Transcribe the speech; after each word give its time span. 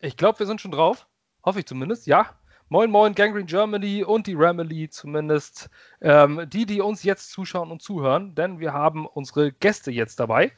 Ich 0.00 0.16
glaube, 0.16 0.38
wir 0.38 0.46
sind 0.46 0.60
schon 0.60 0.72
drauf. 0.72 1.06
Hoffe 1.44 1.60
ich 1.60 1.66
zumindest. 1.66 2.06
Ja. 2.06 2.30
Moin, 2.68 2.90
moin, 2.90 3.14
Gangrene 3.14 3.46
Germany 3.46 4.04
und 4.04 4.26
die 4.26 4.34
Ramily 4.34 4.90
zumindest. 4.90 5.70
Ähm, 6.02 6.44
die, 6.48 6.66
die 6.66 6.80
uns 6.80 7.02
jetzt 7.02 7.30
zuschauen 7.30 7.70
und 7.70 7.80
zuhören, 7.80 8.34
denn 8.34 8.58
wir 8.58 8.72
haben 8.72 9.06
unsere 9.06 9.52
Gäste 9.52 9.90
jetzt 9.90 10.20
dabei. 10.20 10.52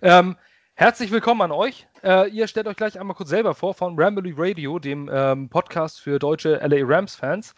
Ähm, 0.00 0.36
herzlich 0.74 1.10
willkommen 1.10 1.42
an 1.42 1.52
euch. 1.52 1.86
Äh, 2.02 2.30
ihr 2.30 2.46
stellt 2.46 2.68
euch 2.68 2.76
gleich 2.76 2.98
einmal 2.98 3.16
kurz 3.16 3.28
selber 3.28 3.54
vor 3.54 3.74
von 3.74 4.00
Ramily 4.00 4.32
Radio, 4.36 4.78
dem 4.78 5.10
ähm, 5.12 5.50
Podcast 5.50 6.00
für 6.00 6.18
deutsche 6.18 6.56
LA 6.64 6.78
Rams-Fans. 6.82 7.54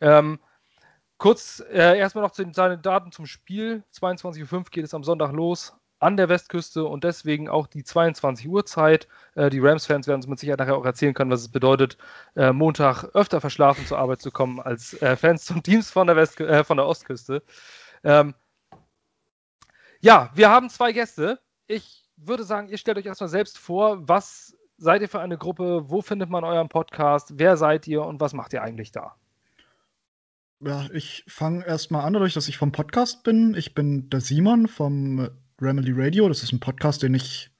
Ähm, 0.00 0.38
kurz 1.16 1.64
äh, 1.70 1.96
erstmal 1.98 2.24
noch 2.24 2.32
zu 2.32 2.44
den 2.44 2.52
Daten 2.82 3.10
zum 3.10 3.24
Spiel. 3.24 3.84
22.05 3.94 4.52
Uhr 4.52 4.64
geht 4.64 4.84
es 4.84 4.92
am 4.92 5.04
Sonntag 5.04 5.32
los 5.32 5.74
an 6.04 6.18
der 6.18 6.28
Westküste 6.28 6.84
und 6.84 7.02
deswegen 7.02 7.48
auch 7.48 7.66
die 7.66 7.82
22 7.82 8.46
Uhr 8.46 8.66
Zeit. 8.66 9.08
Äh, 9.34 9.48
die 9.48 9.58
Rams-Fans 9.58 10.06
werden 10.06 10.18
uns 10.18 10.26
mit 10.26 10.38
Sicherheit 10.38 10.58
nachher 10.58 10.76
auch 10.76 10.84
erzählen 10.84 11.14
können, 11.14 11.30
was 11.30 11.40
es 11.40 11.48
bedeutet, 11.48 11.96
äh, 12.36 12.52
Montag 12.52 13.04
öfter 13.14 13.40
verschlafen 13.40 13.86
zur 13.86 13.98
Arbeit 13.98 14.20
zu 14.20 14.30
kommen 14.30 14.60
als 14.60 15.00
äh, 15.00 15.16
Fans 15.16 15.46
zum 15.46 15.62
Teams 15.62 15.90
von 15.90 16.06
der, 16.06 16.16
West 16.16 16.38
äh, 16.40 16.62
von 16.62 16.76
der 16.76 16.86
Ostküste. 16.86 17.42
Ähm, 18.04 18.34
ja, 20.00 20.30
wir 20.34 20.50
haben 20.50 20.68
zwei 20.68 20.92
Gäste. 20.92 21.40
Ich 21.66 22.04
würde 22.16 22.44
sagen, 22.44 22.68
ihr 22.68 22.76
stellt 22.76 22.98
euch 22.98 23.06
erstmal 23.06 23.30
selbst 23.30 23.56
vor, 23.56 24.06
was 24.06 24.54
seid 24.76 25.00
ihr 25.00 25.08
für 25.08 25.20
eine 25.20 25.38
Gruppe, 25.38 25.88
wo 25.88 26.02
findet 26.02 26.28
man 26.28 26.44
euren 26.44 26.68
Podcast, 26.68 27.38
wer 27.38 27.56
seid 27.56 27.86
ihr 27.88 28.02
und 28.02 28.20
was 28.20 28.34
macht 28.34 28.52
ihr 28.52 28.62
eigentlich 28.62 28.92
da? 28.92 29.14
Ja, 30.60 30.86
ich 30.92 31.24
fange 31.26 31.66
erstmal 31.66 32.04
an, 32.04 32.12
dadurch, 32.12 32.34
dass 32.34 32.48
ich 32.48 32.58
vom 32.58 32.72
Podcast 32.72 33.24
bin. 33.24 33.54
Ich 33.54 33.74
bin 33.74 34.10
der 34.10 34.20
Simon 34.20 34.68
vom 34.68 35.30
Remedy 35.60 35.92
Radio. 35.94 36.28
Das 36.28 36.42
ist 36.42 36.52
ein 36.52 36.60
Podcast, 36.60 37.02
den 37.02 37.14
ich 37.14 37.50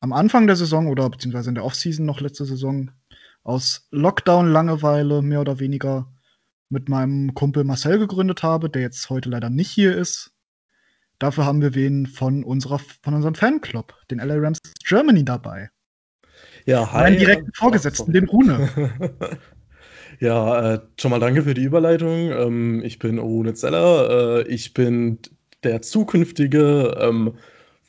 am 0.00 0.12
Anfang 0.12 0.46
der 0.46 0.56
Saison 0.56 0.88
oder 0.88 1.08
beziehungsweise 1.08 1.50
in 1.50 1.54
der 1.54 1.64
Offseason 1.64 2.06
noch 2.06 2.20
letzte 2.20 2.44
Saison 2.44 2.90
aus 3.42 3.86
Lockdown-Langeweile 3.90 5.22
mehr 5.22 5.40
oder 5.40 5.58
weniger 5.58 6.12
mit 6.68 6.88
meinem 6.88 7.34
Kumpel 7.34 7.64
Marcel 7.64 7.98
gegründet 7.98 8.42
habe, 8.42 8.70
der 8.70 8.82
jetzt 8.82 9.10
heute 9.10 9.28
leider 9.28 9.50
nicht 9.50 9.70
hier 9.70 9.96
ist. 9.96 10.32
Dafür 11.18 11.44
haben 11.44 11.60
wir 11.60 11.74
wen 11.74 12.06
von, 12.06 12.44
unserer, 12.44 12.78
von 12.78 13.14
unserem 13.14 13.34
Fanclub, 13.34 13.94
den 14.10 14.18
LA 14.18 14.36
Rams 14.36 14.58
Germany, 14.84 15.24
dabei. 15.24 15.70
Ja, 16.64 16.92
hi. 16.92 17.02
Meinen 17.02 17.18
direkten 17.18 17.52
Vorgesetzten, 17.54 18.12
den 18.12 18.28
Rune. 18.28 18.70
ja, 20.20 20.74
äh, 20.74 20.80
schon 20.98 21.10
mal 21.10 21.20
danke 21.20 21.42
für 21.42 21.54
die 21.54 21.64
Überleitung. 21.64 22.30
Ähm, 22.30 22.82
ich 22.84 22.98
bin 22.98 23.18
Rune 23.18 23.54
Zeller. 23.54 24.38
Äh, 24.38 24.48
ich 24.48 24.72
bin 24.72 25.18
der 25.62 25.82
zukünftige 25.82 26.96
ähm, 27.00 27.34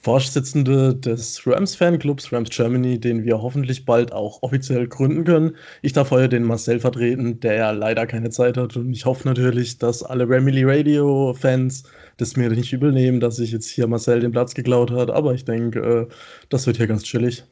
Vorsitzende 0.03 0.95
des 0.95 1.45
Rams-Fanclubs, 1.45 2.33
Rams 2.33 2.49
Germany, 2.49 2.99
den 2.99 3.23
wir 3.23 3.39
hoffentlich 3.39 3.85
bald 3.85 4.11
auch 4.11 4.41
offiziell 4.41 4.87
gründen 4.87 5.25
können. 5.25 5.55
Ich 5.83 5.93
darf 5.93 6.09
heute 6.09 6.29
den 6.29 6.43
Marcel 6.43 6.79
vertreten, 6.79 7.39
der 7.39 7.53
ja 7.53 7.69
leider 7.69 8.07
keine 8.07 8.31
Zeit 8.31 8.57
hat. 8.57 8.75
Und 8.75 8.93
ich 8.93 9.05
hoffe 9.05 9.27
natürlich, 9.27 9.77
dass 9.77 10.01
alle 10.01 10.27
Ramily 10.27 10.63
Radio-Fans 10.63 11.83
das 12.17 12.35
mir 12.35 12.49
nicht 12.49 12.73
übel 12.73 12.91
nehmen, 12.91 13.19
dass 13.19 13.37
ich 13.37 13.51
jetzt 13.51 13.69
hier 13.69 13.85
Marcel 13.85 14.21
den 14.21 14.31
Platz 14.31 14.55
geklaut 14.55 14.89
hat. 14.89 15.11
Aber 15.11 15.35
ich 15.35 15.45
denke, 15.45 15.79
äh, 15.79 16.07
das 16.49 16.65
wird 16.65 16.77
hier 16.77 16.87
ganz 16.87 17.03
chillig. 17.03 17.43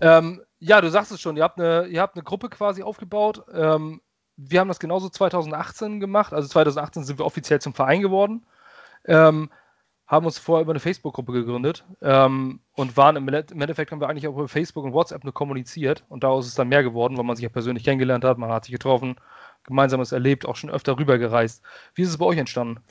Ähm, 0.00 0.42
ja, 0.58 0.80
du 0.80 0.90
sagst 0.90 1.12
es 1.12 1.20
schon, 1.20 1.36
ihr 1.36 1.44
habt 1.44 1.60
eine, 1.60 1.86
ihr 1.86 2.00
habt 2.00 2.16
eine 2.16 2.24
Gruppe 2.24 2.48
quasi 2.48 2.82
aufgebaut. 2.82 3.44
Ähm, 3.54 4.00
wir 4.36 4.58
haben 4.58 4.68
das 4.68 4.80
genauso 4.80 5.08
2018 5.08 6.00
gemacht. 6.00 6.32
Also 6.32 6.48
2018 6.48 7.04
sind 7.04 7.20
wir 7.20 7.26
offiziell 7.26 7.60
zum 7.60 7.74
Verein 7.74 8.02
geworden. 8.02 8.44
Ähm, 9.06 9.50
haben 10.06 10.26
uns 10.26 10.38
vorher 10.38 10.62
über 10.62 10.72
eine 10.72 10.80
Facebook-Gruppe 10.80 11.32
gegründet 11.32 11.86
ähm, 12.02 12.60
und 12.74 12.96
waren 12.98 13.16
im, 13.16 13.26
im, 13.26 13.60
Endeffekt 13.60 13.92
haben 13.92 14.00
wir 14.00 14.08
eigentlich 14.08 14.28
auch 14.28 14.34
über 14.34 14.48
Facebook 14.48 14.84
und 14.84 14.92
WhatsApp 14.92 15.24
nur 15.24 15.32
kommuniziert 15.32 16.04
und 16.10 16.22
daraus 16.22 16.46
ist 16.46 16.58
dann 16.58 16.68
mehr 16.68 16.82
geworden, 16.82 17.16
weil 17.16 17.24
man 17.24 17.34
sich 17.34 17.44
ja 17.44 17.48
persönlich 17.48 17.84
kennengelernt 17.84 18.24
hat, 18.24 18.36
man 18.36 18.50
hat 18.50 18.66
sich 18.66 18.72
getroffen, 18.72 19.16
gemeinsames 19.64 20.12
erlebt, 20.12 20.44
auch 20.44 20.56
schon 20.56 20.70
öfter 20.70 20.98
rübergereist. 20.98 21.62
Wie 21.94 22.02
ist 22.02 22.10
es 22.10 22.18
bei 22.18 22.26
euch 22.26 22.36
entstanden? 22.36 22.82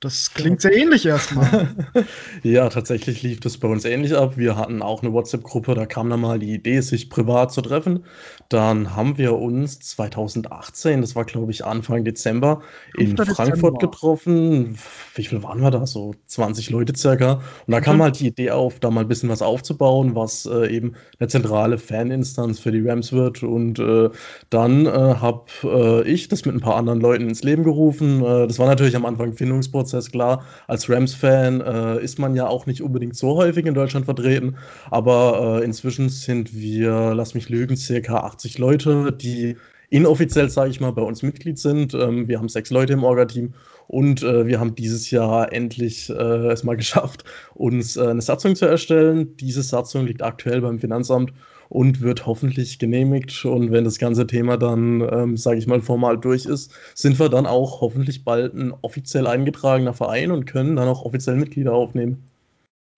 Das 0.00 0.32
klingt 0.32 0.62
sehr 0.62 0.74
ähnlich 0.74 1.04
erstmal. 1.04 1.68
ja, 2.42 2.70
tatsächlich 2.70 3.22
lief 3.22 3.40
das 3.40 3.58
bei 3.58 3.68
uns 3.68 3.84
ähnlich 3.84 4.16
ab. 4.16 4.38
Wir 4.38 4.56
hatten 4.56 4.80
auch 4.80 5.02
eine 5.02 5.12
WhatsApp-Gruppe, 5.12 5.74
da 5.74 5.84
kam 5.84 6.08
dann 6.08 6.22
mal 6.22 6.38
die 6.38 6.54
Idee, 6.54 6.80
sich 6.80 7.10
privat 7.10 7.52
zu 7.52 7.60
treffen. 7.60 8.06
Dann 8.48 8.96
haben 8.96 9.18
wir 9.18 9.36
uns 9.36 9.78
2018, 9.80 11.02
das 11.02 11.14
war 11.16 11.26
glaube 11.26 11.52
ich 11.52 11.66
Anfang 11.66 12.02
Dezember, 12.02 12.62
in 12.96 13.14
Frankfurt 13.14 13.48
Dezember. 13.48 13.78
getroffen. 13.78 14.78
Wie 15.16 15.24
viel 15.24 15.42
waren 15.42 15.60
wir 15.60 15.70
da? 15.70 15.86
So 15.86 16.14
20 16.28 16.70
Leute 16.70 16.96
circa. 16.96 17.42
Und 17.66 17.72
da 17.72 17.82
kam 17.82 17.96
mhm. 17.96 18.02
halt 18.04 18.20
die 18.20 18.28
Idee 18.28 18.52
auf, 18.52 18.80
da 18.80 18.90
mal 18.90 19.02
ein 19.02 19.08
bisschen 19.08 19.28
was 19.28 19.42
aufzubauen, 19.42 20.14
was 20.14 20.46
äh, 20.46 20.74
eben 20.74 20.94
eine 21.18 21.28
zentrale 21.28 21.76
Faninstanz 21.76 22.58
für 22.58 22.72
die 22.72 22.88
Rams 22.88 23.12
wird. 23.12 23.42
Und 23.42 23.78
äh, 23.78 24.08
dann 24.48 24.86
äh, 24.86 24.90
habe 24.90 25.44
äh, 25.62 26.08
ich 26.10 26.28
das 26.28 26.46
mit 26.46 26.54
ein 26.54 26.60
paar 26.60 26.76
anderen 26.76 27.02
Leuten 27.02 27.28
ins 27.28 27.42
Leben 27.42 27.64
gerufen. 27.64 28.24
Äh, 28.24 28.46
das 28.46 28.58
war 28.58 28.66
natürlich 28.66 28.96
am 28.96 29.04
Anfang 29.04 29.34
Findungsprozess 29.34 29.89
Prozess. 29.90 30.10
Klar, 30.10 30.44
als 30.66 30.88
Rams-Fan 30.88 31.60
äh, 31.60 32.02
ist 32.02 32.18
man 32.18 32.34
ja 32.34 32.46
auch 32.46 32.66
nicht 32.66 32.82
unbedingt 32.82 33.16
so 33.16 33.36
häufig 33.36 33.66
in 33.66 33.74
Deutschland 33.74 34.06
vertreten, 34.06 34.56
aber 34.90 35.60
äh, 35.60 35.64
inzwischen 35.64 36.08
sind 36.08 36.54
wir, 36.54 37.14
lass 37.14 37.34
mich 37.34 37.48
lügen, 37.48 37.76
circa 37.76 38.18
80 38.18 38.58
Leute, 38.58 39.12
die 39.12 39.56
inoffiziell, 39.88 40.48
sage 40.48 40.70
ich 40.70 40.80
mal, 40.80 40.92
bei 40.92 41.02
uns 41.02 41.22
Mitglied 41.22 41.58
sind. 41.58 41.94
Ähm, 41.94 42.28
wir 42.28 42.38
haben 42.38 42.48
sechs 42.48 42.70
Leute 42.70 42.92
im 42.92 43.02
Orga-Team 43.02 43.54
und 43.88 44.22
äh, 44.22 44.46
wir 44.46 44.60
haben 44.60 44.76
dieses 44.76 45.10
Jahr 45.10 45.52
endlich 45.52 46.08
äh, 46.08 46.12
es 46.12 46.62
mal 46.62 46.76
geschafft, 46.76 47.24
uns 47.54 47.96
äh, 47.96 48.06
eine 48.06 48.22
Satzung 48.22 48.54
zu 48.54 48.66
erstellen. 48.66 49.36
Diese 49.36 49.62
Satzung 49.62 50.06
liegt 50.06 50.22
aktuell 50.22 50.60
beim 50.60 50.78
Finanzamt 50.78 51.32
und 51.70 52.02
wird 52.02 52.26
hoffentlich 52.26 52.78
genehmigt. 52.78 53.44
Und 53.46 53.72
wenn 53.72 53.84
das 53.84 53.98
ganze 53.98 54.26
Thema 54.26 54.58
dann, 54.58 55.00
ähm, 55.00 55.36
sage 55.38 55.58
ich 55.58 55.66
mal, 55.66 55.80
formal 55.80 56.18
durch 56.18 56.44
ist, 56.44 56.74
sind 56.94 57.18
wir 57.18 57.30
dann 57.30 57.46
auch 57.46 57.80
hoffentlich 57.80 58.24
bald 58.24 58.54
ein 58.54 58.74
offiziell 58.82 59.26
eingetragener 59.26 59.94
Verein 59.94 60.32
und 60.32 60.44
können 60.44 60.76
dann 60.76 60.88
auch 60.88 61.04
offiziell 61.04 61.36
Mitglieder 61.36 61.72
aufnehmen. 61.72 62.28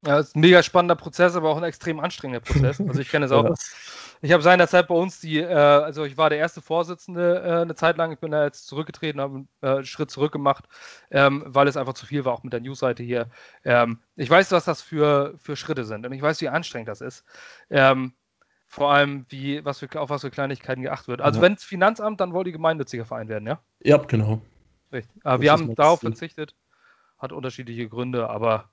Ja, 0.05 0.17
das 0.17 0.29
ist 0.29 0.37
ein 0.37 0.41
mega 0.41 0.63
spannender 0.63 0.97
Prozess, 0.97 1.37
aber 1.37 1.51
auch 1.51 1.59
ein 1.59 1.63
extrem 1.63 2.01
anstrengender 2.01 2.41
Prozess. 2.41 2.81
Also 2.81 3.01
ich 3.01 3.09
kenne 3.09 3.27
es 3.27 3.33
auch. 3.33 3.45
ja. 3.45 3.55
Ich 4.25 4.31
habe 4.31 4.43
seinerzeit 4.43 4.87
bei 4.87 4.95
uns 4.95 5.21
die, 5.21 5.39
äh, 5.39 5.53
also 5.53 6.05
ich 6.05 6.17
war 6.17 6.31
der 6.31 6.39
erste 6.39 6.63
Vorsitzende 6.63 7.43
äh, 7.45 7.63
eine 7.63 7.75
Zeit 7.75 7.97
lang. 7.97 8.13
Ich 8.13 8.21
bin 8.21 8.31
da 8.31 8.45
jetzt 8.45 8.69
zurückgetreten, 8.69 9.21
habe 9.21 9.45
einen 9.63 9.81
äh, 9.81 9.85
Schritt 9.85 10.13
zurück 10.13 10.33
gemacht, 10.33 10.65
ähm, 11.11 11.43
weil 11.45 11.67
es 11.67 11.77
einfach 11.77 11.95
zu 11.95 12.07
viel 12.07 12.25
war, 12.25 12.33
auch 12.33 12.45
mit 12.45 12.53
der 12.53 12.61
Newsseite 12.61 13.03
hier. 13.03 13.29
Ähm, 13.65 13.99
ich 14.15 14.31
weiß, 14.31 14.53
was 14.53 14.65
das 14.65 14.81
für, 14.81 15.35
für 15.39 15.57
Schritte 15.57 15.85
sind 15.85 16.07
und 16.07 16.13
ich 16.13 16.23
weiß, 16.23 16.41
wie 16.41 16.49
anstrengend 16.49 16.89
das 16.89 17.01
ist. 17.01 17.25
Ähm, 17.69 18.13
vor 18.73 18.91
allem, 18.91 19.27
wie, 19.29 19.63
was 19.67 19.81
für, 19.81 20.01
auf 20.01 20.09
was 20.09 20.23
für 20.23 20.31
Kleinigkeiten 20.31 20.81
geachtet 20.81 21.09
wird. 21.09 21.21
Also, 21.21 21.41
ja. 21.41 21.43
wenn 21.43 21.53
es 21.53 21.63
Finanzamt, 21.63 22.23
dann 22.23 22.33
wollte 22.33 22.49
die 22.49 22.53
gemeinnütziger 22.53 23.05
Verein 23.05 23.29
werden, 23.29 23.47
ja? 23.47 23.61
Ja, 23.85 23.99
genau. 23.99 24.41
Richtig. 24.91 25.15
Aber 25.25 25.43
wir 25.43 25.53
haben 25.53 25.75
darauf 25.75 26.01
verzichtet. 26.01 26.55
Hat 27.19 27.33
unterschiedliche 27.33 27.87
Gründe, 27.87 28.31
aber 28.31 28.71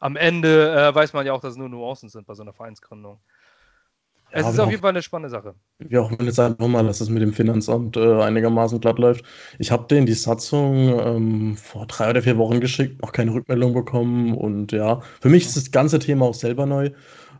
am 0.00 0.16
Ende 0.16 0.72
äh, 0.74 0.92
weiß 0.92 1.12
man 1.12 1.24
ja 1.26 1.32
auch, 1.32 1.40
dass 1.40 1.52
es 1.52 1.56
nur 1.56 1.68
Nuancen 1.68 2.08
sind 2.08 2.26
bei 2.26 2.34
so 2.34 2.42
einer 2.42 2.52
Vereinsgründung. 2.52 3.20
Es 4.32 4.42
ja, 4.42 4.50
ist 4.50 4.58
auf 4.58 4.70
jeden 4.70 4.82
Fall 4.82 4.90
eine 4.90 5.02
spannende 5.02 5.30
Sache. 5.30 5.54
Wir 5.78 6.02
hoffen 6.02 6.24
jetzt 6.24 6.40
einfach 6.40 6.66
mal, 6.66 6.84
dass 6.84 7.00
es 7.00 7.08
mit 7.08 7.22
dem 7.22 7.32
Finanzamt 7.32 7.96
äh, 7.96 8.22
einigermaßen 8.22 8.80
glatt 8.80 8.98
läuft. 8.98 9.24
Ich 9.60 9.70
habe 9.70 9.86
denen 9.86 10.06
die 10.06 10.14
Satzung 10.14 10.98
ähm, 10.98 11.56
vor 11.56 11.86
drei 11.86 12.10
oder 12.10 12.22
vier 12.22 12.36
Wochen 12.36 12.60
geschickt, 12.60 13.00
noch 13.00 13.12
keine 13.12 13.32
Rückmeldung 13.32 13.74
bekommen. 13.74 14.36
Und 14.36 14.72
ja, 14.72 15.02
für 15.20 15.28
mich 15.28 15.46
ist 15.46 15.56
das 15.56 15.70
ganze 15.70 16.00
Thema 16.00 16.26
auch 16.26 16.34
selber 16.34 16.66
neu. 16.66 16.90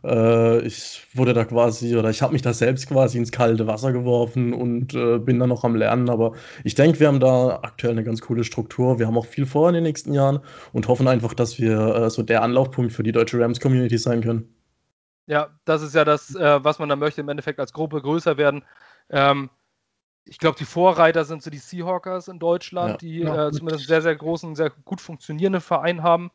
Äh, 0.03 0.61
ich 0.61 1.07
wurde 1.13 1.33
da 1.33 1.45
quasi, 1.45 1.95
oder 1.95 2.09
ich 2.09 2.21
habe 2.21 2.33
mich 2.33 2.41
da 2.41 2.53
selbst 2.53 2.87
quasi 2.87 3.17
ins 3.17 3.31
kalte 3.31 3.67
Wasser 3.67 3.91
geworfen 3.91 4.53
und 4.53 4.93
äh, 4.93 5.19
bin 5.19 5.39
da 5.39 5.47
noch 5.47 5.63
am 5.63 5.75
Lernen. 5.75 6.09
Aber 6.09 6.33
ich 6.63 6.75
denke, 6.75 6.99
wir 6.99 7.07
haben 7.07 7.19
da 7.19 7.59
aktuell 7.61 7.93
eine 7.93 8.03
ganz 8.03 8.21
coole 8.21 8.43
Struktur. 8.43 8.99
Wir 8.99 9.07
haben 9.07 9.17
auch 9.17 9.25
viel 9.25 9.45
vor 9.45 9.69
in 9.69 9.75
den 9.75 9.83
nächsten 9.83 10.13
Jahren 10.13 10.39
und 10.73 10.87
hoffen 10.87 11.07
einfach, 11.07 11.33
dass 11.33 11.59
wir 11.59 11.95
äh, 11.95 12.09
so 12.09 12.23
der 12.23 12.41
Anlaufpunkt 12.41 12.93
für 12.93 13.03
die 13.03 13.11
deutsche 13.11 13.39
Rams-Community 13.39 13.97
sein 13.97 14.21
können. 14.21 14.53
Ja, 15.27 15.49
das 15.65 15.81
ist 15.81 15.95
ja 15.95 16.03
das, 16.03 16.35
äh, 16.35 16.63
was 16.63 16.79
man 16.79 16.89
da 16.89 16.95
möchte, 16.95 17.21
im 17.21 17.29
Endeffekt 17.29 17.59
als 17.59 17.73
Gruppe 17.73 18.01
größer 18.01 18.37
werden. 18.37 18.65
Ähm, 19.09 19.49
ich 20.25 20.37
glaube, 20.37 20.57
die 20.57 20.65
Vorreiter 20.65 21.25
sind 21.25 21.41
so 21.41 21.49
die 21.49 21.57
Seahawkers 21.57 22.27
in 22.27 22.39
Deutschland, 22.39 22.93
ja, 22.93 22.97
die 22.97 23.19
ja, 23.19 23.47
äh, 23.47 23.51
zumindest 23.51 23.87
sehr, 23.87 24.01
sehr 24.01 24.15
großen, 24.15 24.55
sehr 24.55 24.69
gut 24.69 25.01
funktionierenden 25.01 25.61
Verein 25.61 26.03
haben. 26.03 26.31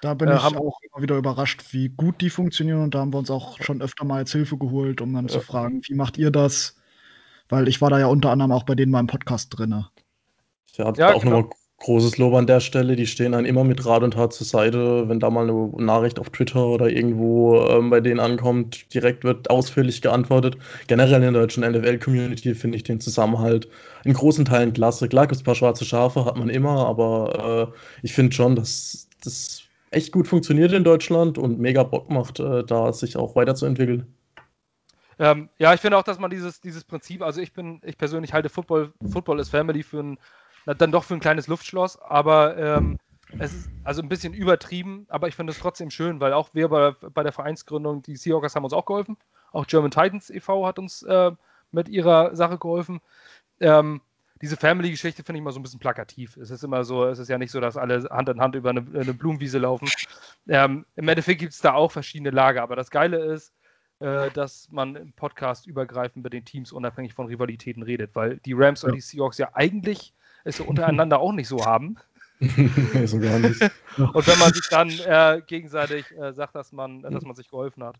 Da 0.00 0.14
bin 0.14 0.28
äh, 0.28 0.36
ich 0.36 0.42
auch 0.42 0.78
immer 0.80 1.02
wieder 1.02 1.16
überrascht, 1.16 1.72
wie 1.72 1.88
gut 1.88 2.20
die 2.20 2.30
funktionieren. 2.30 2.82
Und 2.82 2.94
da 2.94 3.00
haben 3.00 3.12
wir 3.12 3.18
uns 3.18 3.30
auch 3.30 3.60
schon 3.60 3.82
öfter 3.82 4.04
mal 4.04 4.18
als 4.18 4.32
Hilfe 4.32 4.56
geholt, 4.56 5.00
um 5.00 5.12
dann 5.12 5.26
ja. 5.26 5.32
zu 5.32 5.40
fragen, 5.40 5.82
wie 5.86 5.94
macht 5.94 6.16
ihr 6.18 6.30
das? 6.30 6.76
Weil 7.48 7.68
ich 7.68 7.80
war 7.80 7.90
da 7.90 7.98
ja 7.98 8.06
unter 8.06 8.30
anderem 8.30 8.52
auch 8.52 8.62
bei 8.62 8.74
denen 8.74 8.92
mal 8.92 9.00
im 9.00 9.06
Podcast 9.06 9.56
drin. 9.56 9.84
Ja, 10.76 10.92
ja 10.96 11.14
auch 11.14 11.22
genau. 11.22 11.40
nochmal 11.40 11.50
großes 11.80 12.18
Lob 12.18 12.34
an 12.34 12.46
der 12.46 12.60
Stelle. 12.60 12.94
Die 12.94 13.06
stehen 13.06 13.32
dann 13.32 13.44
immer 13.44 13.64
mit 13.64 13.84
Rat 13.84 14.02
und 14.02 14.12
Tat 14.12 14.32
zur 14.32 14.46
Seite. 14.46 15.08
Wenn 15.08 15.18
da 15.18 15.30
mal 15.30 15.48
eine 15.48 15.70
Nachricht 15.84 16.18
auf 16.18 16.30
Twitter 16.30 16.66
oder 16.66 16.88
irgendwo 16.88 17.66
ähm, 17.66 17.90
bei 17.90 18.00
denen 18.00 18.20
ankommt, 18.20 18.94
direkt 18.94 19.24
wird 19.24 19.50
ausführlich 19.50 20.00
geantwortet. 20.00 20.56
Generell 20.86 21.22
in 21.22 21.32
der 21.32 21.42
deutschen 21.42 21.68
NFL-Community 21.68 22.54
finde 22.54 22.76
ich 22.76 22.84
den 22.84 23.00
Zusammenhalt 23.00 23.68
in 24.04 24.12
großen 24.12 24.44
Teilen 24.44 24.72
klasse. 24.72 25.08
Klar 25.08 25.26
gibt 25.26 25.36
es 25.36 25.42
ein 25.42 25.44
paar 25.44 25.54
schwarze 25.54 25.84
Schafe, 25.84 26.24
hat 26.24 26.36
man 26.36 26.48
immer, 26.48 26.86
aber 26.86 27.72
äh, 27.72 27.78
ich 28.02 28.12
finde 28.12 28.32
schon, 28.32 28.56
dass 28.56 29.08
das 29.24 29.59
echt 29.90 30.12
gut 30.12 30.28
funktioniert 30.28 30.72
in 30.72 30.84
Deutschland 30.84 31.38
und 31.38 31.58
mega 31.58 31.82
Bock 31.82 32.10
macht, 32.10 32.40
äh, 32.40 32.64
da 32.64 32.92
sich 32.92 33.16
auch 33.16 33.36
weiterzuentwickeln. 33.36 34.14
Ähm, 35.18 35.50
ja, 35.58 35.74
ich 35.74 35.80
finde 35.80 35.98
auch, 35.98 36.02
dass 36.02 36.18
man 36.18 36.30
dieses, 36.30 36.60
dieses 36.60 36.84
Prinzip, 36.84 37.22
also 37.22 37.40
ich 37.40 37.52
bin, 37.52 37.80
ich 37.84 37.98
persönlich 37.98 38.32
halte 38.32 38.48
Football, 38.48 38.92
Football 39.10 39.40
is 39.40 39.50
Family 39.50 39.82
für 39.82 40.00
ein, 40.02 40.18
na, 40.64 40.74
dann 40.74 40.92
doch 40.92 41.04
für 41.04 41.14
ein 41.14 41.20
kleines 41.20 41.46
Luftschloss, 41.46 42.00
aber 42.00 42.56
ähm, 42.56 42.98
es 43.38 43.52
ist 43.52 43.70
also 43.84 44.02
ein 44.02 44.08
bisschen 44.08 44.32
übertrieben, 44.32 45.06
aber 45.08 45.28
ich 45.28 45.36
finde 45.36 45.52
es 45.52 45.58
trotzdem 45.58 45.90
schön, 45.90 46.20
weil 46.20 46.32
auch 46.32 46.50
wir 46.54 46.68
bei, 46.68 46.92
bei 46.92 47.22
der 47.22 47.32
Vereinsgründung, 47.32 48.02
die 48.02 48.16
Seahawkers 48.16 48.56
haben 48.56 48.64
uns 48.64 48.72
auch 48.72 48.86
geholfen. 48.86 49.16
Auch 49.52 49.66
German 49.66 49.90
Titans 49.90 50.30
e.V. 50.30 50.66
hat 50.66 50.78
uns 50.78 51.02
äh, 51.02 51.32
mit 51.70 51.88
ihrer 51.88 52.34
Sache 52.34 52.58
geholfen. 52.58 53.00
Ähm, 53.60 54.00
diese 54.42 54.56
Family-Geschichte 54.56 55.22
finde 55.22 55.38
ich 55.38 55.42
immer 55.42 55.52
so 55.52 55.60
ein 55.60 55.62
bisschen 55.62 55.80
plakativ. 55.80 56.36
Es 56.36 56.50
ist 56.50 56.64
immer 56.64 56.84
so, 56.84 57.04
es 57.06 57.18
ist 57.18 57.28
ja 57.28 57.36
nicht 57.36 57.50
so, 57.50 57.60
dass 57.60 57.76
alle 57.76 58.08
Hand 58.10 58.28
in 58.28 58.40
Hand 58.40 58.54
über 58.54 58.70
eine, 58.70 58.80
eine 58.94 59.12
Blumenwiese 59.12 59.58
laufen. 59.58 59.88
Ähm, 60.48 60.86
Im 60.96 61.08
Endeffekt 61.08 61.40
gibt 61.40 61.52
es 61.52 61.60
da 61.60 61.74
auch 61.74 61.92
verschiedene 61.92 62.30
Lager, 62.30 62.62
aber 62.62 62.76
das 62.76 62.90
Geile 62.90 63.18
ist, 63.18 63.52
äh, 64.00 64.30
dass 64.30 64.68
man 64.70 64.96
im 64.96 65.12
Podcast 65.12 65.66
übergreifend 65.66 66.24
mit 66.24 66.32
den 66.32 66.44
Teams 66.46 66.72
unabhängig 66.72 67.12
von 67.12 67.26
Rivalitäten 67.26 67.82
redet, 67.82 68.14
weil 68.14 68.38
die 68.38 68.54
Rams 68.54 68.82
ja. 68.82 68.88
und 68.88 68.94
die 68.94 69.00
Seahawks 69.00 69.36
ja 69.36 69.50
eigentlich 69.52 70.14
es 70.44 70.56
so 70.56 70.64
untereinander 70.66 71.20
auch 71.20 71.32
nicht 71.32 71.48
so 71.48 71.64
haben. 71.66 71.96
so 73.04 73.20
gar 73.20 73.38
nicht. 73.38 73.60
Und 73.98 74.26
wenn 74.26 74.38
man 74.38 74.54
sich 74.54 74.66
dann 74.70 74.88
äh, 74.88 75.42
gegenseitig 75.46 76.10
äh, 76.12 76.32
sagt, 76.32 76.54
dass 76.54 76.72
man, 76.72 77.02
dass 77.02 77.22
man 77.22 77.36
sich 77.36 77.50
geholfen 77.50 77.84
hat, 77.84 77.96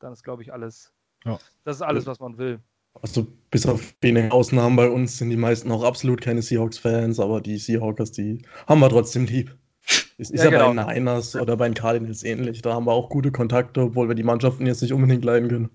dann 0.00 0.12
ist, 0.12 0.24
glaube 0.24 0.42
ich, 0.42 0.52
alles. 0.52 0.92
Ja. 1.24 1.38
Das 1.62 1.76
ist 1.76 1.82
alles, 1.82 2.04
was 2.04 2.18
man 2.18 2.36
will. 2.36 2.58
Also 3.02 3.26
bis 3.50 3.66
auf 3.66 3.94
wenige 4.00 4.32
Ausnahmen 4.32 4.76
bei 4.76 4.88
uns 4.88 5.18
sind 5.18 5.30
die 5.30 5.36
meisten 5.36 5.70
auch 5.70 5.82
absolut 5.82 6.20
keine 6.20 6.42
Seahawks-Fans, 6.42 7.20
aber 7.20 7.40
die 7.40 7.58
Seahawkers, 7.58 8.12
die 8.12 8.42
haben 8.66 8.80
wir 8.80 8.88
trotzdem 8.88 9.26
lieb. 9.26 9.56
Es 10.16 10.30
ist 10.30 10.42
ja, 10.42 10.44
ja 10.44 10.50
genau. 10.50 10.74
bei 10.74 10.94
den 10.94 11.04
Niners 11.04 11.36
oder 11.36 11.56
bei 11.56 11.68
den 11.68 11.74
Cardinals 11.74 12.22
ähnlich. 12.22 12.62
Da 12.62 12.72
haben 12.72 12.86
wir 12.86 12.92
auch 12.92 13.10
gute 13.10 13.32
Kontakte, 13.32 13.82
obwohl 13.82 14.08
wir 14.08 14.14
die 14.14 14.22
Mannschaften 14.22 14.66
jetzt 14.66 14.80
nicht 14.80 14.92
unbedingt 14.92 15.24
leiden 15.24 15.48
können. 15.48 15.70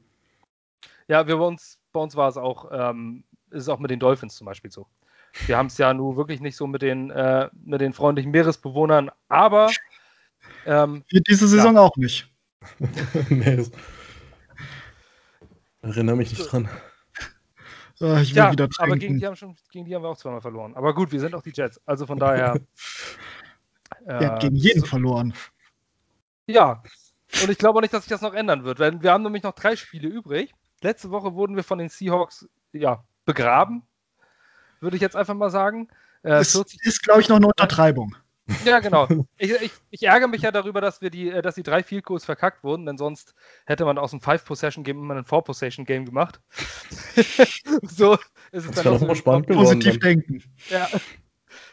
Ja, 1.07 1.27
wir 1.27 1.38
bei 1.38 1.45
uns, 1.45 1.80
bei 1.92 2.00
uns 2.00 2.16
war 2.16 2.30
es 2.30 2.38
auch, 2.38 2.69
ähm, 2.71 3.24
ist 3.51 3.63
es 3.63 3.69
auch 3.69 3.80
mit 3.80 3.92
den 3.92 4.00
Dolphins 4.00 4.36
zum 4.36 4.45
Beispiel 4.45 4.71
so. 4.71 4.88
Wir 5.45 5.57
haben 5.57 5.68
es 5.68 5.77
ja 5.77 5.94
nun 5.94 6.18
wirklich 6.18 6.42
nicht 6.42 6.56
so 6.56 6.68
mit 6.68 6.81
den, 6.81 7.12
äh, 7.12 7.50
mit 7.54 7.81
den 7.81 7.94
freundlichen 7.94 8.31
Meeresbewohnern, 8.31 9.12
aber 9.27 9.69
ähm, 10.66 11.04
diese 11.12 11.48
Saison 11.48 11.75
ja. 11.75 11.81
auch 11.81 11.95
nicht. 11.98 12.27
nee, 13.30 13.63
erinnere 15.81 16.16
mich 16.16 16.31
nicht 16.31 16.51
dran. 16.51 16.68
Oh, 18.01 18.15
ich 18.17 18.31
will 18.31 18.37
ja, 18.37 18.51
wieder 18.51 18.69
trinken. 18.69 18.91
aber 18.91 18.99
gegen 18.99 19.19
die, 19.19 19.25
haben 19.25 19.35
schon, 19.35 19.55
gegen 19.71 19.85
die 19.85 19.93
haben 19.93 20.03
wir 20.03 20.09
auch 20.09 20.17
zweimal 20.17 20.41
verloren. 20.41 20.75
Aber 20.75 20.93
gut, 20.93 21.11
wir 21.11 21.19
sind 21.19 21.35
auch 21.35 21.41
die 21.41 21.51
Jets. 21.53 21.81
Also 21.85 22.05
von 22.05 22.17
daher. 22.19 22.55
äh, 24.05 24.23
Ihr 24.23 24.29
habt 24.29 24.41
gegen 24.41 24.55
jeden 24.55 24.81
so, 24.81 24.87
verloren. 24.87 25.33
Ja. 26.47 26.81
Und 27.43 27.49
ich 27.49 27.57
glaube 27.57 27.77
auch 27.77 27.81
nicht, 27.81 27.93
dass 27.93 28.03
sich 28.03 28.09
das 28.09 28.21
noch 28.21 28.33
ändern 28.33 28.63
wird. 28.63 28.79
Weil 28.79 29.01
wir 29.01 29.11
haben 29.11 29.23
nämlich 29.23 29.43
noch 29.43 29.53
drei 29.53 29.75
Spiele 29.75 30.07
übrig. 30.07 30.53
Letzte 30.81 31.11
Woche 31.11 31.33
wurden 31.33 31.55
wir 31.55 31.63
von 31.63 31.77
den 31.77 31.89
Seahawks 31.89 32.47
ja, 32.71 33.03
begraben. 33.25 33.83
Würde 34.79 34.95
ich 34.95 35.01
jetzt 35.01 35.15
einfach 35.15 35.35
mal 35.35 35.49
sagen. 35.49 35.89
Äh, 36.23 36.29
das 36.29 36.55
ist, 36.55 37.03
glaube 37.03 37.21
ich, 37.21 37.27
noch 37.27 37.35
eine 37.35 37.47
Untertreibung. 37.47 38.15
Ja, 38.65 38.79
genau. 38.79 39.07
Ich, 39.37 39.51
ich, 39.51 39.71
ich, 39.91 40.03
ärgere 40.03 40.27
mich 40.27 40.41
ja 40.41 40.51
darüber, 40.51 40.81
dass 40.81 41.01
wir 41.01 41.09
die, 41.09 41.29
äh, 41.29 41.41
dass 41.41 41.55
die 41.55 41.63
drei 41.63 41.83
Field 41.83 42.03
Goals 42.03 42.25
verkackt 42.25 42.63
wurden, 42.63 42.85
denn 42.85 42.97
sonst 42.97 43.35
hätte 43.65 43.85
man 43.85 43.97
aus 43.97 44.11
dem 44.11 44.21
Five 44.21 44.43
Possession 44.45 44.83
Game 44.83 44.99
immer 44.99 45.15
ein 45.15 45.25
Four 45.25 45.43
Possession 45.43 45.85
Game 45.85 46.05
gemacht. 46.05 46.41
so 47.83 48.13
ist 48.51 48.65
es 48.65 48.71
das 48.71 48.83
dann 48.83 48.95
auch 48.95 49.01
mal 49.01 49.15
spannend 49.15 49.47
geworden. 49.47 49.79
Positiv 49.79 49.99
dann. 49.99 50.09
denken. 50.09 50.43
Ja. 50.69 50.87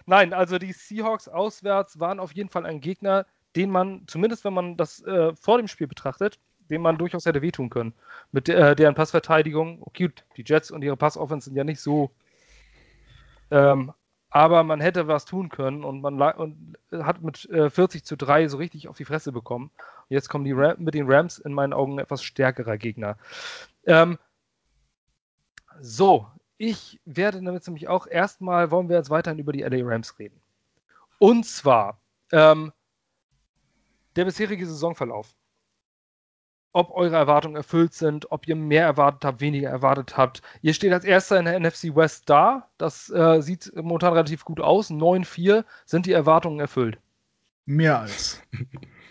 Nein, 0.06 0.32
also 0.32 0.58
die 0.58 0.73
Seahawks 0.73 1.28
auswärts 1.28 1.99
waren 1.99 2.20
auf 2.20 2.32
jeden 2.32 2.49
Fall 2.49 2.67
ein 2.67 2.81
Gegner, 2.81 3.26
den 3.56 3.70
man, 3.70 4.02
zumindest 4.06 4.44
wenn 4.44 4.55
man 4.55 4.76
das 4.76 5.02
äh, 5.02 5.34
vor 5.34 5.58
dem 5.58 5.69
Spiel 5.69 5.87
betrachtet, 5.87 6.38
dem 6.70 6.82
man 6.82 6.99
durchaus 6.99 7.26
hätte 7.26 7.43
wehtun 7.43 7.70
können. 7.70 7.94
Mit 8.32 8.49
äh, 8.49 8.76
deren 8.76 8.94
Passverteidigung, 8.94 9.82
okay, 9.82 10.11
die 10.37 10.44
Jets 10.46 10.70
und 10.70 10.82
ihre 10.82 10.96
Passoffense 10.96 11.46
sind 11.46 11.56
ja 11.56 11.64
nicht 11.64 11.81
so 11.81 12.11
ähm, 13.50 13.93
aber 14.31 14.64
man 14.64 14.81
hätte 14.81 15.08
was 15.08 15.25
tun 15.25 15.49
können 15.49 15.84
und 15.84 16.00
man 16.00 16.20
und 16.20 16.76
hat 16.93 17.23
mit 17.23 17.49
äh, 17.50 17.70
40 17.70 18.05
zu 18.05 18.17
3 18.17 18.49
so 18.49 18.56
richtig 18.56 18.88
auf 18.88 18.96
die 18.96 19.05
Fresse 19.05 19.32
bekommen. 19.32 19.70
Und 20.08 20.14
jetzt 20.14 20.28
kommen 20.28 20.44
die 20.44 20.52
Ram 20.52 20.76
mit 20.78 20.94
den 20.94 21.11
Rams 21.11 21.38
in 21.38 21.52
meinen 21.52 21.73
Augen 21.73 21.99
etwas 21.99 22.23
stärkerer 22.23 22.76
Gegner. 22.76 23.17
Ähm, 23.84 24.19
so, 25.81 26.26
ich 26.58 27.00
werde 27.05 27.43
damit 27.43 27.67
nämlich 27.67 27.88
auch 27.88 28.06
erstmal, 28.06 28.70
wollen 28.70 28.88
wir 28.88 28.96
jetzt 28.96 29.11
weiterhin 29.11 29.38
über 29.38 29.52
die 29.52 29.62
LA 29.62 29.87
Rams 29.87 30.19
reden. 30.19 30.40
Und 31.19 31.46
zwar 31.46 32.00
ähm, 32.32 32.73
der 34.17 34.25
bisherige 34.25 34.67
Saisonverlauf 34.67 35.34
ob 36.76 36.90
eure 36.94 37.17
Erwartungen 37.17 37.56
erfüllt 37.56 37.94
sind, 37.94 38.31
ob 38.31 38.46
ihr 38.46 38.55
mehr 38.55 38.84
erwartet 38.84 39.25
habt, 39.25 39.40
weniger 39.40 39.70
erwartet 39.70 40.19
habt. 40.19 40.43
Ihr 40.61 40.75
steht 40.75 40.93
als 40.93 41.06
erster 41.06 41.38
in 41.38 41.46
der 41.46 41.58
NFC 41.58 41.96
West 41.96 42.28
da. 42.28 42.69
Das 42.76 43.08
äh, 43.08 43.40
sieht 43.40 43.73
momentan 43.75 44.12
relativ 44.12 44.44
gut 44.44 44.61
aus. 44.61 44.90
9-4. 44.90 45.64
Sind 45.87 46.05
die 46.05 46.12
Erwartungen 46.12 46.61
erfüllt? 46.61 46.99
Mehr 47.64 48.00
als. 48.00 48.43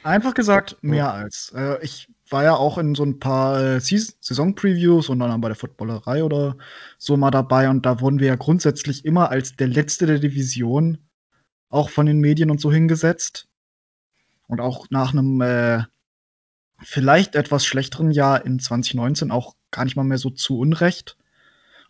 Einfach 0.04 0.36
gesagt, 0.36 0.78
mehr 0.84 1.12
als. 1.12 1.52
Äh, 1.56 1.84
ich 1.84 2.08
war 2.30 2.44
ja 2.44 2.56
auch 2.56 2.78
in 2.78 2.94
so 2.94 3.04
ein 3.04 3.18
paar 3.18 3.60
äh, 3.60 3.80
Saison-Previews 3.80 5.10
und 5.10 5.18
dann 5.18 5.42
bei 5.42 5.48
der 5.48 5.58
Footballerei 5.58 6.24
oder 6.24 6.58
so 7.00 7.18
mal 7.18 7.32
dabei. 7.32 7.68
Und 7.68 7.84
da 7.88 8.00
wurden 8.00 8.20
wir 8.20 8.28
ja 8.28 8.36
grundsätzlich 8.36 9.06
immer 9.06 9.32
als 9.32 9.56
der 9.56 9.70
Letzte 9.70 10.06
der 10.06 10.20
Division 10.20 11.00
auch 11.70 11.90
von 11.90 12.06
den 12.06 12.20
Medien 12.20 12.52
und 12.52 12.62
so 12.62 12.72
hingesetzt. 12.72 13.48
Und 14.48 14.62
auch 14.62 14.86
nach 14.92 15.14
einem 15.14 15.42
äh, 15.42 15.82
vielleicht 16.86 17.36
etwas 17.36 17.66
schlechteren 17.66 18.12
Jahr 18.12 18.46
in 18.46 18.60
2019 18.60 19.32
auch 19.32 19.56
gar 19.72 19.86
nicht 19.86 19.96
mal 19.96 20.04
mehr 20.04 20.18
so 20.18 20.30
zu 20.30 20.60
Unrecht. 20.60 21.18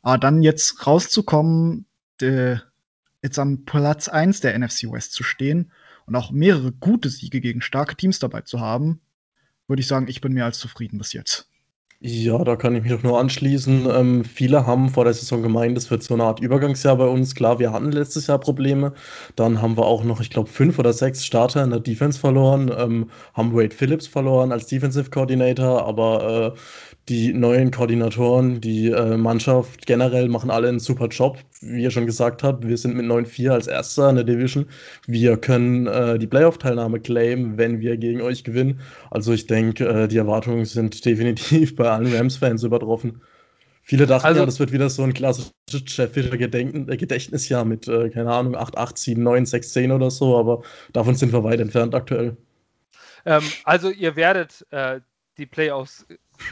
Aber 0.01 0.17
dann 0.17 0.41
jetzt 0.41 0.87
rauszukommen, 0.87 1.85
de, 2.21 2.59
jetzt 3.21 3.39
am 3.39 3.65
Platz 3.65 4.07
1 4.07 4.41
der 4.41 4.57
NFC 4.57 4.91
West 4.91 5.13
zu 5.13 5.23
stehen 5.23 5.71
und 6.05 6.15
auch 6.15 6.31
mehrere 6.31 6.71
gute 6.71 7.09
Siege 7.09 7.41
gegen 7.41 7.61
starke 7.61 7.95
Teams 7.95 8.19
dabei 8.19 8.41
zu 8.41 8.59
haben, 8.59 9.01
würde 9.67 9.81
ich 9.81 9.87
sagen, 9.87 10.07
ich 10.07 10.21
bin 10.21 10.33
mehr 10.33 10.45
als 10.45 10.59
zufrieden 10.59 10.97
bis 10.97 11.13
jetzt. 11.13 11.49
Ja, 12.01 12.43
da 12.43 12.55
kann 12.55 12.75
ich 12.75 12.83
mich 12.83 12.91
doch 12.91 13.03
nur 13.03 13.19
anschließen. 13.19 13.87
Ähm, 13.89 14.23
viele 14.25 14.65
haben 14.67 14.89
vor 14.89 15.05
der 15.05 15.13
Saison 15.13 15.41
gemeint, 15.41 15.77
es 15.77 15.89
wird 15.89 16.03
so 16.03 16.13
eine 16.13 16.23
Art 16.25 16.39
Übergangsjahr 16.41 16.97
bei 16.97 17.05
uns. 17.07 17.33
Klar, 17.35 17.57
wir 17.57 17.71
hatten 17.71 17.91
letztes 17.91 18.27
Jahr 18.27 18.37
Probleme. 18.39 18.93
Dann 19.35 19.61
haben 19.61 19.75
wir 19.77 19.85
auch 19.85 20.03
noch, 20.03 20.19
ich 20.21 20.29
glaube, 20.29 20.49
fünf 20.49 20.77
oder 20.77 20.93
sechs 20.93 21.25
Starter 21.25 21.63
in 21.63 21.69
der 21.71 21.79
Defense 21.79 22.19
verloren, 22.19 22.69
ähm, 22.77 23.09
haben 23.33 23.53
Wade 23.55 23.73
Phillips 23.73 24.07
verloren 24.07 24.51
als 24.51 24.67
Defensive 24.67 25.09
Coordinator, 25.09 25.85
aber 25.87 26.53
äh, 26.55 26.59
die 27.07 27.33
neuen 27.33 27.69
Koordinatoren, 27.69 28.61
die 28.61 28.89
äh, 28.89 29.15
Mannschaft 29.15 29.85
generell 29.85 30.27
machen 30.27 30.49
alle 30.49 30.69
einen 30.69 30.79
super 30.79 31.07
Job. 31.07 31.37
Wie 31.61 31.83
ihr 31.83 31.91
schon 31.91 32.07
gesagt 32.07 32.41
habt, 32.41 32.67
wir 32.67 32.77
sind 32.77 32.95
mit 32.95 33.05
9-4 33.05 33.51
als 33.51 33.67
Erster 33.67 34.09
in 34.09 34.15
der 34.15 34.23
Division. 34.23 34.65
Wir 35.05 35.37
können 35.37 35.85
äh, 35.85 36.17
die 36.17 36.25
Playoff-Teilnahme 36.25 36.99
claimen, 36.99 37.57
wenn 37.57 37.79
wir 37.79 37.97
gegen 37.97 38.21
euch 38.21 38.43
gewinnen. 38.43 38.79
Also 39.11 39.33
ich 39.33 39.45
denke, 39.45 39.87
äh, 39.87 40.07
die 40.07 40.17
Erwartungen 40.17 40.65
sind 40.65 41.05
definitiv 41.05 41.75
bei 41.75 41.89
allen 41.89 42.11
Rams-Fans 42.11 42.63
übertroffen. 42.63 43.21
Viele 43.83 44.07
dachten 44.07 44.25
also, 44.25 44.39
ja, 44.39 44.45
das 44.47 44.59
wird 44.59 44.71
wieder 44.71 44.89
so 44.89 45.03
ein 45.03 45.13
klassisches 45.13 45.53
Jeff 45.85 46.11
Fisher 46.11 46.33
äh, 46.33 46.97
Gedächtnisjahr 46.97 47.65
mit, 47.65 47.87
äh, 47.87 48.09
keine 48.09 48.31
Ahnung, 48.31 48.55
8, 48.55 48.79
8, 48.79 48.97
7, 48.97 49.21
9, 49.21 49.45
6, 49.45 49.73
10 49.73 49.91
oder 49.91 50.09
so, 50.09 50.35
aber 50.35 50.63
davon 50.91 51.13
sind 51.13 51.31
wir 51.31 51.43
weit 51.43 51.59
entfernt 51.59 51.93
aktuell. 51.93 52.35
Ähm, 53.27 53.43
also 53.63 53.91
ihr 53.91 54.15
werdet 54.15 54.65
äh, 54.71 55.01
die 55.37 55.45
Playoffs 55.45 56.07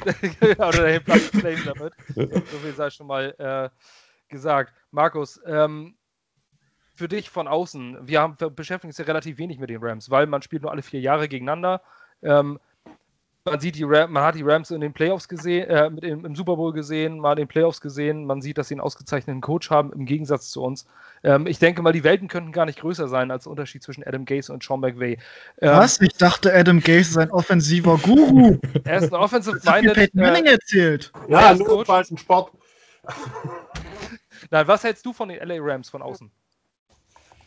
oder 0.57 0.87
den 0.87 1.03
Platz 1.03 1.31
claimen 1.31 1.63
damit. 1.65 1.93
So 2.15 2.57
viel 2.59 2.73
sei 2.73 2.89
schon 2.89 3.07
mal 3.07 3.35
äh, 3.37 3.69
gesagt. 4.29 4.73
Markus, 4.91 5.39
ähm, 5.45 5.95
für 6.95 7.07
dich 7.07 7.29
von 7.29 7.47
außen, 7.47 8.07
wir, 8.07 8.21
haben, 8.21 8.35
wir 8.39 8.49
beschäftigen 8.49 8.89
uns 8.89 8.97
ja 8.97 9.05
relativ 9.05 9.37
wenig 9.37 9.59
mit 9.59 9.69
den 9.69 9.83
Rams, 9.83 10.09
weil 10.09 10.27
man 10.27 10.41
spielt 10.41 10.61
nur 10.61 10.71
alle 10.71 10.83
vier 10.83 10.99
Jahre 10.99 11.27
gegeneinander. 11.27 11.81
Ähm, 12.21 12.59
man 13.45 13.59
sieht 13.59 13.75
die 13.75 13.83
Ram, 13.83 14.11
man 14.11 14.23
hat 14.23 14.35
die 14.35 14.41
Rams 14.41 14.71
in 14.71 14.79
den 14.79 14.93
Playoffs 14.93 15.27
gesehen, 15.27 15.69
äh, 15.69 15.89
mit 15.89 16.03
dem, 16.03 16.25
im 16.25 16.35
Super 16.35 16.55
Bowl 16.55 16.71
gesehen, 16.71 17.19
mal 17.19 17.33
in 17.33 17.39
den 17.39 17.47
Playoffs 17.47 17.81
gesehen. 17.81 18.25
Man 18.25 18.41
sieht, 18.41 18.57
dass 18.57 18.69
sie 18.69 18.75
einen 18.75 18.81
ausgezeichneten 18.81 19.41
Coach 19.41 19.69
haben 19.69 19.91
im 19.91 20.05
Gegensatz 20.05 20.49
zu 20.49 20.63
uns. 20.63 20.85
Ähm, 21.23 21.45
ich 21.45 21.59
denke 21.59 21.81
mal, 21.81 21.91
die 21.91 22.05
Welten 22.05 22.29
könnten 22.29 22.53
gar 22.53 22.65
nicht 22.65 22.79
größer 22.79 23.09
sein 23.09 23.31
als 23.31 23.43
der 23.43 23.51
Unterschied 23.51 23.83
zwischen 23.83 24.03
Adam 24.05 24.23
Gase 24.23 24.53
und 24.53 24.63
Sean 24.63 24.79
McVay. 24.79 25.17
Ähm, 25.61 25.71
Was? 25.71 25.99
Ich 25.99 26.13
dachte, 26.13 26.53
Adam 26.53 26.79
Gase 26.79 27.11
ist 27.11 27.17
ein 27.17 27.31
offensiver 27.31 27.97
Guru. 27.97 28.59
er 28.85 28.99
ist 28.99 29.13
ein 29.13 29.19
offensive 29.19 29.59
minded. 29.65 29.93
Peyton 29.93 30.21
Manning 30.21 30.45
äh, 30.45 30.51
erzählt. 30.51 31.11
Ja, 31.27 31.53
nur 31.53 31.79
im 31.79 31.85
falschen 31.85 32.17
Sport. 32.17 32.51
Nein, 34.51 34.67
was 34.67 34.83
hältst 34.85 35.05
du 35.05 35.11
von 35.11 35.27
den 35.27 35.45
LA 35.45 35.57
Rams 35.59 35.89
von 35.89 36.01
außen? 36.01 36.31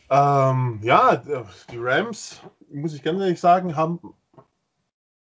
Ähm, 0.09 0.79
ja, 0.83 1.23
die 1.71 1.77
Rams, 1.77 2.41
muss 2.71 2.93
ich 2.93 3.01
ganz 3.01 3.19
ehrlich 3.19 3.39
sagen, 3.39 3.75
haben 3.75 3.99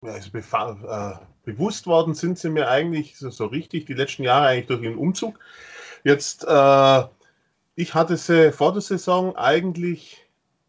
also 0.02 0.36
äh, 0.36 1.14
bewusst 1.44 1.86
worden 1.86 2.14
sind 2.14 2.38
sie 2.38 2.50
mir 2.50 2.68
eigentlich 2.68 3.16
so, 3.16 3.30
so, 3.30 3.46
richtig 3.46 3.86
die 3.86 3.94
letzten 3.94 4.24
Jahre 4.24 4.46
eigentlich 4.46 4.66
durch 4.66 4.82
den 4.82 4.96
Umzug. 4.96 5.38
Jetzt, 6.04 6.44
äh, 6.44 7.02
ich 7.74 7.94
hatte 7.94 8.16
sie 8.16 8.52
vor 8.52 8.72
der 8.72 8.82
Saison 8.82 9.36
eigentlich 9.36 10.18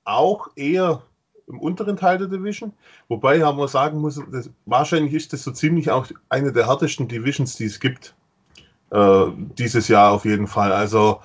auch 0.06 0.50
eher 0.56 1.04
im 1.48 1.60
unteren 1.60 1.98
Teil 1.98 2.18
der 2.18 2.28
Division, 2.28 2.74
wobei 3.10 3.42
haben 3.44 3.58
wir 3.58 3.68
sagen 3.68 4.00
muss, 4.00 4.22
das, 4.32 4.50
wahrscheinlich 4.66 5.14
ist 5.14 5.34
das 5.34 5.44
so 5.44 5.52
ziemlich 5.52 5.92
auch 5.92 6.08
eine 6.30 6.54
der 6.54 6.68
härtesten 6.68 7.08
Divisions, 7.08 7.56
die 7.56 7.66
es 7.66 7.80
gibt. 7.80 8.16
äh, 8.94 9.26
dieses 9.58 9.88
Jahr 9.88 10.12
auf 10.12 10.26
jeden 10.26 10.48
Fall. 10.48 10.72
Also 10.72 11.22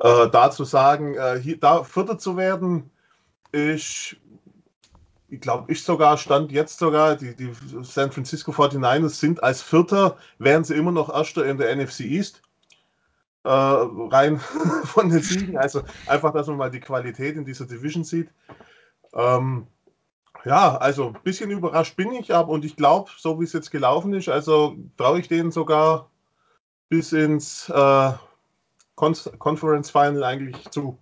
äh, 0.00 0.28
da 0.30 0.50
zu 0.50 0.64
sagen, 0.64 1.14
äh, 1.14 1.40
hier, 1.40 1.58
da 1.58 1.84
Vierter 1.84 2.18
zu 2.18 2.36
werden, 2.36 2.90
ich 3.52 4.16
glaube, 5.38 5.70
ich 5.70 5.82
sogar 5.84 6.16
stand 6.16 6.50
jetzt 6.50 6.78
sogar, 6.78 7.16
die, 7.16 7.36
die 7.36 7.52
San 7.82 8.10
Francisco 8.10 8.52
49ers 8.52 9.10
sind 9.10 9.42
als 9.42 9.62
Vierter, 9.62 10.16
wären 10.38 10.64
sie 10.64 10.74
immer 10.74 10.92
noch 10.92 11.12
Erster 11.12 11.44
in 11.46 11.58
der 11.58 11.74
NFC 11.76 12.00
East. 12.00 12.42
Äh, 13.44 13.48
rein 13.48 14.38
von 14.84 15.08
den 15.08 15.22
Siegen. 15.22 15.56
Also 15.56 15.82
einfach, 16.06 16.32
dass 16.32 16.46
man 16.46 16.56
mal 16.56 16.70
die 16.70 16.80
Qualität 16.80 17.36
in 17.36 17.44
dieser 17.44 17.66
Division 17.66 18.04
sieht. 18.04 18.30
Ähm, 19.14 19.66
ja, 20.44 20.76
also 20.76 21.08
ein 21.08 21.22
bisschen 21.22 21.50
überrascht 21.50 21.96
bin 21.96 22.12
ich, 22.12 22.32
aber 22.34 22.50
und 22.50 22.64
ich 22.64 22.76
glaube, 22.76 23.10
so 23.16 23.40
wie 23.40 23.44
es 23.44 23.52
jetzt 23.52 23.70
gelaufen 23.70 24.14
ist, 24.14 24.28
also 24.28 24.76
traue 24.96 25.20
ich 25.20 25.28
denen 25.28 25.50
sogar 25.50 26.10
bis 26.88 27.12
ins 27.12 27.68
äh, 27.68 28.12
Con 28.94 29.14
Conference 29.38 29.90
Final 29.90 30.24
eigentlich 30.24 30.70
zu. 30.70 30.98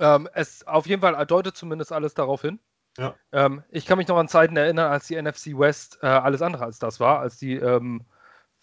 Ähm, 0.00 0.28
es 0.34 0.66
auf 0.66 0.86
jeden 0.86 1.02
Fall 1.02 1.26
deutet 1.26 1.56
zumindest 1.56 1.92
alles 1.92 2.14
darauf 2.14 2.42
hin. 2.42 2.60
Ja. 2.96 3.14
Ähm, 3.32 3.62
ich 3.70 3.86
kann 3.86 3.98
mich 3.98 4.08
noch 4.08 4.16
an 4.16 4.28
Zeiten 4.28 4.56
erinnern, 4.56 4.90
als 4.90 5.06
die 5.06 5.20
NFC 5.20 5.58
West 5.58 5.98
äh, 6.02 6.06
alles 6.06 6.42
andere 6.42 6.64
als 6.64 6.78
das 6.78 6.98
war, 7.00 7.20
als 7.20 7.38
die 7.38 7.54
ähm, 7.54 8.04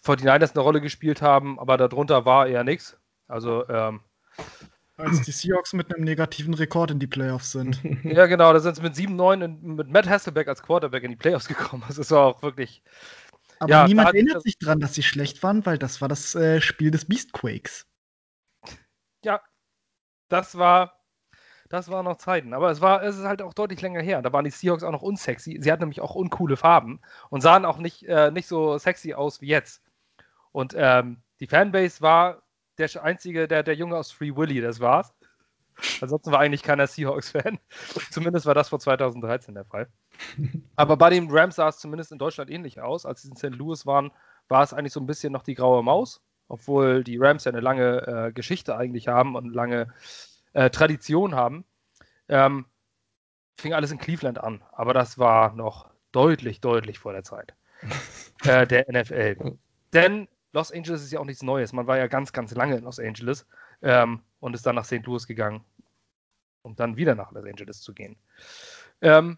49ers 0.04 0.52
eine 0.52 0.62
Rolle 0.62 0.80
gespielt 0.80 1.22
haben, 1.22 1.58
aber 1.58 1.76
darunter 1.76 2.24
war 2.24 2.46
eher 2.46 2.64
nichts. 2.64 2.98
Also, 3.28 3.68
ähm, 3.68 4.00
als 4.96 5.22
die 5.22 5.32
Seahawks 5.32 5.72
mit 5.72 5.94
einem 5.94 6.04
negativen 6.04 6.54
Rekord 6.54 6.90
in 6.90 6.98
die 6.98 7.06
Playoffs 7.06 7.52
sind. 7.52 7.80
ja, 8.04 8.26
genau, 8.26 8.52
da 8.52 8.60
sind 8.60 8.76
sie 8.76 8.82
mit 8.82 8.94
7-9 8.94 9.46
mit 9.60 9.90
Matt 9.90 10.08
Hasselbeck 10.08 10.48
als 10.48 10.62
Quarterback 10.62 11.02
in 11.02 11.10
die 11.10 11.16
Playoffs 11.16 11.48
gekommen. 11.48 11.84
Das 11.86 11.98
ist 11.98 12.12
auch 12.12 12.42
wirklich. 12.42 12.82
Aber 13.58 13.70
Ja, 13.70 13.86
niemand 13.86 14.14
erinnert 14.14 14.42
sich 14.42 14.58
dran, 14.58 14.80
dass 14.80 14.94
sie 14.94 15.02
schlecht 15.02 15.42
waren, 15.42 15.66
weil 15.66 15.78
das 15.78 16.00
war 16.00 16.08
das 16.08 16.34
äh, 16.34 16.60
Spiel 16.60 16.90
des 16.90 17.06
Beastquakes. 17.06 17.86
Ja, 19.24 19.42
das 20.28 20.56
war, 20.56 20.98
das 21.68 21.90
war 21.90 22.02
noch 22.02 22.18
Zeiten. 22.18 22.54
Aber 22.54 22.70
es 22.70 22.80
war, 22.80 23.02
es 23.02 23.16
ist 23.16 23.24
halt 23.24 23.42
auch 23.42 23.54
deutlich 23.54 23.80
länger 23.80 24.00
her. 24.00 24.22
Da 24.22 24.32
waren 24.32 24.44
die 24.44 24.50
Seahawks 24.50 24.82
auch 24.82 24.92
noch 24.92 25.02
unsexy. 25.02 25.58
Sie 25.60 25.72
hatten 25.72 25.82
nämlich 25.82 26.00
auch 26.00 26.14
uncoole 26.14 26.56
Farben 26.56 27.00
und 27.30 27.40
sahen 27.40 27.64
auch 27.64 27.78
nicht, 27.78 28.04
äh, 28.04 28.30
nicht 28.30 28.46
so 28.46 28.78
sexy 28.78 29.14
aus 29.14 29.40
wie 29.40 29.48
jetzt. 29.48 29.82
Und 30.52 30.74
ähm, 30.76 31.22
die 31.40 31.46
Fanbase 31.46 32.00
war 32.00 32.42
der 32.78 33.02
einzige, 33.02 33.48
der, 33.48 33.62
der 33.62 33.74
Junge 33.74 33.96
aus 33.96 34.10
Free 34.10 34.34
Willy, 34.34 34.60
das 34.60 34.80
war's. 34.80 35.14
Ansonsten 36.00 36.32
war 36.32 36.40
eigentlich 36.40 36.62
keiner 36.62 36.86
Seahawks-Fan. 36.86 37.58
Zumindest 38.10 38.46
war 38.46 38.54
das 38.54 38.70
vor 38.70 38.78
2013 38.78 39.54
der 39.54 39.64
Fall. 39.64 39.88
Aber 40.76 40.96
bei 40.96 41.10
den 41.10 41.30
Rams 41.30 41.56
sah 41.56 41.68
es 41.68 41.78
zumindest 41.78 42.12
in 42.12 42.18
Deutschland 42.18 42.50
ähnlich 42.50 42.80
aus. 42.80 43.04
Als 43.04 43.22
sie 43.22 43.28
in 43.28 43.36
St. 43.36 43.50
Louis 43.50 43.84
waren, 43.86 44.10
war 44.48 44.62
es 44.62 44.72
eigentlich 44.72 44.92
so 44.92 45.00
ein 45.00 45.06
bisschen 45.06 45.32
noch 45.32 45.42
die 45.42 45.54
graue 45.54 45.82
Maus, 45.82 46.22
obwohl 46.48 47.04
die 47.04 47.18
Rams 47.18 47.44
ja 47.44 47.52
eine 47.52 47.60
lange 47.60 48.06
äh, 48.06 48.32
Geschichte 48.32 48.76
eigentlich 48.76 49.08
haben 49.08 49.36
und 49.36 49.52
lange 49.52 49.92
äh, 50.56 50.70
Tradition 50.70 51.34
haben. 51.34 51.64
Ähm, 52.28 52.64
fing 53.58 53.74
alles 53.74 53.92
in 53.92 53.98
Cleveland 53.98 54.38
an, 54.38 54.64
aber 54.72 54.94
das 54.94 55.18
war 55.18 55.54
noch 55.54 55.90
deutlich, 56.12 56.60
deutlich 56.60 56.98
vor 56.98 57.12
der 57.12 57.24
Zeit 57.24 57.54
äh, 58.44 58.66
der 58.66 58.86
NFL. 58.90 59.58
Denn 59.92 60.28
Los 60.52 60.72
Angeles 60.72 61.02
ist 61.02 61.12
ja 61.12 61.20
auch 61.20 61.26
nichts 61.26 61.42
Neues. 61.42 61.74
Man 61.74 61.86
war 61.86 61.98
ja 61.98 62.06
ganz, 62.06 62.32
ganz 62.32 62.54
lange 62.54 62.76
in 62.76 62.84
Los 62.84 62.98
Angeles 62.98 63.46
ähm, 63.82 64.22
und 64.40 64.54
ist 64.54 64.64
dann 64.64 64.74
nach 64.74 64.86
St. 64.86 65.04
Louis 65.04 65.26
gegangen, 65.26 65.62
um 66.62 66.74
dann 66.74 66.96
wieder 66.96 67.14
nach 67.14 67.32
Los 67.32 67.44
Angeles 67.44 67.82
zu 67.82 67.92
gehen. 67.92 68.16
Ähm, 69.02 69.36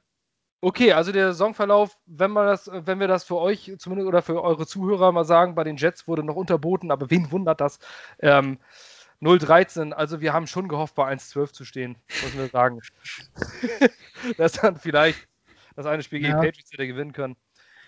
okay, 0.61 0.93
also 0.93 1.11
der 1.11 1.33
Saisonverlauf, 1.33 1.99
wenn 2.07 2.31
man 2.31 2.47
das, 2.47 2.71
wenn 2.73 3.01
wir 3.01 3.09
das 3.09 3.25
für 3.25 3.39
euch 3.39 3.75
zumindest 3.79 4.07
oder 4.07 4.23
für 4.23 4.41
eure 4.41 4.67
Zuhörer 4.67 5.11
mal 5.11 5.25
sagen, 5.25 5.57
bei 5.57 5.65
den 5.65 5.77
Jets 5.77 6.07
wurde 6.07 6.23
noch 6.23 6.37
unterboten, 6.37 6.93
aber 6.93 7.11
wen 7.11 7.33
wundert 7.33 7.61
das? 7.61 7.81
Ähm, 8.21 8.59
0-13, 9.21 9.93
also 9.93 10.21
wir 10.21 10.33
haben 10.33 10.47
schon 10.47 10.69
gehofft, 10.69 10.95
bei 10.95 11.11
1-12 11.13 11.53
zu 11.53 11.65
stehen, 11.65 11.97
muss 12.23 12.37
wir 12.37 12.49
sagen. 12.49 12.81
dass 14.37 14.53
dann 14.53 14.77
vielleicht 14.77 15.27
das 15.77 15.87
eine 15.87 16.03
Spiel 16.03 16.21
gegen 16.21 16.33
Ja. 16.33 16.41
Patriots 16.41 16.71
hätte 16.73 16.87
gewinnen 16.87 17.13
können. 17.13 17.37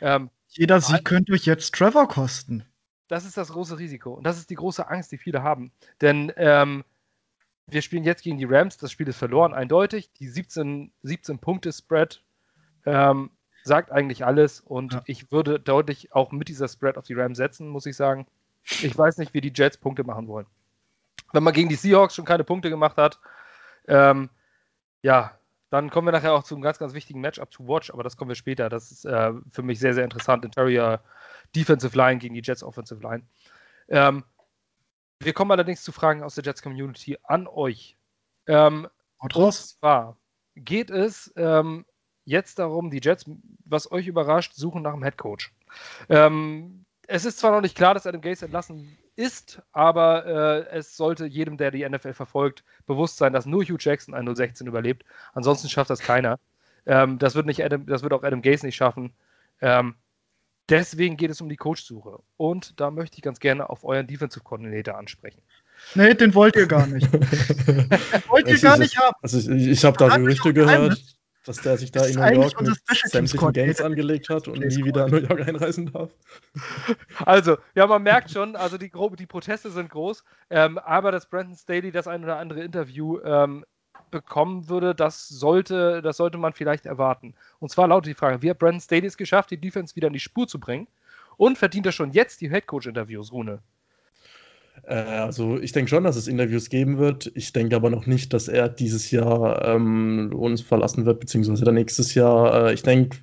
Ähm, 0.01 0.31
Jeder 0.49 0.81
Sieg 0.81 1.05
könnte 1.05 1.33
euch 1.33 1.45
jetzt 1.45 1.75
Trevor 1.75 2.09
kosten. 2.09 2.65
das 3.09 3.25
ist 3.25 3.37
das 3.37 3.51
große 3.51 3.79
Risiko. 3.79 4.15
Und 4.15 4.25
das 4.25 4.39
ist 4.39 4.51
die 4.51 4.55
große 4.55 4.89
Angst, 4.89 5.13
die 5.13 5.19
viele 5.19 5.43
haben. 5.43 5.73
Denn 6.01 6.33
ähm, 6.37 6.85
wir 7.67 7.83
spielen 7.83 8.05
jetzt 8.05 8.23
gegen 8.23 8.39
die 8.39 8.45
Rams. 8.47 8.77
Das 8.79 8.91
Spiel 8.91 9.07
ist 9.09 9.17
verloren, 9.19 9.53
eindeutig. 9.55 10.11
Die 10.19 10.29
17, 10.29 10.91
17 11.03 11.39
Punkte 11.39 11.73
Spread 11.73 12.23
ähm, 12.87 13.31
sagt 13.63 13.93
eigentlich 13.93 14.25
alles. 14.25 14.61
Und 14.61 14.95
Ja. 14.95 15.03
ich 15.07 15.31
würde 15.31 15.61
deutlich 15.61 16.13
auch 16.13 16.33
mit 16.33 16.49
dieser 16.49 16.67
Spread 16.69 16.97
auf 16.99 17.05
die 17.05 17.15
Rams 17.15 17.37
setzen, 17.39 17.69
muss 17.69 17.87
ich 17.87 17.95
sagen. 17.97 18.27
Ich 18.83 18.97
weiß 18.97 19.19
nicht, 19.19 19.35
wie 19.35 19.41
die 19.41 19.53
Jets 19.55 19.77
Punkte 19.77 20.03
machen 20.05 20.27
wollen. 20.29 20.47
Wenn 21.33 21.43
man 21.43 21.55
gegen 21.55 21.69
die 21.69 21.77
Seahawks 21.77 22.15
schon 22.15 22.25
keine 22.25 22.45
Punkte 22.45 22.71
gemacht 22.71 22.97
hat, 22.97 23.21
ähm, 23.87 24.31
ja, 25.03 25.39
dann 25.71 25.91
kommen 25.91 26.09
wir 26.09 26.13
nachher 26.13 26.33
auch 26.33 26.43
zu 26.43 26.55
einem 26.55 26.63
ganz, 26.63 26.79
ganz 26.79 26.95
wichtigen 26.95 27.21
Matchup 27.21 27.51
to 27.51 27.67
watch, 27.67 27.91
aber 27.93 28.03
das 28.03 28.17
kommen 28.17 28.29
wir 28.29 28.35
später. 28.35 28.69
Das 28.69 28.91
ist 28.91 29.05
äh, 29.05 29.33
für 29.53 29.63
mich 29.63 29.79
sehr, 29.79 29.95
sehr 29.95 30.05
interessant. 30.05 30.45
Interior 30.45 31.01
Defensive 31.55 31.97
Line 31.97 32.19
gegen 32.19 32.35
die 32.35 32.43
Jets 32.43 32.65
Offensive 32.65 33.01
Line. 33.01 33.23
Ähm, 33.89 34.25
wir 35.21 35.33
kommen 35.33 35.53
allerdings 35.53 35.83
zu 35.83 35.93
Fragen 35.93 36.23
aus 36.23 36.35
der 36.35 36.45
Jets 36.45 36.63
Community 36.63 37.19
an 37.23 37.47
euch. 37.47 37.97
Ähm, 38.47 38.89
und 39.19 39.33
zwar 39.33 40.17
geht 40.57 40.91
es 40.91 41.33
ähm, 41.37 41.85
jetzt 42.25 42.59
darum, 42.59 42.91
die 42.91 43.01
Jets, 43.03 43.27
was 43.65 43.93
euch 43.93 44.07
überrascht, 44.07 44.55
suchen 44.55 44.83
nach 44.83 44.93
einem 44.93 45.05
Head 45.05 45.19
Coach. 45.19 45.53
Ähm, 46.09 46.85
es 47.11 47.25
ist 47.25 47.39
zwar 47.39 47.51
noch 47.51 47.61
nicht 47.61 47.77
klar, 47.77 47.95
dass 47.95 48.07
Adam 48.07 48.21
Gase 48.21 48.45
entlassen 48.45 48.97
ist, 49.17 49.61
aber 49.73 50.27
äh, 50.71 50.77
es 50.79 50.97
sollte 50.97 51.27
jedem, 51.27 51.57
der 51.57 51.73
die 51.73 51.87
NFL 51.87 52.13
verfolgt, 52.13 52.63
bewusst 52.87 53.17
sein, 53.17 53.33
dass 53.33 53.47
nur 53.47 53.65
Hugh 53.65 53.79
Jackson 53.81 54.15
ein 54.15 54.33
016 54.33 54.67
überlebt. 54.67 55.05
Ansonsten 55.35 55.69
schafft 55.69 55.91
das 55.91 56.01
keiner. 56.01 56.39
Ähm, 56.87 57.19
das, 57.19 57.35
wird 57.35 57.47
nicht 57.47 57.65
Adam, 57.65 57.85
das 57.87 58.03
wird 58.03 58.13
auch 58.13 58.23
Adam 58.23 58.43
Gase 58.43 58.65
nicht 58.65 58.77
schaffen. 58.77 59.13
Ähm, 59.61 59.97
deswegen 60.69 61.17
geht 61.17 61.33
es 61.33 61.41
um 61.41 61.49
die 61.49 61.57
Coachsuche. 61.57 62.21
Und 62.37 62.79
da 62.79 62.93
möchte 62.93 63.17
ich 63.17 63.23
ganz 63.23 63.41
gerne 63.41 63.69
auf 63.69 63.83
euren 63.85 64.07
Defensive 64.07 64.45
Coordinator 64.45 64.97
ansprechen. 64.97 65.43
Nee, 65.97 66.15
den 66.15 66.35
wollt 66.35 66.55
ihr 66.55 66.67
gar 66.67 66.87
nicht. 66.87 67.13
wollt 68.29 68.47
ihr 68.47 68.59
gar 68.61 68.79
nicht 68.79 68.97
haben. 68.99 69.17
Also 69.21 69.39
ich, 69.39 69.67
ich 69.67 69.85
habe 69.85 69.97
da 69.97 70.17
Gerüchte 70.17 70.55
gehört, 70.55 70.71
Geheimnis. 70.71 71.17
Dass 71.51 71.63
der 71.63 71.77
sich 71.77 71.91
da 71.91 72.01
Das 72.01 72.11
in 72.11 72.21
New 72.21 72.43
York 72.43 72.61
mit 72.61 72.81
sämtlichen 73.07 73.53
Gangs 73.53 73.81
angelegt 73.81 74.29
hat 74.29 74.47
und 74.47 74.61
nie 74.61 74.85
wieder 74.85 75.07
in 75.07 75.11
New 75.11 75.19
York 75.19 75.49
einreisen 75.49 75.93
darf. 75.93 76.11
Also, 77.27 77.57
ja, 77.75 77.87
man 77.87 78.03
merkt 78.03 78.31
schon, 78.31 78.55
also 78.55 78.79
die, 78.79 78.91
die 79.19 79.27
Proteste 79.27 79.71
sind 79.71 79.91
groß, 79.91 80.25
ähm, 80.51 80.79
aber 80.79 81.11
dass 81.11 81.29
Brandon 81.29 81.57
Staley 81.57 81.91
das 81.91 82.07
ein 82.07 82.23
oder 82.23 82.39
andere 82.39 82.63
Interview 82.63 83.19
ähm, 83.25 83.65
bekommen 84.11 84.69
würde, 84.69 84.95
das 84.95 85.29
sollte, 85.29 86.03
das 86.03 86.17
sollte 86.17 86.39
man 86.39 86.53
vielleicht 86.53 86.87
erwarten. 86.87 87.35
Und 87.59 87.71
zwar 87.71 87.89
lautet 87.89 88.11
die 88.11 88.15
Frage, 88.15 88.43
wie 88.43 88.51
hat 88.51 88.59
Brandon 88.59 88.81
Staley 88.81 89.07
es 89.07 89.17
geschafft, 89.17 89.51
die 89.51 89.61
Defense 89.61 89.97
wieder 89.97 90.07
in 90.07 90.13
die 90.13 90.21
Spur 90.21 90.47
zu 90.47 90.61
bringen? 90.61 90.87
Und 91.37 91.59
verdient 91.59 91.87
er 91.87 91.93
schon 91.93 92.13
jetzt 92.13 92.41
die 92.41 92.51
Headcoach-Interviews, 92.51 93.33
Rune? 93.33 93.61
Äh, 94.85 94.95
also 94.95 95.59
ich 95.59 95.73
denke 95.73 95.89
schon, 95.89 96.05
dass 96.05 96.17
es 96.17 96.29
Interviews 96.29 96.69
geben 96.69 96.99
wird. 96.99 97.31
Ich 97.35 97.53
denke 97.53 97.77
aber 97.77 97.91
noch 97.91 98.07
nicht, 98.07 98.33
dass 98.33 98.49
er 98.49 98.69
dieses 98.69 99.11
Jahr 99.11 99.65
ähm, 99.65 100.33
uns 100.35 100.61
verlassen 100.61 101.07
wird, 101.07 101.21
beziehungsweise 101.21 101.65
dann 101.65 101.75
nächstes 101.75 102.15
Jahr. 102.15 102.69
Äh, 102.69 102.75
ich 102.75 102.83
denke, 102.83 103.19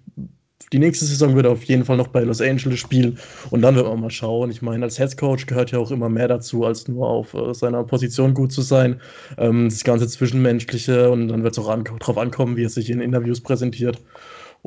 die 0.73 0.79
nächste 0.79 1.05
Saison 1.05 1.35
wird 1.35 1.45
er 1.45 1.53
auf 1.53 1.63
jeden 1.63 1.85
Fall 1.85 1.95
noch 1.95 2.07
bei 2.07 2.21
Los 2.21 2.41
Angeles 2.41 2.79
spielen 2.79 3.19
und 3.51 3.61
dann 3.61 3.75
wird 3.75 3.85
man 3.85 4.01
mal 4.01 4.09
schauen. 4.09 4.51
Ich 4.51 4.61
meine, 4.61 4.83
als 4.83 4.99
Headcoach 4.99 5.45
gehört 5.45 5.71
ja 5.71 5.79
auch 5.79 5.91
immer 5.91 6.09
mehr 6.09 6.27
dazu, 6.27 6.65
als 6.65 6.87
nur 6.87 7.07
auf 7.07 7.33
äh, 7.33 7.53
seiner 7.53 7.83
Position 7.83 8.33
gut 8.33 8.51
zu 8.51 8.61
sein. 8.61 8.99
Ähm, 9.37 9.69
das 9.69 9.83
ganze 9.83 10.07
Zwischenmenschliche 10.07 11.09
und 11.09 11.29
dann 11.29 11.43
wird 11.43 11.53
es 11.53 11.59
auch 11.59 11.69
an 11.69 11.83
drauf 11.83 12.17
ankommen, 12.17 12.57
wie 12.57 12.65
er 12.65 12.69
sich 12.69 12.89
in 12.89 13.01
Interviews 13.01 13.41
präsentiert. 13.41 14.01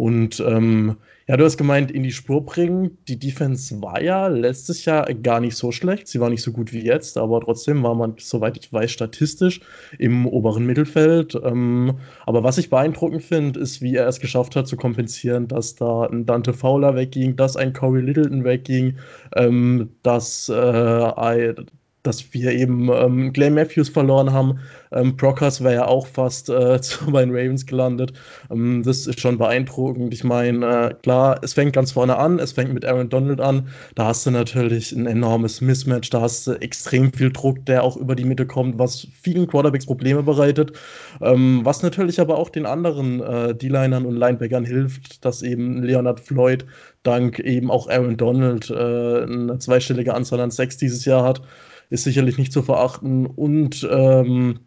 Und 0.00 0.40
ähm, 0.40 0.97
ja, 1.26 1.37
du 1.37 1.45
hast 1.45 1.59
gemeint, 1.59 1.90
in 1.90 2.02
die 2.02 2.11
Spur 2.11 2.45
bringen. 2.47 2.97
Die 3.07 3.19
Defense 3.19 3.83
war 3.83 4.00
ja 4.02 4.28
letztes 4.28 4.87
Jahr 4.87 5.12
gar 5.12 5.40
nicht 5.40 5.57
so 5.57 5.73
schlecht. 5.73 6.09
Sie 6.09 6.21
war 6.21 6.30
nicht 6.30 6.40
so 6.42 6.52
gut 6.52 6.73
wie 6.73 6.80
jetzt, 6.83 7.19
aber 7.19 7.42
trotzdem 7.42 7.83
war 7.83 7.95
man, 7.95 8.14
soweit 8.19 8.57
ich 8.57 8.73
weiß, 8.73 8.90
statistisch 8.90 9.61
im 9.99 10.26
oberen 10.26 10.64
Mittelfeld. 10.64 11.38
Ähm, 11.45 11.99
aber 12.25 12.42
was 12.42 12.57
ich 12.57 12.71
beeindruckend 12.71 13.23
finde, 13.23 13.61
ist, 13.61 13.83
wie 13.83 13.95
er 13.95 14.09
es 14.09 14.21
geschafft 14.21 14.57
hat 14.57 14.66
zu 14.66 14.76
kompensieren, 14.78 15.49
dass 15.49 15.75
da 15.76 16.04
ein 16.07 16.25
Dante 16.25 16.54
Fowler 16.54 16.95
wegging, 16.97 17.37
dass 17.37 17.57
ein 17.57 17.75
Corey 17.75 18.00
Littleton 18.00 18.42
wegging, 18.45 18.97
ähm, 19.37 19.90
dass 20.02 20.49
äh, 20.49 20.54
ein- 20.54 21.66
dass 22.02 22.33
wir 22.33 22.52
eben 22.52 22.88
ähm, 22.90 23.33
Clay 23.33 23.50
Matthews 23.50 23.90
verloren 23.90 24.33
haben. 24.33 24.59
Ähm, 24.92 25.16
Brockers 25.16 25.62
wäre 25.62 25.75
ja 25.75 25.87
auch 25.87 26.07
fast 26.07 26.49
äh, 26.49 26.80
zu, 26.83 27.11
bei 27.11 27.25
den 27.25 27.35
Ravens 27.35 27.66
gelandet. 27.66 28.12
Ähm, 28.50 28.83
das 28.83 29.07
ist 29.07 29.21
schon 29.21 29.38
beeindruckend. 29.38 30.14
Ich 30.14 30.25
meine, 30.25 30.90
äh, 30.90 30.95
klar, 31.02 31.38
es 31.42 31.52
fängt 31.52 31.75
ganz 31.75 31.92
vorne 31.92 32.16
an, 32.16 32.38
es 32.38 32.52
fängt 32.52 32.73
mit 32.73 32.85
Aaron 32.85 33.09
Donald 33.09 33.40
an. 33.40 33.69
Da 33.95 34.07
hast 34.07 34.25
du 34.25 34.30
natürlich 34.30 34.92
ein 34.92 35.07
enormes 35.07 35.61
Mismatch, 35.61 36.11
da 36.11 36.23
hast 36.23 36.47
du 36.47 36.52
extrem 36.52 37.12
viel 37.12 37.30
Druck, 37.30 37.64
der 37.66 37.85
auch 37.85 37.97
über 37.97 38.14
die 38.14 38.25
Mitte 38.25 38.47
kommt, 38.47 38.78
was 38.78 39.07
vielen 39.23 39.47
Quarterbacks 39.47 39.87
Probleme 39.87 40.23
bereitet. 40.23 40.73
Ähm, 41.21 41.61
was 41.64 41.83
natürlich 41.83 42.19
aber 42.21 42.38
auch 42.38 42.49
den 42.49 42.66
anderen 42.66 43.21
äh, 43.21 43.54
D-Linern 43.54 44.07
und 44.07 44.16
Linebackern 44.16 44.64
hilft, 44.64 45.25
dass 45.25 45.42
eben 45.42 45.83
Leonard 45.83 46.21
Floyd 46.21 46.64
dank 47.02 47.38
eben 47.38 47.71
auch 47.71 47.88
Aaron 47.88 48.16
Donald 48.16 48.71
äh, 48.71 48.75
eine 48.75 49.59
zweistellige 49.59 50.14
Anzahl 50.14 50.40
an 50.40 50.50
Sex 50.50 50.76
dieses 50.78 51.04
Jahr 51.04 51.25
hat 51.25 51.42
ist 51.90 52.04
sicherlich 52.04 52.38
nicht 52.38 52.52
zu 52.52 52.62
verachten. 52.62 53.26
Und 53.26 53.87
ähm, 53.90 54.61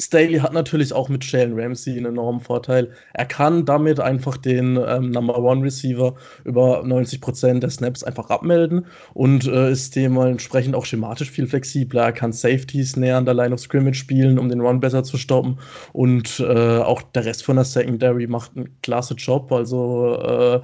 Staley 0.00 0.38
hat 0.38 0.52
natürlich 0.52 0.92
auch 0.92 1.08
mit 1.08 1.24
Jalen 1.30 1.58
Ramsey 1.58 1.96
einen 1.96 2.06
enormen 2.06 2.40
Vorteil. 2.40 2.92
Er 3.14 3.26
kann 3.26 3.64
damit 3.64 3.98
einfach 3.98 4.36
den 4.36 4.76
ähm, 4.76 5.10
Number 5.10 5.36
One 5.42 5.64
Receiver 5.64 6.14
über 6.44 6.84
90 6.84 7.20
Prozent 7.20 7.62
der 7.64 7.70
Snaps 7.70 8.04
einfach 8.04 8.30
abmelden 8.30 8.86
und 9.14 9.48
äh, 9.48 9.72
ist 9.72 9.96
dementsprechend 9.96 10.76
auch 10.76 10.84
schematisch 10.84 11.32
viel 11.32 11.48
flexibler. 11.48 12.04
Er 12.04 12.12
kann 12.12 12.32
Safeties 12.32 12.96
näher 12.96 13.16
an 13.16 13.24
der 13.24 13.34
Line 13.34 13.52
of 13.52 13.58
Scrimmage 13.58 13.96
spielen, 13.96 14.38
um 14.38 14.48
den 14.48 14.60
Run 14.60 14.78
besser 14.78 15.02
zu 15.02 15.16
stoppen. 15.18 15.58
Und 15.92 16.38
äh, 16.38 16.78
auch 16.78 17.02
der 17.02 17.24
Rest 17.24 17.44
von 17.44 17.56
der 17.56 17.64
Secondary 17.64 18.28
macht 18.28 18.56
einen 18.56 18.80
klasse 18.82 19.14
Job. 19.14 19.50
Also 19.50 20.14
äh, 20.14 20.60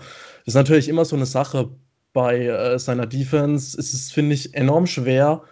ist 0.47 0.55
natürlich 0.55 0.89
immer 0.89 1.05
so 1.05 1.17
eine 1.17 1.27
Sache 1.27 1.71
bei 2.13 2.47
äh, 2.47 2.79
seiner 2.79 3.07
Defense. 3.07 3.77
Es 3.77 3.93
ist, 3.95 4.13
finde 4.13 4.35
ich, 4.35 4.55
enorm 4.55 4.87
schwer, 4.87 5.43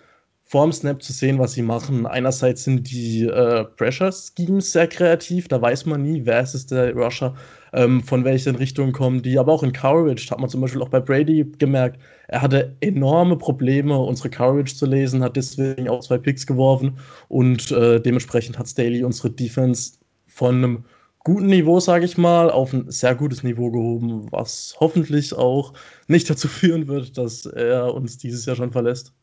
vorm 0.52 0.70
Snap 0.70 1.02
zu 1.02 1.14
sehen, 1.14 1.38
was 1.38 1.54
sie 1.54 1.62
machen. 1.62 2.06
Einerseits 2.06 2.64
sind 2.64 2.90
die 2.90 3.22
äh, 3.24 3.64
Pressure-Schemes 3.64 4.70
sehr 4.70 4.86
kreativ, 4.86 5.48
da 5.48 5.62
weiß 5.62 5.86
man 5.86 6.02
nie, 6.02 6.26
wer 6.26 6.42
ist 6.42 6.52
es 6.52 6.66
der 6.66 6.92
Rusher, 6.92 7.34
ähm, 7.72 8.02
von 8.02 8.22
welchen 8.26 8.56
Richtungen 8.56 8.92
kommen 8.92 9.22
die. 9.22 9.38
Aber 9.38 9.50
auch 9.54 9.62
in 9.62 9.72
Courage 9.72 10.30
hat 10.30 10.38
man 10.38 10.50
zum 10.50 10.60
Beispiel 10.60 10.82
auch 10.82 10.90
bei 10.90 11.00
Brady 11.00 11.50
gemerkt, 11.56 11.98
er 12.28 12.42
hatte 12.42 12.76
enorme 12.80 13.38
Probleme, 13.38 13.98
unsere 13.98 14.28
Courage 14.28 14.74
zu 14.74 14.84
lesen, 14.84 15.22
hat 15.24 15.36
deswegen 15.36 15.88
auch 15.88 16.00
zwei 16.00 16.18
Picks 16.18 16.46
geworfen 16.46 16.98
und 17.28 17.70
äh, 17.70 17.98
dementsprechend 17.98 18.58
hat 18.58 18.68
Staley 18.68 19.04
unsere 19.04 19.30
Defense 19.30 19.94
von 20.26 20.56
einem 20.56 20.84
guten 21.20 21.46
Niveau, 21.46 21.80
sage 21.80 22.04
ich 22.04 22.18
mal, 22.18 22.50
auf 22.50 22.74
ein 22.74 22.90
sehr 22.90 23.14
gutes 23.14 23.42
Niveau 23.42 23.70
gehoben, 23.70 24.30
was 24.30 24.76
hoffentlich 24.80 25.32
auch 25.32 25.72
nicht 26.08 26.28
dazu 26.28 26.46
führen 26.60 26.88
wird, 26.88 27.16
dass 27.16 27.46
er 27.46 27.94
uns 27.94 28.18
dieses 28.18 28.44
Jahr 28.44 28.56
schon 28.56 28.72
verlässt. 28.72 29.14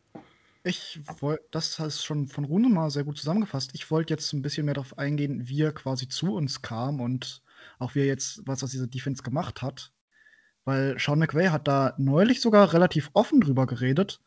Ich 0.69 1.01
wollte, 1.19 1.43
das 1.49 1.79
hast 1.79 2.05
schon 2.05 2.27
von 2.27 2.45
Rune 2.45 2.69
mal 2.69 2.91
sehr 2.91 3.03
gut 3.03 3.17
zusammengefasst. 3.17 3.71
Ich 3.73 3.89
wollte 3.89 4.13
jetzt 4.13 4.31
ein 4.33 4.43
bisschen 4.43 4.65
mehr 4.65 4.75
darauf 4.75 4.99
eingehen, 4.99 5.47
wie 5.47 5.63
er 5.63 5.71
quasi 5.71 6.07
zu 6.07 6.35
uns 6.35 6.61
kam 6.61 7.01
und 7.01 7.41
auch 7.79 7.95
wie 7.95 8.01
er 8.01 8.05
jetzt 8.05 8.43
was 8.45 8.63
aus 8.63 8.69
dieser 8.69 8.85
Defense 8.85 9.23
gemacht 9.23 9.63
hat. 9.63 9.91
Weil 10.65 10.99
Sean 10.99 11.17
McVay 11.17 11.47
hat 11.47 11.67
da 11.67 11.95
neulich 11.97 12.39
sogar 12.39 12.71
relativ 12.71 13.09
offen 13.13 13.41
drüber 13.41 13.65
geredet, 13.65 14.21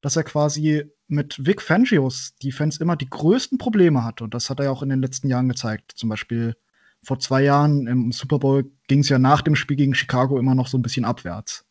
dass 0.00 0.16
er 0.16 0.24
quasi 0.24 0.90
mit 1.06 1.46
Vic 1.46 1.62
Fangios 1.62 2.34
Defense 2.42 2.82
immer 2.82 2.96
die 2.96 3.08
größten 3.08 3.58
Probleme 3.58 4.02
hatte. 4.02 4.24
Und 4.24 4.34
das 4.34 4.50
hat 4.50 4.58
er 4.58 4.64
ja 4.64 4.70
auch 4.72 4.82
in 4.82 4.88
den 4.88 5.00
letzten 5.00 5.28
Jahren 5.28 5.48
gezeigt. 5.48 5.92
Zum 5.94 6.08
Beispiel 6.08 6.56
vor 7.04 7.20
zwei 7.20 7.44
Jahren 7.44 7.86
im 7.86 8.10
Super 8.10 8.40
Bowl 8.40 8.68
ging 8.88 8.98
es 8.98 9.08
ja 9.10 9.20
nach 9.20 9.42
dem 9.42 9.54
Spiel 9.54 9.76
gegen 9.76 9.94
Chicago 9.94 10.40
immer 10.40 10.56
noch 10.56 10.66
so 10.66 10.76
ein 10.76 10.82
bisschen 10.82 11.04
abwärts. 11.04 11.64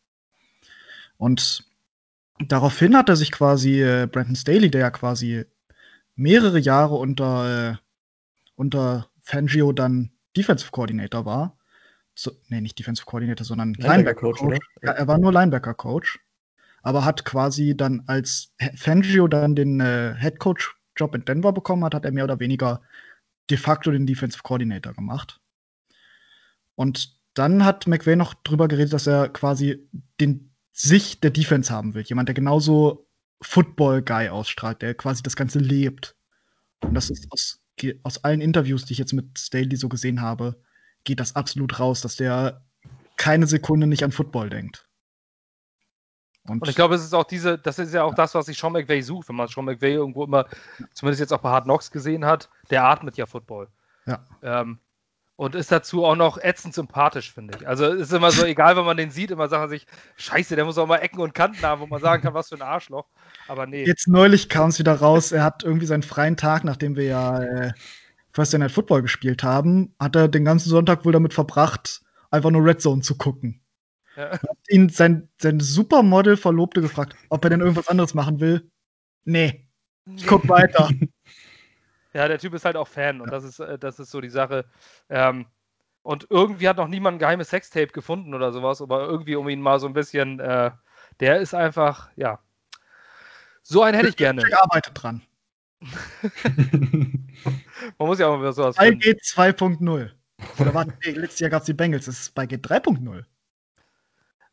Und 1.18 1.66
Daraufhin 2.40 2.96
hat 2.96 3.08
er 3.08 3.16
sich 3.16 3.30
quasi 3.30 3.82
äh, 3.82 4.08
Brandon 4.10 4.34
Staley, 4.34 4.70
der 4.70 4.80
ja 4.80 4.90
quasi 4.90 5.44
mehrere 6.16 6.58
Jahre 6.58 6.96
unter, 6.96 7.72
äh, 7.72 7.76
unter 8.56 9.08
Fangio 9.22 9.72
dann 9.72 10.10
Defensive 10.36 10.70
Coordinator 10.70 11.24
war. 11.24 11.56
So, 12.14 12.32
nee, 12.48 12.60
nicht 12.60 12.78
Defensive 12.78 13.06
Coordinator, 13.06 13.44
sondern 13.44 13.74
Linebacker 13.74 14.20
Coach. 14.20 14.40
Linebacker 14.40 14.62
ja, 14.82 14.92
er 14.92 15.08
war 15.08 15.18
nur 15.18 15.32
Linebacker 15.32 15.74
Coach, 15.74 16.20
aber 16.82 17.04
hat 17.04 17.24
quasi 17.24 17.76
dann 17.76 18.02
als 18.06 18.52
Fangio 18.76 19.28
dann 19.28 19.54
den 19.54 19.80
äh, 19.80 20.14
Head 20.18 20.38
Coach 20.38 20.76
Job 20.96 21.14
in 21.14 21.24
Denver 21.24 21.52
bekommen 21.52 21.84
hat, 21.84 21.94
hat 21.94 22.04
er 22.04 22.12
mehr 22.12 22.24
oder 22.24 22.38
weniger 22.38 22.82
de 23.50 23.56
facto 23.56 23.90
den 23.90 24.06
Defensive 24.06 24.42
Coordinator 24.42 24.92
gemacht. 24.94 25.40
Und 26.76 27.18
dann 27.34 27.64
hat 27.64 27.86
McVay 27.86 28.16
noch 28.16 28.34
drüber 28.34 28.68
geredet, 28.68 28.92
dass 28.92 29.06
er 29.06 29.28
quasi 29.28 29.88
den 30.20 30.53
Sicht 30.74 31.22
der 31.22 31.30
Defense 31.30 31.72
haben 31.72 31.94
will. 31.94 32.02
Jemand, 32.02 32.28
der 32.28 32.34
genauso 32.34 33.06
Football-Guy 33.40 34.28
ausstrahlt, 34.28 34.82
der 34.82 34.94
quasi 34.94 35.22
das 35.22 35.36
Ganze 35.36 35.60
lebt. 35.60 36.16
Und 36.80 36.94
das 36.94 37.10
ist 37.10 37.26
aus, 37.30 37.60
aus 38.02 38.24
allen 38.24 38.40
Interviews, 38.40 38.84
die 38.84 38.92
ich 38.92 38.98
jetzt 38.98 39.12
mit 39.12 39.38
Staley 39.38 39.76
so 39.76 39.88
gesehen 39.88 40.20
habe, 40.20 40.60
geht 41.04 41.20
das 41.20 41.36
absolut 41.36 41.78
raus, 41.78 42.00
dass 42.00 42.16
der 42.16 42.66
keine 43.16 43.46
Sekunde 43.46 43.86
nicht 43.86 44.02
an 44.02 44.10
Football 44.10 44.50
denkt. 44.50 44.88
Und, 46.46 46.60
und 46.60 46.68
ich 46.68 46.74
glaube, 46.74 46.96
es 46.96 47.04
ist 47.04 47.14
auch 47.14 47.24
diese, 47.24 47.56
das 47.56 47.78
ist 47.78 47.94
ja 47.94 48.02
auch 48.02 48.10
ja. 48.10 48.16
das, 48.16 48.34
was 48.34 48.46
sich 48.46 48.58
Sean 48.58 48.72
McVay 48.72 49.00
sucht, 49.00 49.28
wenn 49.28 49.36
man 49.36 49.48
Sean 49.48 49.64
McVay 49.64 49.94
irgendwo 49.94 50.24
immer, 50.24 50.46
zumindest 50.92 51.20
jetzt 51.20 51.32
auch 51.32 51.40
bei 51.40 51.50
Hard 51.50 51.64
Knocks 51.64 51.90
gesehen 51.90 52.24
hat, 52.24 52.50
der 52.70 52.84
atmet 52.84 53.16
ja 53.16 53.26
Football. 53.26 53.68
Ja. 54.06 54.26
Ähm, 54.42 54.80
und 55.36 55.54
ist 55.54 55.72
dazu 55.72 56.04
auch 56.04 56.14
noch 56.16 56.38
ätzend 56.38 56.74
sympathisch, 56.74 57.32
finde 57.32 57.58
ich. 57.58 57.66
Also 57.66 57.86
ist 57.86 58.12
immer 58.12 58.30
so, 58.30 58.44
egal, 58.44 58.76
wenn 58.76 58.84
man 58.84 58.96
den 58.96 59.10
sieht, 59.10 59.30
immer 59.30 59.48
sagt 59.48 59.62
man 59.62 59.70
sich, 59.70 59.86
scheiße, 60.16 60.54
der 60.54 60.64
muss 60.64 60.78
auch 60.78 60.86
mal 60.86 60.98
Ecken 60.98 61.20
und 61.20 61.34
Kanten 61.34 61.62
haben, 61.62 61.80
wo 61.80 61.86
man 61.86 62.00
sagen 62.00 62.22
kann, 62.22 62.34
was 62.34 62.48
für 62.48 62.54
ein 62.54 62.62
Arschloch. 62.62 63.08
Aber 63.48 63.66
nee. 63.66 63.84
Jetzt 63.84 64.06
neulich 64.06 64.48
kam 64.48 64.68
es 64.68 64.78
wieder 64.78 64.94
raus, 64.94 65.32
er 65.32 65.42
hat 65.42 65.64
irgendwie 65.64 65.86
seinen 65.86 66.04
freien 66.04 66.36
Tag, 66.36 66.62
nachdem 66.62 66.94
wir 66.96 67.04
ja 67.04 67.42
äh, 67.42 67.72
First 68.32 68.56
Night 68.56 68.72
Football 68.72 69.02
gespielt 69.02 69.42
haben, 69.42 69.94
hat 69.98 70.14
er 70.14 70.28
den 70.28 70.44
ganzen 70.44 70.68
Sonntag 70.68 71.04
wohl 71.04 71.12
damit 71.12 71.34
verbracht, 71.34 72.02
einfach 72.30 72.50
nur 72.50 72.64
Red 72.64 72.80
Zone 72.80 73.02
zu 73.02 73.16
gucken. 73.16 73.60
Ja. 74.16 74.30
Hat 74.32 74.58
ihn 74.68 74.88
sein, 74.88 75.28
sein 75.40 75.58
Supermodel 75.58 76.36
Verlobte 76.36 76.80
gefragt, 76.80 77.16
ob 77.28 77.42
er 77.44 77.50
denn 77.50 77.60
irgendwas 77.60 77.88
anderes 77.88 78.14
machen 78.14 78.38
will. 78.38 78.70
Nee, 79.24 79.66
ich 80.14 80.26
guck 80.26 80.48
weiter. 80.48 80.90
Ja, 82.14 82.28
der 82.28 82.38
Typ 82.38 82.54
ist 82.54 82.64
halt 82.64 82.76
auch 82.76 82.88
Fan 82.88 83.20
und 83.20 83.32
das 83.32 83.44
ist, 83.44 83.58
äh, 83.58 83.78
das 83.78 83.98
ist 83.98 84.10
so 84.10 84.20
die 84.20 84.30
Sache. 84.30 84.64
Ähm, 85.08 85.46
und 86.02 86.26
irgendwie 86.30 86.68
hat 86.68 86.76
noch 86.76 86.88
niemand 86.88 87.16
ein 87.16 87.18
geheimes 87.18 87.50
Sextape 87.50 87.88
gefunden 87.88 88.34
oder 88.34 88.52
sowas, 88.52 88.80
aber 88.80 89.06
irgendwie 89.06 89.36
um 89.36 89.48
ihn 89.48 89.60
mal 89.60 89.80
so 89.80 89.86
ein 89.86 89.94
bisschen, 89.94 90.38
äh, 90.38 90.70
der 91.20 91.40
ist 91.40 91.54
einfach, 91.54 92.10
ja. 92.16 92.38
So 93.62 93.82
einen 93.82 93.96
hätte 93.96 94.10
ich 94.10 94.16
gerne. 94.16 94.42
Ich 94.46 94.56
arbeite 94.56 94.92
dran. 94.92 95.22
Man 97.98 98.08
muss 98.08 98.18
ja 98.18 98.28
auch 98.28 98.38
mal 98.38 98.52
sowas 98.52 98.76
Bei 98.76 98.90
G 98.90 99.12
2.0. 99.12 100.10
Oder 100.58 100.74
warte, 100.74 100.94
nee, 101.04 101.12
letztes 101.12 101.40
Jahr 101.40 101.50
gab 101.50 101.62
es 101.62 101.66
die 101.66 101.74
Bengals, 101.74 102.06
das 102.06 102.20
ist 102.20 102.34
bei 102.34 102.46
G 102.46 102.56
3.0. 102.56 103.24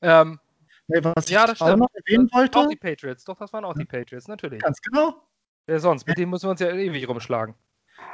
Ähm, 0.01 0.39
nee, 0.87 1.03
was 1.03 1.29
ja, 1.29 1.51
ich 1.51 1.61
auch 1.61 1.75
noch 1.75 1.89
erwähnen 1.93 2.29
wollte. 2.31 2.57
Auch 2.57 2.69
die 2.69 2.75
Patriots, 2.75 3.23
doch, 3.23 3.37
das 3.37 3.53
waren 3.53 3.65
auch 3.65 3.75
die 3.75 3.85
Patriots, 3.85 4.27
natürlich. 4.27 4.61
Ganz 4.61 4.81
genau. 4.81 5.27
Wer 5.71 5.79
sonst? 5.79 6.05
Mit 6.05 6.17
dem 6.17 6.29
müssen 6.29 6.47
wir 6.47 6.51
uns 6.51 6.59
ja 6.59 6.69
ewig 6.69 7.07
rumschlagen. 7.07 7.55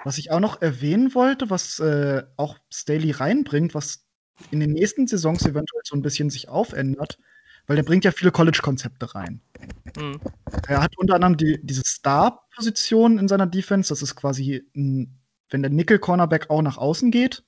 Was 0.04 0.20
ich 0.20 0.30
auch 0.30 0.39
noch 0.39 0.62
erwähnen 0.62 1.15
wollte, 1.15 1.50
was 1.50 1.80
äh, 1.80 2.22
auch 2.36 2.56
Staley 2.72 3.10
reinbringt, 3.10 3.74
was 3.74 4.06
in 4.52 4.60
den 4.60 4.74
nächsten 4.74 5.08
Saisons 5.08 5.41
eventuell 5.41 5.82
so 5.84 5.96
ein 5.96 6.04
bisschen 6.04 6.30
sich 6.30 6.50
aufändert, 6.50 7.17
weil 7.65 7.76
der 7.76 7.82
bringt 7.82 8.06
ja 8.06 8.12
viele 8.12 8.32
College-Konzepte 8.32 9.15
rein. 9.15 9.41
Mhm. 9.98 10.20
Er 10.67 10.84
hat 10.84 11.00
unter 11.00 11.15
anderem 11.15 11.36
die, 11.36 11.60
diese 11.63 11.82
Star-Position 11.84 13.17
in 13.17 13.28
seiner 13.28 13.48
Defense, 13.48 13.89
das 13.89 14.04
ist 14.04 14.15
quasi, 14.15 14.63
ein, 14.76 15.20
wenn 15.50 15.63
der 15.63 15.72
Nickel-Cornerback 15.72 16.52
auch 16.52 16.62
nach 16.62 16.78
außen 16.78 17.10
geht. 17.10 17.43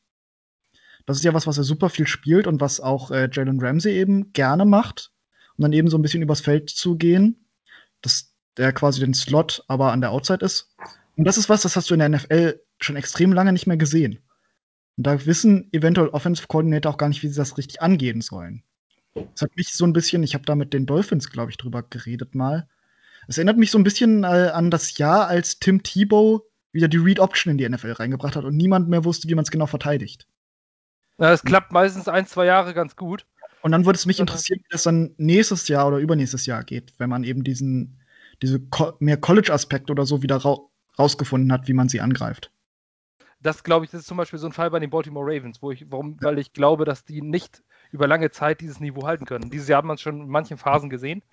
Das 1.05 1.17
ist 1.17 1.23
ja 1.23 1.35
was, 1.35 1.45
was 1.45 1.59
er 1.59 1.63
super 1.63 1.91
viel 1.91 2.07
spielt 2.07 2.47
und 2.47 2.61
was 2.61 2.79
auch 2.79 3.11
äh, 3.11 3.29
Jalen 3.31 3.61
Ramsey 3.61 3.93
eben 3.93 4.33
gerne 4.33 4.65
macht, 4.65 5.11
um 5.55 5.61
dann 5.61 5.73
eben 5.73 5.87
so 5.87 5.99
ein 5.99 6.01
bisschen 6.01 6.23
übers 6.23 6.41
Feld 6.41 6.71
zu 6.71 6.97
gehen. 6.97 7.45
Das, 8.01 8.28
der 8.59 8.73
quasi 8.73 8.99
den 8.99 9.13
Slot 9.13 9.63
aber 9.67 9.91
an 9.91 10.01
der 10.01 10.11
Outside 10.11 10.45
ist. 10.45 10.75
Und 11.15 11.25
das 11.25 11.37
ist 11.37 11.49
was, 11.49 11.63
das 11.63 11.75
hast 11.75 11.89
du 11.89 11.95
in 11.95 11.99
der 11.99 12.09
NFL 12.09 12.61
schon 12.79 12.95
extrem 12.95 13.33
lange 13.33 13.53
nicht 13.53 13.67
mehr 13.67 13.77
gesehen. 13.77 14.19
Und 14.97 15.07
da 15.07 15.25
wissen 15.25 15.69
eventuell 15.71 16.09
Offensive 16.09 16.47
Coordinator 16.47 16.91
auch 16.91 16.97
gar 16.97 17.09
nicht, 17.09 17.23
wie 17.23 17.29
sie 17.29 17.37
das 17.37 17.57
richtig 17.57 17.81
angehen 17.81 18.21
sollen. 18.21 18.63
Das 19.13 19.43
hat 19.43 19.55
mich 19.55 19.73
so 19.73 19.85
ein 19.85 19.93
bisschen, 19.93 20.23
ich 20.23 20.33
habe 20.33 20.45
da 20.45 20.55
mit 20.55 20.73
den 20.73 20.85
Dolphins, 20.85 21.29
glaube 21.29 21.51
ich, 21.51 21.57
drüber 21.57 21.83
geredet 21.83 22.35
mal. 22.35 22.67
Es 23.27 23.37
erinnert 23.37 23.57
mich 23.57 23.71
so 23.71 23.77
ein 23.77 23.83
bisschen 23.83 24.23
äh, 24.23 24.51
an 24.53 24.71
das 24.71 24.97
Jahr, 24.97 25.27
als 25.27 25.59
Tim 25.59 25.83
Tebow 25.83 26.41
wieder 26.71 26.87
die 26.87 26.97
Read 26.97 27.19
Option 27.19 27.51
in 27.51 27.57
die 27.57 27.67
NFL 27.67 27.93
reingebracht 27.93 28.35
hat 28.35 28.43
und 28.43 28.55
niemand 28.55 28.89
mehr 28.89 29.05
wusste, 29.05 29.27
wie 29.29 29.35
man 29.35 29.43
es 29.43 29.51
genau 29.51 29.65
verteidigt. 29.65 30.27
Ja, 31.17 31.31
es 31.31 31.43
klappt 31.43 31.71
meistens 31.71 32.07
ein, 32.07 32.27
zwei 32.27 32.45
Jahre 32.45 32.73
ganz 32.73 32.95
gut. 32.95 33.25
Und 33.61 33.71
dann 33.71 33.85
würde 33.85 33.97
es 33.97 34.05
mich 34.05 34.19
interessieren, 34.19 34.59
wie 34.59 34.71
das 34.71 34.83
dann 34.83 35.13
nächstes 35.17 35.67
Jahr 35.67 35.87
oder 35.87 35.97
übernächstes 35.97 36.45
Jahr 36.45 36.63
geht, 36.63 36.93
wenn 36.97 37.09
man 37.09 37.23
eben 37.23 37.43
diesen 37.43 37.98
diese 38.41 38.59
Co 38.59 38.93
mehr 38.99 39.17
College-Aspekte 39.17 39.91
oder 39.91 40.05
so 40.05 40.21
wieder 40.21 40.37
ra 40.37 40.57
rausgefunden 40.97 41.51
hat, 41.53 41.67
wie 41.69 41.73
man 41.73 41.87
sie 41.87 42.01
angreift. 42.01 42.51
Das 43.41 43.63
glaube 43.63 43.85
ich, 43.85 43.91
das 43.91 44.01
ist 44.01 44.07
zum 44.07 44.17
Beispiel 44.17 44.37
so 44.37 44.47
ein 44.47 44.51
Fall 44.51 44.69
bei 44.69 44.79
den 44.79 44.89
Baltimore 44.89 45.25
Ravens, 45.25 45.61
wo 45.61 45.71
ich, 45.71 45.89
warum, 45.89 46.17
weil 46.21 46.39
ich 46.39 46.51
glaube, 46.51 46.83
dass 46.83 47.05
die 47.05 47.21
nicht 47.21 47.63
über 47.91 48.05
lange 48.05 48.31
Zeit 48.31 48.59
dieses 48.59 48.81
Niveau 48.81 49.07
halten 49.07 49.25
können. 49.25 49.49
Dieses 49.49 49.69
Jahr 49.69 49.77
hat 49.77 49.85
man 49.85 49.95
es 49.95 50.01
schon 50.01 50.21
in 50.21 50.27
manchen 50.27 50.57
Phasen 50.57 50.89
gesehen. 50.89 51.23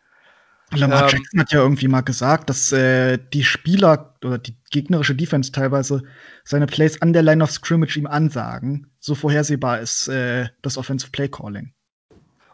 Lamar 0.73 1.03
ähm, 1.03 1.09
Jackson 1.09 1.40
hat 1.40 1.53
ja 1.53 1.61
irgendwie 1.61 1.88
mal 1.88 2.01
gesagt, 2.01 2.51
dass 2.51 2.73
äh, 2.73 3.19
die 3.33 3.45
Spieler 3.45 4.14
oder 4.25 4.38
die 4.38 4.57
gegnerische 4.71 5.14
Defense 5.14 5.53
teilweise 5.53 6.03
seine 6.45 6.66
Plays 6.66 7.01
an 7.03 7.12
der 7.12 7.23
Line 7.23 7.42
of 7.42 7.51
Scrimmage 7.51 7.97
ihm 7.97 8.07
ansagen. 8.07 8.90
So 8.99 9.14
vorhersehbar 9.14 9.81
ist 9.81 10.09
äh, 10.09 10.49
das 10.62 10.77
Offensive 10.77 11.11
Play 11.12 11.29
Calling. 11.29 11.73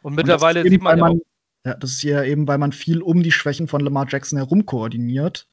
Und 0.03 0.15
mittlerweile 0.15 0.62
und 0.62 0.71
sieht 0.71 0.83
man, 0.83 0.99
man 0.99 1.21
ja, 1.64 1.75
das 1.75 1.92
ist 1.92 2.03
ja 2.03 2.25
eben, 2.25 2.48
weil 2.48 2.59
man 2.59 2.72
viel 2.72 3.03
um 3.03 3.22
die 3.22 3.33
Schwächen 3.33 3.68
von 3.68 3.81
Lamar 3.81 4.07
Jackson 4.09 4.38
herum 4.38 4.66
koordiniert 4.66 5.48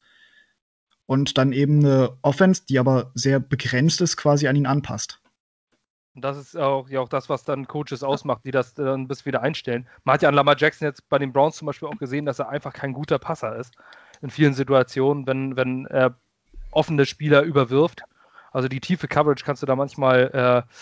und 1.06 1.38
dann 1.38 1.52
eben 1.52 1.84
eine 1.84 2.16
Offense, 2.22 2.62
die 2.68 2.78
aber 2.78 3.12
sehr 3.14 3.40
begrenzt 3.40 4.00
ist, 4.00 4.16
quasi 4.16 4.48
an 4.48 4.56
ihn 4.56 4.66
anpasst. 4.66 5.20
Und 6.14 6.22
das 6.22 6.36
ist 6.36 6.56
auch, 6.56 6.88
ja 6.88 7.00
auch 7.00 7.08
das, 7.08 7.28
was 7.28 7.44
dann 7.44 7.68
Coaches 7.68 8.02
ausmacht, 8.02 8.44
die 8.44 8.50
das 8.50 8.74
dann 8.74 9.06
bis 9.06 9.24
wieder 9.24 9.42
einstellen. 9.42 9.88
Man 10.04 10.14
hat 10.14 10.22
ja 10.22 10.28
an 10.28 10.34
Lamar 10.34 10.56
Jackson 10.58 10.86
jetzt 10.86 11.08
bei 11.08 11.18
den 11.18 11.32
Browns 11.32 11.56
zum 11.56 11.66
Beispiel 11.66 11.88
auch 11.88 11.98
gesehen, 11.98 12.26
dass 12.26 12.40
er 12.40 12.48
einfach 12.48 12.72
kein 12.72 12.92
guter 12.92 13.18
Passer 13.18 13.56
ist. 13.56 13.76
In 14.20 14.30
vielen 14.30 14.54
Situationen, 14.54 15.26
wenn, 15.26 15.56
wenn 15.56 15.86
er 15.86 16.16
offene 16.72 17.06
Spieler 17.06 17.42
überwirft. 17.42 18.02
Also 18.52 18.68
die 18.68 18.80
tiefe 18.80 19.06
Coverage 19.06 19.44
kannst 19.44 19.62
du 19.62 19.66
da 19.66 19.76
manchmal 19.76 20.66
äh, 20.66 20.72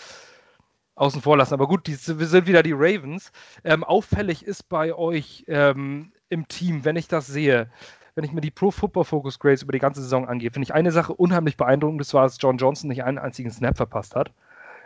außen 0.99 1.21
vor 1.21 1.37
lassen. 1.37 1.53
Aber 1.53 1.67
gut, 1.67 1.87
die, 1.87 1.97
wir 2.19 2.27
sind 2.27 2.47
wieder 2.47 2.63
die 2.63 2.73
Ravens. 2.73 3.31
Ähm, 3.63 3.83
auffällig 3.83 4.45
ist 4.45 4.67
bei 4.69 4.93
euch 4.93 5.45
ähm, 5.47 6.11
im 6.29 6.47
Team, 6.47 6.85
wenn 6.85 6.95
ich 6.95 7.07
das 7.07 7.27
sehe, 7.27 7.69
wenn 8.15 8.23
ich 8.23 8.33
mir 8.33 8.41
die 8.41 8.51
Pro 8.51 8.71
Football 8.71 9.05
Focus 9.05 9.39
Grades 9.39 9.63
über 9.63 9.71
die 9.71 9.79
ganze 9.79 10.01
Saison 10.01 10.27
angehe, 10.27 10.51
finde 10.51 10.65
ich 10.65 10.73
eine 10.73 10.91
Sache 10.91 11.13
unheimlich 11.13 11.57
beeindruckend. 11.57 12.01
Das 12.01 12.13
war, 12.13 12.23
dass 12.23 12.37
John 12.39 12.57
Johnson 12.57 12.89
nicht 12.89 13.03
einen 13.03 13.17
einzigen 13.17 13.51
Snap 13.51 13.77
verpasst 13.77 14.15
hat. 14.15 14.31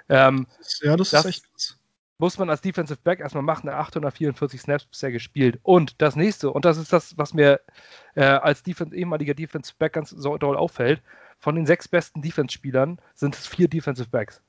Ähm, 0.10 0.48
ja, 0.82 0.96
das, 0.96 1.10
das, 1.10 1.26
ist 1.26 1.30
echt 1.30 1.52
krass. 1.52 1.78
Muss 2.20 2.38
man 2.38 2.50
als 2.50 2.62
Defensive 2.62 3.00
Back 3.04 3.20
erstmal 3.20 3.44
machen, 3.44 3.68
844 3.68 4.62
Snaps 4.62 4.86
bisher 4.86 5.12
gespielt. 5.12 5.60
Und 5.64 6.02
das 6.02 6.16
nächste, 6.16 6.52
und 6.52 6.64
das 6.64 6.78
ist 6.78 6.94
das, 6.94 7.18
was 7.18 7.34
mir 7.34 7.60
äh, 8.16 8.24
als 8.24 8.62
Defense, 8.62 8.96
ehemaliger 8.96 9.34
Defensive 9.34 9.76
Back 9.80 9.94
ganz 9.94 10.12
so 10.12 10.38
doll 10.38 10.56
auffällt, 10.56 11.02
von 11.40 11.56
den 11.56 11.66
sechs 11.66 11.88
besten 11.88 12.22
Defense-Spielern 12.22 13.00
sind 13.16 13.36
es 13.36 13.48
vier 13.48 13.68
Defensive 13.68 14.10
Backs. 14.10 14.42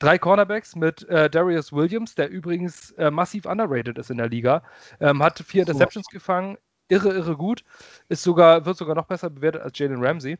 Drei 0.00 0.18
Cornerbacks 0.18 0.74
mit 0.74 1.06
äh, 1.08 1.28
Darius 1.28 1.72
Williams, 1.72 2.14
der 2.14 2.30
übrigens 2.30 2.90
äh, 2.92 3.10
massiv 3.10 3.44
underrated 3.44 3.98
ist 3.98 4.10
in 4.10 4.16
der 4.16 4.28
Liga, 4.28 4.64
ähm, 4.98 5.22
hat 5.22 5.38
vier 5.46 5.60
Interceptions 5.62 6.06
so. 6.10 6.14
gefangen, 6.16 6.56
irre, 6.88 7.10
irre 7.12 7.36
gut, 7.36 7.64
ist 8.08 8.22
sogar, 8.22 8.64
wird 8.64 8.78
sogar 8.78 8.94
noch 8.94 9.06
besser 9.06 9.28
bewertet 9.28 9.60
als 9.60 9.78
Jalen 9.78 10.02
Ramsey. 10.02 10.38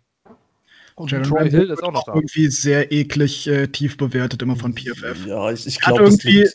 Und 0.96 1.10
Jaron 1.10 1.28
Troy 1.28 1.50
Hill 1.50 1.70
ist 1.70 1.82
auch 1.82 1.92
noch 1.92 2.04
da. 2.04 2.14
irgendwie 2.14 2.48
sehr 2.48 2.90
eklig 2.90 3.46
äh, 3.46 3.68
tief 3.68 3.98
bewertet, 3.98 4.40
immer 4.42 4.56
von 4.56 4.74
PFF. 4.74 5.26
Ja, 5.26 5.50
ich, 5.52 5.66
ich 5.66 5.80
glaube, 5.80 6.04
irgendwie. 6.04 6.48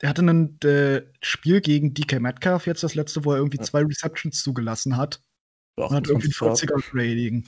Der 0.00 0.08
hatte 0.08 0.22
ein 0.22 0.60
äh, 0.62 1.02
Spiel 1.20 1.60
gegen 1.60 1.92
DK 1.92 2.20
Metcalf, 2.20 2.66
jetzt 2.66 2.82
das 2.84 2.94
letzte, 2.94 3.24
wo 3.24 3.32
er 3.32 3.38
irgendwie 3.38 3.58
ja. 3.58 3.64
zwei 3.64 3.82
Receptions 3.82 4.42
zugelassen 4.42 4.96
hat. 4.96 5.20
und 5.76 5.90
hat 5.90 6.08
irgendwie 6.08 6.28
40er 6.28 6.82
Rating. 6.94 7.44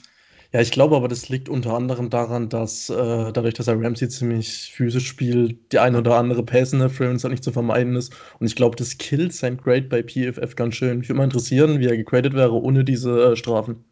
Ja, 0.53 0.59
ich 0.59 0.71
glaube 0.71 0.95
aber, 0.97 1.07
das 1.07 1.29
liegt 1.29 1.47
unter 1.47 1.73
anderem 1.73 2.09
daran, 2.09 2.49
dass 2.49 2.89
äh, 2.89 3.31
dadurch, 3.31 3.53
dass 3.53 3.67
er 3.67 3.81
Ramsey 3.81 4.09
ziemlich 4.09 4.71
physisch 4.73 5.07
spielt, 5.07 5.71
die 5.71 5.79
eine 5.79 5.99
oder 5.99 6.17
andere 6.17 6.43
Pass-Interference 6.43 7.23
halt 7.23 7.31
nicht 7.31 7.43
zu 7.43 7.53
vermeiden 7.53 7.95
ist. 7.95 8.13
Und 8.39 8.47
ich 8.47 8.55
glaube, 8.55 8.75
das 8.75 8.97
killt 8.97 9.33
sein 9.33 9.57
Grade 9.57 9.83
bei 9.83 10.03
PFF 10.03 10.55
ganz 10.55 10.75
schön. 10.75 10.99
Mich 10.99 11.09
würde 11.09 11.19
mal 11.19 11.23
interessieren, 11.23 11.79
wie 11.79 11.87
er 11.87 11.95
gegradet 11.95 12.33
wäre 12.33 12.53
ohne 12.61 12.83
diese 12.83 13.31
äh, 13.31 13.35
Strafen 13.37 13.85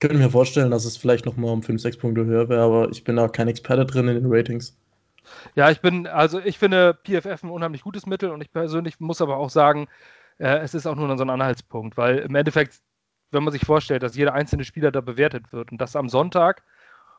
könnte 0.00 0.18
mir 0.18 0.30
vorstellen, 0.30 0.70
dass 0.70 0.84
es 0.84 0.96
vielleicht 0.96 1.26
noch 1.26 1.36
mal 1.36 1.50
um 1.50 1.62
5, 1.62 1.80
6 1.80 1.96
Punkte 1.98 2.24
höher 2.24 2.48
wäre, 2.48 2.62
aber 2.62 2.90
ich 2.90 3.04
bin 3.04 3.16
da 3.16 3.28
kein 3.28 3.48
Experte 3.48 3.86
drin 3.86 4.08
in 4.08 4.14
den 4.14 4.32
Ratings. 4.32 4.76
Ja, 5.54 5.70
ich 5.70 5.80
bin, 5.80 6.06
also 6.06 6.38
ich 6.38 6.58
finde 6.58 6.96
PFF 7.04 7.42
ein 7.42 7.50
unheimlich 7.50 7.82
gutes 7.82 8.06
Mittel 8.06 8.30
und 8.30 8.40
ich 8.40 8.52
persönlich 8.52 9.00
muss 9.00 9.20
aber 9.20 9.38
auch 9.38 9.50
sagen, 9.50 9.88
äh, 10.38 10.58
es 10.58 10.74
ist 10.74 10.86
auch 10.86 10.94
nur 10.94 11.16
so 11.16 11.24
ein 11.24 11.30
Anhaltspunkt, 11.30 11.96
weil 11.96 12.18
im 12.18 12.34
Endeffekt, 12.34 12.80
wenn 13.30 13.44
man 13.44 13.52
sich 13.52 13.64
vorstellt, 13.64 14.02
dass 14.02 14.16
jeder 14.16 14.34
einzelne 14.34 14.64
Spieler 14.64 14.92
da 14.92 15.00
bewertet 15.00 15.52
wird 15.52 15.72
und 15.72 15.80
das 15.80 15.96
am 15.96 16.08
Sonntag 16.08 16.62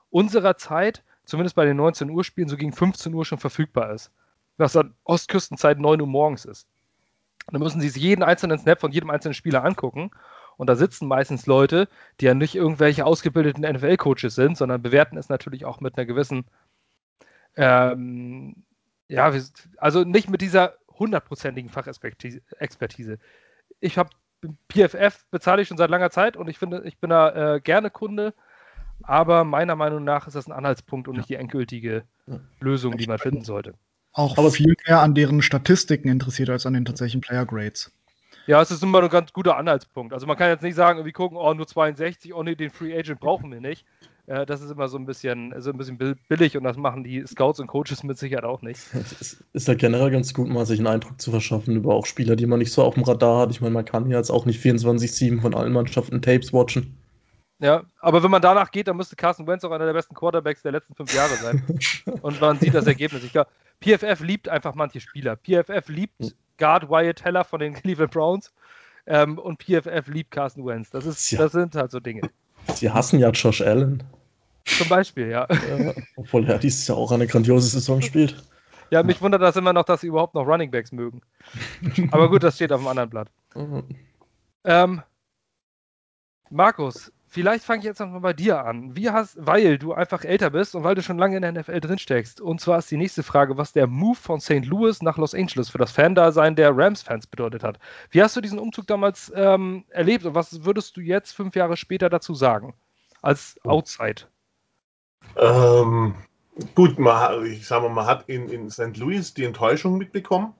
unserer 0.10 0.58
Zeit, 0.58 1.04
zumindest 1.26 1.56
bei 1.56 1.66
den 1.66 1.78
19 1.78 2.10
Uhr 2.10 2.24
Spielen, 2.24 2.48
so 2.48 2.58
gegen 2.58 2.74
15 2.74 3.14
Uhr 3.14 3.26
schon 3.26 3.40
verfügbar 3.40 3.94
ist, 3.94 4.12
was 4.58 4.74
dann 4.74 4.94
Ostküstenzeit 5.04 5.80
9 5.80 6.02
Uhr 6.02 6.08
morgens 6.08 6.46
ist. 6.46 6.68
Dann 7.52 7.62
müssen 7.62 7.82
sie 7.82 7.90
sich 7.90 8.02
jeden 8.02 8.24
einzelnen 8.24 8.60
Snap 8.60 8.80
von 8.80 8.92
jedem 8.92 9.10
einzelnen 9.10 9.34
Spieler 9.34 9.64
angucken 9.64 10.12
und 10.58 10.68
da 10.68 10.76
sitzen 10.76 11.08
meistens 11.08 11.46
Leute, 11.46 11.88
die 12.20 12.26
ja 12.26 12.34
nicht 12.34 12.56
irgendwelche 12.56 13.06
ausgebildeten 13.06 13.64
NFL-Coaches 13.64 14.36
sind, 14.36 14.58
sondern 14.58 14.82
bewerten 14.82 15.18
es 15.18 15.30
natürlich 15.30 15.66
auch 15.66 15.80
mit 15.80 15.98
einer 15.98 16.06
gewissen, 16.06 16.46
ähm, 17.56 18.64
ja, 19.08 19.32
also 19.78 20.04
nicht 20.04 20.30
mit 20.30 20.42
dieser 20.42 20.74
hundertprozentigen 20.90 21.70
Fachexpertise. 21.70 23.20
Ich 23.80 23.98
habe 23.98 24.10
PFF 24.72 25.26
bezahle 25.32 25.62
ich 25.62 25.68
schon 25.68 25.78
seit 25.78 25.90
langer 25.90 26.10
Zeit 26.10 26.38
und 26.38 26.48
ich 26.48 26.58
finde, 26.58 26.84
ich 26.86 27.00
bin 27.00 27.10
da 27.10 27.56
äh, 27.56 27.60
gerne 27.60 27.90
Kunde, 27.90 28.34
aber 29.04 29.44
meiner 29.44 29.76
Meinung 29.76 30.04
nach 30.04 30.28
ist 30.28 30.36
das 30.36 30.48
ein 30.48 30.52
Anhaltspunkt 30.52 31.08
und 31.08 31.16
ja. 31.16 31.20
nicht 31.20 31.30
die 31.30 31.36
endgültige 31.36 32.04
ja. 32.28 32.40
Lösung, 32.60 32.98
die 32.98 33.08
man 33.08 33.18
finden 33.18 33.44
sollte. 33.44 33.74
Auch 34.14 34.38
aber 34.38 34.52
viel 34.52 34.76
mehr 34.88 35.02
an 35.02 35.14
deren 35.14 35.42
Statistiken 35.42 36.10
interessiert 36.10 36.50
als 36.50 36.66
an 36.66 36.74
den 36.74 36.86
tatsächlichen 36.86 37.22
Player 37.22 37.46
Grades. 37.46 37.92
Ja, 38.48 38.62
es 38.62 38.72
ist 38.72 38.82
immer 38.82 39.04
ein 39.04 39.10
ganz 39.10 39.34
guter 39.34 39.58
Anhaltspunkt. 39.58 40.14
Also 40.14 40.26
man 40.26 40.38
kann 40.38 40.50
jetzt 40.50 40.64
nicht 40.64 40.76
sagen, 40.76 41.04
wir 41.04 41.12
gucken, 41.12 41.38
oh, 41.38 41.54
nur 41.54 41.68
62, 41.68 42.34
oh 42.34 42.44
nee, 42.44 42.56
den 42.56 42.70
Free 42.70 42.98
Agent 42.98 43.20
brauchen 43.20 43.52
wir 43.52 43.60
nicht. 43.60 43.86
Äh, 44.28 44.46
das 44.46 44.62
ist 44.62 44.70
immer 44.70 44.88
so 44.90 44.98
ein 44.98 45.06
bisschen, 45.06 45.54
so 45.60 45.72
ein 45.72 45.78
bisschen 45.78 45.98
billig 46.28 46.58
und 46.58 46.64
das 46.64 46.78
machen 46.78 47.04
die 47.04 47.26
Scouts 47.26 47.60
und 47.60 47.68
Coaches 47.68 48.04
mit 48.04 48.18
Sicherheit 48.18 48.44
auch 48.44 48.62
nicht. 48.62 48.82
Es 48.94 49.44
ist 49.54 49.68
ja 49.68 49.74
generell 49.74 50.12
ganz 50.12 50.34
gut, 50.34 50.48
mal 50.50 50.66
sich 50.66 50.80
einen 50.80 50.88
Eindruck 50.88 51.20
zu 51.20 51.32
verschaffen 51.32 51.76
über 51.76 51.96
auch 51.96 52.06
Spieler, 52.06 52.36
die 52.36 52.46
man 52.46 52.60
nicht 52.60 52.72
so 52.72 52.84
auf 52.84 52.94
dem 52.94 53.04
Radar 53.04 53.42
hat. 53.42 53.52
Ich 53.52 53.62
meine, 53.62 53.74
man 53.74 53.86
kann 53.86 54.10
ja 54.10 54.18
jetzt 54.18 54.30
auch 54.30 54.46
nicht 54.46 54.64
24-7 54.64 55.42
von 55.42 55.56
allen 55.56 55.74
Mannschaften 55.74 56.22
Tapes 56.22 56.54
watchen. 56.54 56.98
Ja, 57.60 57.84
aber 58.00 58.22
wenn 58.22 58.30
man 58.30 58.42
danach 58.42 58.70
geht, 58.70 58.88
dann 58.88 58.98
müsste 58.98 59.16
Carson 59.16 59.48
Wentz 59.48 59.64
auch 59.64 59.72
einer 59.72 59.86
der 59.86 59.94
besten 59.94 60.14
Quarterbacks 60.14 60.62
der 60.62 60.74
letzten 60.74 60.94
fünf 60.94 61.14
Jahre 61.16 61.34
sein. 61.36 61.64
und 62.22 62.40
man 62.40 62.60
sieht 62.60 62.74
das 62.76 62.86
Ergebnis. 62.86 63.24
Ich 63.24 63.32
glaube, 63.32 63.50
PFF 63.82 64.20
liebt 64.22 64.50
einfach 64.50 64.76
manche 64.76 65.00
Spieler. 65.00 65.38
PFF 65.38 65.88
liebt 65.88 66.20
hm. 66.20 66.32
Guard 66.58 66.90
Wyatt 66.90 67.18
Teller 67.18 67.46
von 67.46 67.60
den 67.60 67.74
Cleveland 67.82 68.12
Browns 68.12 68.52
ähm, 69.06 69.40
und 69.40 69.64
PFF 69.64 70.08
liebt 70.08 70.32
Carson 70.32 70.66
Wentz. 70.66 70.90
Das, 70.90 71.06
ist, 71.06 71.32
ja. 71.32 71.40
das 71.40 71.54
sind 71.54 71.76
halt 71.76 71.92
so 71.92 72.00
Dinge. 72.00 72.30
Sie 72.76 72.92
hassen 72.92 73.20
ja 73.20 73.30
Josh 73.30 73.62
Allen. 73.62 74.04
Zum 74.68 74.90
Beispiel, 74.90 75.30
ja. 75.30 75.48
ja 75.50 75.94
obwohl 76.16 76.48
er 76.48 76.60
dieses 76.60 76.88
Jahr 76.88 76.98
auch 76.98 77.12
eine 77.12 77.28
grandiose 77.28 77.70
Saison 77.70 78.02
spielt. 78.02 78.36
Ja, 78.90 79.04
mich 79.04 79.22
wundert 79.22 79.42
das 79.42 79.56
immer 79.56 79.74
noch, 79.74 79.84
dass 79.84 80.02
sie 80.02 80.08
überhaupt 80.08 80.34
noch 80.34 80.46
Running 80.46 80.72
Backs 80.72 80.92
mögen. 80.92 81.22
Aber 82.12 82.30
gut, 82.30 82.44
das 82.44 82.56
steht 82.56 82.72
auf 82.72 82.82
dem 82.82 82.88
anderen 82.88 83.10
Blatt. 83.10 83.30
Mhm. 83.56 83.84
Ähm, 84.64 85.02
Markus, 86.50 87.12
Vielleicht 87.30 87.66
fange 87.66 87.80
ich 87.80 87.86
jetzt 87.86 88.00
nochmal 88.00 88.22
bei 88.22 88.34
dir 88.34 88.64
an. 88.66 88.96
Wie 88.96 89.10
hast, 89.10 89.36
weil 89.38 89.78
du 89.78 89.94
einfach 89.94 90.24
älter 90.24 90.50
bist 90.50 90.76
und 90.76 90.86
weil 90.86 90.96
du 90.96 91.04
schon 91.04 91.18
lange 91.18 91.36
in 91.36 91.42
der 91.42 91.52
NFL 91.52 91.82
drinsteckst. 91.82 92.40
Und 92.40 92.62
zwar 92.62 92.80
ist 92.80 92.90
die 92.90 92.98
nächste 92.98 93.22
Frage, 93.22 93.58
was 93.58 93.74
der 93.74 93.86
Move 93.86 94.16
von 94.16 94.40
St. 94.40 94.66
Louis 94.66 95.02
nach 95.02 95.18
Los 95.18 95.36
Angeles 95.36 95.70
für 95.70 95.78
das 95.78 95.92
Fan-Dasein 95.92 96.56
der 96.56 96.76
Rams-Fans 96.76 97.28
bedeutet 97.28 97.64
hat. 97.64 97.80
Wie 98.12 98.24
hast 98.24 98.38
du 98.38 98.42
diesen 98.42 98.60
Umzug 98.60 98.88
damals 98.88 99.32
ähm, 99.36 99.84
erlebt 99.90 100.26
und 100.26 100.36
was 100.36 100.64
würdest 100.64 100.96
du 100.96 101.02
jetzt 101.02 101.34
fünf 101.34 101.56
Jahre 101.56 101.76
später 101.76 102.10
dazu 102.10 102.34
sagen? 102.34 102.74
Als 103.22 103.60
Outside? 103.66 104.24
Ähm, 105.36 106.16
gut, 106.76 106.98
man, 106.98 107.46
ich 107.46 107.68
sage 107.68 107.84
mal, 107.84 107.94
man 107.94 108.06
hat 108.06 108.30
in, 108.30 108.50
in 108.50 108.70
St. 108.70 108.98
Louis 108.98 109.34
die 109.34 109.44
Enttäuschung 109.44 109.98
mitbekommen 109.98 110.54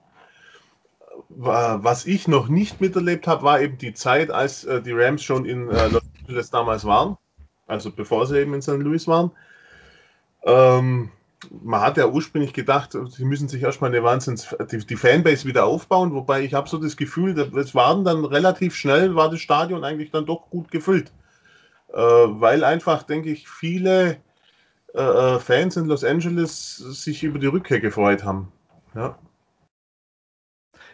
was 1.28 2.06
ich 2.06 2.26
noch 2.28 2.48
nicht 2.48 2.80
miterlebt 2.80 3.26
habe, 3.26 3.42
war 3.42 3.60
eben 3.60 3.78
die 3.78 3.94
Zeit, 3.94 4.30
als 4.30 4.64
äh, 4.64 4.82
die 4.82 4.92
Rams 4.92 5.22
schon 5.22 5.44
in 5.44 5.68
äh, 5.68 5.88
Los 5.88 6.02
Angeles 6.20 6.50
damals 6.50 6.84
waren, 6.84 7.16
also 7.66 7.90
bevor 7.90 8.26
sie 8.26 8.40
eben 8.40 8.54
in 8.54 8.62
St. 8.62 8.78
Louis 8.78 9.06
waren. 9.06 9.30
Ähm, 10.44 11.10
man 11.62 11.80
hat 11.80 11.96
ja 11.96 12.08
ursprünglich 12.08 12.52
gedacht, 12.52 12.96
sie 13.10 13.24
müssen 13.24 13.48
sich 13.48 13.62
erstmal 13.62 13.90
eine 13.90 14.02
Wahnsinns 14.02 14.56
die, 14.72 14.78
die 14.78 14.96
Fanbase 14.96 15.46
wieder 15.46 15.66
aufbauen, 15.66 16.12
wobei 16.12 16.42
ich 16.42 16.54
habe 16.54 16.68
so 16.68 16.78
das 16.78 16.96
Gefühl, 16.96 17.38
es 17.38 17.74
waren 17.74 18.04
dann 18.04 18.24
relativ 18.24 18.74
schnell, 18.74 19.14
war 19.14 19.30
das 19.30 19.40
Stadion 19.40 19.84
eigentlich 19.84 20.10
dann 20.10 20.26
doch 20.26 20.50
gut 20.50 20.70
gefüllt. 20.70 21.12
Äh, 21.92 22.00
weil 22.00 22.64
einfach, 22.64 23.04
denke 23.04 23.30
ich, 23.30 23.48
viele 23.48 24.16
äh, 24.94 25.00
äh 25.00 25.38
Fans 25.38 25.76
in 25.76 25.86
Los 25.86 26.04
Angeles 26.04 26.76
sich 26.76 27.22
über 27.22 27.38
die 27.38 27.46
Rückkehr 27.46 27.80
gefreut 27.80 28.24
haben. 28.24 28.52
Ja. 28.94 29.18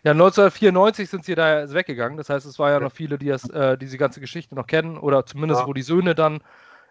Ja, 0.04 0.10
1994 0.12 1.08
sind 1.08 1.24
sie 1.24 1.34
da 1.34 1.72
weggegangen. 1.72 2.18
Das 2.18 2.28
heißt, 2.28 2.44
es 2.44 2.58
war 2.58 2.70
ja 2.70 2.78
noch 2.78 2.92
viele, 2.92 3.16
die 3.16 3.28
das, 3.28 3.48
äh, 3.48 3.78
diese 3.78 3.96
ganze 3.96 4.20
Geschichte 4.20 4.54
noch 4.54 4.66
kennen 4.66 4.98
oder 4.98 5.24
zumindest, 5.24 5.62
ja. 5.62 5.66
wo 5.66 5.72
die 5.72 5.82
Söhne 5.82 6.14
dann 6.14 6.42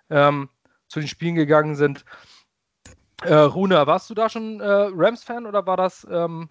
ähm, 0.09 0.49
zu 0.87 0.99
den 0.99 1.07
Spielen 1.07 1.35
gegangen 1.35 1.75
sind. 1.75 2.05
Äh, 3.21 3.35
Runa, 3.35 3.85
warst 3.85 4.09
du 4.09 4.15
da 4.15 4.29
schon 4.29 4.59
äh, 4.61 4.65
Rams-Fan 4.65 5.45
oder 5.45 5.65
war 5.67 5.77
das? 5.77 6.07
Ähm 6.09 6.49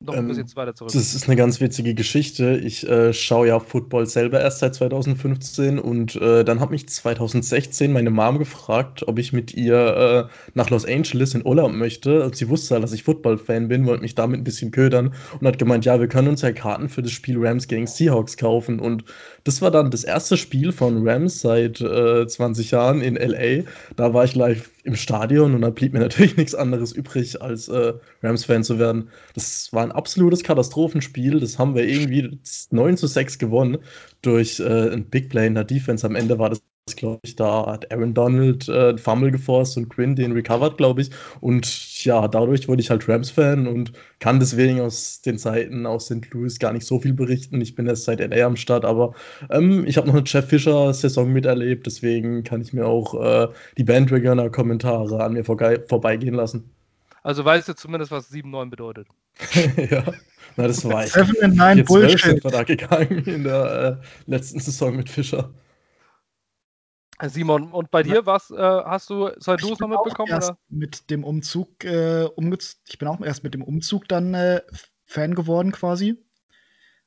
Noch 0.00 0.14
ein 0.14 0.20
Ähm, 0.20 0.28
bisschen 0.28 0.54
weiter 0.54 0.76
zurück. 0.76 0.92
Das 0.92 1.12
ist 1.12 1.26
eine 1.26 1.34
ganz 1.34 1.60
witzige 1.60 1.92
Geschichte. 1.92 2.56
Ich 2.56 2.88
äh, 2.88 3.12
schaue 3.12 3.48
ja 3.48 3.58
Football 3.58 4.06
selber 4.06 4.40
erst 4.40 4.60
seit 4.60 4.76
2015 4.76 5.80
und 5.80 6.14
äh, 6.14 6.44
dann 6.44 6.60
hat 6.60 6.70
mich 6.70 6.88
2016 6.88 7.92
meine 7.92 8.10
Mom 8.10 8.38
gefragt, 8.38 9.08
ob 9.08 9.18
ich 9.18 9.32
mit 9.32 9.54
ihr 9.54 10.28
äh, 10.30 10.50
nach 10.54 10.70
Los 10.70 10.84
Angeles 10.86 11.34
in 11.34 11.44
Urlaub 11.44 11.72
möchte. 11.72 12.30
Sie 12.32 12.48
wusste 12.48 12.74
halt, 12.74 12.84
dass 12.84 12.92
ich 12.92 13.02
Football-Fan 13.02 13.66
bin, 13.66 13.86
wollte 13.86 14.02
mich 14.02 14.14
damit 14.14 14.40
ein 14.40 14.44
bisschen 14.44 14.70
ködern 14.70 15.14
und 15.40 15.46
hat 15.48 15.58
gemeint, 15.58 15.84
ja, 15.84 15.98
wir 15.98 16.06
können 16.06 16.28
uns 16.28 16.42
ja 16.42 16.52
Karten 16.52 16.88
für 16.88 17.02
das 17.02 17.10
Spiel 17.10 17.36
Rams 17.44 17.66
gegen 17.66 17.88
Seahawks 17.88 18.36
kaufen. 18.36 18.78
Und 18.78 19.04
das 19.42 19.60
war 19.62 19.72
dann 19.72 19.90
das 19.90 20.04
erste 20.04 20.36
Spiel 20.36 20.70
von 20.70 21.06
Rams 21.08 21.40
seit 21.40 21.80
äh, 21.80 22.24
20 22.24 22.70
Jahren 22.70 23.00
in 23.00 23.16
LA. 23.16 23.64
Da 23.96 24.14
war 24.14 24.24
ich 24.24 24.36
live 24.36 24.70
im 24.84 24.94
Stadion 24.96 25.54
und 25.54 25.62
da 25.62 25.70
blieb 25.70 25.92
mir 25.92 26.00
natürlich 26.00 26.36
nichts 26.36 26.54
anderes 26.54 26.92
übrig, 26.92 27.42
als 27.42 27.68
äh, 27.68 27.94
Rams-Fan 28.22 28.64
zu 28.64 28.78
werden. 28.78 29.10
Das 29.34 29.72
war 29.72 29.87
ein 29.88 29.92
absolutes 29.92 30.42
Katastrophenspiel. 30.42 31.40
Das 31.40 31.58
haben 31.58 31.74
wir 31.74 31.86
irgendwie 31.86 32.38
9 32.70 32.96
zu 32.96 33.06
6 33.06 33.38
gewonnen 33.38 33.78
durch 34.22 34.60
äh, 34.60 34.90
ein 34.92 35.04
Big 35.08 35.30
Play 35.30 35.46
in 35.46 35.54
der 35.54 35.64
Defense. 35.64 36.06
Am 36.06 36.14
Ende 36.14 36.38
war 36.38 36.50
das, 36.50 36.62
glaube 36.96 37.20
ich, 37.22 37.36
da 37.36 37.66
hat 37.66 37.90
Aaron 37.92 38.14
Donald 38.14 38.68
äh, 38.68 38.96
Fumble 38.96 39.30
geforst 39.30 39.76
und 39.76 39.88
Quinn 39.88 40.16
den 40.16 40.32
recovered, 40.32 40.76
glaube 40.76 41.02
ich. 41.02 41.10
Und 41.40 42.04
ja, 42.04 42.28
dadurch 42.28 42.68
wurde 42.68 42.80
ich 42.80 42.90
halt 42.90 43.08
Rams-Fan 43.08 43.66
und 43.66 43.92
kann 44.20 44.40
deswegen 44.40 44.80
aus 44.80 45.20
den 45.20 45.38
Zeiten 45.38 45.86
aus 45.86 46.06
St. 46.06 46.30
Louis 46.32 46.58
gar 46.58 46.72
nicht 46.72 46.86
so 46.86 46.98
viel 46.98 47.12
berichten. 47.12 47.60
Ich 47.60 47.74
bin 47.74 47.86
erst 47.86 48.04
seit 48.04 48.20
LA 48.20 48.46
am 48.46 48.56
Start, 48.56 48.84
aber 48.84 49.14
ähm, 49.50 49.84
ich 49.86 49.96
habe 49.96 50.06
noch 50.06 50.14
eine 50.14 50.24
Jeff 50.24 50.48
Fischer-Saison 50.48 51.32
miterlebt, 51.32 51.86
deswegen 51.86 52.42
kann 52.42 52.60
ich 52.62 52.72
mir 52.72 52.86
auch 52.86 53.14
äh, 53.14 53.48
die 53.76 53.84
Bandwagoner-Kommentare 53.84 55.22
an 55.22 55.34
mir 55.34 55.44
vorbeigehen 55.44 56.34
lassen. 56.34 56.70
Also 57.22 57.44
weißt 57.44 57.68
du 57.68 57.74
zumindest, 57.74 58.10
was 58.10 58.32
7-9 58.32 58.70
bedeutet. 58.70 59.08
ja, 59.90 60.04
na, 60.56 60.66
das 60.66 60.84
war 60.84 61.04
ich. 61.04 61.12
7 61.12 61.42
and 61.42 61.56
9 61.56 61.78
4-12 61.80 61.86
Bullshit. 61.86 62.20
sind 62.20 62.44
wir 62.44 62.50
da 62.50 62.62
gegangen 62.64 63.18
in 63.26 63.44
der 63.44 64.00
äh, 64.02 64.30
letzten 64.30 64.60
Saison 64.60 64.96
mit 64.96 65.08
Fischer. 65.08 65.52
Simon, 67.20 67.72
und 67.72 67.90
bei 67.90 68.04
dir, 68.04 68.26
was 68.26 68.50
äh, 68.50 68.56
hast 68.56 69.10
du 69.10 69.28
St. 69.40 69.48
Ich 69.58 69.62
Louis 69.62 69.80
noch 69.80 69.88
mitbekommen? 69.88 70.30
erst 70.30 70.50
Oder? 70.50 70.58
mit 70.68 71.10
dem 71.10 71.24
Umzug 71.24 71.84
äh, 71.84 72.24
umgez 72.36 72.80
ich 72.86 72.98
bin 72.98 73.08
auch 73.08 73.20
erst 73.20 73.42
mit 73.42 73.54
dem 73.54 73.62
Umzug 73.64 74.06
dann 74.06 74.34
äh, 74.34 74.62
Fan 75.04 75.34
geworden 75.34 75.72
quasi. 75.72 76.16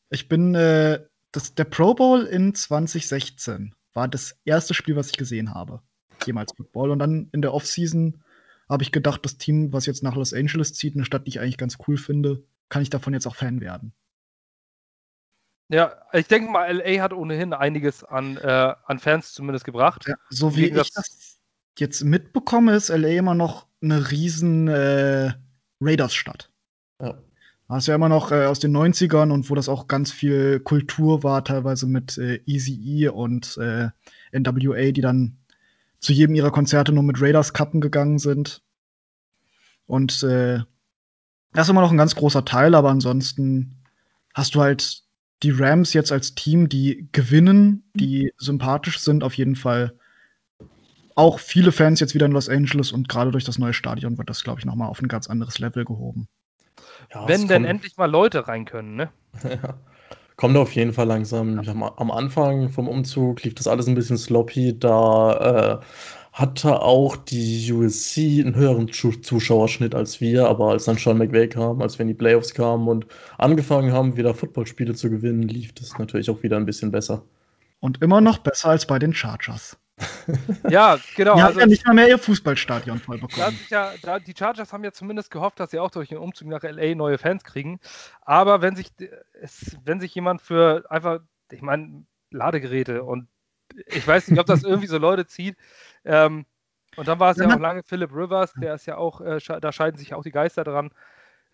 Ich 0.09 0.27
bin 0.27 0.53
äh, 0.53 0.99
das, 1.31 1.55
der 1.55 1.63
Pro 1.63 1.93
Bowl 1.93 2.23
in 2.23 2.53
2016 2.53 3.73
war 3.93 4.07
das 4.07 4.35
erste 4.43 4.73
Spiel, 4.73 4.95
was 4.95 5.09
ich 5.09 5.17
gesehen 5.17 5.53
habe. 5.53 5.81
Jemals 6.25 6.53
Football. 6.55 6.91
Und 6.91 6.99
dann 6.99 7.29
in 7.31 7.41
der 7.41 7.53
Offseason 7.53 8.23
habe 8.71 8.83
ich 8.83 8.93
gedacht, 8.93 9.25
das 9.25 9.37
Team, 9.37 9.73
was 9.73 9.85
jetzt 9.85 10.01
nach 10.01 10.15
Los 10.15 10.33
Angeles 10.33 10.73
zieht, 10.73 10.95
eine 10.95 11.03
Stadt, 11.03 11.27
die 11.27 11.31
ich 11.31 11.39
eigentlich 11.41 11.57
ganz 11.57 11.77
cool 11.87 11.97
finde, 11.97 12.43
kann 12.69 12.81
ich 12.81 12.89
davon 12.89 13.13
jetzt 13.13 13.27
auch 13.27 13.35
Fan 13.35 13.59
werden. 13.59 13.91
Ja, 15.67 15.93
ich 16.13 16.27
denke 16.27 16.49
mal, 16.49 16.71
LA 16.71 17.01
hat 17.01 17.11
ohnehin 17.11 17.53
einiges 17.53 18.05
an, 18.05 18.37
äh, 18.37 18.73
an 18.85 18.99
Fans 18.99 19.33
zumindest 19.33 19.65
gebracht. 19.65 20.05
Ja, 20.07 20.15
so 20.29 20.55
wie 20.55 20.67
ich 20.67 20.73
das 20.73 21.37
jetzt 21.77 22.03
mitbekomme, 22.03 22.73
ist 22.73 22.87
LA 22.87 23.09
immer 23.09 23.35
noch 23.35 23.67
eine 23.81 24.09
riesen 24.09 24.69
äh, 24.69 25.33
Raiders-Stadt. 25.81 26.49
Ja. 27.01 27.17
Das 27.67 27.83
ist 27.83 27.87
ja 27.87 27.95
immer 27.95 28.09
noch 28.09 28.31
äh, 28.31 28.45
aus 28.45 28.59
den 28.59 28.75
90ern 28.75 29.31
und 29.31 29.49
wo 29.49 29.55
das 29.55 29.67
auch 29.69 29.87
ganz 29.87 30.13
viel 30.13 30.61
Kultur 30.61 31.23
war, 31.23 31.43
teilweise 31.43 31.87
mit 31.87 32.17
äh, 32.17 32.41
Easy 32.45 32.73
E 32.73 33.09
und 33.09 33.57
äh, 33.57 33.89
NWA, 34.31 34.91
die 34.91 35.01
dann 35.01 35.40
zu 36.01 36.13
jedem 36.13 36.35
ihrer 36.35 36.51
Konzerte 36.51 36.91
nur 36.91 37.03
mit 37.03 37.21
Raiders-Kappen 37.21 37.79
gegangen 37.79 38.19
sind. 38.19 38.61
Und 39.85 40.23
äh, 40.23 40.59
das 41.53 41.67
ist 41.67 41.69
immer 41.69 41.81
noch 41.81 41.91
ein 41.91 41.97
ganz 41.97 42.15
großer 42.15 42.43
Teil, 42.43 42.75
aber 42.75 42.89
ansonsten 42.89 43.77
hast 44.33 44.55
du 44.55 44.61
halt 44.61 45.03
die 45.43 45.51
Rams 45.51 45.93
jetzt 45.93 46.11
als 46.11 46.35
Team, 46.35 46.69
die 46.69 47.07
gewinnen, 47.11 47.83
die 47.93 48.33
sympathisch 48.37 48.99
sind, 48.99 49.23
auf 49.23 49.35
jeden 49.35 49.55
Fall. 49.55 49.93
Auch 51.15 51.39
viele 51.39 51.71
Fans 51.71 51.99
jetzt 51.99 52.13
wieder 52.13 52.25
in 52.25 52.31
Los 52.31 52.49
Angeles 52.49 52.91
und 52.91 53.09
gerade 53.09 53.31
durch 53.31 53.43
das 53.43 53.59
neue 53.59 53.73
Stadion 53.73 54.17
wird 54.17 54.29
das, 54.29 54.43
glaube 54.43 54.59
ich, 54.59 54.65
noch 54.65 54.75
mal 54.75 54.87
auf 54.87 55.01
ein 55.01 55.07
ganz 55.07 55.29
anderes 55.29 55.59
Level 55.59 55.83
gehoben. 55.83 56.27
Ja, 57.13 57.27
Wenn 57.27 57.47
denn 57.47 57.65
endlich 57.65 57.97
mal 57.97 58.09
Leute 58.09 58.47
rein 58.47 58.65
können, 58.65 58.95
ne? 58.95 59.09
Ja. 59.43 59.77
Kommt 60.41 60.57
auf 60.57 60.73
jeden 60.73 60.91
Fall 60.91 61.05
langsam. 61.05 61.59
Am, 61.97 62.09
Anfang 62.09 62.69
vom 62.69 62.87
Umzug 62.87 63.43
lief 63.43 63.53
das 63.53 63.67
alles 63.67 63.87
ein 63.87 63.93
bisschen 63.93 64.17
sloppy. 64.17 64.75
Da 64.79 65.79
äh, 65.79 65.85
hatte 66.33 66.81
auch 66.81 67.15
die 67.15 67.71
USC 67.71 68.41
einen 68.41 68.55
höheren 68.55 68.91
Zu 68.91 69.11
Zuschauerschnitt 69.11 69.93
als 69.93 70.19
wir, 70.19 70.47
aber 70.47 70.71
als 70.71 70.85
dann 70.85 70.97
Sean 70.97 71.19
McVay 71.19 71.47
kam, 71.47 71.79
als 71.83 71.99
wir 71.99 72.01
in 72.01 72.07
die 72.07 72.15
Playoffs 72.15 72.55
kamen 72.55 72.87
und 72.87 73.05
angefangen 73.37 73.91
haben, 73.91 74.17
wieder 74.17 74.33
Footballspiele 74.33 74.95
zu 74.95 75.11
gewinnen, 75.11 75.43
lief 75.43 75.75
das 75.75 75.99
natürlich 75.99 76.31
auch 76.31 76.41
wieder 76.41 76.57
ein 76.57 76.65
bisschen 76.65 76.89
besser. 76.89 77.21
Und 77.79 78.01
immer 78.01 78.19
noch 78.19 78.39
besser 78.39 78.69
als 78.69 78.87
bei 78.87 78.97
den 78.97 79.13
Chargers. 79.13 79.77
Ja, 80.69 80.97
genau. 81.15 81.35
Die 81.35 81.41
haben 81.41 81.47
also, 81.47 81.59
ja 81.59 81.65
nicht 81.65 81.85
mal 81.85 81.93
mehr 81.93 82.07
ihr 82.07 82.17
Fußballstadion 82.17 82.99
voll 82.99 83.17
bekommen. 83.17 83.59
ja, 83.69 83.91
da, 84.01 84.19
die 84.19 84.33
Chargers 84.37 84.73
haben 84.73 84.83
ja 84.83 84.91
zumindest 84.91 85.31
gehofft, 85.31 85.59
dass 85.59 85.71
sie 85.71 85.79
auch 85.79 85.91
durch 85.91 86.09
den 86.09 86.17
Umzug 86.17 86.47
nach 86.47 86.63
LA 86.63 86.95
neue 86.95 87.17
Fans 87.17 87.43
kriegen. 87.43 87.79
Aber 88.21 88.61
wenn 88.61 88.75
sich, 88.75 88.91
es, 89.41 89.77
wenn 89.83 89.99
sich 89.99 90.13
jemand 90.15 90.41
für 90.41 90.85
einfach, 90.89 91.19
ich 91.51 91.61
meine, 91.61 92.05
Ladegeräte 92.29 93.03
und 93.03 93.27
ich 93.87 94.05
weiß 94.05 94.29
nicht, 94.29 94.39
ob 94.39 94.45
das 94.45 94.63
irgendwie 94.63 94.87
so 94.87 94.97
Leute 94.97 95.25
zieht. 95.25 95.57
Ähm, 96.05 96.45
und 96.97 97.07
dann 97.07 97.19
war 97.19 97.31
es 97.31 97.37
Wenn 97.37 97.49
ja 97.49 97.55
auch 97.55 97.59
lange 97.59 97.83
Philip 97.83 98.11
Rivers, 98.13 98.53
der 98.53 98.73
ist 98.73 98.85
ja 98.85 98.97
auch, 98.97 99.21
äh, 99.21 99.39
da 99.61 99.71
scheiden 99.71 99.97
sich 99.97 100.13
auch 100.13 100.23
die 100.23 100.31
Geister 100.31 100.63
dran. 100.63 100.91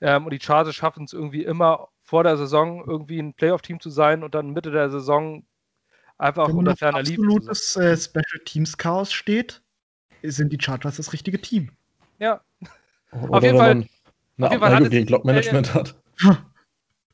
Ähm, 0.02 0.26
und 0.26 0.34
die 0.34 0.40
Chargers 0.40 0.76
schaffen 0.76 1.06
es 1.06 1.14
irgendwie 1.14 1.44
immer 1.44 1.90
vor 2.04 2.24
der 2.24 2.38
Saison 2.38 2.84
irgendwie 2.86 3.20
ein 3.20 3.34
Playoff-Team 3.34 3.80
zu 3.80 3.90
sein 3.90 4.24
und 4.24 4.36
dann 4.36 4.52
Mitte 4.52 4.72
der 4.72 4.90
Saison 4.90 5.44
einfach 6.18 6.48
Wenn 6.50 6.56
unter 6.56 6.76
ferner 6.76 7.02
Liefen 7.02 7.24
zu 7.24 7.30
sein. 7.30 7.38
absolutes 7.50 7.76
äh, 7.78 7.98
Special 7.98 8.44
Teams 8.46 8.78
Chaos 8.78 9.12
steht, 9.14 9.62
sind 10.24 10.52
die 10.52 10.58
Chargers 10.60 10.98
das 10.98 11.14
richtige 11.14 11.40
Team. 11.42 11.72
Ja, 12.20 12.42
Oder 13.12 13.42
jeden 13.42 13.42
wenn 13.42 13.58
Fall- 13.58 13.76
man 13.76 13.84
auf 13.84 13.90
eine 14.38 14.50
jeden 14.52 14.60
Fall 14.60 14.60
hat 14.60 14.64
Abneigung 14.64 14.84
es- 14.86 14.90
gegen 14.92 15.06
Clock-Management 15.08 15.74
hat. 15.74 15.96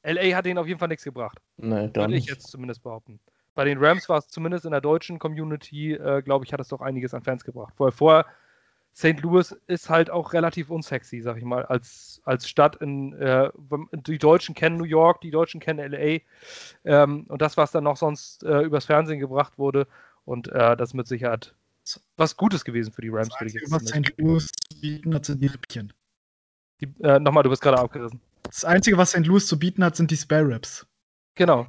LA 0.03 0.35
hat 0.35 0.45
ihnen 0.45 0.57
auf 0.57 0.67
jeden 0.67 0.79
Fall 0.79 0.87
nichts 0.89 1.03
gebracht. 1.03 1.39
Nee, 1.57 1.89
gar 1.89 2.05
Würde 2.07 2.15
ich 2.15 2.25
jetzt 2.25 2.47
zumindest 2.49 2.83
behaupten. 2.83 3.19
Bei 3.55 3.63
den 3.65 3.77
Rams 3.77 4.09
war 4.09 4.17
es 4.17 4.27
zumindest 4.27 4.65
in 4.65 4.71
der 4.71 4.81
deutschen 4.81 5.19
Community, 5.19 5.93
äh, 5.93 6.21
glaube 6.23 6.43
ich, 6.45 6.51
hat 6.53 6.59
es 6.59 6.67
doch 6.69 6.81
einiges 6.81 7.13
an 7.13 7.23
Fans 7.23 7.43
gebracht. 7.43 7.73
Weil 7.77 7.91
vorher, 7.91 8.25
St. 8.95 9.21
Louis 9.21 9.56
ist 9.67 9.89
halt 9.89 10.10
auch 10.12 10.34
relativ 10.34 10.69
unsexy, 10.69 11.21
sag 11.21 11.38
ich 11.38 11.43
mal, 11.43 11.65
als, 11.65 12.21
als 12.25 12.47
Stadt. 12.47 12.75
In, 12.75 13.13
äh, 13.13 13.49
die 13.91 14.19
Deutschen 14.19 14.53
kennen 14.53 14.77
New 14.77 14.84
York, 14.84 15.21
die 15.21 15.32
Deutschen 15.32 15.60
kennen 15.60 15.91
LA. 15.91 16.19
Ähm, 16.86 17.25
und 17.27 17.41
das, 17.41 17.58
was 17.58 17.71
dann 17.71 17.86
noch 17.86 17.97
sonst 17.97 18.43
äh, 18.43 18.62
übers 18.62 18.86
Fernsehen 18.86 19.19
gebracht 19.19 19.58
wurde. 19.58 19.88
Und 20.25 20.47
äh, 20.47 20.77
das 20.77 20.93
mit 20.93 21.08
Sicherheit 21.08 21.56
was 22.15 22.38
Gutes 22.38 22.63
gewesen 22.63 22.93
für 22.93 23.01
die 23.01 23.10
Rams. 23.10 23.29
Das 23.29 23.41
Einzige, 23.41 23.71
was 23.71 23.84
St. 23.84 24.13
Louis 24.17 24.47
zu 24.47 24.79
bieten 24.79 25.13
hat, 25.13 25.25
sind 25.25 25.41
die 25.41 25.47
Rippchen. 25.47 25.93
die, 26.79 26.93
äh, 27.03 27.19
Nochmal, 27.19 27.43
du 27.43 27.49
bist 27.49 27.62
gerade 27.62 27.79
abgerissen. 27.79 28.21
Das 28.43 28.63
Einzige, 28.63 28.97
was 28.97 29.10
St. 29.10 29.25
Louis 29.25 29.47
zu 29.47 29.58
bieten 29.60 29.84
hat, 29.84 29.95
sind 29.95 30.12
die 30.12 30.17
Spare 30.17 30.47
Ribs. 30.47 30.86
Genau. 31.36 31.67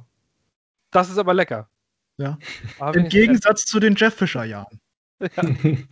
Das 0.91 1.09
ist 1.09 1.17
aber 1.17 1.33
lecker. 1.33 1.69
Ja. 2.17 2.37
Aber 2.79 2.97
Im 2.97 3.09
Gegensatz 3.09 3.65
zu 3.65 3.79
den 3.79 3.95
Jeff 3.95 4.13
Fisher-Jahren. 4.13 4.79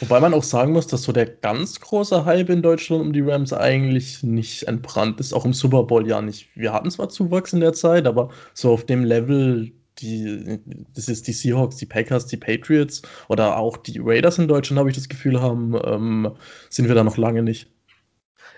Wobei 0.00 0.18
man 0.18 0.32
auch 0.32 0.42
sagen 0.42 0.72
muss, 0.72 0.86
dass 0.86 1.02
so 1.02 1.12
der 1.12 1.26
ganz 1.26 1.78
große 1.78 2.24
Hype 2.24 2.48
in 2.48 2.62
Deutschland 2.62 3.02
um 3.02 3.12
die 3.12 3.20
Rams 3.20 3.52
eigentlich 3.52 4.22
nicht 4.22 4.62
entbrannt 4.64 5.20
ist, 5.20 5.34
auch 5.34 5.44
im 5.44 5.52
Super 5.52 5.84
Bowl 5.84 6.08
ja 6.08 6.22
nicht. 6.22 6.48
Wir 6.56 6.72
hatten 6.72 6.90
zwar 6.90 7.10
Zuwachs 7.10 7.52
in 7.52 7.60
der 7.60 7.74
Zeit, 7.74 8.06
aber 8.06 8.30
so 8.54 8.72
auf 8.72 8.86
dem 8.86 9.04
Level, 9.04 9.72
die, 9.98 10.58
das 10.94 11.08
ist 11.08 11.26
die 11.26 11.32
Seahawks, 11.32 11.76
die 11.76 11.86
Packers, 11.86 12.26
die 12.26 12.38
Patriots 12.38 13.02
oder 13.28 13.58
auch 13.58 13.76
die 13.76 14.00
Raiders 14.02 14.38
in 14.38 14.48
Deutschland, 14.48 14.78
habe 14.78 14.88
ich 14.88 14.96
das 14.96 15.08
Gefühl 15.08 15.40
haben, 15.40 15.78
ähm, 15.84 16.34
sind 16.70 16.88
wir 16.88 16.94
da 16.94 17.04
noch 17.04 17.18
lange 17.18 17.42
nicht. 17.42 17.70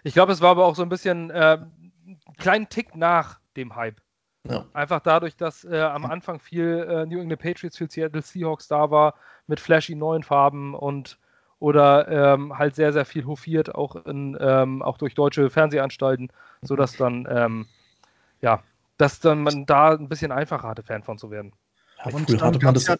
Ich 0.05 0.15
glaube, 0.15 0.33
es 0.33 0.41
war 0.41 0.51
aber 0.51 0.65
auch 0.65 0.77
so 0.77 0.83
ein 0.83 0.89
bisschen 0.89 1.31
äh, 1.31 1.59
einen 1.59 2.37
kleinen 2.39 2.69
Tick 2.69 2.95
nach 2.95 3.41
dem 3.57 3.75
Hype. 3.75 4.01
Ja. 4.49 4.67
Einfach 4.73 5.01
dadurch, 5.01 5.37
dass 5.37 5.65
äh, 5.65 5.81
am 5.81 6.05
Anfang 6.05 6.41
viel 6.41 6.87
äh, 6.89 7.07
New 7.07 7.21
England 7.21 7.41
Patriots, 7.41 7.79
viel 7.79 7.91
Seattle 7.91 8.23
Seahawks 8.23 8.69
da 8.69 8.91
war, 8.91 9.15
mit 9.47 9.61
flashy 9.61 9.95
neuen 9.95 10.23
Farben 10.23 10.75
und 10.75 11.19
oder 11.63 12.09
ähm, 12.09 12.59
halt 12.59 12.75
sehr, 12.75 12.93
sehr 12.93 13.05
viel 13.05 13.25
hofiert, 13.25 13.73
auch, 13.73 13.95
in, 14.05 14.37
ähm, 14.41 14.83
auch 14.83 14.99
durch 14.99 15.15
deutsche 15.15 15.49
Fernsehanstalten, 15.49 16.29
sodass 16.61 16.97
dann, 16.97 17.29
ähm, 17.31 17.67
ja, 18.41 18.65
dass 18.99 19.21
dann 19.21 19.45
man 19.45 19.65
da 19.65 19.93
ein 19.93 20.09
bisschen 20.09 20.33
einfacher 20.33 20.67
hatte, 20.67 20.83
Fan 20.83 21.05
von 21.05 21.19
zu 21.19 21.31
werden. 21.31 21.53
Ja, 22.05 22.13
Und 22.13 22.43
dann 22.43 22.59
gab's 22.59 22.89
ja, 22.89 22.97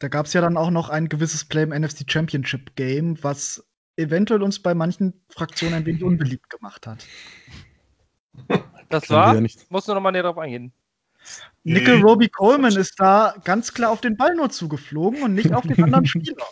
da 0.00 0.08
gab 0.08 0.26
es 0.26 0.34
ja 0.34 0.42
dann 0.42 0.58
auch 0.58 0.70
noch 0.70 0.90
ein 0.90 1.08
gewisses 1.08 1.46
Play 1.46 1.62
im 1.62 1.70
NFC 1.70 2.04
Championship 2.06 2.76
Game, 2.76 3.16
was 3.24 3.66
eventuell 3.96 4.42
uns 4.42 4.62
bei 4.62 4.74
manchen 4.74 5.14
Fraktionen 5.30 5.76
ein 5.76 5.86
wenig 5.86 6.04
unbeliebt 6.04 6.50
gemacht 6.50 6.86
hat. 6.86 7.06
Das 8.90 9.08
war, 9.08 9.34
ja 9.34 9.40
nicht. 9.40 9.70
musst 9.70 9.88
du 9.88 9.94
nochmal 9.94 10.12
näher 10.12 10.24
drauf 10.24 10.36
eingehen. 10.36 10.72
Nickel 11.64 12.02
Roby 12.02 12.28
Coleman 12.28 12.76
ist 12.76 13.00
da 13.00 13.34
ganz 13.44 13.72
klar 13.72 13.90
auf 13.90 14.00
den 14.00 14.16
Ball 14.16 14.34
nur 14.34 14.50
zugeflogen 14.50 15.22
und 15.22 15.34
nicht 15.34 15.54
auf 15.54 15.66
den 15.66 15.82
anderen 15.82 16.06
Spieler. 16.06 16.44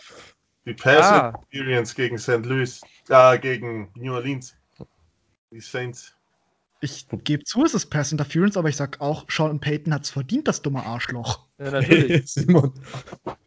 Die 0.67 0.73
Pass 0.73 1.05
Ah. 1.05 1.29
Experience 1.29 1.95
gegen 1.95 2.17
St. 2.17 2.45
Louis, 2.45 2.81
äh, 3.07 3.39
gegen 3.39 3.89
New 3.95 4.13
Orleans. 4.13 4.53
Die 5.49 5.61
Saints. 5.61 6.13
Ich 6.81 7.07
gebe 7.09 7.43
zu, 7.45 7.63
es 7.63 7.73
ist 7.73 7.85
Pass 7.85 8.11
Interference, 8.11 8.57
aber 8.57 8.67
ich 8.67 8.75
sag 8.75 8.99
auch, 8.99 9.25
Sean 9.29 9.61
Payton 9.61 9.93
hat 9.93 10.03
es 10.03 10.09
verdient, 10.09 10.47
das 10.47 10.61
dumme 10.61 10.85
Arschloch. 10.85 11.47
Ja, 11.57 11.71
natürlich. 11.71 12.25
Simon. 12.31 12.73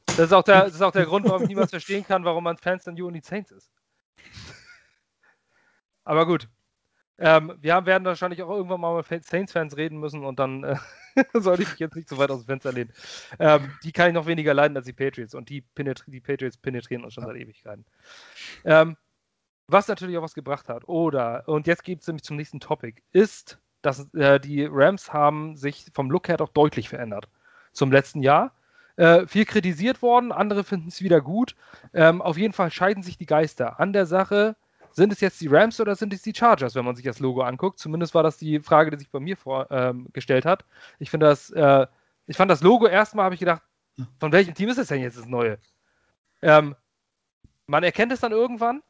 Das 0.07 0.19
ist, 0.19 0.33
auch 0.33 0.43
der, 0.43 0.65
das 0.65 0.77
ist 0.77 0.83
auch 0.83 0.93
der 0.93 1.05
Grund, 1.05 1.29
warum 1.29 1.43
ich 1.43 1.49
niemals 1.49 1.71
verstehen 1.71 2.05
kann, 2.05 2.25
warum 2.25 2.43
man 2.43 2.57
Fans 2.57 2.85
dann 2.85 2.95
New 2.95 3.05
Orleans 3.05 3.27
Saints 3.27 3.51
ist. 3.51 3.71
Aber 6.05 6.27
gut. 6.27 6.49
Ähm, 7.21 7.53
wir 7.61 7.85
werden 7.85 8.05
wahrscheinlich 8.05 8.43
auch 8.43 8.49
irgendwann 8.49 8.81
mal 8.81 9.05
mit 9.09 9.25
Saints-Fans 9.25 9.77
reden 9.77 10.01
müssen 10.01 10.25
und 10.25 10.39
dann 10.39 10.65
äh, 10.65 10.77
sollte 11.35 11.63
ich 11.63 11.71
mich 11.71 11.79
jetzt 11.79 11.95
nicht 11.95 12.09
so 12.09 12.17
weit 12.17 12.31
aus 12.31 12.41
dem 12.41 12.47
Fenster 12.47 12.73
lehnen. 12.73 12.93
Ähm, 13.39 13.71
die 13.85 13.93
kann 13.93 14.09
ich 14.09 14.15
noch 14.15 14.27
weniger 14.27 14.55
leiden 14.55 14.77
als 14.77 14.87
die 14.87 14.95
Patriots 14.95 15.35
und 15.35 15.51
die, 15.51 15.61
penetri 15.61 16.11
die 16.11 16.21
Patriots 16.21 16.57
penetrieren 16.57 17.05
uns 17.05 17.15
schon 17.15 17.27
seit 17.27 17.37
Ewigkeiten. 17.37 17.85
Ähm, 18.65 18.97
was 19.69 19.87
natürlich 19.87 20.17
auch 20.17 20.23
was 20.23 20.35
gebracht 20.35 20.69
hat, 20.69 20.89
oder, 20.89 21.45
und 21.47 21.67
jetzt 21.67 21.85
geht 21.85 22.01
es 22.01 22.07
nämlich 22.07 22.25
zum 22.25 22.37
nächsten 22.37 22.59
Topic, 22.59 23.03
ist, 23.13 23.59
dass 23.83 24.13
äh, 24.15 24.41
die 24.41 24.65
Rams 24.65 25.13
haben 25.13 25.57
sich 25.57 25.87
vom 25.95 26.11
Look 26.11 26.29
her 26.29 26.39
doch 26.39 26.49
deutlich 26.49 26.89
verändert 26.89 27.29
zum 27.73 27.93
letzten 27.93 28.23
Jahr. 28.23 28.53
Äh, 28.97 29.27
viel 29.27 29.45
kritisiert 29.45 30.03
worden, 30.03 30.33
andere 30.33 30.65
finden 30.65 30.89
es 30.89 31.03
wieder 31.03 31.21
gut. 31.21 31.55
Ähm, 31.95 32.21
auf 32.21 32.37
jeden 32.37 32.53
Fall 32.53 32.71
scheiden 32.71 33.03
sich 33.03 33.17
die 33.17 33.27
Geister 33.27 33.79
an 33.79 33.93
der 33.93 34.07
Sache. 34.07 34.57
Sind 34.93 35.13
es 35.13 35.21
jetzt 35.21 35.41
die 35.41 35.49
Rams 35.49 35.81
oder 35.81 35.95
sind 35.95 36.13
es 36.13 36.23
die 36.23 36.35
Chargers, 36.35 36.75
wenn 36.75 36.85
man 36.85 36.97
sich 36.97 37.05
das 37.05 37.21
Logo 37.21 37.43
anguckt? 37.43 37.79
Zumindest 37.79 38.15
war 38.15 38.23
das 38.23 38.39
die 38.39 38.61
Frage, 38.61 38.91
die 38.91 38.99
sich 38.99 39.11
bei 39.11 39.21
mir 39.21 39.37
vorgestellt 39.37 40.45
ähm, 40.45 40.51
hat. 40.51 40.65
Ich 40.99 41.11
finde 41.11 41.27
das, 41.27 41.51
äh, 41.51 41.87
ich 42.27 42.37
fand 42.37 42.51
das 42.51 42.63
Logo 42.63 42.87
erstmal, 42.87 43.25
habe 43.25 43.35
ich 43.35 43.41
gedacht, 43.41 43.63
von 44.19 44.33
welchem 44.33 44.55
Team 44.55 44.69
ist 44.69 44.79
es 44.79 44.89
denn 44.89 45.01
jetzt 45.01 45.19
das 45.19 45.27
neue? 45.27 45.59
Ähm, 46.43 46.75
man 47.67 47.85
erkennt 47.85 48.13
es 48.13 48.21
dann 48.21 48.33
irgendwann, 48.33 48.83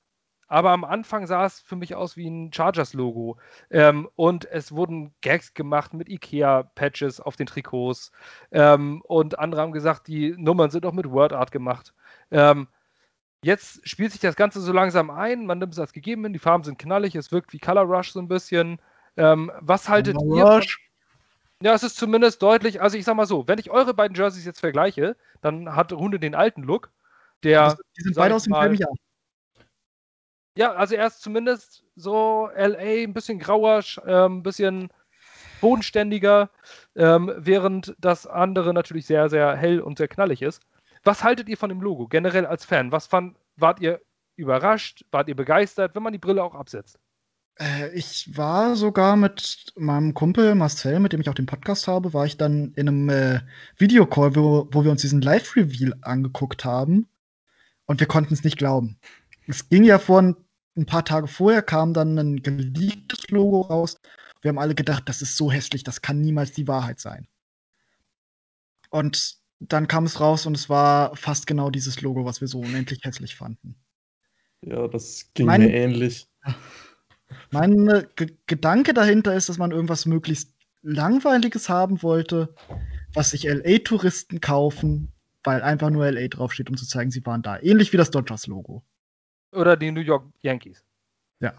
aber 0.51 0.71
am 0.71 0.85
Anfang 0.85 1.27
sah 1.27 1.47
es 1.47 1.61
für 1.61 1.77
mich 1.77 1.95
aus 1.95 2.17
wie 2.17 2.29
ein 2.29 2.53
Chargers-Logo. 2.53 3.39
Ähm, 3.71 4.09
und 4.17 4.47
es 4.47 4.73
wurden 4.73 5.15
Gags 5.21 5.55
gemacht 5.55 5.95
mit 5.95 6.09
IKEA-Patches 6.09 7.21
auf 7.21 7.37
den 7.37 7.47
Trikots. 7.47 8.11
Ähm, 8.51 9.01
und 9.03 9.39
andere 9.39 9.61
haben 9.61 9.73
gesagt, 9.73 10.09
die 10.09 10.35
Nummern 10.37 10.71
sind 10.71 10.87
auch 10.87 10.93
mit 10.93 11.11
WordArt 11.11 11.53
gemacht. 11.53 11.95
Ähm, 12.33 12.69
jetzt 13.42 13.87
spielt 13.88 14.12
sich 14.12 14.20
das 14.20 14.37
Ganze 14.37 14.61
so 14.61 14.72
langsam 14.72 15.11
ein. 15.11 15.46
Man 15.46 15.59
nimmt 15.59 15.72
es 15.72 15.79
als 15.79 15.92
gegeben 15.92 16.24
hin. 16.24 16.33
Die 16.33 16.38
Farben 16.38 16.64
sind 16.64 16.79
knallig. 16.79 17.14
Es 17.14 17.33
wirkt 17.33 17.53
wie 17.53 17.59
Color 17.59 17.83
Rush 17.83 18.12
so 18.12 18.20
ein 18.20 18.29
bisschen. 18.29 18.81
Ähm, 19.16 19.50
was 19.61 19.88
haltet 19.88 20.16
Color 20.16 20.37
ihr? 20.37 20.62
Von, 20.62 20.62
ja, 21.62 21.74
es 21.74 21.83
ist 21.83 21.96
zumindest 21.96 22.42
deutlich. 22.42 22.81
Also, 22.81 22.96
ich 22.96 23.05
sag 23.05 23.16
mal 23.16 23.26
so: 23.26 23.46
Wenn 23.48 23.59
ich 23.59 23.70
eure 23.70 23.94
beiden 23.94 24.16
Jerseys 24.16 24.44
jetzt 24.44 24.61
vergleiche, 24.61 25.16
dann 25.40 25.74
hat 25.74 25.92
Runde 25.92 26.18
den 26.18 26.35
alten 26.35 26.62
Look. 26.62 26.90
Der, 27.42 27.76
die 27.96 28.03
sind 28.03 28.16
beide 28.16 28.35
aus 28.35 28.44
dem 28.44 28.55
selben 28.55 28.74
Jahr. 28.74 28.92
Ja, 30.57 30.72
also 30.72 30.94
er 30.94 31.07
ist 31.07 31.22
zumindest 31.22 31.85
so 31.96 32.50
LA, 32.55 33.05
ein 33.05 33.14
bisschen 33.14 33.38
grauer, 33.38 33.83
ähm, 34.07 34.38
ein 34.38 34.42
bisschen 34.42 34.90
bodenständiger, 35.61 36.50
ähm, 36.96 37.33
während 37.37 37.94
das 37.98 38.26
andere 38.26 38.74
natürlich 38.74 39.07
sehr, 39.07 39.29
sehr 39.29 39.57
hell 39.57 39.81
und 39.81 39.98
sehr 39.98 40.09
knallig 40.09 40.42
ist. 40.42 40.62
Was 41.05 41.25
haltet 41.25 41.49
ihr 41.49 41.57
von 41.57 41.69
dem 41.69 41.81
Logo 41.81 42.07
generell 42.07 42.47
als 42.47 42.65
Fan? 42.65 42.93
Was 42.93 43.07
fand, 43.07 43.37
wart 43.57 43.81
ihr 43.81 44.01
überrascht? 44.37 45.05
Wart 45.11 45.29
ihr 45.29 45.37
begeistert, 45.37 45.95
wenn 45.95 46.03
man 46.03 46.13
die 46.13 46.19
Brille 46.19 46.43
auch 46.43 46.55
absetzt? 46.55 46.99
Äh, 47.59 47.91
ich 47.95 48.37
war 48.37 48.77
sogar 48.77 49.17
mit 49.17 49.73
meinem 49.77 50.15
Kumpel 50.15 50.55
Marcel, 50.55 51.01
mit 51.01 51.13
dem 51.13 51.21
ich 51.21 51.29
auch 51.29 51.35
den 51.35 51.47
Podcast 51.47 51.89
habe, 51.89 52.13
war 52.13 52.27
ich 52.27 52.37
dann 52.37 52.73
in 52.75 52.89
einem 52.89 53.09
äh, 53.09 53.41
Videocall, 53.77 54.37
wo, 54.37 54.69
wo 54.71 54.85
wir 54.85 54.91
uns 54.91 55.03
diesen 55.03 55.23
Live-Reveal 55.23 55.95
angeguckt 56.03 56.65
haben. 56.65 57.09
Und 57.87 58.01
wir 58.01 58.07
konnten 58.07 58.35
es 58.35 58.45
nicht 58.45 58.59
glauben 58.59 58.99
es 59.51 59.69
ging 59.69 59.85
ja 59.85 59.99
vor 59.99 60.23
ein 60.23 60.87
paar 60.87 61.05
Tage 61.05 61.27
vorher, 61.27 61.63
kam 61.63 61.93
dann 61.93 62.19
ein 62.19 62.43
geleaktes 62.43 63.29
Logo 63.29 63.63
raus. 63.63 64.01
Wir 64.41 64.51
haben 64.51 64.59
alle 64.59 64.75
gedacht, 64.75 65.09
das 65.09 65.23
ist 65.23 65.37
so 65.37 65.51
hässlich, 65.51 65.85
das 65.85 66.01
kann 66.01 66.21
niemals 66.21 66.53
die 66.53 66.69
Wahrheit 66.69 67.01
sein. 67.01 67.29
Und 68.89 69.39
dann 69.61 69.88
kam 69.88 70.05
es 70.05 70.20
raus 70.20 70.46
und 70.46 70.57
es 70.57 70.68
war 70.68 71.14
fast 71.16 71.46
genau 71.46 71.70
dieses 71.70 72.01
Logo, 72.01 72.25
was 72.25 72.40
wir 72.40 72.49
so 72.49 72.61
unendlich 72.61 73.01
hässlich 73.05 73.37
fanden. 73.37 73.77
Ja, 74.62 74.88
das 74.88 75.31
ging 75.35 75.46
mein, 75.46 75.62
mir 75.62 75.73
ähnlich. 75.73 76.27
Mein 77.53 77.87
äh, 77.88 78.07
Gedanke 78.46 78.92
dahinter 78.92 79.35
ist, 79.35 79.49
dass 79.49 79.59
man 79.59 79.70
irgendwas 79.70 80.05
möglichst 80.05 80.53
Langweiliges 80.83 81.68
haben 81.68 82.03
wollte, 82.03 82.55
was 83.14 83.31
sich 83.31 83.44
LA-Touristen 83.44 84.40
kaufen, 84.40 85.12
weil 85.44 85.62
einfach 85.62 85.90
nur 85.90 86.11
LA 86.11 86.27
draufsteht, 86.27 86.68
um 86.68 86.77
zu 86.77 86.87
zeigen, 86.87 87.12
sie 87.12 87.25
waren 87.25 87.42
da. 87.42 87.61
Ähnlich 87.61 87.92
wie 87.92 87.96
das 87.96 88.11
Dodgers-Logo. 88.11 88.83
Oder 89.53 89.77
die 89.77 89.92
New 89.92 90.01
York 90.01 90.33
Yankees. 90.40 90.85
Ja. 91.38 91.55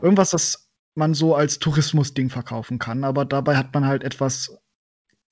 Irgendwas, 0.00 0.30
das 0.30 0.70
man 0.94 1.14
so 1.14 1.34
als 1.34 1.58
Tourismusding 1.58 2.30
verkaufen 2.30 2.78
kann, 2.78 3.04
aber 3.04 3.24
dabei 3.24 3.56
hat 3.56 3.74
man 3.74 3.86
halt 3.86 4.02
etwas 4.02 4.58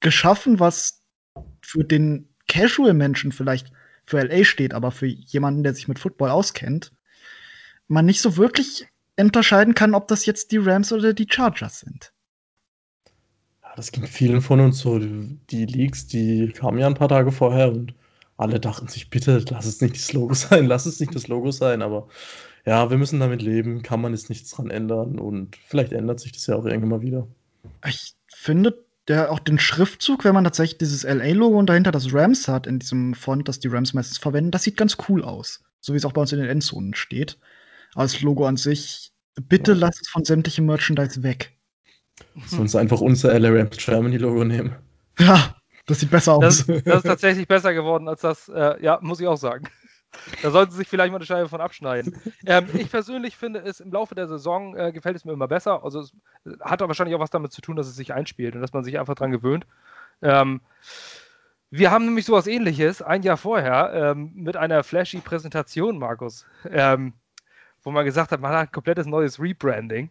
geschaffen, 0.00 0.60
was 0.60 0.97
für 1.62 1.84
den 1.84 2.28
Casual-Menschen 2.48 3.32
vielleicht 3.32 3.72
für 4.06 4.22
LA 4.22 4.44
steht, 4.44 4.74
aber 4.74 4.90
für 4.90 5.06
jemanden, 5.06 5.62
der 5.62 5.74
sich 5.74 5.88
mit 5.88 5.98
Football 5.98 6.30
auskennt, 6.30 6.92
man 7.88 8.06
nicht 8.06 8.20
so 8.20 8.36
wirklich 8.36 8.86
unterscheiden 9.18 9.74
kann, 9.74 9.94
ob 9.94 10.08
das 10.08 10.26
jetzt 10.26 10.52
die 10.52 10.58
Rams 10.58 10.92
oder 10.92 11.12
die 11.12 11.26
Chargers 11.28 11.80
sind. 11.80 12.12
Ja, 13.62 13.74
das 13.76 13.92
ging 13.92 14.06
vielen 14.06 14.40
von 14.40 14.60
uns 14.60 14.78
so. 14.78 14.98
Die 14.98 15.66
Leaks, 15.66 16.06
die 16.06 16.52
kamen 16.52 16.78
ja 16.78 16.86
ein 16.86 16.94
paar 16.94 17.08
Tage 17.08 17.32
vorher 17.32 17.72
und 17.72 17.94
alle 18.36 18.60
dachten 18.60 18.88
sich, 18.88 19.10
bitte 19.10 19.44
lass 19.50 19.66
es 19.66 19.80
nicht 19.80 19.96
das 19.96 20.12
Logo 20.12 20.34
sein, 20.34 20.66
lass 20.66 20.86
es 20.86 21.00
nicht 21.00 21.14
das 21.14 21.28
Logo 21.28 21.50
sein, 21.50 21.82
aber 21.82 22.08
ja, 22.64 22.90
wir 22.90 22.98
müssen 22.98 23.20
damit 23.20 23.42
leben, 23.42 23.82
kann 23.82 24.00
man 24.00 24.12
jetzt 24.12 24.28
nichts 24.28 24.50
dran 24.50 24.70
ändern 24.70 25.18
und 25.18 25.56
vielleicht 25.56 25.92
ändert 25.92 26.20
sich 26.20 26.32
das 26.32 26.46
ja 26.46 26.56
auch 26.56 26.64
irgendwann 26.64 26.90
mal 26.90 27.02
wieder. 27.02 27.26
Ich 27.86 28.14
finde 28.26 28.84
der, 29.08 29.32
auch 29.32 29.38
den 29.38 29.58
Schriftzug, 29.58 30.24
wenn 30.24 30.34
man 30.34 30.44
tatsächlich 30.44 30.78
dieses 30.78 31.02
LA-Logo 31.02 31.58
und 31.58 31.66
dahinter 31.66 31.90
das 31.90 32.12
Rams 32.12 32.46
hat, 32.46 32.66
in 32.66 32.78
diesem 32.78 33.14
Font, 33.14 33.48
das 33.48 33.58
die 33.58 33.68
Rams 33.68 33.94
meistens 33.94 34.18
verwenden, 34.18 34.50
das 34.50 34.62
sieht 34.62 34.76
ganz 34.76 34.96
cool 35.08 35.24
aus. 35.24 35.64
So 35.80 35.92
wie 35.92 35.96
es 35.96 36.04
auch 36.04 36.12
bei 36.12 36.20
uns 36.20 36.32
in 36.32 36.40
den 36.40 36.48
Endzonen 36.48 36.94
steht. 36.94 37.38
Aber 37.94 38.04
das 38.04 38.20
Logo 38.20 38.46
an 38.46 38.56
sich, 38.56 39.12
bitte 39.48 39.72
ja. 39.72 39.78
lass 39.78 40.00
es 40.00 40.08
von 40.08 40.24
sämtlichem 40.24 40.66
Merchandise 40.66 41.22
weg. 41.22 41.52
Uns 42.58 42.76
einfach 42.76 43.00
unser 43.00 43.38
LA 43.38 43.48
Rams 43.50 43.76
Germany-Logo 43.76 44.44
nehmen? 44.44 44.74
Ja, 45.18 45.56
das 45.86 46.00
sieht 46.00 46.10
besser 46.10 46.34
aus. 46.34 46.66
Das, 46.66 46.66
das 46.66 46.96
ist 46.96 47.06
tatsächlich 47.06 47.48
besser 47.48 47.72
geworden 47.72 48.08
als 48.08 48.20
das, 48.20 48.48
äh, 48.48 48.82
ja, 48.82 48.98
muss 49.00 49.20
ich 49.20 49.26
auch 49.26 49.36
sagen. 49.36 49.68
Da 50.42 50.50
sollten 50.50 50.72
sie 50.72 50.78
sich 50.78 50.88
vielleicht 50.88 51.12
mal 51.12 51.16
eine 51.18 51.26
Scheibe 51.26 51.48
von 51.48 51.60
abschneiden. 51.60 52.20
Ähm, 52.46 52.68
ich 52.74 52.90
persönlich 52.90 53.36
finde 53.36 53.60
es 53.60 53.80
im 53.80 53.92
Laufe 53.92 54.14
der 54.14 54.26
Saison 54.26 54.76
äh, 54.76 54.92
gefällt 54.92 55.16
es 55.16 55.24
mir 55.24 55.32
immer 55.32 55.48
besser. 55.48 55.84
Also 55.84 56.00
es 56.00 56.12
hat 56.60 56.80
aber 56.80 56.88
wahrscheinlich 56.88 57.14
auch 57.14 57.20
was 57.20 57.30
damit 57.30 57.52
zu 57.52 57.60
tun, 57.60 57.76
dass 57.76 57.86
es 57.86 57.96
sich 57.96 58.14
einspielt 58.14 58.54
und 58.54 58.62
dass 58.62 58.72
man 58.72 58.84
sich 58.84 58.98
einfach 58.98 59.14
dran 59.14 59.30
gewöhnt. 59.30 59.66
Ähm, 60.22 60.60
wir 61.70 61.90
haben 61.90 62.06
nämlich 62.06 62.24
sowas 62.24 62.46
ähnliches 62.46 63.02
ein 63.02 63.22
Jahr 63.22 63.36
vorher 63.36 63.92
ähm, 63.92 64.32
mit 64.34 64.56
einer 64.56 64.82
flashy 64.82 65.18
Präsentation, 65.20 65.98
Markus, 65.98 66.46
ähm, 66.70 67.12
wo 67.82 67.90
man 67.90 68.06
gesagt 68.06 68.32
hat, 68.32 68.40
man 68.40 68.52
hat 68.52 68.68
ein 68.68 68.72
komplettes 68.72 69.06
neues 69.06 69.38
Rebranding. 69.38 70.10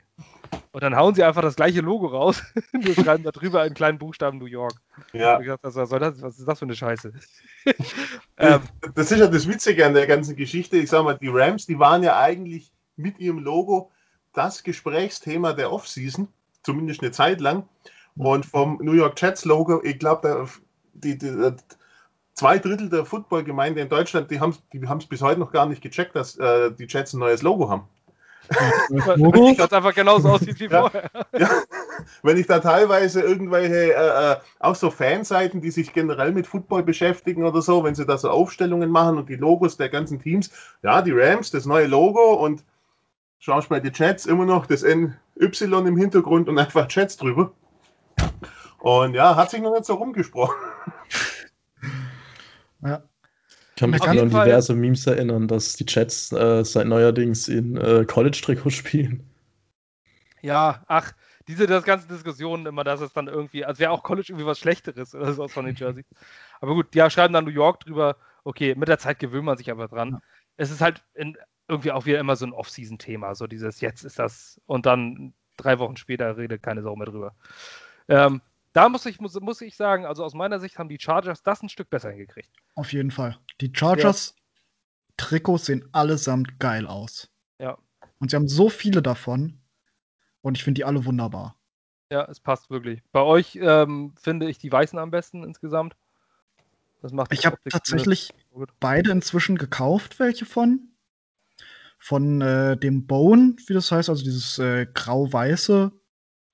Und 0.71 0.83
dann 0.83 0.95
hauen 0.95 1.15
sie 1.15 1.23
einfach 1.23 1.41
das 1.41 1.55
gleiche 1.55 1.81
Logo 1.81 2.07
raus. 2.07 2.43
Wir 2.71 2.93
schreiben 2.93 3.23
da 3.23 3.31
drüber 3.31 3.65
in 3.65 3.73
kleinen 3.73 3.97
Buchstaben 3.97 4.37
New 4.37 4.45
York. 4.45 4.75
Ja. 5.13 5.37
Gesagt, 5.37 5.63
was, 5.63 5.73
das, 5.89 6.21
was 6.21 6.39
ist 6.39 6.47
das 6.47 6.59
für 6.59 6.65
eine 6.65 6.75
Scheiße? 6.75 7.13
ähm, 8.37 8.61
das 8.95 9.11
ist 9.11 9.19
ja 9.19 9.27
das 9.27 9.47
Witzige 9.47 9.85
an 9.85 9.93
der 9.93 10.07
ganzen 10.07 10.35
Geschichte. 10.35 10.77
Ich 10.77 10.89
sag 10.89 11.03
mal, 11.03 11.17
die 11.17 11.29
Rams, 11.29 11.65
die 11.65 11.79
waren 11.79 12.03
ja 12.03 12.19
eigentlich 12.19 12.71
mit 12.95 13.19
ihrem 13.19 13.39
Logo 13.39 13.91
das 14.33 14.63
Gesprächsthema 14.63 15.53
der 15.53 15.71
Offseason, 15.71 16.27
zumindest 16.63 17.01
eine 17.01 17.11
Zeit 17.11 17.41
lang. 17.41 17.67
Und 18.15 18.45
vom 18.45 18.79
New 18.81 18.93
York 18.93 19.19
Jets 19.21 19.45
Logo, 19.45 19.81
ich 19.83 19.99
glaube, 19.99 20.47
die, 20.93 21.17
die, 21.17 21.55
zwei 22.33 22.59
Drittel 22.59 22.89
der 22.89 23.05
Footballgemeinde 23.05 23.81
in 23.81 23.89
Deutschland, 23.89 24.31
die 24.31 24.39
haben 24.39 24.51
es 24.51 24.61
die 24.71 25.07
bis 25.07 25.21
heute 25.21 25.39
noch 25.39 25.51
gar 25.51 25.65
nicht 25.65 25.81
gecheckt, 25.81 26.15
dass 26.15 26.37
äh, 26.37 26.71
die 26.71 26.85
Jets 26.85 27.13
ein 27.13 27.19
neues 27.19 27.41
Logo 27.41 27.69
haben. 27.69 27.87
Logo? 29.15 29.53
Das 29.57 29.73
einfach 29.73 29.93
genauso 29.93 30.29
aussieht 30.29 30.59
wie 30.59 30.69
vorher. 30.69 31.09
Ja, 31.37 31.49
wenn 32.23 32.37
ich 32.37 32.47
da 32.47 32.59
teilweise 32.59 33.21
irgendwelche, 33.21 33.93
äh, 33.93 34.31
äh, 34.31 34.35
auch 34.59 34.75
so 34.75 34.91
Fanseiten, 34.91 35.61
die 35.61 35.71
sich 35.71 35.93
generell 35.93 36.31
mit 36.31 36.47
Football 36.47 36.83
beschäftigen 36.83 37.43
oder 37.43 37.61
so, 37.61 37.83
wenn 37.83 37.95
sie 37.95 38.05
da 38.05 38.17
so 38.17 38.29
Aufstellungen 38.29 38.89
machen 38.89 39.17
und 39.17 39.29
die 39.29 39.35
Logos 39.35 39.77
der 39.77 39.89
ganzen 39.89 40.21
Teams, 40.21 40.51
ja, 40.83 41.01
die 41.01 41.11
Rams, 41.11 41.51
das 41.51 41.65
neue 41.65 41.87
Logo 41.87 42.33
und 42.33 42.63
schaust 43.39 43.69
bei 43.69 43.79
den 43.79 43.93
Jets 43.93 44.25
immer 44.25 44.45
noch 44.45 44.65
das 44.65 44.83
NY 44.83 45.11
im 45.39 45.97
Hintergrund 45.97 46.49
und 46.49 46.57
einfach 46.57 46.87
Jets 46.89 47.17
drüber. 47.17 47.51
Und 48.79 49.13
ja, 49.13 49.35
hat 49.35 49.49
sich 49.51 49.61
noch 49.61 49.73
nicht 49.73 49.85
so 49.85 49.95
rumgesprochen. 49.95 50.55
Ja. 52.81 53.03
Ich 53.77 53.81
kann 53.81 53.91
mich 53.91 54.01
an 54.01 54.29
diverse 54.29 54.73
Memes 54.73 55.05
erinnern, 55.05 55.47
dass 55.47 55.75
die 55.75 55.85
Chats 55.85 56.31
äh, 56.31 56.65
seit 56.65 56.87
neuerdings 56.87 57.47
in 57.47 57.77
äh, 57.77 58.05
College-Trikots 58.05 58.73
spielen. 58.73 59.29
Ja, 60.41 60.83
ach, 60.87 61.13
diese 61.47 61.67
das 61.67 61.83
ganze 61.83 62.07
Diskussionen 62.07 62.65
immer, 62.65 62.83
dass 62.83 63.01
es 63.01 63.13
dann 63.13 63.27
irgendwie, 63.27 63.65
als 63.65 63.77
wäre 63.77 63.91
auch 63.91 64.01
College 64.01 64.29
irgendwie 64.29 64.47
was 64.47 64.57
Schlechteres 64.57 65.13
oder 65.13 65.31
so 65.31 65.47
von 65.47 65.65
den 65.65 65.75
Jerseys. 65.79 66.07
Aber 66.59 66.73
gut, 66.73 66.95
ja, 66.95 67.11
schreiben 67.11 67.35
dann 67.35 67.45
New 67.45 67.51
York 67.51 67.81
drüber. 67.81 68.17
Okay, 68.43 68.73
mit 68.73 68.87
der 68.87 68.97
Zeit 68.97 69.19
gewöhnt 69.19 69.45
man 69.45 69.57
sich 69.57 69.69
aber 69.69 69.87
dran. 69.87 70.13
Ja. 70.13 70.21
Es 70.55 70.71
ist 70.71 70.81
halt 70.81 71.03
in, 71.13 71.37
irgendwie 71.67 71.91
auch 71.91 72.07
wieder 72.07 72.17
immer 72.17 72.35
so 72.35 72.47
ein 72.47 72.53
Off-Season-Thema, 72.53 73.35
so 73.35 73.45
dieses 73.45 73.79
jetzt 73.79 74.03
ist 74.03 74.17
das 74.17 74.59
und 74.65 74.87
dann 74.87 75.35
drei 75.55 75.77
Wochen 75.77 75.97
später 75.97 76.35
redet 76.35 76.63
keine 76.63 76.81
Sau 76.81 76.95
mehr 76.95 77.05
drüber. 77.05 77.35
Ähm, 78.07 78.41
da 78.77 78.89
muss 78.89 79.07
ich, 79.07 79.19
muss, 79.19 79.33
muss 79.39 79.61
ich 79.61 79.75
sagen, 79.75 80.05
also 80.05 80.23
aus 80.23 80.35
meiner 80.35 80.59
Sicht 80.59 80.77
haben 80.77 80.87
die 80.87 80.99
Chargers 80.99 81.41
das 81.41 81.63
ein 81.63 81.69
Stück 81.69 81.89
besser 81.89 82.11
hingekriegt. 82.11 82.51
Auf 82.75 82.93
jeden 82.93 83.09
Fall. 83.09 83.35
Die 83.59 83.73
Chargers 83.73 84.35
Trikots 85.17 85.65
sehen 85.65 85.89
allesamt 85.93 86.59
geil 86.59 86.85
aus. 86.85 87.27
Ja. 87.57 87.79
Und 88.19 88.29
sie 88.29 88.35
haben 88.35 88.47
so 88.47 88.69
viele 88.69 89.01
davon. 89.01 89.59
Und 90.41 90.57
ich 90.57 90.63
finde 90.63 90.77
die 90.77 90.85
alle 90.85 91.05
wunderbar. 91.05 91.55
Ja, 92.11 92.25
es 92.25 92.39
passt 92.39 92.69
wirklich. 92.69 93.01
Bei 93.11 93.21
euch 93.21 93.57
ähm, 93.59 94.13
finde 94.21 94.47
ich 94.47 94.59
die 94.59 94.71
Weißen 94.71 94.99
am 94.99 95.09
besten 95.09 95.43
insgesamt. 95.43 95.95
Das 97.01 97.11
macht 97.11 97.33
Ich 97.33 97.47
habe 97.47 97.57
tatsächlich 97.67 98.31
beide 98.79 99.09
inzwischen 99.09 99.57
gekauft, 99.57 100.19
welche 100.19 100.45
von. 100.45 100.91
Von 101.97 102.41
äh, 102.41 102.77
dem 102.77 103.07
Bone, 103.07 103.55
wie 103.65 103.73
das 103.73 103.91
heißt, 103.91 104.07
also 104.07 104.23
dieses 104.23 104.59
äh, 104.59 104.85
grau-weiße, 104.85 105.91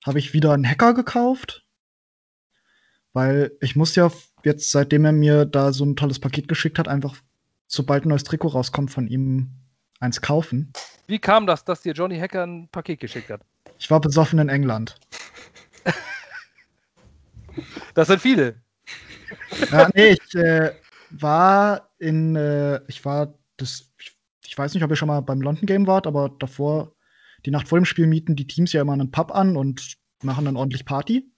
habe 0.06 0.18
ich 0.18 0.32
wieder 0.32 0.54
einen 0.54 0.66
Hacker 0.66 0.94
gekauft. 0.94 1.63
Weil 3.14 3.52
ich 3.60 3.76
muss 3.76 3.94
ja 3.94 4.10
jetzt, 4.44 4.70
seitdem 4.70 5.06
er 5.06 5.12
mir 5.12 5.46
da 5.46 5.72
so 5.72 5.84
ein 5.84 5.96
tolles 5.96 6.18
Paket 6.18 6.48
geschickt 6.48 6.78
hat, 6.78 6.88
einfach, 6.88 7.16
sobald 7.66 8.04
ein 8.04 8.08
neues 8.08 8.24
Trikot 8.24 8.48
rauskommt, 8.48 8.90
von 8.90 9.06
ihm 9.08 9.50
eins 10.00 10.20
kaufen. 10.20 10.72
Wie 11.06 11.18
kam 11.18 11.46
das, 11.46 11.64
dass 11.64 11.80
dir 11.80 11.92
Johnny 11.92 12.18
Hacker 12.18 12.46
ein 12.46 12.68
Paket 12.68 13.00
geschickt 13.00 13.30
hat? 13.30 13.40
Ich 13.78 13.90
war 13.90 14.00
besoffen 14.00 14.38
in 14.38 14.48
England. 14.50 14.96
Das 17.94 18.08
sind 18.08 18.20
viele. 18.20 18.60
Ja, 19.70 19.88
nee, 19.94 20.16
ich 20.18 20.34
äh, 20.34 20.72
war 21.10 21.90
in, 21.98 22.34
äh, 22.34 22.80
ich 22.88 23.04
war 23.04 23.34
das, 23.56 23.92
ich, 24.00 24.16
ich, 24.44 24.58
weiß 24.58 24.74
nicht, 24.74 24.82
ob 24.82 24.90
ihr 24.90 24.96
schon 24.96 25.06
mal 25.06 25.20
beim 25.20 25.40
London 25.40 25.66
Game 25.66 25.86
wart, 25.86 26.08
aber 26.08 26.30
davor, 26.40 26.92
die 27.46 27.52
Nacht 27.52 27.68
vor 27.68 27.78
dem 27.78 27.84
Spiel 27.84 28.08
mieten 28.08 28.34
die 28.34 28.48
Teams 28.48 28.72
ja 28.72 28.82
immer 28.82 28.94
einen 28.94 29.12
Pub 29.12 29.32
an 29.32 29.56
und 29.56 29.96
machen 30.22 30.44
dann 30.44 30.56
ordentlich 30.56 30.84
Party. 30.84 31.30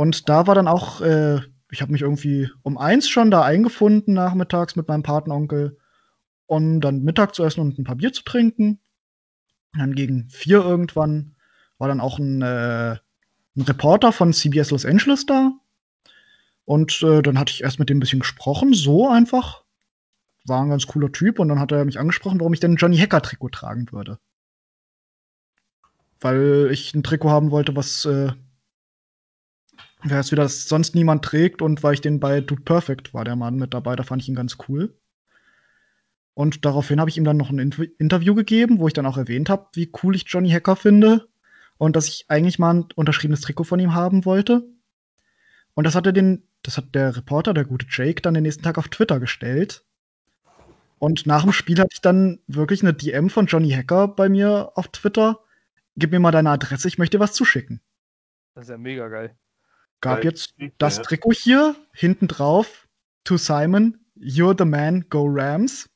Und 0.00 0.30
da 0.30 0.46
war 0.46 0.54
dann 0.54 0.66
auch, 0.66 1.02
äh, 1.02 1.40
ich 1.70 1.82
habe 1.82 1.92
mich 1.92 2.00
irgendwie 2.00 2.48
um 2.62 2.78
eins 2.78 3.06
schon 3.06 3.30
da 3.30 3.42
eingefunden 3.42 4.14
nachmittags 4.14 4.74
mit 4.74 4.88
meinem 4.88 5.02
Patenonkel, 5.02 5.76
um 6.46 6.80
dann 6.80 7.02
Mittag 7.02 7.34
zu 7.34 7.44
essen 7.44 7.60
und 7.60 7.78
ein 7.78 7.84
paar 7.84 7.96
Bier 7.96 8.10
zu 8.10 8.24
trinken. 8.24 8.80
Und 9.74 9.78
dann 9.78 9.94
gegen 9.94 10.30
vier 10.30 10.64
irgendwann 10.64 11.36
war 11.76 11.88
dann 11.88 12.00
auch 12.00 12.18
ein, 12.18 12.40
äh, 12.40 12.92
ein 13.54 13.60
Reporter 13.60 14.10
von 14.10 14.32
CBS 14.32 14.70
Los 14.70 14.86
Angeles 14.86 15.26
da. 15.26 15.52
Und 16.64 17.02
äh, 17.02 17.20
dann 17.20 17.38
hatte 17.38 17.52
ich 17.52 17.62
erst 17.62 17.78
mit 17.78 17.90
dem 17.90 17.98
ein 17.98 18.00
bisschen 18.00 18.20
gesprochen, 18.20 18.72
so 18.72 19.06
einfach. 19.06 19.64
War 20.46 20.62
ein 20.62 20.70
ganz 20.70 20.86
cooler 20.86 21.12
Typ 21.12 21.38
und 21.38 21.48
dann 21.48 21.60
hat 21.60 21.72
er 21.72 21.84
mich 21.84 21.98
angesprochen, 21.98 22.40
warum 22.40 22.54
ich 22.54 22.60
denn 22.60 22.76
Johnny 22.76 22.96
Hacker-Trikot 22.96 23.50
tragen 23.50 23.92
würde. 23.92 24.18
Weil 26.20 26.70
ich 26.72 26.94
ein 26.94 27.02
Trikot 27.02 27.28
haben 27.28 27.50
wollte, 27.50 27.76
was 27.76 28.06
äh, 28.06 28.32
wer 30.02 30.20
es 30.20 30.32
wieder 30.32 30.42
das 30.42 30.68
sonst 30.68 30.94
niemand 30.94 31.24
trägt 31.24 31.62
und 31.62 31.82
weil 31.82 31.94
ich 31.94 32.00
den 32.00 32.20
bei 32.20 32.40
Dude 32.40 32.62
Perfect 32.62 33.12
war 33.14 33.24
der 33.24 33.36
Mann 33.36 33.56
mit 33.56 33.74
dabei, 33.74 33.96
da 33.96 34.02
fand 34.02 34.22
ich 34.22 34.28
ihn 34.28 34.34
ganz 34.34 34.56
cool. 34.68 34.96
Und 36.34 36.64
daraufhin 36.64 37.00
habe 37.00 37.10
ich 37.10 37.18
ihm 37.18 37.24
dann 37.24 37.36
noch 37.36 37.50
ein 37.50 37.58
Interview 37.58 38.34
gegeben, 38.34 38.78
wo 38.78 38.86
ich 38.86 38.94
dann 38.94 39.06
auch 39.06 39.18
erwähnt 39.18 39.50
habe, 39.50 39.68
wie 39.74 39.92
cool 40.02 40.16
ich 40.16 40.24
Johnny 40.26 40.50
Hacker 40.50 40.76
finde 40.76 41.28
und 41.76 41.96
dass 41.96 42.08
ich 42.08 42.24
eigentlich 42.28 42.58
mal 42.58 42.74
ein 42.74 42.86
unterschriebenes 42.94 43.40
Trikot 43.40 43.64
von 43.64 43.80
ihm 43.80 43.94
haben 43.94 44.24
wollte. 44.24 44.62
Und 45.74 45.84
das 45.84 45.94
hatte 45.94 46.12
den, 46.12 46.44
das 46.62 46.76
hat 46.76 46.94
der 46.94 47.16
Reporter, 47.16 47.52
der 47.52 47.64
gute 47.64 47.86
Jake, 47.88 48.22
dann 48.22 48.34
den 48.34 48.42
nächsten 48.42 48.62
Tag 48.62 48.78
auf 48.78 48.88
Twitter 48.88 49.20
gestellt. 49.20 49.84
Und 50.98 51.26
nach 51.26 51.42
dem 51.42 51.52
Spiel 51.52 51.78
hatte 51.78 51.90
ich 51.92 52.00
dann 52.00 52.40
wirklich 52.46 52.82
eine 52.82 52.92
DM 52.92 53.30
von 53.30 53.46
Johnny 53.46 53.70
Hacker 53.70 54.08
bei 54.08 54.28
mir 54.28 54.72
auf 54.74 54.88
Twitter. 54.88 55.40
Gib 55.96 56.10
mir 56.10 56.20
mal 56.20 56.30
deine 56.30 56.50
Adresse, 56.50 56.88
ich 56.88 56.98
möchte 56.98 57.16
dir 57.16 57.22
was 57.22 57.32
zuschicken. 57.32 57.80
Das 58.54 58.64
ist 58.64 58.70
ja 58.70 58.78
mega 58.78 59.08
geil. 59.08 59.34
Gab 60.00 60.24
jetzt 60.24 60.54
das 60.78 61.02
Trikot 61.02 61.32
hier, 61.32 61.76
hinten 61.92 62.26
drauf, 62.26 62.88
to 63.24 63.36
Simon, 63.36 63.98
you're 64.16 64.56
the 64.56 64.64
man, 64.64 65.06
go 65.10 65.26
Rams. 65.28 65.88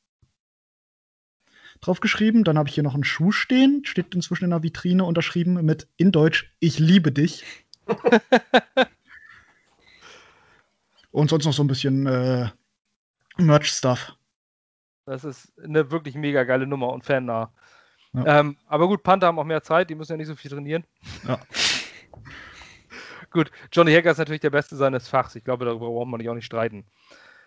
Draufgeschrieben. 1.80 2.44
Dann 2.44 2.58
habe 2.58 2.68
ich 2.68 2.74
hier 2.74 2.84
noch 2.84 2.94
einen 2.94 3.04
Schuh 3.04 3.32
stehen, 3.32 3.84
steht 3.84 4.14
inzwischen 4.14 4.44
in 4.44 4.50
der 4.50 4.62
Vitrine 4.62 5.04
unterschrieben 5.04 5.64
mit 5.64 5.88
in 5.96 6.12
Deutsch, 6.12 6.54
ich 6.58 6.78
liebe 6.78 7.12
dich. 7.12 7.44
Und 11.10 11.30
sonst 11.30 11.44
noch 11.44 11.52
so 11.52 11.62
ein 11.62 11.68
bisschen 11.68 12.06
äh, 12.06 12.48
Merch-Stuff. 13.36 14.16
Das 15.06 15.24
ist 15.24 15.52
eine 15.62 15.90
wirklich 15.90 16.14
mega 16.14 16.44
geile 16.44 16.66
Nummer 16.66 16.88
und 16.88 17.04
fannah. 17.04 17.52
Ja. 18.14 18.40
Ähm, 18.40 18.56
aber 18.66 18.88
gut, 18.88 19.02
Panther 19.02 19.26
haben 19.26 19.38
auch 19.38 19.44
mehr 19.44 19.62
Zeit, 19.62 19.90
die 19.90 19.94
müssen 19.94 20.12
ja 20.12 20.16
nicht 20.16 20.26
so 20.28 20.34
viel 20.34 20.50
trainieren. 20.50 20.84
Ja. 21.28 21.38
gut, 23.34 23.50
Johnny 23.70 23.92
Hacker 23.92 24.12
ist 24.12 24.18
natürlich 24.18 24.40
der 24.40 24.50
Beste 24.50 24.76
seines 24.76 25.08
Fachs. 25.08 25.34
Ich 25.34 25.44
glaube, 25.44 25.66
darüber 25.66 25.88
braucht 25.88 26.08
man 26.08 26.20
sich 26.20 26.30
auch 26.30 26.34
nicht 26.34 26.46
streiten. 26.46 26.86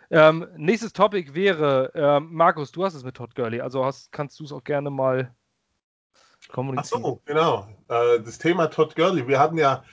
Ähm, 0.09 0.47
nächstes 0.55 0.93
Topic 0.93 1.33
wäre, 1.33 1.91
ähm, 1.95 2.29
Markus, 2.31 2.71
du 2.71 2.85
hast 2.85 2.93
es 2.93 3.03
mit 3.03 3.15
Todd 3.15 3.35
Gurley, 3.35 3.59
also 3.59 3.83
hast, 3.83 4.11
kannst 4.11 4.39
du 4.39 4.45
es 4.45 4.51
auch 4.51 4.63
gerne 4.63 4.89
mal 4.89 5.33
kommunizieren. 6.49 7.01
so, 7.01 7.21
genau. 7.25 7.67
Äh, 7.89 8.19
das 8.21 8.37
Thema 8.37 8.67
Todd 8.67 8.95
Gurley. 8.95 9.27
Wir 9.27 9.39
hatten 9.39 9.57
ja 9.57 9.83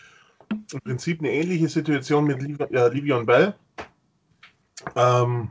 im 0.51 0.81
Prinzip 0.83 1.21
eine 1.21 1.31
ähnliche 1.31 1.69
Situation 1.69 2.25
mit 2.25 2.43
Liv 2.43 2.61
äh, 2.61 2.89
Livion 2.89 3.27
Bell. 3.27 3.55
Ähm, 4.95 5.51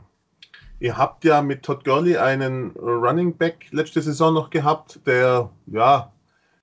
ihr 0.78 0.96
habt 0.96 1.24
ja 1.24 1.42
mit 1.42 1.62
Todd 1.62 1.84
Gurley 1.84 2.16
einen 2.16 2.70
Running 2.70 3.36
Back 3.36 3.66
letzte 3.70 4.00
Saison 4.00 4.32
noch 4.32 4.50
gehabt, 4.50 5.00
der 5.06 5.50
ja 5.66 6.12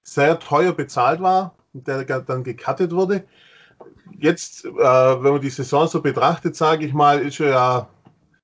sehr 0.03 0.39
teuer 0.39 0.73
bezahlt 0.73 1.21
war 1.21 1.55
und 1.73 1.87
der 1.87 2.03
dann 2.03 2.43
gecuttet 2.43 2.91
wurde. 2.91 3.25
Jetzt, 4.19 4.65
äh, 4.65 4.69
wenn 4.71 5.33
man 5.33 5.41
die 5.41 5.49
Saison 5.49 5.87
so 5.87 6.01
betrachtet, 6.01 6.55
sage 6.55 6.85
ich 6.85 6.93
mal, 6.93 7.19
ist 7.19 7.39
ja, 7.39 7.87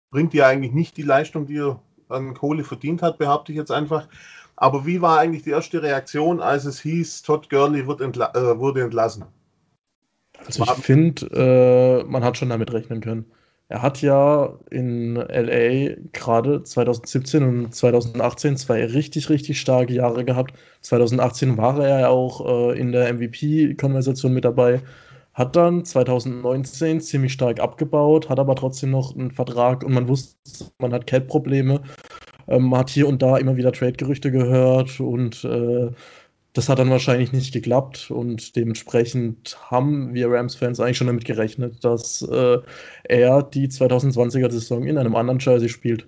bringt 0.09 0.33
ja 0.33 0.47
eigentlich 0.47 0.73
nicht 0.73 0.97
die 0.97 1.03
Leistung, 1.03 1.45
die 1.45 1.57
er 1.57 1.79
an 2.09 2.33
Kohle 2.33 2.63
verdient 2.63 3.01
hat, 3.01 3.17
behaupte 3.17 3.51
ich 3.51 3.57
jetzt 3.57 3.71
einfach. 3.71 4.07
Aber 4.55 4.85
wie 4.85 5.01
war 5.01 5.19
eigentlich 5.19 5.43
die 5.43 5.51
erste 5.51 5.83
Reaktion, 5.83 6.41
als 6.41 6.65
es 6.65 6.79
hieß, 6.81 7.21
Todd 7.21 7.49
Gurley 7.49 7.87
wird 7.87 8.01
entla 8.01 8.31
äh, 8.33 8.57
wurde 8.57 8.81
entlassen? 8.81 9.25
Also 10.45 10.63
ich 10.63 10.69
finde, 10.83 12.03
äh, 12.03 12.09
man 12.09 12.23
hat 12.23 12.37
schon 12.37 12.49
damit 12.49 12.73
rechnen 12.73 13.01
können. 13.01 13.25
Er 13.69 13.81
hat 13.81 14.01
ja 14.01 14.57
in 14.71 15.15
LA 15.15 15.95
gerade 16.13 16.63
2017 16.63 17.43
und 17.43 17.75
2018 17.75 18.55
zwei 18.55 18.85
richtig, 18.85 19.29
richtig 19.29 19.59
starke 19.59 19.93
Jahre 19.93 20.23
gehabt. 20.23 20.53
2018 20.81 21.57
war 21.57 21.83
er 21.83 21.99
ja 21.99 22.07
auch 22.07 22.71
äh, 22.71 22.79
in 22.79 22.93
der 22.93 23.13
MVP-Konversation 23.13 24.33
mit 24.33 24.45
dabei. 24.45 24.81
Hat 25.37 25.55
dann 25.55 25.85
2019 25.85 26.99
ziemlich 26.99 27.31
stark 27.31 27.59
abgebaut, 27.59 28.27
hat 28.27 28.39
aber 28.39 28.55
trotzdem 28.55 28.89
noch 28.89 29.15
einen 29.15 29.29
Vertrag 29.29 29.83
und 29.83 29.93
man 29.93 30.07
wusste, 30.07 30.35
man 30.79 30.91
hat 30.91 31.05
Cap-Probleme. 31.05 31.83
Ähm, 32.47 32.63
man 32.63 32.79
hat 32.79 32.89
hier 32.89 33.07
und 33.07 33.21
da 33.21 33.37
immer 33.37 33.55
wieder 33.55 33.71
Trade-Gerüchte 33.71 34.31
gehört 34.31 34.99
und 34.99 35.43
äh, 35.43 35.91
das 36.53 36.69
hat 36.69 36.79
dann 36.79 36.89
wahrscheinlich 36.89 37.33
nicht 37.33 37.53
geklappt 37.53 38.09
und 38.09 38.55
dementsprechend 38.55 39.55
haben 39.69 40.15
wir 40.15 40.27
Rams-Fans 40.31 40.79
eigentlich 40.79 40.97
schon 40.97 41.05
damit 41.05 41.25
gerechnet, 41.25 41.83
dass 41.85 42.23
äh, 42.23 42.57
er 43.03 43.43
die 43.43 43.67
2020er-Saison 43.67 44.87
in 44.87 44.97
einem 44.97 45.15
anderen 45.15 45.37
Jersey 45.39 45.69
spielt. 45.69 46.07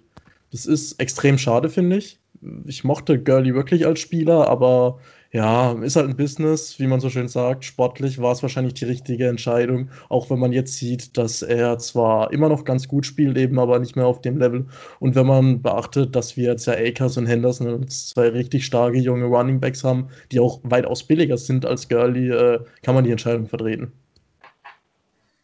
Das 0.50 0.66
ist 0.66 1.00
extrem 1.00 1.38
schade, 1.38 1.70
finde 1.70 1.98
ich. 1.98 2.20
Ich 2.66 2.84
mochte 2.84 3.22
Gurley 3.22 3.54
wirklich 3.54 3.86
als 3.86 4.00
Spieler, 4.00 4.50
aber 4.50 4.98
ja, 5.32 5.74
ist 5.84 5.96
halt 5.96 6.10
ein 6.10 6.18
Business, 6.18 6.80
wie 6.80 6.88
man 6.88 7.00
so 7.00 7.10
schön 7.10 7.28
sagt. 7.28 7.64
Sportlich 7.64 8.20
war 8.20 8.32
es 8.32 8.42
wahrscheinlich 8.42 8.74
die 8.74 8.86
richtige 8.86 9.28
Entscheidung, 9.28 9.90
auch 10.10 10.30
wenn 10.32 10.40
man 10.40 10.52
jetzt 10.52 10.78
sieht, 10.78 11.18
dass 11.18 11.44
er 11.44 11.78
zwar 11.78 12.34
immer 12.34 12.50
noch 12.50 12.66
ganz 12.66 12.88
gut 12.88 13.06
spielt, 13.06 13.38
eben 13.38 13.60
aber 13.60 13.78
nicht 13.78 13.96
mehr 13.96 14.08
auf 14.08 14.22
dem 14.22 14.38
Level. 14.38 14.66
Und 15.00 15.14
wenn 15.14 15.28
man 15.28 15.62
beachtet, 15.62 16.16
dass 16.16 16.36
wir 16.36 16.46
jetzt 16.46 16.66
ja 16.66 16.74
Akers 16.74 17.18
und 17.18 17.28
Henderson 17.28 17.68
als 17.68 18.10
zwei 18.10 18.30
richtig 18.30 18.66
starke 18.66 18.98
junge 18.98 19.26
Running 19.26 19.60
Backs 19.60 19.84
haben, 19.84 20.10
die 20.32 20.40
auch 20.40 20.62
weitaus 20.64 21.04
billiger 21.04 21.38
sind 21.38 21.64
als 21.64 21.88
Gurley, 21.88 22.32
äh, 22.32 22.60
kann 22.82 22.96
man 22.96 23.04
die 23.04 23.12
Entscheidung 23.12 23.46
vertreten. 23.48 23.92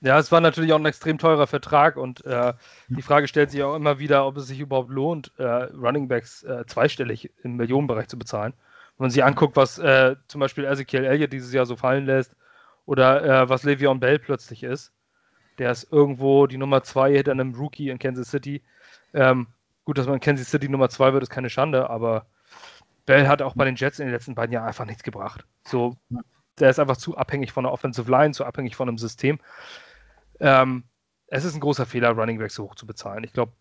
Ja, 0.01 0.19
es 0.19 0.31
war 0.31 0.41
natürlich 0.41 0.73
auch 0.73 0.79
ein 0.79 0.85
extrem 0.85 1.17
teurer 1.17 1.47
Vertrag 1.47 1.97
und 1.97 2.25
äh, 2.25 2.53
die 2.89 3.01
Frage 3.01 3.27
stellt 3.27 3.51
sich 3.51 3.63
auch 3.63 3.75
immer 3.75 3.97
wieder, 3.97 4.25
ob 4.27 4.37
es 4.37 4.47
sich 4.47 4.59
überhaupt 4.59 4.89
lohnt, 4.89 5.31
äh, 5.37 5.43
Runningbacks 5.43 6.43
äh, 6.43 6.65
zweistellig 6.67 7.31
im 7.43 7.55
Millionenbereich 7.55 8.07
zu 8.07 8.17
bezahlen. 8.17 8.53
Wenn 8.97 9.05
man 9.05 9.11
sich 9.11 9.23
anguckt, 9.23 9.55
was 9.55 9.77
äh, 9.77 10.15
zum 10.27 10.39
Beispiel 10.39 10.65
Ezekiel 10.65 11.03
Elliott 11.03 11.33
dieses 11.33 11.53
Jahr 11.53 11.65
so 11.65 11.75
fallen 11.75 12.05
lässt 12.05 12.35
oder 12.85 13.23
äh, 13.23 13.49
was 13.49 13.65
Le'Veon 13.65 13.99
Bell 13.99 14.19
plötzlich 14.19 14.63
ist, 14.63 14.93
der 15.57 15.71
ist 15.71 15.91
irgendwo 15.91 16.47
die 16.47 16.57
Nummer 16.57 16.83
zwei 16.83 17.13
hinter 17.13 17.31
einem 17.31 17.53
Rookie 17.55 17.89
in 17.89 17.99
Kansas 17.99 18.29
City. 18.29 18.63
Ähm, 19.13 19.47
gut, 19.83 19.97
dass 19.97 20.05
man 20.05 20.15
in 20.15 20.21
Kansas 20.21 20.49
City 20.49 20.69
Nummer 20.69 20.89
zwei 20.89 21.13
wird, 21.13 21.23
ist 21.23 21.29
keine 21.29 21.49
Schande, 21.49 21.89
aber 21.89 22.25
Bell 23.05 23.27
hat 23.27 23.41
auch 23.41 23.55
bei 23.55 23.65
den 23.65 23.75
Jets 23.75 23.99
in 23.99 24.05
den 24.05 24.13
letzten 24.13 24.35
beiden 24.35 24.53
Jahren 24.53 24.67
einfach 24.67 24.85
nichts 24.85 25.03
gebracht. 25.03 25.45
So, 25.63 25.97
der 26.59 26.69
ist 26.69 26.79
einfach 26.79 26.97
zu 26.97 27.17
abhängig 27.17 27.51
von 27.51 27.63
der 27.63 27.73
Offensive 27.73 28.09
Line, 28.09 28.33
zu 28.33 28.45
abhängig 28.45 28.75
von 28.75 28.87
einem 28.87 28.97
System. 28.97 29.39
Ähm, 30.39 30.83
es 31.27 31.43
ist 31.43 31.55
ein 31.55 31.59
großer 31.59 31.85
Fehler, 31.85 32.11
Running 32.11 32.39
Backs 32.39 32.55
so 32.55 32.63
hoch 32.63 32.75
zu 32.75 32.85
bezahlen. 32.85 33.23
Ich 33.23 33.33
glaube, 33.33 33.53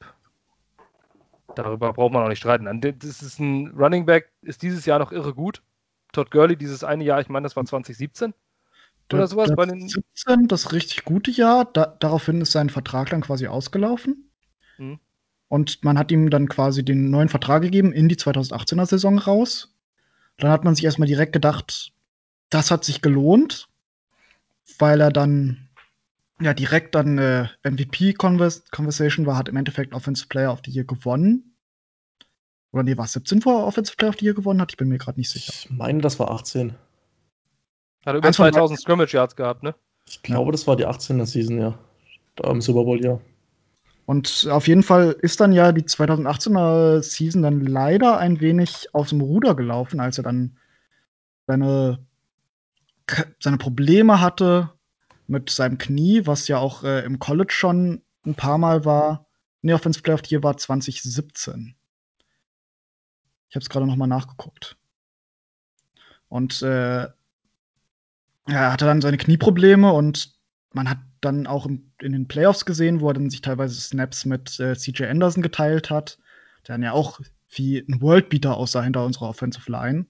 darüber 1.54 1.92
braucht 1.92 2.12
man 2.12 2.22
auch 2.22 2.28
nicht 2.28 2.38
streiten. 2.38 2.80
Das 2.80 3.22
ist 3.22 3.38
ein 3.38 3.68
Running 3.76 4.06
Back, 4.06 4.30
ist 4.42 4.62
dieses 4.62 4.86
Jahr 4.86 4.98
noch 4.98 5.12
irre 5.12 5.34
gut. 5.34 5.62
Todd 6.12 6.30
Gurley 6.30 6.56
dieses 6.56 6.84
eine 6.84 7.04
Jahr, 7.04 7.20
ich 7.20 7.28
meine, 7.28 7.44
das 7.44 7.56
war 7.56 7.64
2017 7.64 8.34
oder 9.12 9.26
sowas 9.26 9.48
das 9.48 9.56
bei 9.56 9.66
den. 9.66 9.88
17, 9.88 10.48
das 10.48 10.72
richtig 10.72 11.04
gute 11.04 11.30
Jahr, 11.30 11.66
da, 11.66 11.86
daraufhin 11.86 12.40
ist 12.40 12.52
sein 12.52 12.70
Vertrag 12.70 13.10
dann 13.10 13.20
quasi 13.20 13.46
ausgelaufen. 13.46 14.30
Hm. 14.76 14.98
Und 15.48 15.84
man 15.84 15.98
hat 15.98 16.10
ihm 16.10 16.30
dann 16.30 16.48
quasi 16.48 16.84
den 16.84 17.10
neuen 17.10 17.28
Vertrag 17.28 17.62
gegeben 17.62 17.92
in 17.92 18.08
die 18.08 18.16
2018er 18.16 18.86
Saison 18.86 19.18
raus. 19.18 19.76
Dann 20.38 20.50
hat 20.50 20.64
man 20.64 20.74
sich 20.74 20.84
erstmal 20.84 21.06
direkt 21.06 21.32
gedacht, 21.32 21.92
das 22.48 22.70
hat 22.70 22.84
sich 22.84 23.02
gelohnt, 23.02 23.68
weil 24.78 25.00
er 25.00 25.10
dann 25.10 25.63
ja 26.40 26.54
direkt 26.54 26.94
dann 26.94 27.18
äh, 27.18 27.48
MVP-Conversation 27.62 29.26
war, 29.26 29.36
hat 29.36 29.48
im 29.48 29.56
Endeffekt 29.56 29.94
Offensive 29.94 30.28
Player 30.28 30.52
of 30.52 30.60
the 30.64 30.70
Year 30.70 30.84
gewonnen. 30.84 31.56
Oder 32.72 32.82
nee, 32.82 32.96
war 32.96 33.04
es 33.04 33.12
17 33.12 33.42
vor 33.42 33.66
Offensive 33.66 33.96
Player 33.96 34.10
of 34.10 34.16
the 34.18 34.24
Year 34.24 34.34
gewonnen 34.34 34.60
hat? 34.60 34.72
Ich 34.72 34.76
bin 34.76 34.88
mir 34.88 34.98
gerade 34.98 35.18
nicht 35.18 35.30
sicher. 35.30 35.52
Ich 35.54 35.70
meine, 35.70 36.00
das 36.00 36.18
war 36.18 36.30
18. 36.30 36.70
Hat 36.70 36.78
er 38.06 38.14
über 38.16 38.28
Eins 38.28 38.36
von 38.36 38.52
2000 38.52 38.80
Scrimmage 38.80 39.12
Yards 39.14 39.36
gehabt, 39.36 39.62
ne? 39.62 39.74
Ich 40.06 40.22
glaube, 40.22 40.52
das 40.52 40.66
war 40.66 40.76
die 40.76 40.86
18er 40.86 41.24
Season, 41.24 41.58
ja. 41.58 41.78
Da 42.34 42.50
im 42.50 42.60
Super 42.60 42.84
Bowl, 42.84 43.02
ja. 43.02 43.20
Und 44.06 44.48
auf 44.50 44.68
jeden 44.68 44.82
Fall 44.82 45.16
ist 45.22 45.40
dann 45.40 45.52
ja 45.52 45.72
die 45.72 45.84
2018er 45.84 47.00
Season 47.00 47.42
dann 47.42 47.60
leider 47.60 48.18
ein 48.18 48.40
wenig 48.40 48.88
aus 48.92 49.10
dem 49.10 49.22
Ruder 49.22 49.54
gelaufen, 49.54 50.00
als 50.00 50.18
er 50.18 50.24
dann 50.24 50.58
seine, 51.46 52.04
seine 53.40 53.56
Probleme 53.56 54.20
hatte 54.20 54.73
mit 55.26 55.50
seinem 55.50 55.78
Knie, 55.78 56.26
was 56.26 56.48
ja 56.48 56.58
auch 56.58 56.84
äh, 56.84 57.04
im 57.04 57.18
College 57.18 57.52
schon 57.52 58.02
ein 58.26 58.34
paar 58.34 58.58
Mal 58.58 58.84
war. 58.84 59.26
Nee, 59.62 59.74
Offensive 59.74 60.02
Player 60.02 60.14
of 60.14 60.22
the 60.24 60.34
Year 60.34 60.42
war 60.42 60.56
2017. 60.56 61.74
Ich 63.48 63.56
habe 63.56 63.62
es 63.62 63.70
gerade 63.70 63.86
noch 63.86 63.96
mal 63.96 64.06
nachgeguckt. 64.06 64.76
Und 66.28 66.62
äh, 66.62 67.06
er 68.46 68.72
hatte 68.72 68.84
dann 68.84 69.00
seine 69.00 69.16
Knieprobleme 69.16 69.92
und 69.92 70.34
man 70.72 70.90
hat 70.90 70.98
dann 71.20 71.46
auch 71.46 71.66
in, 71.66 71.92
in 72.00 72.12
den 72.12 72.28
Playoffs 72.28 72.66
gesehen, 72.66 73.00
wo 73.00 73.08
er 73.08 73.14
dann 73.14 73.30
sich 73.30 73.40
teilweise 73.40 73.80
Snaps 73.80 74.24
mit 74.24 74.58
äh, 74.60 74.76
CJ 74.76 75.04
Anderson 75.04 75.42
geteilt 75.42 75.90
hat, 75.90 76.18
der 76.66 76.74
dann 76.74 76.82
ja 76.82 76.92
auch 76.92 77.20
wie 77.50 77.78
ein 77.78 78.00
Worldbeater 78.00 78.56
aussah 78.56 78.82
hinter 78.82 79.04
unserer 79.04 79.28
Offensive 79.28 79.70
Line. 79.70 80.06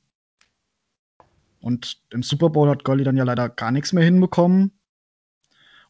Und 1.61 2.03
im 2.11 2.23
Super 2.23 2.51
Bowl 2.51 2.69
hat 2.69 2.85
Golly 2.85 3.05
dann 3.05 3.17
ja 3.17 3.25
leider 3.25 3.49
gar 3.49 3.71
nichts 3.71 3.93
mehr 3.93 4.05
hinbekommen. 4.05 4.73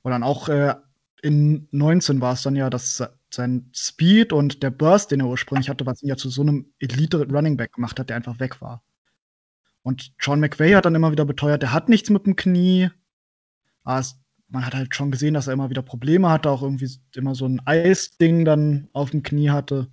Und 0.05 0.11
dann 0.11 0.23
auch 0.23 0.51
äh, 0.51 0.75
in 1.23 1.67
19 1.71 2.21
war 2.21 2.35
es 2.35 2.43
dann 2.43 2.55
ja, 2.55 2.69
dass 2.69 3.03
sein 3.33 3.71
Speed 3.75 4.35
und 4.35 4.63
der 4.63 4.71
Burst, 4.71 5.11
den 5.11 5.21
er 5.21 5.27
ursprünglich 5.27 5.71
hatte, 5.71 5.87
was 5.87 6.03
ihn 6.03 6.11
ja 6.11 6.17
zu 6.17 6.29
so 6.29 6.43
einem 6.43 6.67
Elite-Running 6.79 7.57
Back 7.57 7.73
gemacht 7.73 7.99
hat, 7.99 8.11
der 8.11 8.17
einfach 8.17 8.39
weg 8.39 8.61
war. 8.61 8.85
Und 9.83 10.13
Sean 10.21 10.41
McVay 10.41 10.73
hat 10.73 10.85
dann 10.85 10.95
immer 10.95 11.11
wieder 11.11 11.25
beteuert, 11.25 11.63
der 11.63 11.73
hat 11.73 11.89
nichts 11.89 12.11
mit 12.11 12.27
dem 12.27 12.37
Knie. 12.37 12.91
Aber 13.83 13.99
es, 13.99 14.21
man 14.49 14.67
hat 14.67 14.75
halt 14.75 14.95
schon 14.95 15.11
gesehen, 15.11 15.33
dass 15.33 15.47
er 15.47 15.55
immer 15.55 15.71
wieder 15.71 15.83
Probleme 15.83 16.29
hatte, 16.29 16.51
auch 16.51 16.63
irgendwie 16.63 16.91
immer 17.15 17.35
so 17.35 17.47
ein 17.47 17.67
Eisding 17.67 18.45
dann 18.45 18.89
auf 18.93 19.11
dem 19.11 19.23
Knie 19.23 19.51
hatte. 19.51 19.89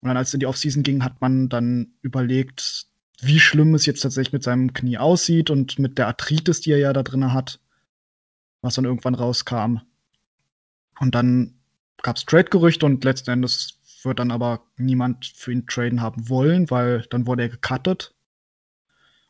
Und 0.00 0.08
dann, 0.08 0.18
als 0.18 0.28
es 0.28 0.34
in 0.34 0.40
die 0.40 0.46
Offseason 0.46 0.82
ging, 0.82 1.02
hat 1.02 1.22
man 1.22 1.48
dann 1.48 1.94
überlegt, 2.02 2.88
wie 3.22 3.40
schlimm 3.40 3.74
es 3.74 3.86
jetzt 3.86 4.02
tatsächlich 4.02 4.34
mit 4.34 4.42
seinem 4.42 4.74
Knie 4.74 4.98
aussieht 4.98 5.48
und 5.48 5.78
mit 5.78 5.96
der 5.96 6.08
Arthritis, 6.08 6.60
die 6.60 6.72
er 6.72 6.78
ja 6.78 6.92
da 6.92 7.02
drin 7.02 7.32
hat, 7.32 7.60
was 8.64 8.74
dann 8.74 8.84
irgendwann 8.86 9.14
rauskam. 9.14 9.78
Und 10.98 11.14
dann 11.14 11.54
gab 12.02 12.16
es 12.16 12.24
Trade-Gerüchte 12.24 12.86
und 12.86 13.04
letzten 13.04 13.30
Endes 13.30 13.78
wird 14.02 14.18
dann 14.18 14.30
aber 14.30 14.62
niemand 14.76 15.26
für 15.26 15.52
ihn 15.52 15.66
traden 15.66 16.00
haben 16.00 16.28
wollen, 16.28 16.70
weil 16.70 17.02
dann 17.10 17.26
wurde 17.26 17.42
er 17.42 17.48
gecuttet. 17.50 18.14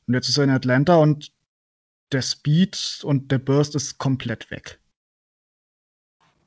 Und 0.07 0.15
jetzt 0.15 0.29
ist 0.29 0.39
er 0.39 0.45
in 0.45 0.51
Atlanta 0.51 0.97
und 0.97 1.33
der 2.13 2.23
Speed 2.23 3.01
und 3.03 3.31
der 3.33 3.39
Burst 3.39 3.75
ist 3.75 3.99
komplett 3.99 4.51
weg. 4.51 4.79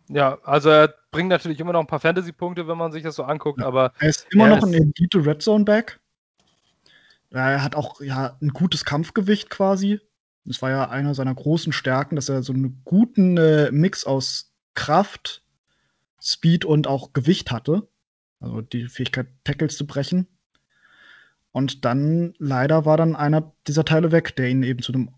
Ja, 0.10 0.38
also 0.44 0.70
er 0.70 0.94
bringt 1.12 1.30
natürlich 1.30 1.60
immer 1.60 1.74
noch 1.74 1.82
ein 1.82 1.88
paar 1.88 2.00
Fantasy-Punkte, 2.00 2.68
wenn 2.68 2.78
man 2.78 2.92
sich 2.94 3.04
das 3.04 3.16
so 3.16 3.24
anguckt, 3.24 3.60
Ja. 3.60 3.68
aber 3.68 3.92
Er 4.00 4.10
ist 4.10 4.28
immer 4.32 4.48
Er 4.50 4.56
noch 4.58 4.64
ein 4.68 4.74
ist- 4.74 4.80
Elite 5.00 5.26
Red 5.26 5.42
Zone 5.42 5.66
Back. 5.66 6.00
Er 7.32 7.62
hat 7.62 7.76
auch 7.76 8.00
ja 8.00 8.38
ein 8.42 8.50
gutes 8.50 8.86
Kampfgewicht 8.86 9.50
quasi. 9.50 10.00
Das 10.48 10.62
war 10.62 10.70
ja 10.70 10.90
einer 10.90 11.14
seiner 11.14 11.36
großen 11.36 11.74
Stärken, 11.74 12.16
dass 12.16 12.30
er 12.30 12.42
so 12.42 12.54
einen 12.54 12.82
guten 12.86 13.38
äh, 13.38 13.70
Mix 13.72 14.06
aus 14.06 14.54
Kraft, 14.76 15.44
Speed 16.22 16.64
und 16.64 16.88
auch 16.88 17.12
Gewicht 17.12 17.52
hatte. 17.52 17.88
Also 18.40 18.62
die 18.62 18.88
Fähigkeit, 18.88 19.28
Tackles 19.44 19.76
zu 19.76 19.86
brechen. 19.86 20.28
Und 21.52 21.84
dann 21.84 22.34
leider 22.38 22.86
war 22.86 22.96
dann 22.96 23.16
einer 23.16 23.52
dieser 23.68 23.84
Teile 23.84 24.12
weg, 24.14 24.36
der 24.38 24.50
ihn 24.50 24.64
eben 24.64 24.82
zu 24.82 24.94
einem 24.94 25.10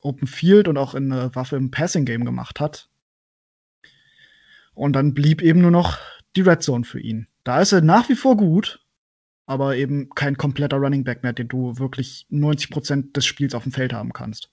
Open 0.00 0.28
Field 0.28 0.68
und 0.68 0.76
auch 0.76 0.94
in 0.94 1.10
eine 1.10 1.34
Waffe 1.34 1.56
im 1.56 1.72
Passing 1.72 2.04
Game 2.04 2.24
gemacht 2.24 2.60
hat. 2.60 2.88
Und 4.74 4.92
dann 4.92 5.12
blieb 5.12 5.42
eben 5.42 5.60
nur 5.60 5.72
noch 5.72 5.98
die 6.36 6.42
Red 6.42 6.62
Zone 6.62 6.84
für 6.84 7.00
ihn. 7.00 7.26
Da 7.42 7.60
ist 7.60 7.72
er 7.72 7.80
nach 7.80 8.08
wie 8.08 8.14
vor 8.14 8.36
gut, 8.36 8.80
aber 9.46 9.76
eben 9.76 10.10
kein 10.10 10.36
kompletter 10.36 10.76
Running 10.76 11.02
Back 11.02 11.24
mehr, 11.24 11.32
den 11.32 11.48
du 11.48 11.78
wirklich 11.78 12.26
90% 12.30 13.12
des 13.12 13.26
Spiels 13.26 13.54
auf 13.54 13.64
dem 13.64 13.72
Feld 13.72 13.92
haben 13.92 14.12
kannst. 14.12 14.52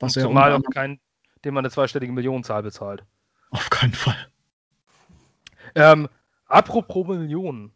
Was 0.00 0.16
er 0.16 0.22
zumal 0.22 0.52
auch 0.52 0.62
kein, 0.72 1.00
dem 1.44 1.54
man 1.54 1.64
eine 1.64 1.70
zweistellige 1.70 2.12
Millionenzahl 2.12 2.62
bezahlt. 2.62 3.04
auf 3.50 3.70
keinen 3.70 3.94
Fall. 3.94 4.28
Ähm, 5.74 6.08
apropos 6.46 7.06
Millionen. 7.06 7.72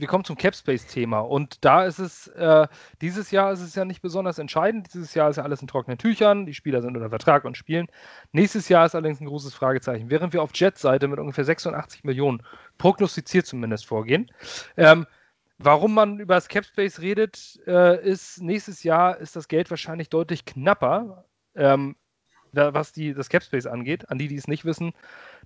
Wir 0.00 0.06
kommen 0.06 0.22
zum 0.22 0.36
Capspace-Thema 0.36 1.18
und 1.18 1.64
da 1.64 1.84
ist 1.84 1.98
es, 1.98 2.28
äh, 2.28 2.68
dieses 3.00 3.32
Jahr 3.32 3.50
ist 3.52 3.60
es 3.60 3.74
ja 3.74 3.84
nicht 3.84 4.00
besonders 4.00 4.38
entscheidend. 4.38 4.94
Dieses 4.94 5.12
Jahr 5.14 5.28
ist 5.28 5.36
ja 5.36 5.42
alles 5.42 5.60
in 5.60 5.66
trockenen 5.66 5.98
Tüchern, 5.98 6.46
die 6.46 6.54
Spieler 6.54 6.82
sind 6.82 6.96
unter 6.96 7.08
Vertrag 7.08 7.44
und 7.44 7.56
spielen. 7.56 7.88
Nächstes 8.30 8.68
Jahr 8.68 8.86
ist 8.86 8.94
allerdings 8.94 9.20
ein 9.20 9.26
großes 9.26 9.54
Fragezeichen. 9.54 10.08
Während 10.08 10.32
wir 10.32 10.42
auf 10.42 10.52
Jets-Seite 10.54 11.08
mit 11.08 11.18
ungefähr 11.18 11.44
86 11.44 12.04
Millionen 12.04 12.44
prognostiziert 12.78 13.46
zumindest 13.46 13.86
vorgehen. 13.86 14.30
Ähm, 14.76 15.04
warum 15.58 15.94
man 15.94 16.20
über 16.20 16.36
das 16.36 16.46
Capspace 16.46 17.00
redet, 17.00 17.58
äh, 17.66 18.00
ist, 18.00 18.40
nächstes 18.40 18.84
Jahr 18.84 19.18
ist 19.18 19.34
das 19.34 19.48
Geld 19.48 19.68
wahrscheinlich 19.68 20.10
deutlich 20.10 20.44
knapper, 20.44 21.24
ähm, 21.58 21.96
da, 22.52 22.74
was 22.74 22.92
die, 22.92 23.14
das 23.14 23.28
Capspace 23.28 23.66
angeht. 23.66 24.10
An 24.10 24.18
die, 24.18 24.28
die 24.28 24.36
es 24.36 24.48
nicht 24.48 24.64
wissen, 24.64 24.92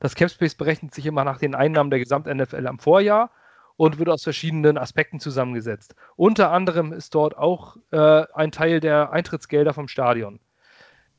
das 0.01 0.15
Capspace 0.15 0.55
berechnet 0.55 0.95
sich 0.95 1.07
immer 1.07 1.25
nach 1.25 1.39
den 1.39 1.55
Einnahmen 1.55 1.91
der 1.91 1.99
Gesamt-NFL 1.99 2.67
am 2.67 2.79
Vorjahr 2.79 3.31
und 3.77 3.99
wird 3.99 4.09
aus 4.09 4.23
verschiedenen 4.23 4.79
Aspekten 4.79 5.19
zusammengesetzt. 5.19 5.95
Unter 6.17 6.51
anderem 6.53 6.93
ist 6.93 7.15
dort 7.15 7.37
auch 7.37 7.77
äh, 7.91 8.25
ein 8.35 8.53
Teil 8.53 8.81
der 8.81 9.13
Eintrittsgelder 9.13 9.75
vom 9.75 9.89
Stadion. 9.89 10.41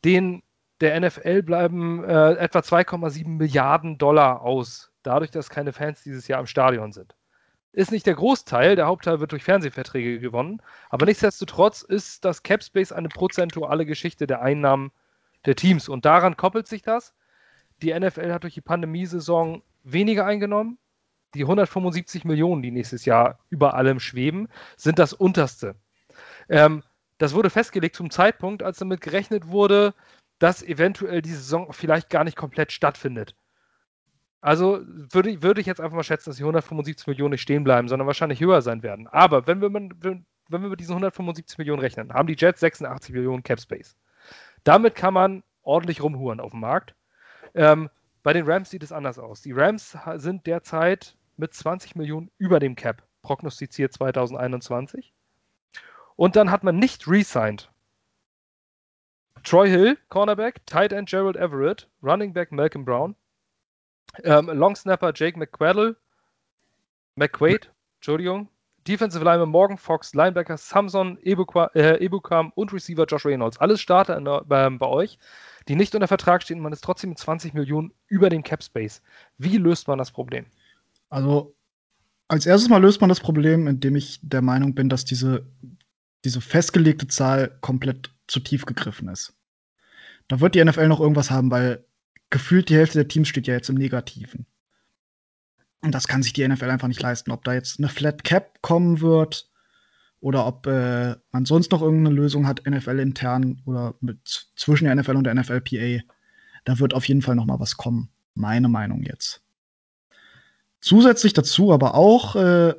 Den 0.06 0.44
der 0.82 1.00
NFL 1.00 1.44
bleiben 1.44 2.04
äh, 2.04 2.34
etwa 2.34 2.60
2,7 2.60 3.28
Milliarden 3.28 3.98
Dollar 3.98 4.42
aus, 4.42 4.92
dadurch, 5.02 5.32
dass 5.32 5.50
keine 5.50 5.72
Fans 5.72 6.04
dieses 6.04 6.28
Jahr 6.28 6.40
im 6.40 6.48
Stadion 6.48 6.92
sind. 6.92 7.16
Ist 7.74 7.92
nicht 7.92 8.06
der 8.06 8.14
Großteil, 8.14 8.76
der 8.76 8.86
Hauptteil 8.86 9.20
wird 9.20 9.32
durch 9.32 9.44
Fernsehverträge 9.44 10.20
gewonnen, 10.20 10.62
aber 10.92 11.08
nichtsdestotrotz 11.08 11.82
ist 11.82 12.24
das 12.24 12.44
Capspace 12.44 12.92
eine 12.92 13.10
prozentuale 13.10 13.88
Geschichte 13.88 14.28
der 14.28 14.44
Einnahmen 14.44 14.92
der 15.46 15.56
Teams 15.56 15.90
und 15.90 16.06
daran 16.06 16.38
koppelt 16.38 16.68
sich 16.68 16.84
das. 16.84 17.16
Die 17.82 17.92
NFL 17.92 18.32
hat 18.32 18.44
durch 18.44 18.54
die 18.54 18.62
Pandemiesaison 18.62 19.64
weniger 19.84 20.26
eingenommen. 20.26 20.78
Die 21.34 21.42
175 21.42 22.26
Millionen, 22.26 22.62
die 22.62 22.70
nächstes 22.70 23.06
Jahr 23.06 23.40
über 23.50 23.74
allem 23.74 24.00
schweben, 24.00 24.50
sind 24.78 25.00
das 25.00 25.12
unterste. 25.12 25.76
Ähm, 26.50 26.84
das 27.18 27.34
wurde 27.34 27.50
festgelegt 27.50 27.96
zum 27.96 28.12
Zeitpunkt, 28.12 28.62
als 28.62 28.78
damit 28.78 29.02
gerechnet 29.02 29.48
wurde, 29.48 29.96
dass 30.38 30.62
eventuell 30.62 31.24
die 31.24 31.34
Saison 31.34 31.74
vielleicht 31.74 32.12
gar 32.12 32.24
nicht 32.24 32.38
komplett 32.38 32.72
stattfindet. 32.72 33.36
Also 34.44 34.82
würde, 34.86 35.42
würde 35.42 35.62
ich 35.62 35.68
jetzt 35.68 35.80
einfach 35.80 35.96
mal 35.96 36.04
schätzen, 36.04 36.30
dass 36.30 36.36
die 36.36 36.44
175 36.44 37.08
Millionen 37.08 37.32
nicht 37.32 37.42
stehen 37.42 37.64
bleiben, 37.64 37.88
sondern 37.88 38.08
wahrscheinlich 38.08 38.42
höher 38.42 38.62
sein 38.62 38.84
werden. 38.84 39.08
Aber 39.08 39.48
wenn 39.48 39.62
wir, 39.62 39.74
wenn, 39.74 39.94
wenn 40.02 40.62
wir 40.62 40.68
mit 40.68 40.82
diesen 40.82 40.92
175 40.92 41.58
Millionen 41.58 41.80
rechnen, 41.80 42.14
haben 42.14 42.28
die 42.28 42.36
Jets 42.38 42.60
86 42.60 43.14
Millionen 43.14 43.44
Cap 43.44 43.62
Space. 43.62 43.96
Damit 44.66 44.96
kann 44.96 45.14
man 45.14 45.44
ordentlich 45.62 46.04
rumhuren 46.04 46.42
auf 46.42 46.52
dem 46.52 46.60
Markt. 46.60 46.94
Ähm, 47.56 47.90
bei 48.22 48.34
den 48.34 48.46
Rams 48.46 48.70
sieht 48.70 48.84
es 48.84 48.92
anders 48.92 49.18
aus. 49.18 49.42
Die 49.42 49.54
Rams 49.54 49.98
sind 50.16 50.46
derzeit 50.46 51.16
mit 51.38 51.54
20 51.54 51.96
Millionen 51.96 52.30
über 52.38 52.60
dem 52.60 52.76
Cap 52.76 53.02
prognostiziert 53.22 53.94
2021. 53.94 55.14
Und 56.18 56.36
dann 56.36 56.52
hat 56.52 56.66
man 56.66 56.76
nicht 56.76 57.08
re-signed. 57.08 57.72
Troy 59.44 59.70
Hill, 59.70 59.98
Cornerback, 60.10 60.66
Tight 60.66 60.92
End 60.92 61.08
Gerald 61.08 61.38
Everett, 61.38 61.88
Running 62.02 62.34
Back 62.34 62.52
Malcolm 62.52 62.84
Brown, 62.84 63.16
ähm, 64.24 64.48
Long 64.48 64.76
Snapper 64.76 65.12
Jake 65.14 65.38
McQuaddle, 65.38 65.96
McQuaid, 67.16 67.72
Entschuldigung, 67.98 68.50
Defensive 68.88 69.24
Lineman 69.24 69.50
Morgan 69.50 69.78
Fox, 69.78 70.14
Linebacker 70.14 70.58
Samson, 70.58 71.18
Ebukam, 71.22 71.70
äh, 71.74 72.52
und 72.56 72.74
Receiver 72.74 73.06
Josh 73.06 73.26
Reynolds. 73.26 73.58
Alles 73.60 73.80
Starter 73.80 74.20
der, 74.20 74.44
bei, 74.46 74.70
bei, 74.70 74.88
euch, 74.88 75.18
die 75.68 75.76
nicht 75.76 75.96
unter 75.96 76.08
Vertrag 76.08 76.44
stehen. 76.44 76.60
Man 76.60 76.74
ist 76.74 76.84
trotzdem 76.84 77.12
mit 77.12 77.20
20 77.20 77.54
Millionen 77.54 77.94
über 78.08 78.30
dem 78.30 78.44
Cap 78.44 78.64
Space. 78.64 79.02
Wie 79.38 79.58
löst 79.58 79.88
man 79.88 79.98
das 79.98 80.12
Problem? 80.12 80.46
Also, 81.10 81.56
als 82.28 82.46
erstes 82.46 82.70
mal 82.70 82.82
löst 82.82 83.00
man 83.00 83.10
das 83.10 83.22
Problem, 83.22 83.68
indem 83.68 83.96
ich 83.96 84.20
der 84.22 84.42
Meinung 84.42 84.76
bin, 84.76 84.90
dass 84.90 85.06
diese 85.06 85.46
diese 86.24 86.42
festgelegte 86.42 87.08
Zahl 87.08 87.58
komplett 87.62 88.14
zu 88.28 88.40
tief 88.40 88.66
gegriffen 88.66 89.10
ist. 89.10 89.34
Da 90.28 90.40
wird 90.40 90.56
die 90.56 90.64
NFL 90.64 90.88
noch 90.88 91.02
irgendwas 91.02 91.32
haben, 91.32 91.52
weil 91.52 91.86
gefühlt 92.34 92.70
die 92.70 92.76
Hälfte 92.76 92.98
der 92.98 93.08
Teams 93.08 93.28
steht 93.28 93.46
ja 93.46 93.54
jetzt 93.54 93.70
im 93.70 93.76
Negativen. 93.76 94.48
Und 95.82 95.94
das 95.94 96.08
kann 96.08 96.24
sich 96.24 96.34
die 96.34 96.46
NFL 96.48 96.72
einfach 96.72 96.88
nicht 96.88 97.02
leisten. 97.02 97.32
Ob 97.32 97.44
da 97.44 97.54
jetzt 97.54 97.78
eine 97.78 97.90
Flat 97.90 98.24
Cap 98.24 98.60
kommen 98.64 99.02
wird 99.02 99.52
oder 100.20 100.48
ob 100.48 100.66
äh, 100.66 101.16
man 101.32 101.46
sonst 101.46 101.72
noch 101.72 101.84
irgendeine 101.84 102.16
Lösung 102.16 102.48
hat, 102.48 102.66
NFL 102.66 103.00
intern 103.00 103.62
oder 103.66 103.94
mit, 104.02 104.50
zwischen 104.56 104.86
der 104.86 104.96
NFL 104.96 105.16
und 105.16 105.26
der 105.26 105.36
NFLPA, 105.36 106.02
da 106.66 106.80
wird 106.80 106.96
auf 106.96 107.08
jeden 107.08 107.22
Fall 107.22 107.36
noch 107.36 107.46
mal 107.46 107.60
was 107.60 107.78
kommen. 107.78 108.10
Meine 108.34 108.68
Meinung 108.68 109.04
jetzt. 109.04 109.44
Zusätzlich 110.82 111.34
dazu 111.34 111.72
aber 111.72 111.94
auch 111.94 112.36
äh, 112.36 112.74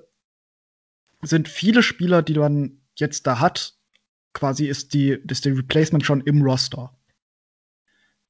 sind 1.22 1.46
viele 1.46 1.84
Spieler, 1.84 2.22
die 2.22 2.34
man 2.34 2.80
jetzt 2.96 3.28
da 3.28 3.38
hat, 3.38 3.74
quasi 4.32 4.66
ist 4.66 4.94
die, 4.94 5.10
ist 5.10 5.44
die 5.44 5.50
Replacement 5.50 6.04
schon 6.04 6.22
im 6.22 6.42
Roster. 6.42 6.92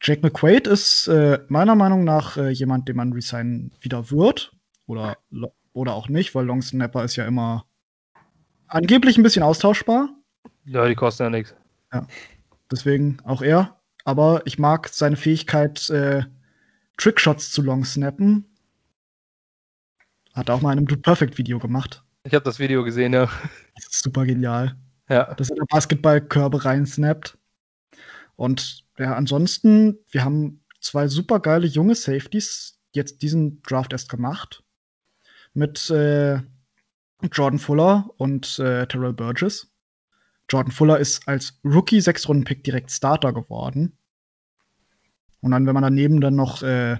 Jake 0.04 0.20
McQuaid 0.20 0.66
ist 0.66 1.08
äh, 1.08 1.40
meiner 1.48 1.74
Meinung 1.74 2.04
nach 2.04 2.36
äh, 2.36 2.50
jemand, 2.50 2.88
den 2.88 2.96
man 2.96 3.14
resignen 3.14 3.72
wieder 3.80 4.10
wird. 4.10 4.52
Oder, 4.86 5.16
oder 5.72 5.94
auch 5.94 6.10
nicht, 6.10 6.34
weil 6.34 6.44
Long 6.44 6.60
Snapper 6.60 7.04
ist 7.04 7.16
ja 7.16 7.24
immer 7.26 7.64
angeblich 8.68 9.16
ein 9.16 9.22
bisschen 9.22 9.42
austauschbar. 9.42 10.10
Ja, 10.66 10.86
die 10.86 10.94
kosten 10.94 11.22
ja 11.22 11.30
nichts. 11.30 11.54
Ja. 11.90 12.06
Deswegen 12.70 13.16
auch 13.24 13.40
er. 13.40 13.80
Aber 14.04 14.42
ich 14.44 14.58
mag 14.58 14.88
seine 14.88 15.16
Fähigkeit, 15.16 15.88
äh, 15.88 16.24
Trickshots 16.98 17.50
zu 17.50 17.62
long 17.62 17.86
snappen. 17.86 18.44
Hat 20.34 20.50
auch 20.50 20.60
mal 20.60 20.72
in 20.72 20.78
einem 20.78 20.86
Dude 20.86 21.00
Perfect 21.00 21.38
Video 21.38 21.58
gemacht. 21.58 22.04
Ich 22.24 22.34
habe 22.34 22.44
das 22.44 22.58
Video 22.58 22.84
gesehen, 22.84 23.14
ja. 23.14 23.30
Das 23.74 23.86
ist 23.86 24.02
super 24.02 24.26
genial. 24.26 24.76
Ja. 25.08 25.32
Dass 25.34 25.48
er 25.48 25.64
Basketballkörbe 25.66 26.64
reinsnappt. 26.64 27.38
Und 28.36 28.84
ja, 28.98 29.14
ansonsten, 29.14 29.98
wir 30.10 30.24
haben 30.24 30.64
zwei 30.80 31.08
super 31.08 31.40
geile 31.40 31.66
junge 31.66 31.94
Safeties 31.94 32.78
jetzt 32.92 33.22
diesen 33.22 33.62
Draft 33.62 33.92
erst 33.92 34.08
gemacht. 34.08 34.62
Mit 35.52 35.90
äh, 35.90 36.40
Jordan 37.32 37.58
Fuller 37.58 38.10
und 38.16 38.58
äh, 38.58 38.86
Terrell 38.86 39.12
Burgess. 39.12 39.70
Jordan 40.48 40.72
Fuller 40.72 40.98
ist 40.98 41.26
als 41.26 41.58
Rookie 41.64 42.00
Sechs-Runden-Pick 42.00 42.64
direkt 42.64 42.90
Starter 42.90 43.32
geworden. 43.32 43.96
Und 45.40 45.52
dann, 45.52 45.66
wenn 45.66 45.74
man 45.74 45.82
daneben 45.82 46.20
dann 46.20 46.36
noch 46.36 46.62
äh, 46.62 46.98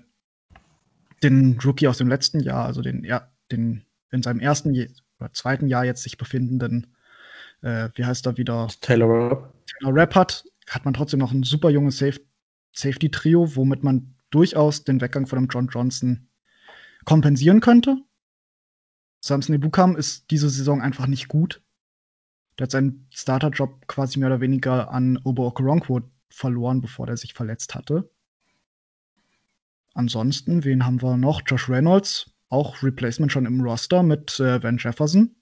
den 1.22 1.59
Rookie 1.64 1.89
aus 1.89 1.99
dem 1.99 2.09
letzten 2.09 2.41
Jahr, 2.41 2.64
also 2.64 2.82
den, 2.82 3.05
ja, 3.05 3.30
den 3.51 3.85
in 4.11 4.22
seinem 4.22 4.41
ersten 4.41 4.70
oder 5.18 5.32
zweiten 5.32 5.66
Jahr 5.66 5.85
jetzt 5.85 6.03
sich 6.03 6.16
befindenden, 6.16 6.95
äh, 7.62 7.89
wie 7.95 8.05
heißt 8.05 8.26
er 8.26 8.37
wieder? 8.37 8.68
Taylor 8.80 9.09
Rapp. 9.09 9.55
Taylor 9.66 9.95
Rapp 9.95 10.14
hat, 10.14 10.45
hat 10.68 10.84
man 10.84 10.94
trotzdem 10.94 11.20
noch 11.20 11.32
ein 11.32 11.42
super 11.42 11.70
junges 11.70 11.98
Safe 11.98 12.20
Safety-Trio, 12.72 13.56
womit 13.56 13.84
man 13.84 14.14
durchaus 14.30 14.84
den 14.84 15.00
Weggang 15.00 15.26
von 15.26 15.38
dem 15.38 15.48
John 15.48 15.68
Johnson 15.68 16.28
kompensieren 17.04 17.60
könnte. 17.60 17.98
Samson 19.20 19.54
Ibukam 19.54 19.96
ist 19.96 20.30
diese 20.30 20.50
Saison 20.50 20.82
einfach 20.82 21.06
nicht 21.06 21.28
gut. 21.28 21.62
Der 22.58 22.64
hat 22.64 22.72
seinen 22.72 23.06
Starterjob 23.10 23.86
quasi 23.86 24.18
mehr 24.18 24.28
oder 24.28 24.40
weniger 24.40 24.90
an 24.90 25.18
Obo 25.24 25.46
Okoronkwo 25.46 26.02
verloren, 26.28 26.80
bevor 26.80 27.06
der 27.06 27.16
sich 27.16 27.34
verletzt 27.34 27.74
hatte. 27.74 28.10
Ansonsten, 29.94 30.64
wen 30.64 30.84
haben 30.84 31.00
wir 31.00 31.16
noch? 31.16 31.42
Josh 31.46 31.68
Reynolds, 31.68 32.32
auch 32.48 32.82
Replacement 32.82 33.30
schon 33.30 33.46
im 33.46 33.60
Roster 33.60 34.02
mit 34.02 34.38
äh, 34.40 34.62
Van 34.62 34.78
Jefferson. 34.78 35.36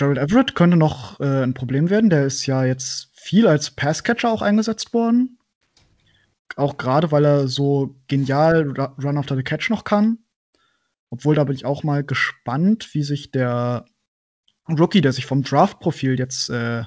Gerald 0.00 0.16
Everett 0.16 0.54
könnte 0.54 0.78
noch 0.78 1.20
äh, 1.20 1.42
ein 1.42 1.52
Problem 1.52 1.90
werden. 1.90 2.08
Der 2.08 2.24
ist 2.24 2.46
ja 2.46 2.64
jetzt 2.64 3.10
viel 3.12 3.46
als 3.46 3.70
Passcatcher 3.70 4.32
auch 4.32 4.40
eingesetzt 4.40 4.94
worden. 4.94 5.38
Auch 6.56 6.78
gerade, 6.78 7.12
weil 7.12 7.26
er 7.26 7.48
so 7.48 8.00
genial 8.08 8.70
Run 9.04 9.18
after 9.18 9.36
the 9.36 9.42
Catch 9.42 9.68
noch 9.68 9.84
kann. 9.84 10.20
Obwohl, 11.10 11.34
da 11.34 11.44
bin 11.44 11.54
ich 11.54 11.66
auch 11.66 11.82
mal 11.82 12.02
gespannt, 12.02 12.94
wie 12.94 13.02
sich 13.02 13.30
der 13.30 13.84
Rookie, 14.66 15.02
der 15.02 15.12
sich 15.12 15.26
vom 15.26 15.42
Draft-Profil 15.42 16.18
jetzt 16.18 16.48
äh, 16.48 16.84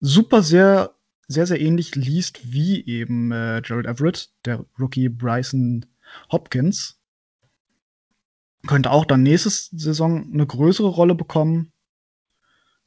super 0.00 0.42
sehr, 0.42 0.94
sehr, 1.28 1.46
sehr 1.46 1.60
ähnlich 1.60 1.94
liest 1.94 2.54
wie 2.54 2.86
eben 2.86 3.32
äh, 3.32 3.60
Gerald 3.62 3.84
Everett, 3.84 4.30
der 4.46 4.64
Rookie 4.78 5.10
Bryson 5.10 5.84
Hopkins, 6.32 7.02
könnte 8.66 8.92
auch 8.92 9.04
dann 9.04 9.24
nächste 9.24 9.50
Saison 9.50 10.32
eine 10.32 10.46
größere 10.46 10.88
Rolle 10.88 11.14
bekommen. 11.14 11.72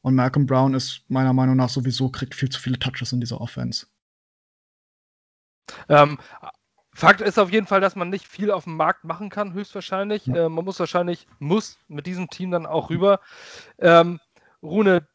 Und 0.03 0.15
Malcolm 0.15 0.45
Brown 0.45 0.73
ist 0.73 1.01
meiner 1.07 1.33
Meinung 1.33 1.55
nach 1.55 1.69
sowieso, 1.69 2.09
kriegt 2.09 2.35
viel 2.35 2.49
zu 2.49 2.59
viele 2.59 2.77
Touches 2.77 3.13
in 3.13 3.21
dieser 3.21 3.39
Offense. 3.39 3.87
Ähm, 5.87 6.19
Fakt 6.93 7.21
ist 7.21 7.39
auf 7.39 7.51
jeden 7.51 7.65
Fall, 7.65 7.81
dass 7.81 7.95
man 7.95 8.09
nicht 8.09 8.27
viel 8.27 8.51
auf 8.51 8.65
dem 8.65 8.75
Markt 8.75 9.05
machen 9.05 9.29
kann, 9.29 9.53
höchstwahrscheinlich. 9.53 10.25
Ja. 10.27 10.45
Äh, 10.45 10.49
man 10.49 10.65
muss 10.65 10.79
wahrscheinlich, 10.79 11.25
muss 11.39 11.79
mit 11.87 12.05
diesem 12.05 12.29
Team 12.29 12.51
dann 12.51 12.65
auch 12.65 12.89
rüber. 12.89 13.21
Ähm, 13.79 14.19
Rune, 14.61 15.07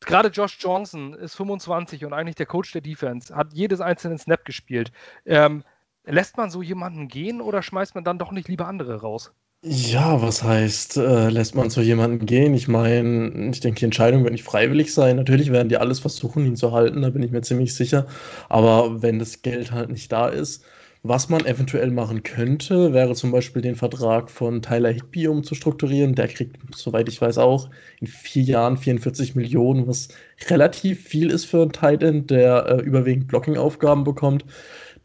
gerade 0.00 0.28
Josh 0.28 0.56
Johnson 0.60 1.12
ist 1.14 1.34
25 1.34 2.04
und 2.04 2.12
eigentlich 2.12 2.36
der 2.36 2.46
Coach 2.46 2.72
der 2.72 2.80
Defense, 2.82 3.34
hat 3.34 3.52
jedes 3.52 3.80
einzelne 3.80 4.16
Snap 4.16 4.44
gespielt. 4.44 4.92
Ähm, 5.24 5.64
lässt 6.04 6.36
man 6.36 6.50
so 6.50 6.62
jemanden 6.62 7.08
gehen 7.08 7.40
oder 7.40 7.62
schmeißt 7.62 7.96
man 7.96 8.04
dann 8.04 8.18
doch 8.18 8.30
nicht 8.30 8.48
lieber 8.48 8.68
andere 8.68 9.00
raus? 9.00 9.32
Ja, 9.62 10.22
was 10.22 10.42
heißt, 10.44 10.96
äh, 10.96 11.28
lässt 11.28 11.54
man 11.56 11.70
so 11.70 11.80
jemanden 11.80 12.24
gehen? 12.24 12.54
Ich 12.54 12.68
meine, 12.68 13.50
ich 13.50 13.58
denke, 13.60 13.80
die 13.80 13.84
Entscheidung 13.86 14.22
wird 14.22 14.32
nicht 14.32 14.44
freiwillig 14.44 14.94
sein. 14.94 15.16
Natürlich 15.16 15.50
werden 15.50 15.68
die 15.68 15.76
alles 15.76 15.98
versuchen, 15.98 16.46
ihn 16.46 16.54
zu 16.56 16.70
halten, 16.72 17.02
da 17.02 17.10
bin 17.10 17.22
ich 17.22 17.32
mir 17.32 17.40
ziemlich 17.42 17.74
sicher. 17.74 18.06
Aber 18.48 19.02
wenn 19.02 19.18
das 19.18 19.42
Geld 19.42 19.72
halt 19.72 19.90
nicht 19.90 20.12
da 20.12 20.28
ist, 20.28 20.64
was 21.02 21.28
man 21.28 21.44
eventuell 21.46 21.90
machen 21.90 22.22
könnte, 22.22 22.92
wäre 22.92 23.14
zum 23.14 23.32
Beispiel 23.32 23.62
den 23.62 23.74
Vertrag 23.76 24.30
von 24.30 24.62
Tyler 24.62 24.90
Higby 24.90 25.26
umzustrukturieren. 25.28 26.14
Der 26.14 26.28
kriegt, 26.28 26.56
soweit 26.74 27.08
ich 27.08 27.20
weiß, 27.20 27.38
auch 27.38 27.68
in 28.00 28.06
vier 28.06 28.42
Jahren 28.44 28.76
44 28.76 29.34
Millionen, 29.34 29.86
was 29.88 30.08
relativ 30.48 31.02
viel 31.08 31.30
ist 31.30 31.44
für 31.44 31.62
einen 31.62 31.72
Titan, 31.72 32.26
der 32.26 32.66
äh, 32.68 32.82
überwiegend 32.82 33.26
Blocking-Aufgaben 33.28 34.04
bekommt. 34.04 34.44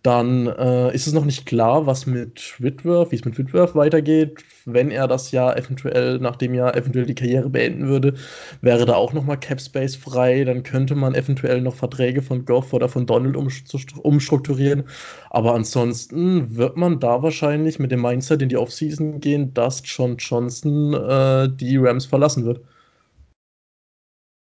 Dann 0.04 0.48
äh, 0.48 0.96
ist 0.96 1.06
es 1.06 1.14
noch 1.14 1.26
nicht 1.26 1.46
klar, 1.46 1.86
was 1.86 2.08
mit 2.08 2.56
Whitworth, 2.58 3.12
wie 3.12 3.18
es 3.18 3.26
mit 3.26 3.38
Whitworth 3.38 3.76
weitergeht. 3.76 4.44
Wenn 4.66 4.90
er 4.90 5.08
das 5.08 5.32
Jahr 5.32 5.56
eventuell, 5.58 6.18
nach 6.18 6.38
dem 6.38 6.56
Jahr 6.56 6.76
eventuell 6.76 7.06
die 7.06 7.14
Karriere 7.14 7.50
beenden 7.52 7.88
würde, 7.88 8.16
wäre 8.62 8.86
da 8.88 8.96
auch 8.96 9.14
nochmal 9.14 9.40
Cap 9.40 9.62
Space 9.62 9.96
frei. 9.96 10.44
Dann 10.44 10.64
könnte 10.64 10.96
man 10.96 11.14
eventuell 11.14 11.62
noch 11.62 11.76
Verträge 11.76 12.24
von 12.24 12.46
Goff 12.46 12.74
oder 12.74 12.90
von 12.90 13.06
Donald 13.06 13.36
umstrukturieren. 13.36 14.86
Aber 15.30 15.54
ansonsten 15.54 16.56
wird 16.56 16.78
man 16.78 17.00
da 17.00 17.22
wahrscheinlich 17.22 17.78
mit 17.78 17.92
dem 17.92 18.02
Mindset 18.02 18.42
in 18.42 18.50
die 18.50 18.58
Offseason 18.58 19.20
gehen, 19.20 19.54
dass 19.54 19.84
John 19.86 20.18
Johnson 20.18 20.96
äh, 20.96 21.48
die 21.48 21.78
Rams 21.78 22.06
verlassen 22.06 22.46
wird. 22.46 22.62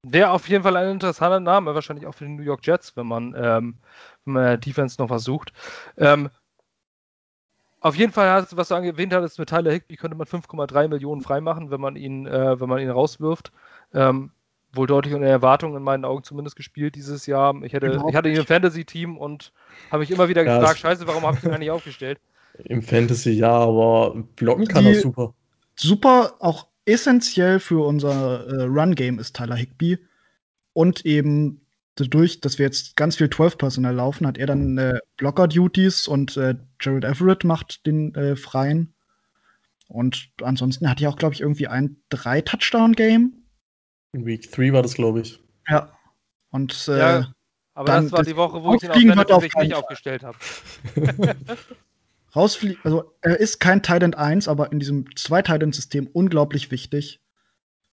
Wäre 0.04 0.32
auf 0.32 0.50
jeden 0.50 0.64
Fall 0.64 0.76
ein 0.76 0.90
interessanter 0.90 1.40
Name, 1.40 1.76
wahrscheinlich 1.76 2.06
auch 2.06 2.14
für 2.14 2.26
die 2.26 2.32
New 2.32 2.44
York 2.44 2.66
Jets, 2.66 2.96
wenn 2.98 3.08
man, 3.08 3.34
ähm, 3.38 3.76
wenn 4.26 4.34
man 4.34 4.60
Defense 4.60 5.02
noch 5.02 5.10
was 5.10 5.24
sucht. 5.24 5.54
Ähm, 5.98 6.30
auf 7.80 7.96
jeden 7.96 8.14
Fall, 8.14 8.46
was 8.52 8.68
du 8.68 8.76
erwähnt 8.76 9.14
hattest, 9.14 9.40
mit 9.40 9.50
Tyler 9.50 9.72
Higby 9.72 9.98
könnte 9.98 10.16
man 10.16 10.28
5,3 10.28 10.88
Millionen 10.88 11.22
freimachen, 11.22 11.70
wenn 11.70 11.82
man 11.82 11.96
ihn, 11.96 12.28
äh, 12.28 12.60
wenn 12.60 12.70
man 12.70 12.80
ihn 12.80 12.90
rauswirft. 12.90 13.52
Ähm, 13.94 14.32
wohl 14.74 14.88
deutlich 14.88 15.14
unter 15.14 15.28
Erwartungen 15.28 15.78
in 15.78 15.84
meinen 15.84 16.06
Augen 16.06 16.24
zumindest 16.24 16.56
gespielt 16.56 16.96
dieses 16.96 17.26
Jahr. 17.26 17.54
Ich, 17.64 17.74
hätte, 17.74 18.02
ich 18.10 18.16
hatte 18.16 18.30
ihn 18.30 18.38
im 18.38 18.46
Fantasy-Team 18.46 19.18
und 19.18 19.52
habe 19.92 20.00
mich 20.00 20.12
immer 20.12 20.30
wieder 20.30 20.44
ja, 20.44 20.58
gefragt, 20.58 20.80
scheiße, 20.80 21.08
warum 21.08 21.24
habe 21.24 21.38
ich 21.38 21.44
ihn 21.44 21.52
eigentlich 21.52 21.72
aufgestellt? 21.72 22.20
Im 22.66 22.84
Fantasy 22.84 23.32
ja, 23.32 23.52
aber 23.52 24.16
blocken 24.36 24.68
kann 24.68 24.86
er 24.86 24.96
super. 24.96 25.34
Super, 25.76 26.36
auch 26.40 26.68
essentiell 26.86 27.60
für 27.60 27.86
unser 27.86 28.48
äh, 28.48 28.64
Run-Game 28.64 29.20
ist 29.20 29.36
Tyler 29.36 29.56
Higby. 29.56 29.98
Und 30.74 31.06
eben 31.06 31.62
dadurch, 31.96 32.42
dass 32.42 32.58
wir 32.58 32.66
jetzt 32.66 32.96
ganz 32.96 33.18
viel 33.18 33.28
12-Personal 33.28 33.94
laufen, 33.94 34.26
hat 34.26 34.38
er 34.38 34.48
dann 34.48 34.78
äh, 34.78 35.00
Blocker-Duties 35.18 36.08
und 36.08 36.36
äh, 36.38 36.56
Gerald 36.80 37.06
Everett 37.06 37.44
macht 37.44 37.86
den 37.86 38.14
äh, 38.16 38.36
freien. 38.36 38.94
Und 39.88 40.30
ansonsten 40.42 40.90
hat 40.90 41.02
er 41.02 41.10
auch, 41.10 41.18
glaube 41.18 41.36
ich, 41.36 41.42
irgendwie 41.42 41.68
ein 41.68 41.98
Drei-Touchdown-Game. 42.10 43.34
In 44.14 44.26
Week 44.26 44.52
3 44.52 44.74
war 44.74 44.82
das, 44.82 44.96
glaube 44.96 45.22
ich. 45.22 45.40
Ja. 45.70 45.96
Und 46.50 46.88
äh, 46.88 47.00
ja, 47.00 47.34
aber 47.74 48.02
das 48.02 48.12
war 48.12 48.24
die 48.24 48.36
Woche, 48.36 48.64
wo 48.64 48.76
ich 48.76 48.84
ihn 48.84 49.12
auf 49.12 49.28
Fantasy 49.28 49.60
nicht 49.60 49.74
aufgestellt 49.74 50.24
habe. 50.24 50.38
rausfliegen. 52.36 52.78
Also 52.84 53.14
er 53.22 53.40
ist 53.40 53.60
kein 53.60 53.82
Titan 53.82 54.14
1, 54.14 54.48
aber 54.48 54.72
in 54.72 54.80
diesem 54.80 55.16
zwei 55.16 55.42
Titan 55.42 55.72
System 55.72 56.08
unglaublich 56.08 56.72
wichtig. 56.72 57.22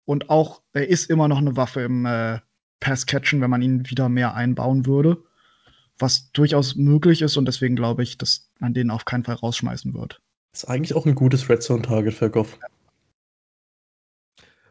Und 0.06 0.30
auch 0.30 0.62
er 0.74 0.88
ist 0.88 1.10
immer 1.10 1.28
noch 1.28 1.38
eine 1.38 1.56
Waffe 1.56 1.82
im 1.82 2.06
äh, 2.06 2.40
Pass 2.80 3.06
Catchen, 3.06 3.42
wenn 3.42 3.50
man 3.50 3.62
ihn 3.62 3.90
wieder 3.90 4.10
mehr 4.10 4.36
einbauen 4.36 4.86
würde, 4.86 5.24
was 5.98 6.32
durchaus 6.32 6.76
möglich 6.76 7.22
ist 7.22 7.38
und 7.38 7.46
deswegen 7.46 7.76
glaube 7.76 8.04
ich, 8.04 8.18
dass 8.18 8.50
man 8.60 8.74
den 8.74 8.90
auf 8.90 9.06
keinen 9.06 9.24
Fall 9.24 9.36
rausschmeißen 9.36 9.94
wird. 9.94 10.22
Ist 10.54 10.66
eigentlich 10.66 10.96
auch 10.96 11.06
ein 11.06 11.16
gutes 11.16 11.50
Red 11.50 11.62
Zone 11.62 11.82
Target 11.82 12.14
für 12.14 12.30
Goff. 12.30 12.58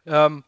Ähm, 0.05 0.43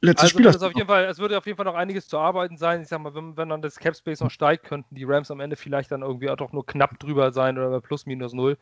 letztes 0.00 0.24
Also 0.24 0.38
Spiel. 0.38 0.44
das 0.44 0.62
auf 0.62 0.74
jeden 0.74 0.86
Fall, 0.88 1.04
es 1.04 1.18
würde 1.18 1.36
auf 1.38 1.46
jeden 1.46 1.56
Fall 1.56 1.66
noch 1.66 1.74
einiges 1.74 2.08
zu 2.08 2.18
arbeiten 2.18 2.56
sein. 2.56 2.82
Ich 2.82 2.88
sag 2.88 3.00
mal, 3.00 3.14
wenn, 3.14 3.36
wenn 3.36 3.48
dann 3.48 3.62
das 3.62 3.78
Cap 3.78 3.96
Space 3.96 4.20
noch 4.20 4.30
steigt, 4.30 4.64
könnten 4.64 4.94
die 4.94 5.04
Rams 5.04 5.30
am 5.30 5.40
Ende 5.40 5.56
vielleicht 5.56 5.90
dann 5.92 6.02
irgendwie 6.02 6.30
auch 6.30 6.36
doch 6.36 6.52
nur 6.52 6.66
knapp 6.66 6.98
drüber 6.98 7.32
sein 7.32 7.58
oder 7.58 7.70
bei 7.70 7.80
plus 7.80 8.06
minus 8.06 8.32
null. 8.32 8.56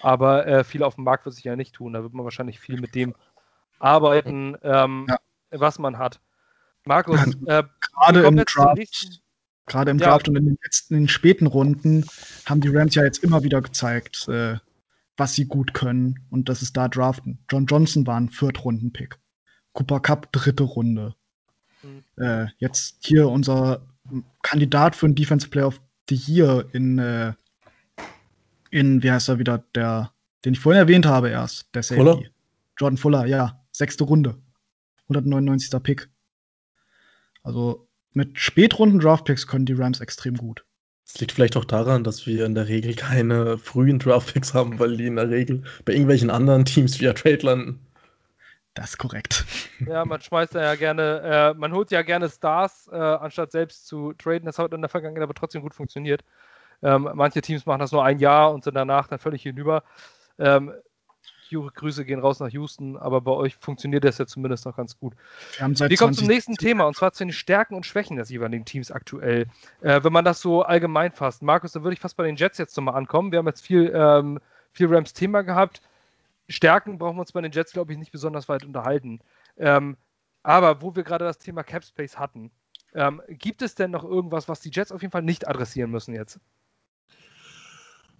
Aber 0.00 0.46
äh, 0.46 0.64
viel 0.64 0.82
auf 0.82 0.96
dem 0.96 1.04
Markt 1.04 1.24
wird 1.24 1.34
sich 1.34 1.44
ja 1.44 1.56
nicht 1.56 1.74
tun. 1.74 1.92
Da 1.94 2.02
wird 2.02 2.12
man 2.12 2.24
wahrscheinlich 2.24 2.60
viel 2.60 2.80
mit 2.80 2.94
dem 2.94 3.14
arbeiten, 3.78 4.56
ähm, 4.62 5.06
Ja. 5.08 5.16
was 5.50 5.78
man 5.78 5.98
hat. 5.98 6.20
Markus, 6.84 7.20
äh, 7.46 7.62
gerade 7.80 8.22
im 8.26 8.36
Draft, 8.36 9.20
gerade 9.66 9.90
im 9.90 9.98
Ja. 9.98 10.10
Draft 10.10 10.28
und 10.28 10.36
in 10.36 10.44
den 10.46 10.58
letzten, 10.62 10.94
in 10.94 11.00
den 11.04 11.08
späten 11.08 11.46
Runden 11.46 12.04
haben 12.44 12.60
die 12.60 12.68
Rams 12.68 12.94
ja 12.94 13.04
jetzt 13.04 13.24
immer 13.24 13.42
wieder 13.42 13.62
gezeigt, 13.62 14.28
äh, 14.28 14.56
was 15.16 15.34
sie 15.34 15.46
gut 15.46 15.74
können 15.74 16.26
und 16.30 16.48
dass 16.48 16.60
es 16.60 16.72
da 16.72 16.88
draften. 16.88 17.38
John 17.50 17.66
Johnson 17.66 18.06
war 18.06 18.20
ein 18.20 18.28
Viertrunden-Pick. 18.30 19.18
Cooper 19.74 20.00
Cup 20.00 20.32
dritte 20.32 20.64
Runde. 20.64 21.14
Mhm. 21.82 22.04
Äh, 22.16 22.46
jetzt 22.58 23.04
hier 23.04 23.28
unser 23.28 23.86
Kandidat 24.42 24.96
für 24.96 25.06
einen 25.06 25.14
Defensive 25.14 25.50
Player 25.50 25.66
of 25.66 25.80
the 26.08 26.14
Year 26.14 26.66
in, 26.72 26.98
äh, 26.98 27.34
in 28.70 29.02
wie 29.02 29.10
heißt 29.10 29.28
er 29.28 29.38
wieder, 29.38 29.58
der, 29.74 30.12
den 30.44 30.54
ich 30.54 30.60
vorhin 30.60 30.80
erwähnt 30.80 31.06
habe 31.06 31.28
erst, 31.28 31.74
der 31.74 31.82
Safety. 31.82 32.04
Fuller? 32.04 32.22
Jordan 32.78 32.96
Fuller, 32.96 33.26
ja, 33.26 33.62
sechste 33.72 34.04
Runde. 34.04 34.36
199. 35.08 35.82
Pick. 35.82 36.08
Also 37.42 37.88
mit 38.12 38.38
spätrunden 38.38 39.00
Draftpicks 39.00 39.46
können 39.46 39.66
die 39.66 39.74
Rams 39.74 40.00
extrem 40.00 40.36
gut. 40.36 40.64
Es 41.06 41.20
liegt 41.20 41.32
vielleicht 41.32 41.56
auch 41.56 41.64
daran, 41.64 42.02
dass 42.02 42.26
wir 42.26 42.46
in 42.46 42.54
der 42.54 42.68
Regel 42.68 42.94
keine 42.94 43.58
frühen 43.58 43.98
Draftpicks 43.98 44.54
haben, 44.54 44.78
weil 44.78 44.96
die 44.96 45.06
in 45.06 45.16
der 45.16 45.28
Regel 45.28 45.62
bei 45.84 45.92
irgendwelchen 45.92 46.30
anderen 46.30 46.64
Teams 46.64 47.00
via 47.00 47.12
Trade 47.12 47.40
landen. 47.42 47.86
Das 48.74 48.90
ist 48.90 48.98
korrekt. 48.98 49.44
Ja, 49.86 50.04
man 50.04 50.20
schmeißt 50.20 50.54
da 50.54 50.62
ja 50.62 50.74
gerne, 50.76 51.52
äh, 51.54 51.58
man 51.58 51.72
holt 51.72 51.90
ja 51.90 52.02
gerne 52.02 52.30
Stars, 52.30 52.88
äh, 52.90 52.96
anstatt 52.96 53.50
selbst 53.50 53.86
zu 53.86 54.12
traden. 54.14 54.46
Das 54.46 54.58
hat 54.58 54.72
in 54.72 54.80
der 54.80 54.88
Vergangenheit 54.88 55.22
aber 55.24 55.34
trotzdem 55.34 55.62
gut 55.62 55.74
funktioniert. 55.74 56.24
Ähm, 56.82 57.10
manche 57.14 57.42
Teams 57.42 57.66
machen 57.66 57.80
das 57.80 57.92
nur 57.92 58.04
ein 58.04 58.18
Jahr 58.18 58.52
und 58.52 58.64
sind 58.64 58.74
danach 58.74 59.08
dann 59.08 59.18
völlig 59.18 59.42
hinüber. 59.42 59.82
Ähm, 60.38 60.72
Grüße 61.50 62.04
gehen 62.04 62.20
raus 62.20 62.40
nach 62.40 62.48
Houston, 62.48 62.96
aber 62.96 63.20
bei 63.20 63.30
euch 63.32 63.56
funktioniert 63.56 64.04
das 64.04 64.18
ja 64.18 64.26
zumindest 64.26 64.66
noch 64.66 64.76
ganz 64.76 64.98
gut. 64.98 65.14
Wir 65.56 65.96
kommen 65.96 66.14
zum 66.14 66.26
20 66.26 66.28
nächsten 66.28 66.54
Thema 66.56 66.84
und 66.84 66.96
zwar 66.96 67.12
zu 67.12 67.24
den 67.24 67.32
Stärken 67.32 67.74
und 67.74 67.86
Schwächen 67.86 68.16
des 68.16 68.30
jeweiligen 68.30 68.64
Teams 68.64 68.90
aktuell. 68.90 69.46
Äh, 69.80 70.02
wenn 70.02 70.12
man 70.12 70.24
das 70.24 70.40
so 70.40 70.62
allgemein 70.62 71.12
fasst. 71.12 71.42
Markus, 71.42 71.72
da 71.72 71.82
würde 71.82 71.94
ich 71.94 72.00
fast 72.00 72.16
bei 72.16 72.24
den 72.24 72.36
Jets 72.36 72.58
jetzt 72.58 72.76
nochmal 72.76 72.96
ankommen. 72.96 73.32
Wir 73.32 73.38
haben 73.38 73.46
jetzt 73.46 73.64
viel, 73.64 73.92
ähm, 73.94 74.40
viel 74.72 74.92
Rams-Thema 74.92 75.42
gehabt. 75.42 75.80
Stärken 76.48 76.98
brauchen 76.98 77.16
wir 77.16 77.20
uns 77.20 77.32
bei 77.32 77.40
den 77.40 77.52
Jets, 77.52 77.72
glaube 77.72 77.92
ich, 77.92 77.98
nicht 77.98 78.12
besonders 78.12 78.48
weit 78.48 78.64
unterhalten. 78.64 79.20
Ähm, 79.56 79.96
aber 80.42 80.82
wo 80.82 80.94
wir 80.94 81.04
gerade 81.04 81.24
das 81.24 81.38
Thema 81.38 81.62
Cap 81.62 81.84
Space 81.84 82.18
hatten, 82.18 82.50
ähm, 82.94 83.22
gibt 83.28 83.62
es 83.62 83.74
denn 83.74 83.90
noch 83.90 84.04
irgendwas, 84.04 84.48
was 84.48 84.60
die 84.60 84.70
Jets 84.70 84.92
auf 84.92 85.02
jeden 85.02 85.12
Fall 85.12 85.22
nicht 85.22 85.48
adressieren 85.48 85.90
müssen 85.90 86.14
jetzt? 86.14 86.38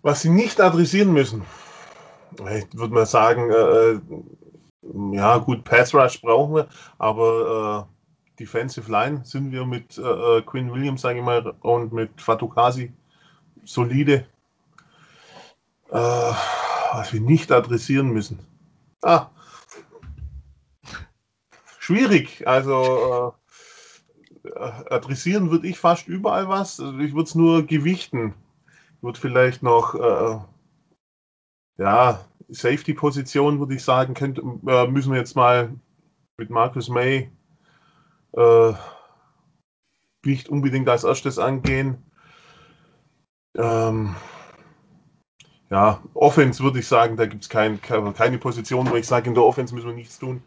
Was 0.02 0.22
sie 0.22 0.30
nicht 0.30 0.60
adressieren 0.60 1.12
müssen, 1.12 1.44
ich 2.32 2.66
würde 2.74 2.94
mal 2.94 3.06
sagen, 3.06 3.50
äh, 3.50 3.92
äh, 3.92 4.00
ja 5.12 5.38
gut, 5.38 5.64
Pass 5.64 5.94
Rush 5.94 6.20
brauchen 6.20 6.54
wir, 6.56 6.68
aber 6.98 7.88
äh, 7.88 8.38
Defensive 8.40 8.90
Line 8.90 9.24
sind 9.24 9.52
wir 9.52 9.64
mit 9.64 9.96
äh, 9.96 10.02
äh, 10.02 10.42
Quinn 10.42 10.72
Williams, 10.72 11.02
sage 11.02 11.20
ich 11.20 11.24
mal, 11.24 11.54
und 11.60 11.92
mit 11.92 12.20
Fatukasi 12.20 12.92
solide. 13.64 14.26
Äh, 15.90 16.32
was 16.94 17.12
wir 17.12 17.20
nicht 17.20 17.50
adressieren 17.50 18.10
müssen. 18.10 18.38
Ah. 19.02 19.30
Schwierig. 21.78 22.46
Also 22.46 23.34
äh, 24.44 24.58
adressieren 24.90 25.50
würde 25.50 25.66
ich 25.66 25.78
fast 25.78 26.08
überall 26.08 26.48
was. 26.48 26.80
Also 26.80 26.98
ich 26.98 27.12
würde 27.12 27.24
es 27.24 27.34
nur 27.34 27.66
gewichten. 27.66 28.34
Ich 28.96 29.02
würde 29.02 29.20
vielleicht 29.20 29.62
noch 29.62 29.94
äh, 29.94 30.38
ja, 31.78 32.24
Safety-Position, 32.48 33.58
würde 33.58 33.74
ich 33.74 33.82
sagen, 33.82 34.14
könnte, 34.14 34.42
äh, 34.66 34.86
müssen 34.86 35.12
wir 35.12 35.18
jetzt 35.18 35.34
mal 35.34 35.74
mit 36.36 36.50
Marcus 36.50 36.88
May 36.88 37.30
äh, 38.32 38.72
nicht 40.24 40.48
unbedingt 40.48 40.88
als 40.88 41.04
erstes 41.04 41.38
angehen. 41.38 41.98
Ähm, 43.56 44.14
ja, 45.74 46.00
Offense 46.14 46.62
würde 46.62 46.78
ich 46.78 46.86
sagen, 46.86 47.16
da 47.16 47.26
gibt 47.26 47.42
es 47.42 47.48
kein, 47.48 47.80
keine 47.82 48.38
Position, 48.38 48.88
wo 48.88 48.94
ich 48.94 49.08
sage, 49.08 49.28
in 49.28 49.34
der 49.34 49.42
Offense 49.42 49.74
müssen 49.74 49.88
wir 49.88 49.94
nichts 49.94 50.20
tun. 50.20 50.40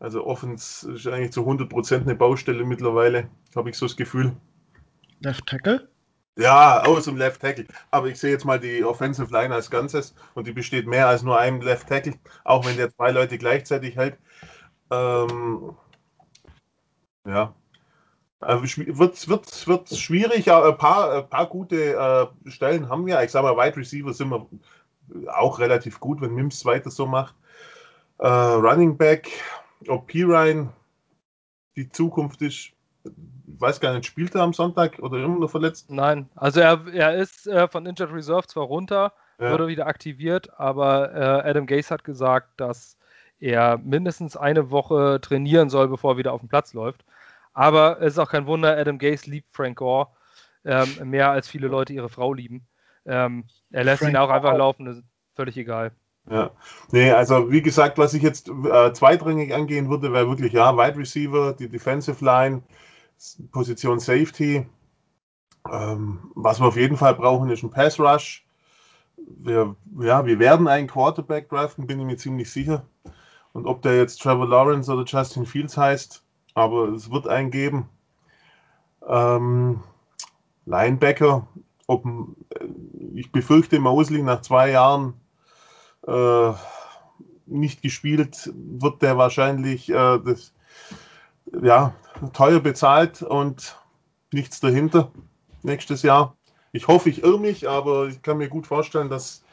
Also 0.00 0.26
Offense 0.26 0.92
ist 0.92 1.06
eigentlich 1.06 1.30
zu 1.30 1.48
100% 1.48 2.00
eine 2.00 2.16
Baustelle 2.16 2.64
mittlerweile, 2.64 3.28
habe 3.54 3.70
ich 3.70 3.78
so 3.78 3.86
das 3.86 3.96
Gefühl. 3.96 4.32
Left 5.20 5.46
Tackle? 5.46 5.88
Ja, 6.36 6.82
aus 6.82 7.04
dem 7.04 7.16
Left 7.16 7.42
Tackle. 7.42 7.66
Aber 7.92 8.08
ich 8.08 8.18
sehe 8.18 8.32
jetzt 8.32 8.44
mal 8.44 8.58
die 8.58 8.82
Offensive 8.82 9.32
Line 9.32 9.54
als 9.54 9.70
Ganzes 9.70 10.16
und 10.34 10.48
die 10.48 10.52
besteht 10.52 10.88
mehr 10.88 11.06
als 11.06 11.22
nur 11.22 11.38
einem 11.38 11.60
Left 11.60 11.88
Tackle, 11.88 12.14
auch 12.42 12.66
wenn 12.66 12.76
der 12.76 12.92
zwei 12.92 13.12
Leute 13.12 13.38
gleichzeitig 13.38 13.94
hält. 13.94 14.18
Ähm, 14.90 15.76
ja. 17.24 17.54
Wird, 18.40 19.28
wird, 19.28 19.66
wird 19.66 19.88
schwierig, 19.88 20.50
aber 20.50 20.68
ein 20.68 20.76
paar, 20.78 21.12
ein 21.12 21.28
paar 21.28 21.46
gute 21.46 21.94
äh, 21.94 22.50
Stellen 22.50 22.88
haben 22.88 23.06
wir. 23.06 23.22
Ich 23.22 23.30
sage 23.30 23.46
mal, 23.46 23.56
Wide 23.56 23.76
Receiver 23.76 24.12
sind 24.12 24.28
wir 24.30 24.46
auch 25.34 25.58
relativ 25.58 26.00
gut, 26.00 26.20
wenn 26.20 26.34
Mims 26.34 26.64
weiter 26.64 26.90
so 26.90 27.06
macht. 27.06 27.34
Äh, 28.18 28.26
Running 28.28 28.96
Back, 28.96 29.30
ob 29.88 30.06
Pirine 30.06 30.70
die 31.76 31.88
Zukunft 31.88 32.42
ist, 32.42 32.70
weiß 33.46 33.80
gar 33.80 33.94
nicht, 33.94 34.06
spielt 34.06 34.34
er 34.34 34.42
am 34.42 34.52
Sonntag 34.52 34.98
oder 34.98 35.18
immer 35.22 35.38
noch 35.38 35.50
verletzt? 35.50 35.90
Nein, 35.90 36.28
also 36.34 36.60
er, 36.60 36.86
er 36.92 37.14
ist 37.16 37.46
äh, 37.46 37.68
von 37.68 37.86
Injured 37.86 38.12
Reserve 38.12 38.46
zwar 38.46 38.64
runter, 38.64 39.12
Ja. 39.38 39.52
wurde 39.52 39.68
wieder 39.68 39.86
aktiviert, 39.86 40.58
aber 40.58 41.14
äh, 41.14 41.48
Adam 41.48 41.66
Gase 41.66 41.90
hat 41.90 42.04
gesagt, 42.04 42.48
dass 42.60 42.96
er 43.38 43.78
mindestens 43.78 44.36
eine 44.36 44.70
Woche 44.70 45.20
trainieren 45.22 45.68
soll, 45.70 45.88
bevor 45.88 46.14
er 46.14 46.16
wieder 46.16 46.32
auf 46.32 46.40
den 46.40 46.48
Platz 46.48 46.72
läuft. 46.72 47.04
Aber 47.56 48.02
es 48.02 48.12
ist 48.12 48.18
auch 48.18 48.28
kein 48.28 48.46
Wunder, 48.46 48.76
Adam 48.76 48.98
Gase 48.98 49.30
liebt 49.30 49.56
Frank 49.56 49.78
Gore 49.78 50.08
ähm, 50.66 51.08
mehr 51.08 51.30
als 51.30 51.48
viele 51.48 51.68
Leute 51.68 51.94
ihre 51.94 52.10
Frau 52.10 52.34
lieben. 52.34 52.66
Ähm, 53.06 53.44
er 53.70 53.84
lässt 53.84 54.00
Frank 54.00 54.12
ihn 54.12 54.18
auch 54.18 54.28
einfach 54.28 54.54
laufen, 54.54 54.84
das 54.84 54.98
ist 54.98 55.04
völlig 55.34 55.56
egal. 55.56 55.92
Ja. 56.28 56.50
Nee, 56.90 57.12
also 57.12 57.50
wie 57.50 57.62
gesagt, 57.62 57.96
was 57.96 58.12
ich 58.12 58.22
jetzt 58.22 58.50
äh, 58.50 58.92
zweitrangig 58.92 59.54
angehen 59.54 59.88
würde, 59.88 60.12
wäre 60.12 60.28
wirklich, 60.28 60.52
ja, 60.52 60.76
Wide 60.76 60.98
Receiver, 60.98 61.54
die 61.54 61.70
Defensive 61.70 62.22
Line, 62.22 62.62
Position 63.52 64.00
Safety. 64.00 64.66
Ähm, 65.72 66.30
was 66.34 66.60
wir 66.60 66.66
auf 66.66 66.76
jeden 66.76 66.98
Fall 66.98 67.14
brauchen, 67.14 67.48
ist 67.48 67.62
ein 67.62 67.70
Pass 67.70 67.98
Rush. 67.98 68.44
Wir, 69.16 69.74
ja, 69.98 70.26
wir 70.26 70.38
werden 70.38 70.68
einen 70.68 70.88
Quarterback 70.88 71.48
draften, 71.48 71.86
bin 71.86 72.00
ich 72.00 72.06
mir 72.06 72.18
ziemlich 72.18 72.50
sicher. 72.50 72.84
Und 73.54 73.66
ob 73.66 73.80
der 73.80 73.96
jetzt 73.96 74.20
Trevor 74.20 74.46
Lawrence 74.46 74.92
oder 74.92 75.04
Justin 75.04 75.46
Fields 75.46 75.78
heißt, 75.78 76.22
aber 76.56 76.88
es 76.88 77.10
wird 77.10 77.28
einen 77.28 77.50
geben. 77.50 77.88
Ähm, 79.06 79.82
Linebacker, 80.64 81.46
ob, 81.86 82.04
äh, 82.06 82.64
ich 83.14 83.30
befürchte, 83.30 83.78
Mosley 83.78 84.22
nach 84.22 84.40
zwei 84.40 84.70
Jahren 84.70 85.14
äh, 86.06 86.52
nicht 87.44 87.82
gespielt, 87.82 88.50
wird 88.54 89.02
der 89.02 89.18
wahrscheinlich 89.18 89.90
äh, 89.90 90.18
das, 90.18 90.52
ja, 91.62 91.94
teuer 92.32 92.60
bezahlt 92.60 93.22
und 93.22 93.78
nichts 94.32 94.58
dahinter 94.58 95.12
nächstes 95.62 96.02
Jahr. 96.02 96.36
Ich 96.72 96.88
hoffe, 96.88 97.10
ich 97.10 97.22
irre 97.22 97.38
mich, 97.38 97.68
aber 97.68 98.08
ich 98.08 98.22
kann 98.22 98.38
mir 98.38 98.48
gut 98.48 98.66
vorstellen, 98.66 99.10
dass, 99.10 99.44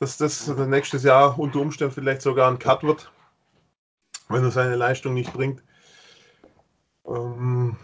dass 0.00 0.16
das 0.16 0.48
nächstes 0.48 1.04
Jahr 1.04 1.38
unter 1.38 1.60
Umständen 1.60 1.94
vielleicht 1.94 2.22
sogar 2.22 2.50
ein 2.50 2.58
Cut 2.58 2.82
wird, 2.82 3.12
wenn 4.28 4.42
er 4.42 4.50
seine 4.50 4.74
Leistung 4.74 5.14
nicht 5.14 5.32
bringt. 5.32 5.62
Ähm, 7.06 7.76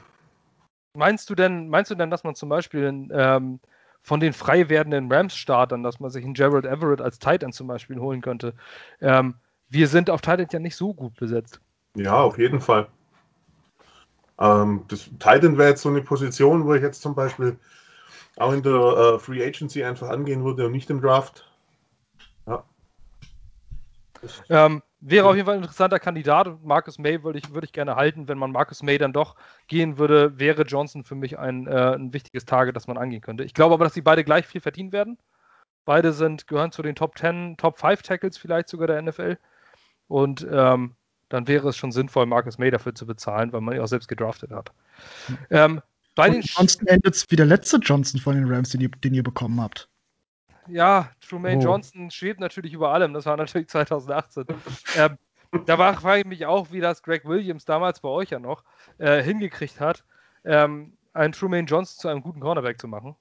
Meinst 0.95 1.31
du 1.31 1.35
denn, 1.35 1.69
meinst 1.69 1.91
du 1.91 1.95
denn, 1.95 2.11
dass 2.11 2.25
man 2.25 2.35
zum 2.35 2.49
Beispiel 2.49 3.09
ähm, 3.13 3.61
von 4.03 4.19
den 4.19 4.33
frei 4.33 4.69
werdenden 4.69 5.13
Rams-Startern, 5.13 5.83
dass 5.83 6.01
man 6.01 6.11
sich 6.11 6.25
einen 6.25 6.35
Gerald 6.35 6.65
Everett 6.65 7.01
als 7.01 7.19
Tight 7.19 7.43
End 7.43 7.55
zum 7.55 7.69
Beispiel 7.69 8.01
holen 8.01 8.23
könnte? 8.23 8.55
Ähm, 9.01 9.37
wir 9.69 9.87
sind 9.87 10.11
auf 10.11 10.21
Tight 10.21 10.41
End 10.41 10.53
ja 10.53 10.59
nicht 10.59 10.77
so 10.77 10.93
gut 10.93 11.15
besetzt. 11.15 11.61
Ja, 11.95 12.21
auf 12.21 12.39
jeden 12.39 12.61
Fall. 12.61 12.89
Ähm, 14.39 14.85
das 14.89 15.05
Titan 15.21 15.59
wäre 15.59 15.71
jetzt 15.71 15.83
so 15.83 15.91
eine 15.91 16.03
Position, 16.03 16.65
wo 16.65 16.75
ich 16.75 16.83
jetzt 16.83 17.03
zum 17.03 17.15
Beispiel 17.15 17.57
auch 18.37 18.53
in 18.53 18.63
der 18.63 18.73
äh, 18.73 19.19
Free 19.19 19.45
Agency 19.45 19.85
einfach 19.85 20.09
angehen 20.09 20.45
würde 20.45 20.67
und 20.67 20.73
nicht 20.73 20.91
im 20.91 21.01
Draft. 21.01 21.47
Ja. 22.47 22.65
Ähm, 24.49 24.83
wäre 25.01 25.29
auf 25.29 25.35
jeden 25.35 25.47
Fall 25.47 25.57
ein 25.57 25.63
interessanter 25.63 25.99
Kandidat 25.99 26.47
und 26.47 26.65
Marcus 26.65 26.99
May 26.99 27.23
würde 27.23 27.39
ich, 27.39 27.53
würde 27.53 27.65
ich 27.65 27.73
gerne 27.73 27.97
halten. 27.97 28.29
Wenn 28.29 28.39
man 28.39 28.53
Marcus 28.53 28.83
May 28.83 28.99
dann 28.99 29.13
doch 29.13 29.37
gehen 29.67 29.99
würde, 29.99 30.39
wäre 30.39 30.63
Johnson 30.63 31.05
für 31.05 31.15
mich 31.15 31.39
ein, 31.39 31.67
äh, 31.67 31.95
ein 31.95 32.13
wichtiges 32.13 32.45
Target, 32.45 32.77
das 32.77 32.87
man 32.87 32.99
angehen 32.99 33.21
könnte. 33.21 33.45
Ich 33.45 33.55
glaube 33.55 33.75
aber, 33.75 33.85
dass 33.85 33.95
sie 33.95 34.03
beide 34.03 34.25
gleich 34.25 34.47
viel 34.47 34.61
verdienen 34.61 34.93
werden. 34.93 35.19
Beide 35.85 36.13
sind, 36.13 36.47
gehören 36.47 36.73
zu 36.73 36.83
den 36.83 36.95
Top 36.95 37.17
10, 37.19 37.57
Top 37.57 37.79
5 37.79 38.03
Tackles 38.03 38.37
vielleicht 38.37 38.69
sogar 38.69 38.87
der 38.87 39.03
NFL. 39.03 39.39
Und 40.09 40.47
ähm, 40.51 40.95
dann 41.29 41.49
wäre 41.49 41.69
es 41.69 41.77
schon 41.77 41.93
sinnvoll, 41.93 42.27
Marcus 42.27 42.59
May 42.59 42.71
dafür 42.71 42.95
zu 42.95 43.07
bezahlen, 43.07 43.53
weil 43.53 43.61
man 43.61 43.75
ihn 43.75 43.81
auch 43.81 43.87
selbst 43.87 44.09
gedraftet 44.09 44.51
hat. 44.51 44.73
Ähm, 45.51 45.81
bei 46.15 46.29
Und 46.29 46.35
den 46.35 46.43
ansonsten 46.43 46.87
endet 46.87 47.15
es 47.15 47.31
wie 47.31 47.37
der 47.37 47.47
letzte 47.47 47.79
Johnson 47.79 48.21
von 48.21 48.35
den 48.35 48.53
Rams, 48.53 48.71
den 48.71 48.81
ihr, 48.81 48.91
den 48.91 49.15
ihr 49.15 49.23
bekommen 49.23 49.61
habt. 49.61 49.89
Ja, 50.69 51.11
Trumaine 51.21 51.59
Oh. 51.61 51.65
Johnson 51.65 52.11
schwebt 52.11 52.41
natürlich 52.41 52.73
über 52.73 52.93
allem. 52.93 53.13
Das 53.15 53.27
war 53.27 53.37
natürlich 53.37 53.69
2018. 53.71 54.47
ähm, 54.97 55.19
da 55.67 55.79
war, 55.79 55.95
frage 55.95 56.21
ich 56.21 56.27
mich 56.27 56.47
auch, 56.47 56.71
wie 56.71 56.81
das 56.81 57.03
Greg 57.03 57.25
Williams 57.25 57.65
damals 57.65 58.01
bei 58.01 58.09
euch 58.09 58.31
ja 58.31 58.39
noch 58.39 58.63
äh, 58.99 59.23
hingekriegt 59.23 59.81
hat, 59.81 60.05
ähm, 60.45 60.97
einen 61.13 61.33
Trumaine 61.33 61.67
Johnson 61.67 62.01
zu 62.01 62.09
einem 62.09 62.23
guten 62.23 62.41
Cornerback 62.41 62.81
zu 62.81 62.87
machen. 62.87 63.17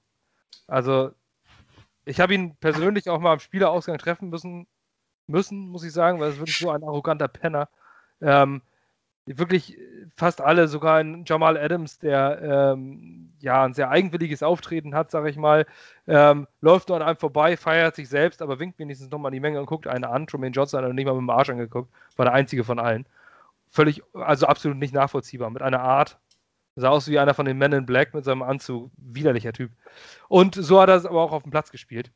Also, 0.68 1.10
ich 2.04 2.20
habe 2.20 2.34
ihn 2.34 2.56
persönlich 2.56 3.08
auch 3.08 3.18
mal 3.20 3.32
am 3.32 3.40
Spielerausgang 3.40 3.98
treffen 3.98 4.30
müssen, 4.30 4.66
müssen, 5.26 5.68
muss 5.68 5.84
ich 5.84 5.92
sagen, 5.92 6.20
weil 6.20 6.30
es 6.30 6.38
wirklich 6.38 6.58
so 6.58 6.70
ein 6.70 6.84
arroganter 6.84 7.28
Penner. 7.28 7.68
Ähm, 8.20 8.62
wirklich 9.26 9.78
fast 10.16 10.40
alle, 10.40 10.68
sogar 10.68 10.98
ein 10.98 11.24
Jamal 11.26 11.56
Adams, 11.56 11.98
der 11.98 12.74
ähm, 12.74 13.32
ja 13.40 13.64
ein 13.64 13.74
sehr 13.74 13.90
eigenwilliges 13.90 14.42
Auftreten 14.42 14.94
hat, 14.94 15.10
sage 15.10 15.30
ich 15.30 15.36
mal, 15.36 15.66
ähm, 16.06 16.46
läuft 16.60 16.88
nur 16.88 16.96
an 16.96 17.02
einem 17.02 17.16
vorbei, 17.16 17.56
feiert 17.56 17.94
sich 17.94 18.08
selbst, 18.08 18.42
aber 18.42 18.58
winkt 18.58 18.78
wenigstens 18.78 19.10
nochmal 19.10 19.30
in 19.30 19.34
die 19.34 19.40
Menge 19.40 19.60
und 19.60 19.66
guckt 19.66 19.86
einen 19.86 20.04
an. 20.04 20.26
Trumaine 20.26 20.52
Johnson 20.52 20.78
hat 20.78 20.88
er 20.88 20.92
nicht 20.92 21.06
mal 21.06 21.14
mit 21.14 21.22
dem 21.22 21.30
Arsch 21.30 21.50
angeguckt, 21.50 21.90
war 22.16 22.24
der 22.26 22.34
einzige 22.34 22.64
von 22.64 22.78
allen. 22.78 23.06
Völlig, 23.70 24.02
also 24.14 24.46
absolut 24.46 24.78
nicht 24.78 24.94
nachvollziehbar. 24.94 25.50
Mit 25.50 25.62
einer 25.62 25.80
Art, 25.80 26.18
sah 26.76 26.88
aus 26.88 27.08
wie 27.08 27.18
einer 27.18 27.34
von 27.34 27.46
den 27.46 27.58
Men 27.58 27.72
in 27.72 27.86
Black 27.86 28.14
mit 28.14 28.24
seinem 28.24 28.42
Anzug, 28.42 28.90
widerlicher 28.96 29.52
Typ. 29.52 29.70
Und 30.28 30.54
so 30.54 30.80
hat 30.80 30.88
er 30.88 30.96
es 30.96 31.06
aber 31.06 31.22
auch 31.22 31.32
auf 31.32 31.44
dem 31.44 31.52
Platz 31.52 31.70
gespielt. 31.70 32.10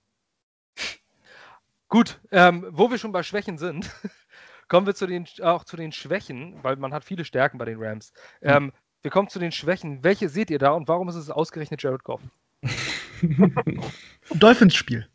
Gut, 1.88 2.18
ähm, 2.32 2.66
wo 2.70 2.90
wir 2.90 2.98
schon 2.98 3.12
bei 3.12 3.22
Schwächen 3.22 3.57
sind, 3.57 3.88
kommen 4.69 4.87
wir 4.87 4.95
zu 4.95 5.07
den, 5.07 5.27
auch 5.43 5.65
zu 5.65 5.77
den 5.77 5.93
Schwächen, 5.93 6.62
weil 6.62 6.77
man 6.77 6.93
hat 6.93 7.05
viele 7.05 7.25
Stärken 7.25 7.59
bei 7.59 7.65
den 7.65 7.83
Rams. 7.83 8.12
Ähm, 8.43 8.73
wir 9.03 9.11
kommen 9.11 9.29
zu 9.29 9.39
den 9.39 9.53
Schwächen. 9.53 10.03
Welche 10.03 10.29
seht 10.29 10.51
ihr 10.51 10.59
da 10.59 10.71
und 10.71 10.89
warum 10.89 11.09
ist 11.09 11.17
es 11.17 11.31
ausgerechnet 11.31 11.83
Jared 11.83 12.05
Goff? 12.05 12.23
Dolphins-Spiel. 14.35 15.09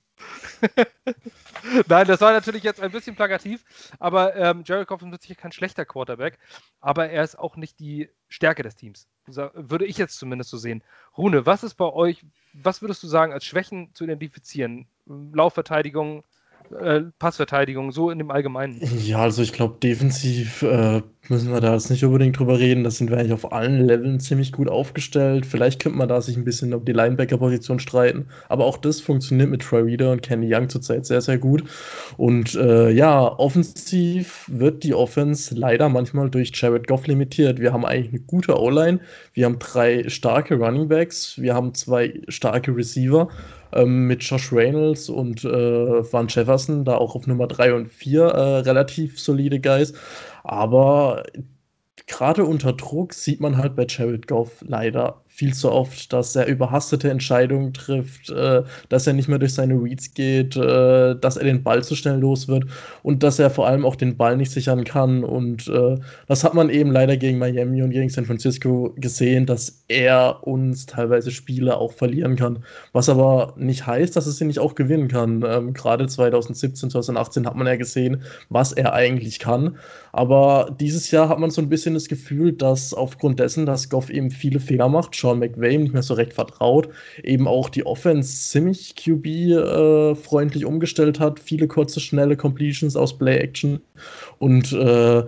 Nein, 1.88 2.08
das 2.08 2.22
war 2.22 2.32
natürlich 2.32 2.64
jetzt 2.64 2.82
ein 2.82 2.92
bisschen 2.92 3.16
plakativ, 3.16 3.64
aber 4.00 4.36
ähm, 4.36 4.64
Jared 4.66 4.88
Goff 4.88 5.02
ist 5.02 5.08
natürlich 5.08 5.38
kein 5.38 5.52
schlechter 5.52 5.86
Quarterback, 5.86 6.38
aber 6.82 7.10
er 7.10 7.24
ist 7.24 7.38
auch 7.38 7.56
nicht 7.56 7.80
die 7.80 8.10
Stärke 8.28 8.64
des 8.64 8.76
Teams. 8.76 9.08
Würde 9.26 9.86
ich 9.86 9.98
jetzt 9.98 10.18
zumindest 10.18 10.50
so 10.50 10.58
sehen. 10.58 10.84
Rune, 11.18 11.46
was 11.46 11.64
ist 11.64 11.76
bei 11.76 11.86
euch, 11.86 12.26
was 12.54 12.82
würdest 12.82 13.04
du 13.04 13.08
sagen, 13.08 13.34
als 13.34 13.46
Schwächen 13.46 13.94
zu 13.94 14.04
identifizieren? 14.04 14.88
Laufverteidigung, 15.06 16.24
äh, 16.72 17.02
Passverteidigung, 17.20 17.92
so 17.92 18.10
in 18.10 18.18
dem 18.18 18.32
Allgemeinen. 18.32 18.80
Ja, 19.04 19.20
also 19.20 19.42
ich 19.42 19.54
glaube, 19.54 19.78
defensiv 19.82 20.62
äh, 20.62 21.02
müssen 21.30 21.52
wir 21.52 21.62
da 21.62 21.74
jetzt 21.74 21.90
nicht 21.90 22.04
unbedingt 22.04 22.38
drüber 22.40 22.60
reden. 22.60 22.84
Da 22.84 22.92
sind 22.92 23.10
wir 23.10 23.18
eigentlich 23.18 23.34
auf 23.34 23.52
allen 23.52 23.86
Leveln 23.86 24.20
ziemlich 24.20 24.52
gut 24.52 24.68
aufgestellt. 24.68 25.46
Vielleicht 25.46 25.82
könnte 25.82 25.98
man 25.98 26.10
da 26.10 26.22
sich 26.22 26.38
ein 26.38 26.44
bisschen 26.44 26.74
um 26.74 26.86
die 26.86 26.92
Linebacker-Position 26.92 27.80
streiten. 27.80 28.28
Aber 28.48 28.66
auch 28.66 28.78
das 28.78 29.00
funktioniert 29.00 29.50
mit 29.50 29.62
Troy 29.62 29.82
Reader 29.82 30.12
und 30.12 30.22
Kenny 30.22 30.54
Young 30.54 30.70
zurzeit 30.70 31.06
sehr, 31.06 31.22
sehr 31.22 31.38
gut. 31.38 31.64
Und 32.18 32.56
äh, 32.56 32.90
ja, 32.90 33.22
offensiv 33.22 34.46
wird 34.48 34.84
die 34.84 34.94
Offense 34.94 35.54
leider 35.56 35.90
manchmal 35.90 36.30
durch 36.30 36.52
Jared 36.54 36.88
Goff 36.88 37.08
limitiert. 37.08 37.60
Wir 37.60 37.74
haben 37.74 37.86
eigentlich 37.86 38.10
eine 38.14 38.22
gute 38.22 38.60
O-Line. 38.60 39.00
Wir 39.34 39.46
haben 39.46 39.60
drei 39.60 40.08
starke 40.10 40.56
Running 40.56 40.88
Backs. 40.88 41.40
Wir 41.40 41.54
haben 41.54 41.74
zwei 41.74 42.22
starke 42.28 42.76
Receiver 42.76 43.30
ähm, 43.74 44.08
mit 44.08 44.24
Josh 44.24 44.52
Reynolds 44.52 45.10
und 45.10 45.44
äh, 45.44 45.50
Van 46.12 46.28
Jefferson, 46.28 46.86
da 46.86 46.96
auch 46.96 47.16
auf 47.16 47.28
Nummer 47.28 47.48
3 47.48 47.74
und 47.74 47.88
4 47.88 48.24
äh, 48.24 48.58
relativ 48.60 49.20
solide 49.20 49.60
Guys. 49.60 49.94
Aber 50.44 51.24
gerade 52.08 52.46
unter 52.46 52.74
Druck 52.74 53.14
sieht 53.14 53.40
man 53.40 53.58
halt 53.58 53.76
bei 53.76 53.86
Jared 53.88 54.28
Goff 54.28 54.64
leider 54.68 55.22
viel 55.40 55.54
zu 55.54 55.72
oft, 55.72 56.12
dass 56.12 56.36
er 56.36 56.48
überhastete 56.48 57.10
Entscheidungen 57.10 57.74
trifft, 57.74 58.30
äh, 58.30 58.62
dass 58.90 59.08
er 59.08 59.14
nicht 59.14 59.30
mehr 59.30 59.40
durch 59.40 59.54
seine 59.54 59.76
Reads 59.76 60.14
geht, 60.14 60.58
äh, 60.58 61.16
dass 61.16 61.38
er 61.38 61.46
den 61.46 61.64
Ball 61.64 61.82
zu 61.82 61.96
schnell 61.96 62.20
los 62.20 62.50
wird 62.50 62.66
und 63.04 63.24
dass 63.24 63.40
er 63.40 63.50
vor 63.50 63.66
allem 63.66 63.86
auch 63.86 63.96
den 63.96 64.18
Ball 64.18 64.36
nicht 64.36 64.52
sichern 64.52 64.84
kann. 64.84 65.24
Und 65.24 65.70
äh, 65.70 65.98
das 66.28 66.44
hat 66.44 66.56
man 66.56 66.70
eben 66.70 66.92
leider 66.92 67.16
gegen 67.16 67.38
Miami 67.38 67.82
und 67.82 67.92
gegen 67.92 68.10
San 68.10 68.26
Francisco 68.26 68.94
gesehen, 68.98 69.46
dass 69.46 69.82
er 69.88 70.46
uns 70.46 70.88
teilweise 70.88 71.32
Spiele 71.32 71.78
auch 71.78 71.94
verlieren 71.94 72.36
kann. 72.36 72.66
Was 72.92 73.08
aber 73.08 73.54
nicht 73.56 73.88
heißt, 73.88 74.18
dass 74.18 74.28
es 74.28 74.40
sie 74.40 74.46
nicht 74.46 74.60
auch 74.60 74.76
gewinnen 74.76 75.08
kann. 75.08 75.42
Ähm, 75.48 75.72
Gerade 75.74 76.08
2017, 76.08 76.90
2018 76.90 77.48
hat 77.48 77.56
man 77.56 77.66
ja 77.66 77.78
gesehen, 77.78 78.24
was 78.50 78.74
er 78.74 78.92
eigentlich 78.92 79.40
kann. 79.40 79.78
Aber 80.12 80.76
dieses 80.78 81.12
Jahr 81.12 81.30
hat 81.30 81.40
man 81.40 81.50
so 81.50 81.62
ein 81.62 81.70
bisschen 81.70 81.94
das 81.94 82.10
Gefühl, 82.10 82.52
dass 82.52 82.94
aufgrund 82.94 83.40
dessen, 83.40 83.66
dass 83.66 83.90
Goff 83.90 84.10
eben 84.10 84.32
viele 84.32 84.60
Fehler 84.60 84.90
macht, 84.90 85.16
Sean 85.30 85.40
McVay 85.40 85.78
nicht 85.78 85.94
mehr 85.94 86.04
so 86.04 86.16
recht 86.16 86.34
vertraut, 86.34 86.90
eben 87.24 87.48
auch 87.48 87.70
die 87.70 87.86
Offense 87.86 88.50
ziemlich 88.50 88.96
QB-freundlich 88.96 90.66
umgestellt 90.66 91.20
hat, 91.20 91.40
viele 91.40 91.68
kurze, 91.68 92.00
schnelle 92.00 92.36
Completions 92.36 92.96
aus 92.96 93.18
Play-Action 93.18 93.80
und 94.40 94.72
äh, 94.74 95.24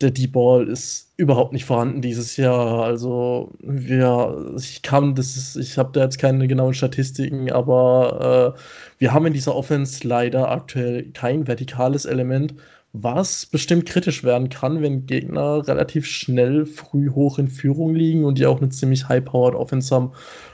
der 0.00 0.10
D-Ball 0.10 0.68
ist 0.68 1.12
überhaupt 1.16 1.52
nicht 1.52 1.64
vorhanden 1.64 2.02
dieses 2.02 2.36
Jahr. 2.36 2.82
Also 2.82 3.52
wir, 3.60 4.54
ich 4.58 4.82
kann, 4.82 5.14
das 5.14 5.36
ist, 5.36 5.56
ich 5.56 5.78
habe 5.78 5.90
da 5.92 6.02
jetzt 6.02 6.18
keine 6.18 6.48
genauen 6.48 6.74
Statistiken, 6.74 7.50
aber 7.52 8.54
äh, 8.56 8.60
wir 8.98 9.12
haben 9.12 9.26
in 9.26 9.32
dieser 9.32 9.54
Offense 9.54 10.06
leider 10.06 10.50
aktuell 10.50 11.10
kein 11.12 11.46
vertikales 11.46 12.04
Element, 12.04 12.54
was 12.94 13.44
bestimmt 13.46 13.86
kritisch 13.86 14.22
werden 14.22 14.48
kann, 14.48 14.80
wenn 14.80 15.06
Gegner 15.06 15.66
relativ 15.66 16.06
schnell 16.06 16.64
früh 16.64 17.10
hoch 17.10 17.40
in 17.40 17.48
Führung 17.48 17.92
liegen 17.94 18.24
und 18.24 18.38
die 18.38 18.46
auch 18.46 18.60
eine 18.60 18.70
ziemlich 18.70 19.08
high-powered 19.08 19.56
Offense 19.56 19.92
haben. 19.92 20.12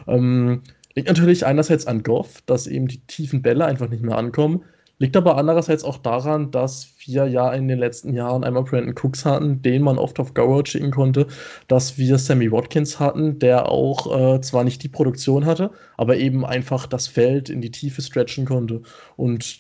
Ähm, 0.09 0.63
liegt 0.95 1.09
natürlich 1.09 1.45
einerseits 1.45 1.87
an 1.87 2.03
Goff, 2.03 2.43
dass 2.47 2.67
eben 2.67 2.89
die 2.89 3.01
tiefen 3.07 3.43
Bälle 3.43 3.67
einfach 3.67 3.91
nicht 3.91 4.03
mehr 4.03 4.17
ankommen. 4.17 4.65
Liegt 4.99 5.19
aber 5.19 5.37
andererseits 5.37 5.85
auch 5.85 5.99
daran, 5.99 6.51
dass 6.51 6.95
wir 7.05 7.27
ja 7.27 7.53
in 7.53 7.69
den 7.69 7.79
letzten 7.79 8.15
Jahren 8.15 8.43
einmal 8.43 8.65
Brandon 8.65 8.95
Cooks 8.95 9.27
hatten, 9.27 9.61
den 9.61 9.83
man 9.83 9.99
oft 9.99 10.19
auf 10.19 10.33
Go 10.33 10.63
schicken 10.65 10.91
konnte, 10.91 11.27
dass 11.69 11.99
wir 11.99 12.17
Sammy 12.17 12.51
Watkins 12.51 12.99
hatten, 12.99 13.39
der 13.39 13.69
auch 13.69 14.37
äh, 14.37 14.41
zwar 14.41 14.65
nicht 14.65 14.83
die 14.83 14.89
Produktion 14.89 15.45
hatte, 15.45 15.73
aber 15.99 16.17
eben 16.17 16.47
einfach 16.47 16.87
das 16.87 17.07
Feld 17.07 17.51
in 17.51 17.61
die 17.61 17.71
Tiefe 17.71 18.01
stretchen 18.01 18.47
konnte. 18.47 18.81
Und 19.17 19.60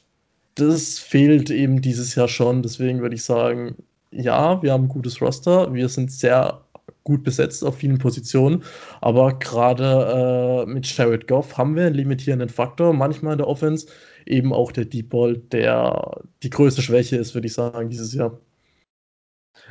das 0.54 0.98
fehlt 0.98 1.50
eben 1.50 1.80
dieses 1.80 2.14
Jahr 2.14 2.28
schon. 2.28 2.62
Deswegen 2.62 3.00
würde 3.00 3.14
ich 3.14 3.24
sagen, 3.24 3.76
ja, 4.10 4.62
wir 4.62 4.72
haben 4.72 4.84
ein 4.84 4.88
gutes 4.88 5.20
Roster. 5.20 5.72
Wir 5.72 5.88
sind 5.88 6.10
sehr 6.10 6.60
gut 7.04 7.24
besetzt 7.24 7.64
auf 7.64 7.78
vielen 7.78 7.98
Positionen. 7.98 8.62
Aber 9.00 9.38
gerade 9.38 10.64
äh, 10.66 10.70
mit 10.70 10.86
Jared 10.96 11.28
Goff 11.28 11.56
haben 11.56 11.76
wir 11.76 11.86
einen 11.86 11.94
limitierenden 11.94 12.48
Faktor. 12.48 12.92
Manchmal 12.92 13.32
in 13.32 13.38
der 13.38 13.48
Offense 13.48 13.86
eben 14.26 14.52
auch 14.52 14.72
der 14.72 14.84
Deep 14.84 15.10
Ball, 15.10 15.36
der 15.36 16.22
die 16.42 16.50
größte 16.50 16.82
Schwäche 16.82 17.16
ist, 17.16 17.34
würde 17.34 17.46
ich 17.46 17.54
sagen, 17.54 17.88
dieses 17.88 18.12
Jahr. 18.14 18.38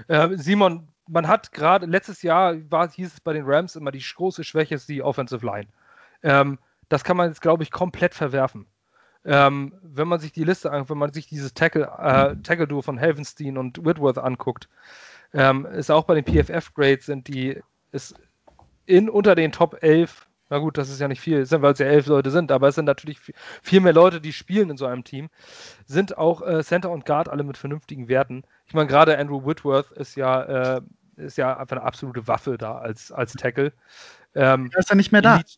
Äh, 0.07 0.37
Simon, 0.37 0.87
man 1.07 1.27
hat 1.27 1.51
gerade 1.51 1.85
letztes 1.85 2.21
Jahr 2.21 2.55
war, 2.69 2.89
hieß 2.89 3.13
es 3.13 3.21
bei 3.21 3.33
den 3.33 3.45
Rams 3.45 3.75
immer, 3.75 3.91
die 3.91 4.03
große 4.03 4.43
Schwäche 4.43 4.75
ist 4.75 4.89
die 4.89 5.01
Offensive 5.01 5.45
Line. 5.45 5.67
Ähm, 6.23 6.59
das 6.89 7.03
kann 7.03 7.17
man 7.17 7.29
jetzt, 7.29 7.41
glaube 7.41 7.63
ich, 7.63 7.71
komplett 7.71 8.13
verwerfen. 8.13 8.65
Ähm, 9.25 9.73
wenn 9.81 10.07
man 10.07 10.19
sich 10.19 10.31
die 10.31 10.43
Liste 10.45 10.71
anguckt, 10.71 10.89
wenn 10.91 10.97
man 10.97 11.13
sich 11.13 11.27
dieses 11.27 11.53
Tackle, 11.53 11.83
äh, 11.99 12.35
Tackle-Duo 12.41 12.81
von 12.81 12.97
Helvenstein 12.97 13.57
und 13.57 13.83
Whitworth 13.85 14.17
anguckt, 14.17 14.69
ähm, 15.33 15.65
ist 15.65 15.91
auch 15.91 16.05
bei 16.05 16.15
den 16.19 16.25
PFF-Grades 16.25 17.05
sind 17.05 17.27
die 17.27 17.61
ist 17.91 18.15
in 18.85 19.09
unter 19.09 19.35
den 19.35 19.51
Top 19.51 19.77
11, 19.83 20.27
na 20.49 20.57
gut, 20.59 20.77
das 20.77 20.89
ist 20.89 20.99
ja 20.99 21.07
nicht 21.07 21.21
viel, 21.21 21.45
weil 21.51 21.73
es 21.73 21.79
ja 21.79 21.85
elf 21.85 22.07
Leute 22.07 22.31
sind, 22.31 22.51
aber 22.51 22.69
es 22.69 22.75
sind 22.75 22.85
natürlich 22.85 23.19
viel, 23.19 23.35
viel 23.61 23.81
mehr 23.81 23.93
Leute, 23.93 24.21
die 24.21 24.33
spielen 24.33 24.69
in 24.71 24.77
so 24.77 24.85
einem 24.87 25.03
Team, 25.03 25.29
sind 25.85 26.17
auch 26.17 26.41
äh, 26.41 26.63
Center 26.63 26.89
und 26.89 27.05
Guard 27.05 27.29
alle 27.29 27.43
mit 27.43 27.57
vernünftigen 27.57 28.07
Werten. 28.07 28.43
Ich 28.65 28.73
meine, 28.73 28.87
gerade 28.87 29.17
Andrew 29.17 29.45
Whitworth 29.45 29.91
ist 29.91 30.15
ja, 30.15 30.77
äh, 30.77 30.81
ist 31.17 31.37
ja 31.37 31.57
einfach 31.57 31.75
eine 31.77 31.85
absolute 31.85 32.27
Waffe 32.27 32.57
da 32.57 32.77
als, 32.79 33.11
als 33.11 33.33
Tackle. 33.33 33.73
Ähm, 34.33 34.69
Er 34.73 34.79
ist 34.79 34.89
ja 34.89 34.95
nicht 34.95 35.11
mehr 35.11 35.21
da. 35.21 35.35
Elite- 35.35 35.57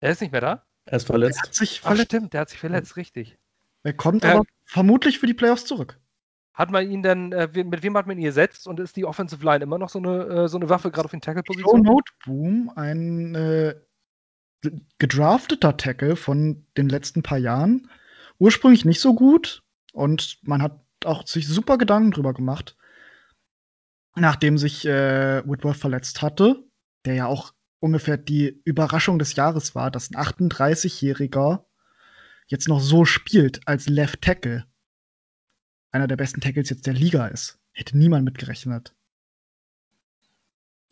Er 0.00 0.10
ist 0.10 0.20
nicht 0.20 0.32
mehr 0.32 0.40
da? 0.40 0.64
Er 0.90 0.96
ist 0.96 1.04
Er 1.04 1.06
verletzt. 1.06 1.42
hat 1.42 1.54
sich 1.54 1.80
Ach, 1.82 1.88
verletzt. 1.88 2.06
stimmt, 2.10 2.32
der 2.32 2.40
hat 2.40 2.48
sich 2.50 2.58
verletzt, 2.58 2.96
richtig. 2.96 3.38
Er 3.84 3.92
kommt 3.92 4.24
Ja. 4.24 4.34
aber 4.34 4.44
vermutlich 4.64 5.18
für 5.20 5.26
die 5.26 5.34
Playoffs 5.34 5.64
zurück. 5.64 5.98
Hat 6.52 6.70
man 6.72 6.90
ihn 6.90 7.02
denn, 7.02 7.30
äh, 7.32 7.48
mit 7.64 7.82
wem 7.84 7.96
hat 7.96 8.06
man 8.08 8.18
ihn 8.18 8.24
ersetzt 8.26 8.66
und 8.66 8.80
ist 8.80 8.96
die 8.96 9.04
Offensive 9.04 9.44
Line 9.44 9.62
immer 9.62 9.78
noch 9.78 9.88
so 9.88 10.00
eine, 10.00 10.24
äh, 10.24 10.48
so 10.48 10.58
eine 10.58 10.68
Waffe, 10.68 10.90
gerade 10.90 11.04
auf 11.06 11.12
den 11.12 11.20
Joe 11.20 11.34
Tackle-Positionen? 11.34 11.82
Noteboom, 11.84 12.72
ein 12.74 13.34
äh, 13.36 13.74
gedrafteter 14.98 15.76
Tackle 15.76 16.16
von 16.16 16.66
den 16.76 16.88
letzten 16.88 17.22
paar 17.22 17.38
Jahren. 17.38 17.88
Ursprünglich 18.38 18.84
nicht 18.84 19.00
so 19.00 19.14
gut 19.14 19.62
und 19.92 20.38
man 20.42 20.60
hat 20.60 20.80
auch 21.04 21.26
sich 21.26 21.46
super 21.46 21.78
Gedanken 21.78 22.10
drüber 22.10 22.34
gemacht, 22.34 22.76
nachdem 24.16 24.58
sich 24.58 24.84
äh, 24.86 25.42
Whitworth 25.48 25.76
verletzt 25.76 26.20
hatte, 26.20 26.64
der 27.04 27.14
ja 27.14 27.26
auch 27.26 27.54
ungefähr 27.80 28.16
die 28.16 28.60
Überraschung 28.64 29.18
des 29.18 29.34
Jahres 29.34 29.74
war, 29.74 29.90
dass 29.90 30.10
ein 30.10 30.16
38-Jähriger 30.16 31.64
jetzt 32.46 32.68
noch 32.68 32.80
so 32.80 33.04
spielt 33.04 33.66
als 33.66 33.88
Left 33.88 34.22
Tackle. 34.22 34.66
Einer 35.90 36.06
der 36.06 36.16
besten 36.16 36.40
Tackles 36.40 36.70
jetzt 36.70 36.86
der 36.86 36.94
Liga 36.94 37.26
ist. 37.26 37.58
Hätte 37.72 37.98
niemand 37.98 38.24
mitgerechnet. 38.24 38.94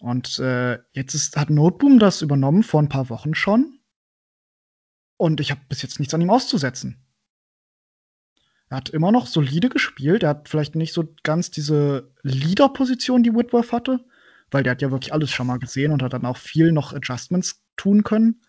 Und 0.01 0.39
äh, 0.39 0.78
jetzt 0.93 1.14
ist, 1.14 1.36
hat 1.36 1.51
Noteboom 1.51 1.99
das 1.99 2.22
übernommen 2.22 2.62
vor 2.62 2.80
ein 2.80 2.89
paar 2.89 3.11
Wochen 3.11 3.34
schon. 3.34 3.80
Und 5.16 5.41
ich 5.41 5.51
habe 5.51 5.61
bis 5.68 5.82
jetzt 5.82 5.99
nichts 5.99 6.14
an 6.14 6.20
ihm 6.20 6.30
auszusetzen. 6.30 7.05
Er 8.70 8.76
hat 8.76 8.91
immer 8.91 9.11
noch 9.11 9.26
solide 9.26 9.68
gespielt. 9.68 10.22
Er 10.22 10.30
hat 10.30 10.49
vielleicht 10.49 10.76
nicht 10.76 10.93
so 10.93 11.14
ganz 11.22 11.51
diese 11.51 12.12
Leader-Position, 12.22 13.22
die 13.22 13.34
Whitworth 13.34 13.72
hatte, 13.72 14.05
weil 14.51 14.62
der 14.62 14.72
hat 14.72 14.82
ja 14.82 14.90
wirklich 14.90 15.12
alles 15.12 15.30
schon 15.30 15.46
mal 15.46 15.59
gesehen 15.59 15.92
und 15.92 16.03
hat 16.03 16.12
dann 16.12 16.26
auch 16.26 16.36
viel 16.36 16.72
noch 16.72 16.92
Adjustments 16.92 17.62
tun 17.76 18.03
können. 18.03 18.42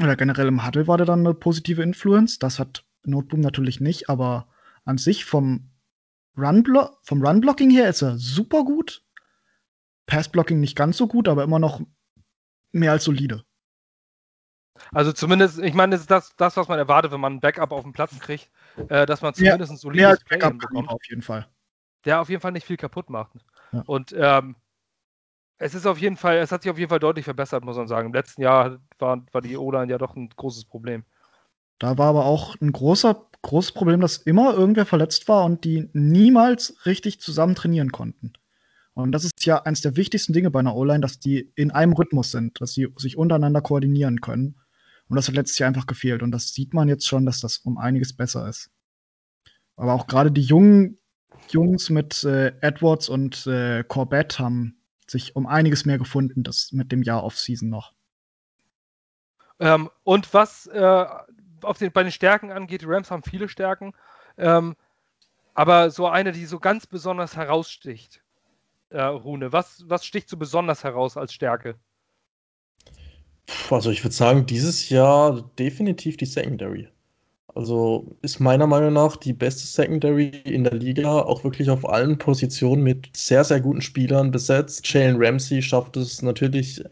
Oder 0.00 0.16
generell 0.16 0.48
im 0.48 0.66
Huddle 0.66 0.86
war 0.88 0.96
der 0.96 1.06
dann 1.06 1.20
eine 1.20 1.34
positive 1.34 1.82
Influence. 1.82 2.38
Das 2.38 2.58
hat 2.58 2.84
Noteboom 3.04 3.40
natürlich 3.40 3.80
nicht, 3.80 4.08
aber 4.08 4.48
an 4.84 4.98
sich 4.98 5.24
vom 5.24 5.70
Run-Blocking 6.36 6.96
vom 7.02 7.22
Run 7.24 7.70
her 7.70 7.88
ist 7.88 8.02
er 8.02 8.16
super 8.18 8.64
gut. 8.64 9.02
Pass-Blocking 10.06 10.60
nicht 10.60 10.76
ganz 10.76 10.96
so 10.96 11.06
gut, 11.06 11.28
aber 11.28 11.44
immer 11.44 11.58
noch 11.58 11.80
mehr 12.72 12.92
als 12.92 13.04
solide. 13.04 13.44
Also 14.90 15.12
zumindest, 15.12 15.58
ich 15.58 15.74
meine, 15.74 15.92
das 15.92 16.02
ist 16.02 16.10
das, 16.10 16.34
das, 16.36 16.56
was 16.56 16.68
man 16.68 16.78
erwartet, 16.78 17.12
wenn 17.12 17.20
man 17.20 17.34
ein 17.34 17.40
Backup 17.40 17.72
auf 17.72 17.82
den 17.84 17.92
Platz 17.92 18.18
kriegt, 18.18 18.50
äh, 18.88 19.06
dass 19.06 19.22
man 19.22 19.34
zumindest 19.34 19.70
ja, 19.70 19.74
ein 19.74 19.78
solides 19.78 20.24
Play 20.24 20.38
bekommt. 20.38 20.88
Auf 20.88 21.04
jeden 21.08 21.22
Fall. 21.22 21.46
Der 22.04 22.20
auf 22.20 22.28
jeden 22.28 22.40
Fall 22.40 22.52
nicht 22.52 22.66
viel 22.66 22.76
kaputt 22.76 23.10
macht. 23.10 23.32
Ja. 23.72 23.82
Und 23.86 24.14
ähm, 24.16 24.56
es 25.58 25.74
ist 25.74 25.86
auf 25.86 25.98
jeden 25.98 26.16
Fall, 26.16 26.38
es 26.38 26.50
hat 26.50 26.62
sich 26.62 26.70
auf 26.70 26.78
jeden 26.78 26.90
Fall 26.90 26.98
deutlich 26.98 27.24
verbessert, 27.24 27.64
muss 27.64 27.76
man 27.76 27.86
sagen. 27.86 28.08
Im 28.08 28.14
letzten 28.14 28.42
Jahr 28.42 28.78
war, 28.98 29.24
war 29.32 29.40
die 29.40 29.56
O-Line 29.56 29.90
ja 29.90 29.98
doch 29.98 30.16
ein 30.16 30.28
großes 30.28 30.64
Problem. 30.64 31.04
Da 31.78 31.98
war 31.98 32.08
aber 32.08 32.26
auch 32.26 32.56
ein 32.60 32.72
großer, 32.72 33.28
großes 33.42 33.72
Problem, 33.72 34.00
dass 34.00 34.16
immer 34.18 34.54
irgendwer 34.54 34.86
verletzt 34.86 35.28
war 35.28 35.44
und 35.44 35.64
die 35.64 35.88
niemals 35.92 36.84
richtig 36.86 37.20
zusammen 37.20 37.54
trainieren 37.54 37.92
konnten. 37.92 38.32
Und 38.94 39.12
das 39.12 39.24
ist 39.24 39.46
ja 39.46 39.62
eines 39.62 39.80
der 39.80 39.96
wichtigsten 39.96 40.32
Dinge 40.32 40.50
bei 40.50 40.60
einer 40.60 40.76
O-Line, 40.76 41.00
dass 41.00 41.18
die 41.18 41.52
in 41.54 41.70
einem 41.70 41.92
Rhythmus 41.94 42.30
sind, 42.30 42.60
dass 42.60 42.74
sie 42.74 42.92
sich 42.96 43.16
untereinander 43.16 43.62
koordinieren 43.62 44.20
können. 44.20 44.60
Und 45.08 45.16
das 45.16 45.28
hat 45.28 45.34
letztes 45.34 45.58
Jahr 45.58 45.68
einfach 45.68 45.86
gefehlt. 45.86 46.22
Und 46.22 46.30
das 46.30 46.52
sieht 46.52 46.74
man 46.74 46.88
jetzt 46.88 47.06
schon, 47.06 47.24
dass 47.24 47.40
das 47.40 47.58
um 47.58 47.78
einiges 47.78 48.14
besser 48.14 48.48
ist. 48.48 48.70
Aber 49.76 49.94
auch 49.94 50.06
gerade 50.06 50.30
die 50.30 50.42
jungen 50.42 50.98
Jungs 51.48 51.90
mit 51.90 52.24
äh, 52.24 52.52
Edwards 52.60 53.08
und 53.08 53.46
äh, 53.46 53.84
Corbett 53.84 54.38
haben 54.38 54.76
sich 55.06 55.36
um 55.36 55.46
einiges 55.46 55.84
mehr 55.84 55.98
gefunden, 55.98 56.42
das 56.42 56.72
mit 56.72 56.92
dem 56.92 57.02
Jahr 57.02 57.24
Off-Season 57.24 57.68
noch. 57.68 57.92
Ähm, 59.60 59.90
und 60.04 60.32
was 60.34 60.66
äh, 60.66 61.06
auf 61.62 61.78
den, 61.78 61.92
bei 61.92 62.02
den 62.02 62.12
Stärken 62.12 62.50
angeht, 62.50 62.82
die 62.82 62.86
Rams 62.86 63.10
haben 63.10 63.22
viele 63.22 63.48
Stärken, 63.48 63.92
ähm, 64.38 64.76
aber 65.54 65.90
so 65.90 66.08
eine, 66.08 66.32
die 66.32 66.46
so 66.46 66.58
ganz 66.58 66.86
besonders 66.86 67.36
heraussticht, 67.36 68.22
äh, 68.90 69.02
Rune, 69.02 69.52
was, 69.52 69.84
was 69.86 70.04
sticht 70.04 70.28
so 70.28 70.36
besonders 70.36 70.84
heraus 70.84 71.16
als 71.16 71.32
Stärke? 71.32 71.76
Also 73.70 73.90
ich 73.90 74.02
würde 74.04 74.14
sagen, 74.14 74.46
dieses 74.46 74.88
Jahr 74.88 75.42
definitiv 75.58 76.16
die 76.16 76.26
Secondary. 76.26 76.88
Also 77.54 78.16
ist 78.22 78.40
meiner 78.40 78.66
Meinung 78.66 78.94
nach 78.94 79.16
die 79.16 79.34
beste 79.34 79.66
Secondary 79.66 80.32
in 80.44 80.64
der 80.64 80.74
Liga, 80.74 81.20
auch 81.20 81.44
wirklich 81.44 81.68
auf 81.68 81.86
allen 81.88 82.16
Positionen 82.16 82.82
mit 82.82 83.10
sehr, 83.12 83.44
sehr 83.44 83.60
guten 83.60 83.82
Spielern 83.82 84.30
besetzt. 84.30 84.90
Jalen 84.90 85.16
Ramsey 85.18 85.60
schafft 85.60 85.98
es 85.98 86.22
natürlich 86.22 86.82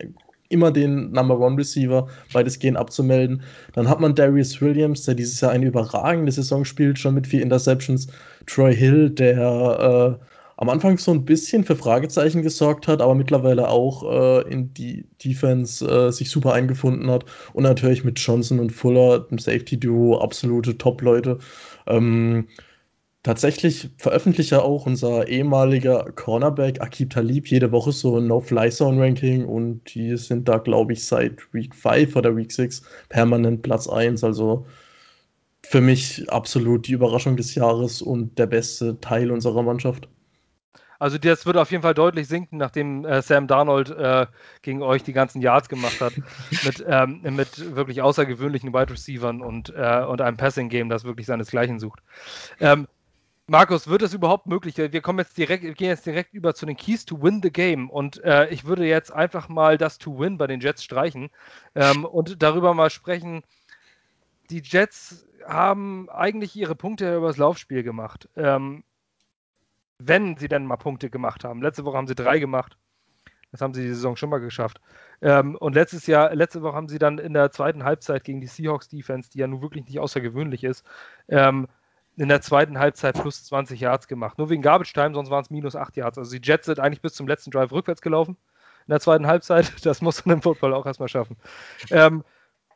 immer 0.51 0.71
den 0.71 1.13
Number 1.13 1.39
One 1.39 1.57
Receiver 1.57 2.09
weitestgehend 2.33 2.77
abzumelden. 2.77 3.43
Dann 3.73 3.89
hat 3.89 4.01
man 4.01 4.15
Darius 4.15 4.61
Williams, 4.61 5.05
der 5.05 5.15
dieses 5.15 5.41
Jahr 5.41 5.53
eine 5.53 5.67
überragende 5.67 6.33
Saison 6.33 6.65
spielt, 6.65 6.99
schon 6.99 7.15
mit 7.15 7.27
vier 7.27 7.43
Interceptions. 7.43 8.09
Troy 8.47 8.75
Hill, 8.75 9.11
der 9.11 10.19
äh, 10.21 10.25
am 10.61 10.69
Anfang 10.69 10.99
so 10.99 11.11
ein 11.11 11.25
bisschen 11.25 11.65
für 11.65 11.75
Fragezeichen 11.75 12.43
gesorgt 12.43 12.87
hat, 12.87 13.01
aber 13.01 13.15
mittlerweile 13.15 13.69
auch 13.69 14.03
äh, 14.05 14.53
in 14.53 14.75
die 14.75 15.07
Defense 15.25 15.85
äh, 15.87 16.13
sich 16.13 16.31
super 16.31 16.53
eingefunden 16.53 17.11
hat. 17.11 17.25
Und 17.55 17.63
natürlich 17.63 18.05
mit 18.05 18.19
Johnson 18.19 18.61
und 18.61 18.71
Fuller, 18.71 19.21
dem 19.21 19.39
Safety-Duo, 19.39 20.19
absolute 20.19 20.77
Top-Leute. 20.77 21.39
Ähm, 21.87 22.49
tatsächlich 23.23 23.89
veröffentlicht 23.97 24.51
ja 24.51 24.61
auch 24.61 24.85
unser 24.85 25.29
ehemaliger 25.29 26.13
Cornerback 26.13 26.83
Akib 26.83 27.09
Talib 27.11 27.49
jede 27.49 27.73
Woche 27.73 27.93
so 27.93 28.19
ein 28.19 28.27
No-Fly-Zone-Ranking 28.27 29.47
und 29.47 29.95
die 29.95 30.15
sind 30.19 30.47
da, 30.47 30.59
glaube 30.59 30.93
ich, 30.93 31.05
seit 31.07 31.41
Week 31.55 31.75
5 31.75 32.17
oder 32.17 32.37
Week 32.37 32.53
6 32.53 32.83
permanent 33.09 33.63
Platz 33.63 33.89
1. 33.89 34.23
Also 34.25 34.67
für 35.63 35.81
mich 35.81 36.31
absolut 36.31 36.87
die 36.87 36.93
Überraschung 36.93 37.39
des 37.39 37.55
Jahres 37.55 38.03
und 38.03 38.39
der 38.39 38.47
beste 38.47 39.01
Teil 39.01 39.31
unserer 39.31 39.63
Mannschaft. 39.63 40.07
Also 41.01 41.17
das 41.17 41.47
wird 41.47 41.57
auf 41.57 41.71
jeden 41.71 41.83
Fall 41.83 41.95
deutlich 41.95 42.29
sinken, 42.29 42.59
nachdem 42.59 43.07
äh, 43.07 43.23
Sam 43.23 43.47
Darnold 43.47 43.91
äh, 43.91 44.27
gegen 44.61 44.83
euch 44.83 45.03
die 45.03 45.15
ganzen 45.15 45.41
Yards 45.41 45.71
gemacht 45.71 46.01
hat. 46.01 46.13
mit, 46.65 46.85
ähm, 46.87 47.23
mit 47.23 47.75
wirklich 47.75 48.03
außergewöhnlichen 48.03 48.73
Wide 48.75 48.93
Receivern 48.93 49.41
und, 49.41 49.71
äh, 49.75 50.05
und 50.05 50.21
einem 50.21 50.37
Passing-Game, 50.37 50.91
das 50.91 51.05
wirklich 51.05 51.27
seinesgleichen 51.27 51.81
sucht. 51.81 52.01
Ähm, 52.61 52.87
Markus, 53.47 53.89
wird 53.89 54.03
es 54.03 54.13
überhaupt 54.13 54.47
möglich? 54.47 54.77
Wir 54.77 55.01
kommen 55.01 55.19
jetzt 55.19 55.37
direkt, 55.39 55.65
wir 55.65 55.73
gehen 55.73 55.89
jetzt 55.89 56.05
direkt 56.07 56.35
über 56.35 56.55
zu 56.55 56.67
den 56.67 56.77
Keys 56.77 57.07
to 57.07 57.21
Win 57.21 57.41
the 57.43 57.51
Game 57.51 57.89
und 57.89 58.23
äh, 58.23 58.49
ich 58.51 58.67
würde 58.67 58.87
jetzt 58.87 59.11
einfach 59.11 59.49
mal 59.49 59.79
das 59.79 59.99
To 59.99 60.21
Win 60.21 60.39
bei 60.39 60.47
den 60.47 60.61
Jets 60.61 60.85
streichen 60.85 61.31
ähm, 61.75 62.05
und 62.05 62.43
darüber 62.43 62.75
mal 62.75 62.91
sprechen. 62.91 63.43
Die 64.51 64.63
Jets 64.63 65.27
haben 65.49 66.09
eigentlich 66.11 66.55
ihre 66.55 66.77
Punkte 66.77 67.17
über 67.17 67.29
das 67.29 67.39
Laufspiel 67.39 67.83
gemacht. 67.83 68.29
Ähm, 68.37 68.85
wenn 70.03 70.37
sie 70.37 70.49
denn 70.49 70.67
mal 70.67 70.77
Punkte 70.77 71.11
gemacht 71.11 71.45
haben. 71.45 71.63
Letzte 71.63 71.85
Woche 71.85 71.97
haben 71.97 72.07
sie 72.07 72.15
drei 72.15 72.39
gemacht. 72.39 72.77
Das 73.53 73.61
haben 73.61 73.75
sie 73.75 73.83
die 73.83 73.89
Saison 73.89 74.17
schon 74.17 74.31
mal 74.31 74.39
geschafft. 74.39 74.81
Ähm, 75.23 75.57
und 75.57 75.75
letztes 75.75 76.07
Jahr, 76.07 76.35
letzte 76.35 76.63
Woche 76.63 76.77
haben 76.77 76.89
sie 76.89 76.99
dann 76.99 77.19
in 77.19 77.33
der 77.33 77.51
zweiten 77.51 77.85
Halbzeit 77.85 78.25
gegen 78.25 78.41
die 78.41 78.47
Seahawks 78.47 78.89
Defense, 78.89 79.31
die 79.31 79.39
ja 79.39 79.47
nun 79.47 79.63
wirklich 79.63 79.85
nicht 79.85 79.99
außergewöhnlich 79.99 80.65
ist, 80.65 80.85
ähm, 81.29 81.67
in 82.17 82.29
der 82.29 82.43
zweiten 82.43 82.79
Halbzeit 82.79 83.21
plus 83.21 83.45
20 83.45 83.81
Yards 83.81 84.07
gemacht. 84.07 84.39
Nur 84.39 84.51
wegen 84.51 84.63
Garbage 84.63 84.93
Time, 84.93 85.15
sonst 85.15 85.31
waren 85.31 85.43
es 85.43 85.51
minus 85.51 85.75
8 85.75 85.97
Yards. 85.97 86.19
Also 86.19 86.37
die 86.37 86.47
Jets 86.47 86.67
sind 86.67 86.79
eigentlich 86.79 87.03
bis 87.03 87.15
zum 87.15 87.27
letzten 87.27 87.51
Drive 87.51 87.73
rückwärts 87.73 88.03
gelaufen 88.03 88.37
in 88.87 88.93
der 88.93 89.01
zweiten 89.01 89.27
Halbzeit. 89.27 89.73
Das 89.83 90.01
muss 90.01 90.25
man 90.27 90.37
im 90.37 90.43
Football 90.43 90.75
auch 90.75 90.87
erstmal 90.87 91.09
schaffen. 91.09 91.37
Ähm, 91.91 92.25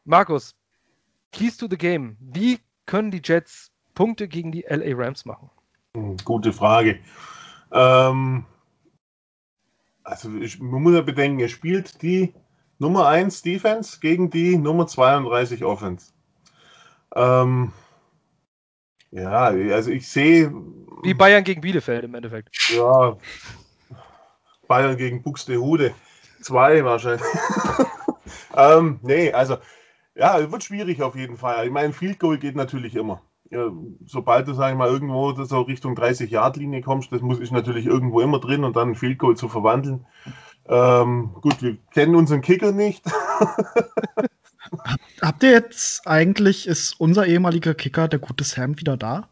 Markus, 0.04 0.56
Keys 1.32 1.56
to 1.56 1.66
the 1.68 1.76
Game. 1.76 2.16
Wie 2.20 2.58
können 2.86 3.10
die 3.10 3.22
Jets 3.22 3.70
Punkte 3.94 4.28
gegen 4.28 4.50
die 4.50 4.64
LA 4.68 4.96
Rams 4.96 5.24
machen? 5.24 5.50
Hm, 5.96 6.16
gute 6.24 6.52
Frage. 6.52 6.98
Ähm, 7.72 8.44
also 10.02 10.36
ich, 10.36 10.60
man 10.60 10.82
muss 10.82 10.94
ja 10.94 11.02
bedenken, 11.02 11.40
er 11.40 11.48
spielt 11.48 12.02
die 12.02 12.34
Nummer 12.78 13.08
1 13.08 13.42
Defense 13.42 14.00
gegen 14.00 14.30
die 14.30 14.56
Nummer 14.56 14.86
32 14.86 15.64
Offense. 15.64 16.12
Ähm, 17.14 17.72
ja, 19.10 19.44
also 19.46 19.90
ich 19.90 20.08
sehe. 20.08 20.52
Wie 21.02 21.14
Bayern 21.14 21.44
gegen 21.44 21.60
Bielefeld 21.60 22.04
im 22.04 22.14
Endeffekt. 22.14 22.70
Ja, 22.70 23.16
Bayern 24.66 24.96
gegen 24.96 25.22
Buxtehude. 25.22 25.94
Zwei 26.40 26.84
wahrscheinlich. 26.84 27.26
ähm, 28.56 28.98
nee, 29.02 29.32
also 29.32 29.58
ja, 30.16 30.50
wird 30.50 30.64
schwierig 30.64 31.02
auf 31.02 31.14
jeden 31.14 31.36
Fall. 31.36 31.66
Ich 31.66 31.72
meine, 31.72 31.92
Field 31.92 32.18
Goal 32.18 32.38
geht 32.38 32.56
natürlich 32.56 32.96
immer 32.96 33.22
sobald 34.06 34.48
du, 34.48 34.54
sag 34.54 34.72
ich 34.72 34.76
mal, 34.78 34.88
irgendwo 34.88 35.32
so 35.44 35.60
Richtung 35.62 35.94
30-Yard-Linie 35.94 36.82
kommst, 36.82 37.12
das 37.12 37.20
muss 37.20 37.40
ich 37.40 37.50
natürlich 37.50 37.86
irgendwo 37.86 38.20
immer 38.20 38.40
drin 38.40 38.64
und 38.64 38.76
dann 38.76 38.90
ein 38.90 38.94
Field 38.94 39.18
Goal 39.18 39.36
zu 39.36 39.48
verwandeln. 39.48 40.06
Ähm, 40.66 41.34
gut, 41.40 41.62
wir 41.62 41.76
kennen 41.92 42.14
unseren 42.16 42.40
Kicker 42.40 42.72
nicht. 42.72 43.04
Habt 45.20 45.42
ihr 45.42 45.50
jetzt 45.50 46.06
eigentlich, 46.06 46.66
ist 46.66 46.98
unser 46.98 47.26
ehemaliger 47.26 47.74
Kicker, 47.74 48.08
der 48.08 48.18
gute 48.18 48.44
Sam, 48.44 48.78
wieder 48.80 48.96
da? 48.96 49.28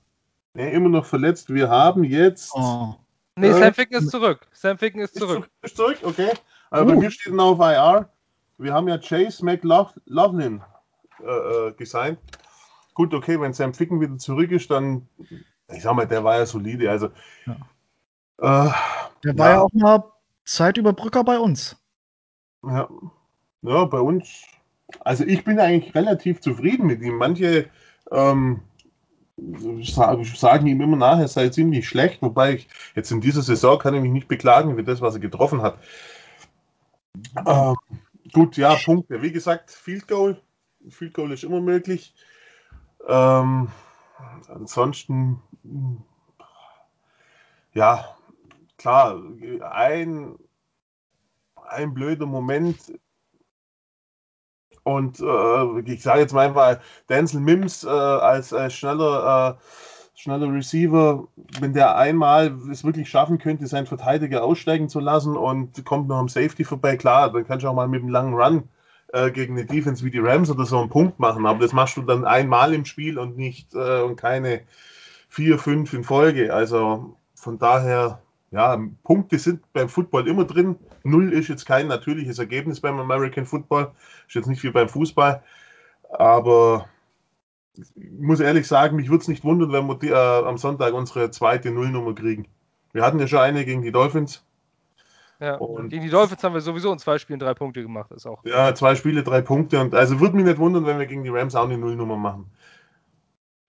Nee, 0.55 0.71
immer 0.73 0.91
noch 0.91 1.07
verletzt. 1.07 1.53
Wir 1.53 1.71
haben 1.71 2.05
jetzt. 2.05 2.53
Oh. 2.55 2.95
Nee, 3.37 3.49
äh, 3.49 3.55
Sam 3.55 3.73
Ficken 3.73 3.97
ist 3.97 4.11
zurück. 4.11 4.47
Sam 4.53 4.77
Ficken 4.77 5.01
ist 5.01 5.17
zurück. 5.19 5.49
Ist 5.63 5.77
zurück, 5.77 5.99
okay. 6.03 6.33
Aber 6.71 6.85
uh. 6.85 6.95
bei 6.95 7.01
mir 7.01 7.11
steht 7.11 7.33
noch 7.33 7.59
auf 7.59 7.61
IR. 7.61 8.11
Wir 8.59 8.75
haben 8.75 8.89
ja 8.89 8.99
Chase 8.99 9.45
McLaughlin 9.45 10.63
äh, 11.21 11.69
äh, 11.69 11.73
gesigned. 11.73 12.19
Gut, 12.95 13.14
okay, 13.14 13.40
wenn 13.40 13.53
Sam 13.53 13.74
Ficken 13.74 14.01
wieder 14.01 14.18
zurück 14.18 14.51
ist, 14.51 14.70
dann, 14.70 15.09
ich 15.72 15.82
sag 15.82 15.95
mal, 15.95 16.07
der 16.07 16.24
war 16.24 16.38
ja 16.38 16.47
solide. 16.47 16.90
Also, 16.90 17.09
ja. 17.47 17.57
Äh, 18.38 18.72
der 19.24 19.38
war 19.38 19.49
ja. 19.49 19.55
ja 19.55 19.61
auch 19.62 19.72
mal 19.72 20.05
Zeitüberbrücker 20.45 21.24
bei 21.24 21.38
uns. 21.38 21.76
Ja. 22.64 22.88
ja, 23.62 23.84
bei 23.86 24.01
uns. 24.01 24.45
Also, 25.01 25.24
ich 25.24 25.45
bin 25.45 25.59
eigentlich 25.59 25.95
relativ 25.95 26.40
zufrieden 26.40 26.86
mit 26.86 27.01
ihm. 27.01 27.16
Manche 27.16 27.70
ähm, 28.11 28.61
sagen 29.84 30.66
ihm 30.66 30.80
immer 30.80 30.97
nach, 30.97 31.18
er 31.18 31.28
sei 31.28 31.49
ziemlich 31.49 31.88
schlecht, 31.88 32.22
wobei 32.22 32.55
ich 32.55 32.68
jetzt 32.95 33.11
in 33.11 33.20
dieser 33.20 33.43
Saison 33.43 33.78
kann 33.78 33.95
ich 33.95 34.03
mich 34.03 34.12
nicht 34.12 34.28
beklagen 34.28 34.76
für 34.76 34.84
das, 34.84 35.01
was 35.01 35.14
er 35.14 35.20
getroffen 35.20 35.62
hat. 35.62 35.78
Ähm, 37.47 37.76
gut, 38.32 38.57
ja, 38.57 38.74
Punkte. 38.74 39.22
Wie 39.22 39.32
gesagt, 39.32 39.70
Field 39.70 40.07
Goal. 40.09 40.40
Field 40.88 41.14
Goal 41.14 41.32
ist 41.32 41.45
immer 41.45 41.61
möglich. 41.61 42.14
Ähm, 43.09 43.68
ansonsten, 44.48 45.40
ja, 47.74 48.16
klar, 48.78 49.20
ein, 49.70 50.36
ein 51.68 51.94
blöder 51.94 52.26
Moment. 52.26 52.92
Und 54.84 55.20
äh, 55.20 55.80
ich 55.92 56.03
sage 56.03 56.20
jetzt 56.20 56.32
mal 56.32 56.48
einfach, 56.48 56.82
Denzel 57.09 57.40
Mims 57.40 57.84
äh, 57.84 57.88
als, 57.88 58.53
als 58.53 58.74
schneller, 58.74 59.57
äh, 59.57 60.18
schneller 60.18 60.53
Receiver, 60.53 61.28
wenn 61.61 61.72
der 61.72 61.96
einmal 61.96 62.59
es 62.70 62.82
wirklich 62.84 63.09
schaffen 63.09 63.38
könnte, 63.38 63.66
seinen 63.68 63.86
Verteidiger 63.86 64.42
aussteigen 64.42 64.88
zu 64.88 64.98
lassen 64.98 65.36
und 65.36 65.84
kommt 65.84 66.09
noch 66.09 66.18
am 66.18 66.28
Safety 66.28 66.64
vorbei, 66.64 66.96
klar, 66.96 67.32
dann 67.32 67.46
kannst 67.46 67.64
du 67.64 67.68
auch 67.68 67.74
mal 67.74 67.86
mit 67.88 68.03
einem 68.03 68.11
langen 68.11 68.34
Run 68.34 68.68
äh, 69.13 69.31
gegen 69.31 69.55
eine 69.57 69.67
Defense 69.67 70.05
wie 70.05 70.11
die 70.11 70.19
Rams 70.19 70.51
oder 70.51 70.65
so 70.65 70.81
einen 70.81 70.91
Punkt 70.91 71.19
machen, 71.19 71.47
aber 71.47 71.61
das 71.61 71.73
machst 71.73 71.97
du 71.97 72.03
dann 72.03 72.25
einmal 72.25 72.75
im 72.75 72.85
Spiel 72.85 73.19
und 73.19 73.37
nicht 73.37 73.75
äh, 73.75 74.01
und 74.01 74.17
keine 74.17 74.63
vier, 75.29 75.59
fünf 75.59 75.93
in 75.93 76.05
Folge. 76.05 76.53
Also 76.53 77.17
von 77.35 77.59
daher, 77.59 78.21
ja, 78.51 78.79
Punkte 79.03 79.39
sind 79.39 79.61
beim 79.73 79.89
Football 79.89 80.29
immer 80.29 80.45
drin. 80.45 80.77
Null 81.05 81.33
ist 81.33 81.49
jetzt 81.49 81.67
kein 81.67 81.89
natürliches 81.89 82.39
Ergebnis 82.39 82.81
beim 82.81 82.99
American 82.99 83.47
Football. 83.47 83.93
Ist 84.27 84.35
jetzt 84.35 84.49
nicht 84.49 84.63
wie 84.63 84.71
beim 84.71 84.89
Fußball. 84.89 85.43
Aber 86.11 86.87
ich 87.75 87.87
muss 88.19 88.41
ehrlich 88.41 88.67
sagen, 88.69 88.97
mich 88.97 89.09
würde 89.09 89.23
es 89.23 89.29
nicht 89.29 89.45
wundern, 89.45 89.73
wenn 89.73 89.87
wir 89.87 89.99
die, 89.99 90.11
äh, 90.11 90.15
am 90.15 90.59
Sonntag 90.59 90.93
unsere 90.93 91.31
zweite 91.31 91.71
Nullnummer 91.71 92.15
kriegen. 92.15 92.47
Wir 92.93 93.03
hatten 93.03 93.19
ja 93.19 93.27
schon 93.27 93.39
eine 93.39 93.65
gegen 93.65 93.83
die 93.83 93.93
Dolphins. 93.93 94.45
Ja, 95.43 95.57
und 95.57 95.88
gegen 95.88 96.05
die 96.05 96.09
Dolphins 96.09 96.45
haben 96.45 96.55
wir 96.55 96.61
sowieso 96.61 96.93
in 96.93 97.01
zwei 97.01 97.18
Spielen 97.18 97.40
drei 97.40 97.53
Punkte 97.53 97.82
gemacht. 97.82 98.12
Ist 98.12 98.26
auch 98.26 98.45
ja, 98.45 98.72
zwei 98.76 98.95
Spiele, 98.95 99.24
drei 99.24 99.40
Punkte. 99.40 99.80
Und 99.80 99.93
also 99.93 100.20
würde 100.20 100.36
mich 100.36 100.45
nicht 100.45 100.59
wundern, 100.59 100.86
wenn 100.86 101.01
wir 101.01 101.07
gegen 101.07 101.24
die 101.24 101.30
Rams 101.30 101.57
auch 101.57 101.64
eine 101.64 101.76
Nullnummer 101.76 102.16
machen. 102.16 102.49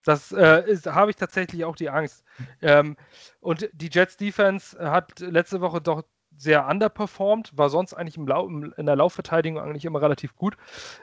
Das 0.04 0.30
äh, 0.30 0.62
habe 0.86 1.10
ich 1.10 1.16
tatsächlich 1.16 1.64
auch 1.64 1.74
die 1.74 1.90
Angst. 1.90 2.22
Ähm, 2.62 2.96
und 3.40 3.68
die 3.72 3.88
Jets 3.90 4.16
Defense 4.16 4.78
hat 4.78 5.18
letzte 5.18 5.60
Woche 5.60 5.80
doch 5.80 6.04
sehr 6.36 6.68
underperformed, 6.68 7.58
war 7.58 7.70
sonst 7.70 7.92
eigentlich 7.92 8.18
im 8.18 8.28
Lau 8.28 8.46
in 8.46 8.86
der 8.86 8.94
Laufverteidigung 8.94 9.58
eigentlich 9.58 9.84
immer 9.84 10.00
relativ 10.00 10.36
gut. 10.36 10.56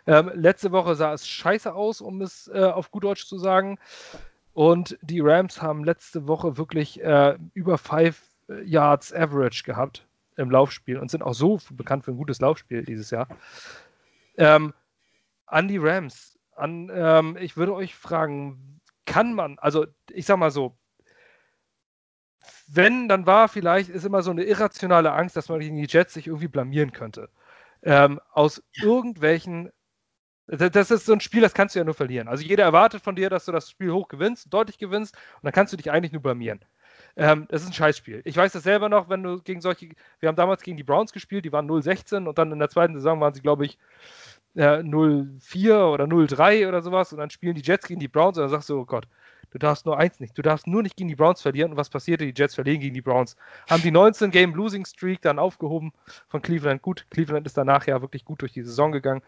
Ähm, 0.07 0.31
letzte 0.33 0.71
Woche 0.71 0.95
sah 0.95 1.11
es 1.11 1.27
scheiße 1.27 1.73
aus, 1.73 1.99
um 1.99 2.21
es 2.21 2.49
äh, 2.53 2.63
auf 2.63 2.91
gut 2.91 3.03
Deutsch 3.03 3.25
zu 3.25 3.37
sagen. 3.37 3.77
Und 4.53 4.97
die 5.01 5.19
Rams 5.19 5.61
haben 5.61 5.83
letzte 5.83 6.29
Woche 6.29 6.57
wirklich 6.57 7.01
äh, 7.03 7.37
über 7.53 7.77
5 7.77 8.21
Yards 8.63 9.13
Average 9.13 9.63
gehabt 9.65 10.05
im 10.37 10.51
Laufspiel 10.51 10.97
und 10.97 11.11
sind 11.11 11.23
auch 11.23 11.33
so 11.33 11.59
bekannt 11.71 12.05
für 12.05 12.11
ein 12.11 12.17
gutes 12.17 12.39
Laufspiel 12.39 12.83
dieses 12.83 13.11
Jahr. 13.11 13.27
Ähm, 14.37 14.73
an 15.45 15.67
die 15.67 15.77
Rams, 15.77 16.39
an, 16.55 16.91
ähm, 16.93 17.37
ich 17.39 17.57
würde 17.57 17.73
euch 17.73 17.95
fragen, 17.95 18.79
kann 19.05 19.33
man, 19.33 19.59
also 19.59 19.85
ich 20.09 20.25
sag 20.25 20.37
mal 20.37 20.51
so, 20.51 20.77
wenn, 22.67 23.09
dann 23.09 23.25
war 23.25 23.49
vielleicht, 23.49 23.89
ist 23.89 24.05
immer 24.05 24.23
so 24.23 24.31
eine 24.31 24.43
irrationale 24.43 25.11
Angst, 25.11 25.35
dass 25.35 25.49
man 25.49 25.59
gegen 25.59 25.75
die 25.75 25.87
Jets 25.87 26.13
sich 26.13 26.27
irgendwie 26.27 26.47
blamieren 26.47 26.91
könnte. 26.91 27.29
Ähm, 27.83 28.19
aus 28.31 28.63
irgendwelchen. 28.73 29.71
Das 30.47 30.91
ist 30.91 31.05
so 31.05 31.13
ein 31.13 31.21
Spiel, 31.21 31.41
das 31.41 31.53
kannst 31.53 31.75
du 31.75 31.79
ja 31.79 31.85
nur 31.85 31.93
verlieren. 31.93 32.27
Also 32.27 32.43
jeder 32.43 32.63
erwartet 32.63 33.01
von 33.01 33.15
dir, 33.15 33.29
dass 33.29 33.45
du 33.45 33.51
das 33.51 33.69
Spiel 33.69 33.91
hoch 33.91 34.07
gewinnst, 34.07 34.53
deutlich 34.53 34.77
gewinnst, 34.77 35.15
und 35.15 35.43
dann 35.43 35.53
kannst 35.53 35.71
du 35.71 35.77
dich 35.77 35.91
eigentlich 35.91 36.11
nur 36.11 36.21
blamieren. 36.21 36.59
Ähm, 37.15 37.45
das 37.49 37.61
ist 37.61 37.67
ein 37.67 37.73
Scheißspiel. 37.73 38.21
Ich 38.25 38.37
weiß 38.37 38.53
das 38.53 38.63
selber 38.63 38.89
noch, 38.89 39.09
wenn 39.09 39.23
du 39.23 39.41
gegen 39.41 39.61
solche. 39.61 39.89
Wir 40.19 40.29
haben 40.29 40.35
damals 40.35 40.61
gegen 40.63 40.77
die 40.77 40.83
Browns 40.83 41.11
gespielt, 41.11 41.45
die 41.45 41.51
waren 41.51 41.69
0-16 41.69 42.27
und 42.27 42.37
dann 42.37 42.51
in 42.51 42.59
der 42.59 42.69
zweiten 42.69 42.95
Saison 42.95 43.19
waren 43.19 43.33
sie, 43.33 43.41
glaube 43.41 43.65
ich, 43.65 43.77
äh, 44.55 44.81
0-4 44.81 45.91
oder 45.91 46.05
0-3 46.05 46.67
oder 46.67 46.81
sowas 46.81 47.11
und 47.11 47.19
dann 47.19 47.29
spielen 47.29 47.55
die 47.55 47.61
Jets 47.61 47.87
gegen 47.87 47.99
die 47.99 48.07
Browns 48.07 48.37
und 48.37 48.43
dann 48.43 48.49
sagst 48.49 48.69
du, 48.69 48.79
oh 48.79 48.85
Gott, 48.85 49.07
du 49.51 49.57
darfst 49.57 49.85
nur 49.85 49.97
eins 49.97 50.19
nicht. 50.19 50.37
Du 50.37 50.41
darfst 50.41 50.67
nur 50.67 50.83
nicht 50.83 50.97
gegen 50.97 51.09
die 51.09 51.15
Browns 51.15 51.41
verlieren. 51.41 51.71
Und 51.71 51.77
was 51.77 51.89
passierte? 51.89 52.25
Die 52.25 52.33
Jets 52.35 52.55
verlieren 52.55 52.79
gegen 52.79 52.93
die 52.93 53.01
Browns. 53.01 53.35
Haben 53.69 53.83
die 53.83 53.91
19-Game-Losing-Streak 53.91 55.21
dann 55.21 55.39
aufgehoben 55.39 55.93
von 56.29 56.41
Cleveland. 56.41 56.81
Gut, 56.81 57.05
Cleveland 57.09 57.45
ist 57.45 57.57
danach 57.57 57.87
ja 57.87 58.01
wirklich 58.01 58.25
gut 58.25 58.41
durch 58.41 58.53
die 58.53 58.63
Saison 58.63 58.91
gegangen. 58.91 59.21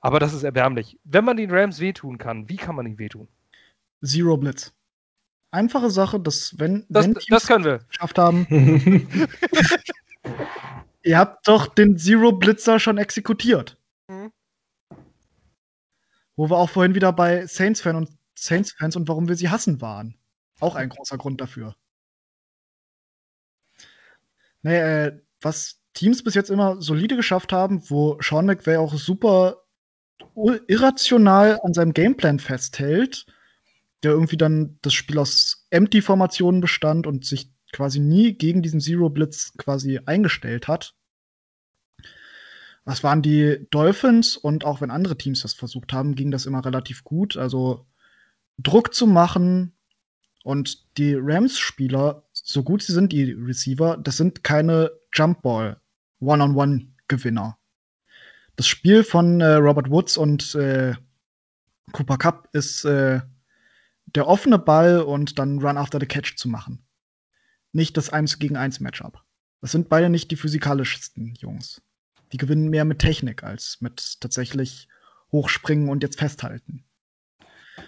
Aber 0.00 0.20
das 0.20 0.32
ist 0.32 0.44
erbärmlich. 0.44 0.98
Wenn 1.04 1.24
man 1.24 1.36
den 1.36 1.50
Rams 1.50 1.80
wehtun 1.80 2.18
kann, 2.18 2.48
wie 2.48 2.56
kann 2.56 2.76
man 2.76 2.86
ihn 2.86 2.98
wehtun? 2.98 3.28
Zero 4.04 4.36
Blitz. 4.36 4.72
Einfache 5.50 5.90
Sache, 5.90 6.20
dass 6.20 6.58
wenn, 6.58 6.84
das, 6.88 7.04
wenn 7.04 7.14
Teams 7.14 7.26
das 7.28 7.46
können 7.46 7.64
wir. 7.64 7.78
geschafft 7.78 8.18
haben, 8.18 8.46
ihr 11.02 11.18
habt 11.18 11.46
doch 11.48 11.66
den 11.68 11.96
Zero 11.96 12.32
Blitzer 12.32 12.78
schon 12.78 12.98
exekutiert. 12.98 13.78
Mhm. 14.08 14.32
Wo 16.36 16.50
wir 16.50 16.56
auch 16.56 16.70
vorhin 16.70 16.94
wieder 16.94 17.12
bei 17.12 17.46
Saints-Fans 17.46 17.96
und, 17.96 18.18
Saints 18.38 18.74
-Fans 18.74 18.96
und 18.96 19.08
warum 19.08 19.28
wir 19.28 19.36
sie 19.36 19.48
hassen 19.48 19.80
waren. 19.80 20.14
Auch 20.60 20.74
ein 20.74 20.88
großer 20.88 21.16
Grund 21.16 21.40
dafür. 21.40 21.74
Nee, 24.62 24.78
äh, 24.78 25.20
was 25.40 25.80
Teams 25.94 26.22
bis 26.22 26.34
jetzt 26.34 26.50
immer 26.50 26.80
solide 26.82 27.16
geschafft 27.16 27.52
haben, 27.52 27.88
wo 27.88 28.18
Sean 28.20 28.46
McVay 28.46 28.76
auch 28.76 28.94
super 28.94 29.62
irrational 30.34 31.60
an 31.62 31.72
seinem 31.72 31.92
Gameplan 31.92 32.38
festhält, 32.38 33.26
der 34.06 34.12
irgendwie 34.12 34.36
dann 34.36 34.78
das 34.82 34.94
Spiel 34.94 35.18
aus 35.18 35.66
Empty-Formationen 35.70 36.60
bestand 36.60 37.08
und 37.08 37.24
sich 37.24 37.52
quasi 37.72 37.98
nie 37.98 38.34
gegen 38.34 38.62
diesen 38.62 38.80
Zero-Blitz 38.80 39.54
quasi 39.58 39.98
eingestellt 40.06 40.68
hat. 40.68 40.94
Was 42.84 43.02
waren 43.02 43.20
die 43.20 43.66
Dolphins 43.70 44.36
und 44.36 44.64
auch 44.64 44.80
wenn 44.80 44.92
andere 44.92 45.18
Teams 45.18 45.42
das 45.42 45.54
versucht 45.54 45.92
haben, 45.92 46.14
ging 46.14 46.30
das 46.30 46.46
immer 46.46 46.64
relativ 46.64 47.02
gut. 47.02 47.36
Also 47.36 47.84
Druck 48.58 48.94
zu 48.94 49.08
machen 49.08 49.76
und 50.44 50.96
die 50.98 51.16
Rams-Spieler, 51.18 52.22
so 52.32 52.62
gut 52.62 52.84
sie 52.84 52.92
sind, 52.92 53.10
die 53.10 53.32
Receiver, 53.32 53.96
das 53.96 54.16
sind 54.18 54.44
keine 54.44 54.92
Jumpball 55.12 55.80
One-on-One-Gewinner. 56.20 57.58
Das 58.54 58.68
Spiel 58.68 59.02
von 59.02 59.40
äh, 59.40 59.54
Robert 59.54 59.90
Woods 59.90 60.16
und 60.16 60.54
äh, 60.54 60.94
Cooper 61.90 62.18
Cup 62.18 62.48
ist 62.52 62.84
äh, 62.84 63.20
der 64.06 64.26
offene 64.26 64.58
Ball 64.58 65.00
und 65.00 65.38
dann 65.38 65.58
Run 65.58 65.76
after 65.76 66.00
the 66.00 66.06
Catch 66.06 66.36
zu 66.36 66.48
machen. 66.48 66.84
Nicht 67.72 67.96
das 67.96 68.10
1 68.10 68.38
gegen 68.38 68.56
1 68.56 68.80
Matchup. 68.80 69.22
Das 69.60 69.72
sind 69.72 69.88
beide 69.88 70.08
nicht 70.08 70.30
die 70.30 70.36
physikalischsten 70.36 71.34
Jungs. 71.34 71.82
Die 72.32 72.36
gewinnen 72.36 72.68
mehr 72.68 72.84
mit 72.84 72.98
Technik 72.98 73.42
als 73.42 73.78
mit 73.80 74.20
tatsächlich 74.20 74.88
hochspringen 75.32 75.88
und 75.88 76.02
jetzt 76.02 76.18
festhalten. 76.18 76.84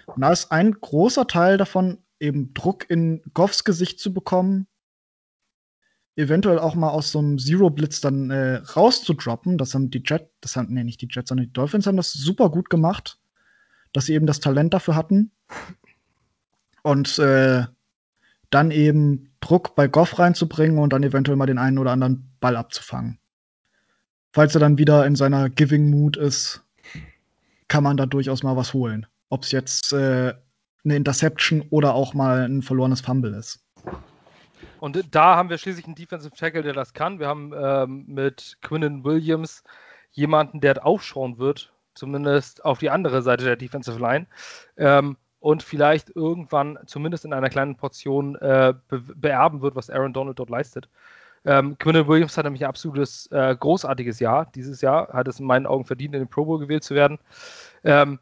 Und 0.05 0.21
da 0.21 0.31
ist 0.31 0.51
ein 0.51 0.73
großer 0.73 1.27
Teil 1.27 1.57
davon, 1.57 1.99
eben 2.19 2.53
Druck 2.53 2.89
in 2.89 3.21
Goffs 3.33 3.63
Gesicht 3.63 3.99
zu 3.99 4.13
bekommen, 4.13 4.67
eventuell 6.15 6.59
auch 6.59 6.75
mal 6.75 6.89
aus 6.89 7.11
so 7.11 7.19
einem 7.19 7.39
Zero-Blitz 7.39 8.01
dann 8.01 8.29
äh, 8.29 8.55
rauszudroppen. 8.55 9.57
Das 9.57 9.73
haben 9.73 9.89
die 9.89 10.03
Jets, 10.05 10.29
das 10.41 10.55
haben, 10.55 10.73
nee, 10.73 10.83
nicht 10.83 11.01
die 11.01 11.07
Jets, 11.09 11.29
sondern 11.29 11.47
die 11.47 11.53
Dolphins 11.53 11.87
haben 11.87 11.97
das 11.97 12.11
super 12.11 12.49
gut 12.49 12.69
gemacht, 12.69 13.19
dass 13.93 14.05
sie 14.05 14.13
eben 14.13 14.27
das 14.27 14.41
Talent 14.41 14.73
dafür 14.73 14.95
hatten. 14.95 15.31
Und 16.89 17.19
äh, 17.19 17.65
dann 18.49 18.71
eben 18.71 19.31
Druck 19.41 19.75
bei 19.75 19.87
Goff 19.87 20.17
reinzubringen 20.17 20.79
und 20.79 20.91
dann 20.91 21.03
eventuell 21.03 21.37
mal 21.37 21.45
den 21.45 21.59
einen 21.59 21.77
oder 21.77 21.91
anderen 21.91 22.31
Ball 22.39 22.55
abzufangen 22.55 23.19
falls 24.31 24.55
er 24.55 24.61
dann 24.61 24.77
wieder 24.77 25.05
in 25.05 25.15
seiner 25.15 25.49
Giving 25.49 25.89
Mood 25.89 26.17
ist, 26.17 26.63
kann 27.67 27.83
man 27.83 27.97
da 27.97 28.05
durchaus 28.05 28.43
mal 28.43 28.55
was 28.55 28.73
holen. 28.73 29.05
Ob 29.29 29.43
es 29.43 29.51
jetzt 29.51 29.93
äh, 29.93 30.33
eine 30.83 30.95
Interception 30.95 31.63
oder 31.69 31.93
auch 31.93 32.13
mal 32.13 32.45
ein 32.45 32.61
verlorenes 32.61 33.01
Fumble 33.01 33.35
ist. 33.35 33.63
Und 34.79 35.03
da 35.11 35.35
haben 35.35 35.49
wir 35.49 35.57
schließlich 35.57 35.85
einen 35.85 35.95
Defensive 35.95 36.35
Tackle, 36.35 36.63
der 36.63 36.73
das 36.73 36.93
kann. 36.93 37.19
Wir 37.19 37.27
haben 37.27 37.51
ähm, 37.53 38.05
mit 38.07 38.57
Quinnen 38.61 39.03
Williams 39.03 39.63
jemanden, 40.11 40.61
der 40.61 40.85
aufschauen 40.85 41.37
wird, 41.37 41.73
zumindest 41.93 42.63
auf 42.63 42.79
die 42.79 42.89
andere 42.89 43.21
Seite 43.21 43.43
der 43.43 43.57
Defensive 43.57 43.99
Line. 43.99 44.25
Ähm, 44.77 45.17
und 45.39 45.63
vielleicht 45.63 46.15
irgendwann 46.15 46.77
zumindest 46.85 47.25
in 47.25 47.33
einer 47.33 47.49
kleinen 47.49 47.75
Portion 47.75 48.35
äh, 48.35 48.73
be 48.87 48.99
beerben 48.99 49.61
wird, 49.61 49.75
was 49.75 49.89
Aaron 49.89 50.13
Donald 50.13 50.39
dort 50.39 50.49
leistet. 50.49 50.89
Ähm, 51.45 51.77
Quinton 51.77 52.07
Williams 52.07 52.37
hat 52.37 52.43
nämlich 52.43 52.63
ein 52.63 52.69
absolutes 52.69 53.27
äh, 53.31 53.55
großartiges 53.57 54.19
Jahr 54.19 54.51
dieses 54.53 54.81
Jahr, 54.81 55.07
hat 55.13 55.27
es 55.27 55.39
in 55.39 55.45
meinen 55.45 55.65
Augen 55.65 55.85
verdient, 55.85 56.13
in 56.13 56.21
den 56.21 56.29
Pro 56.29 56.45
Bowl 56.45 56.59
gewählt 56.59 56.83
zu 56.83 56.95
werden. 56.95 57.17
Ähm, 57.83 58.19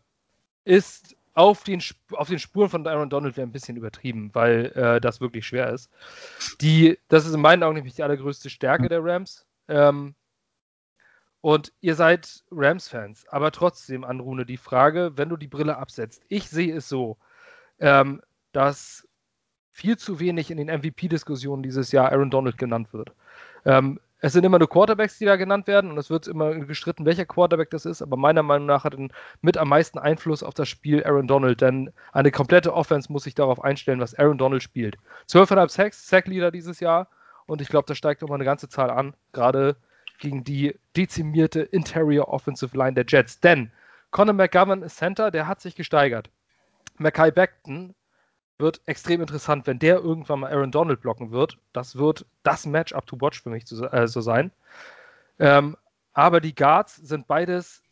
ist 0.65 1.15
auf 1.33 1.63
den, 1.63 1.81
auf 2.11 2.29
den 2.29 2.39
Spuren 2.39 2.69
von 2.69 2.85
Aaron 2.85 3.09
Donald 3.09 3.37
wäre 3.37 3.47
ein 3.47 3.51
bisschen 3.51 3.77
übertrieben, 3.77 4.31
weil 4.33 4.71
äh, 4.75 4.99
das 4.99 5.21
wirklich 5.21 5.45
schwer 5.45 5.71
ist. 5.71 5.89
Die, 6.61 6.97
das 7.09 7.25
ist 7.25 7.33
in 7.33 7.41
meinen 7.41 7.63
Augen 7.63 7.75
nämlich 7.75 7.95
die 7.95 8.03
allergrößte 8.03 8.49
Stärke 8.49 8.89
der 8.89 9.03
Rams. 9.03 9.45
Ähm, 9.67 10.15
und 11.47 11.71
ihr 11.79 11.95
seid 11.95 12.43
Rams-Fans, 12.51 13.25
aber 13.29 13.53
trotzdem, 13.53 14.03
Anrune, 14.03 14.45
die 14.45 14.57
Frage, 14.57 15.13
wenn 15.15 15.29
du 15.29 15.37
die 15.37 15.47
Brille 15.47 15.77
absetzt, 15.77 16.21
ich 16.27 16.49
sehe 16.49 16.75
es 16.75 16.89
so, 16.89 17.15
ähm, 17.79 18.21
dass 18.51 19.07
viel 19.71 19.95
zu 19.95 20.19
wenig 20.19 20.51
in 20.51 20.57
den 20.57 20.67
MVP-Diskussionen 20.67 21.63
dieses 21.63 21.93
Jahr 21.93 22.11
Aaron 22.11 22.31
Donald 22.31 22.57
genannt 22.57 22.91
wird. 22.91 23.13
Ähm, 23.63 23.97
es 24.19 24.33
sind 24.33 24.43
immer 24.43 24.59
nur 24.59 24.67
Quarterbacks, 24.67 25.19
die 25.19 25.23
da 25.23 25.37
genannt 25.37 25.67
werden 25.67 25.89
und 25.89 25.97
es 25.97 26.09
wird 26.09 26.27
immer 26.27 26.53
gestritten, 26.53 27.05
welcher 27.05 27.25
Quarterback 27.25 27.69
das 27.69 27.85
ist, 27.85 28.01
aber 28.01 28.17
meiner 28.17 28.43
Meinung 28.43 28.67
nach 28.67 28.83
hat 28.83 28.95
er 28.95 29.07
mit 29.39 29.55
am 29.55 29.69
meisten 29.69 29.99
Einfluss 29.99 30.43
auf 30.43 30.53
das 30.53 30.67
Spiel 30.67 31.01
Aaron 31.05 31.27
Donald, 31.27 31.61
denn 31.61 31.93
eine 32.11 32.31
komplette 32.31 32.73
Offense 32.73 33.09
muss 33.09 33.23
sich 33.23 33.35
darauf 33.35 33.63
einstellen, 33.63 34.01
was 34.01 34.15
Aaron 34.15 34.37
Donald 34.37 34.63
spielt. 34.63 34.97
12,5 35.29 35.69
Sacks, 35.69 36.09
Sack-Leader 36.09 36.51
dieses 36.51 36.81
Jahr 36.81 37.07
und 37.45 37.61
ich 37.61 37.69
glaube, 37.69 37.85
da 37.87 37.95
steigt 37.95 38.21
nochmal 38.21 38.35
eine 38.35 38.43
ganze 38.43 38.67
Zahl 38.67 38.89
an, 38.89 39.13
gerade 39.31 39.77
gegen 40.17 40.43
die 40.43 40.77
dezimierte 40.95 41.61
Interior 41.61 42.27
Offensive 42.29 42.75
Line 42.77 42.93
der 42.93 43.05
Jets, 43.07 43.39
denn 43.39 43.71
Conor 44.11 44.33
McGovern 44.33 44.83
ist 44.83 44.97
Center, 44.97 45.31
der 45.31 45.47
hat 45.47 45.61
sich 45.61 45.75
gesteigert. 45.75 46.29
Mackay 46.97 47.31
Beckton 47.31 47.93
wird 48.57 48.81
extrem 48.85 49.21
interessant, 49.21 49.67
wenn 49.67 49.79
der 49.79 49.97
irgendwann 49.97 50.39
mal 50.39 50.51
Aaron 50.51 50.71
Donald 50.71 51.01
blocken 51.01 51.31
wird. 51.31 51.57
Das 51.73 51.97
wird 51.97 52.25
das 52.43 52.65
Matchup 52.65 53.05
to 53.05 53.19
watch 53.21 53.41
für 53.41 53.49
mich 53.49 53.67
zu, 53.67 53.83
äh, 53.85 54.07
so 54.07 54.21
sein. 54.21 54.51
Ähm, 55.39 55.77
aber 56.13 56.41
die 56.41 56.55
Guards 56.55 56.95
sind 56.95 57.27
beides 57.27 57.83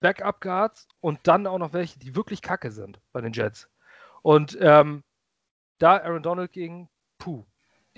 Backup-Guards 0.00 0.86
und 1.00 1.18
dann 1.24 1.46
auch 1.46 1.58
noch 1.58 1.72
welche, 1.72 1.98
die 1.98 2.14
wirklich 2.14 2.42
kacke 2.42 2.70
sind 2.70 3.00
bei 3.12 3.20
den 3.20 3.32
Jets. 3.32 3.68
Und 4.22 4.56
ähm, 4.60 5.02
da 5.78 5.96
Aaron 5.96 6.22
Donald 6.22 6.52
gegen, 6.52 6.88
puh, 7.18 7.44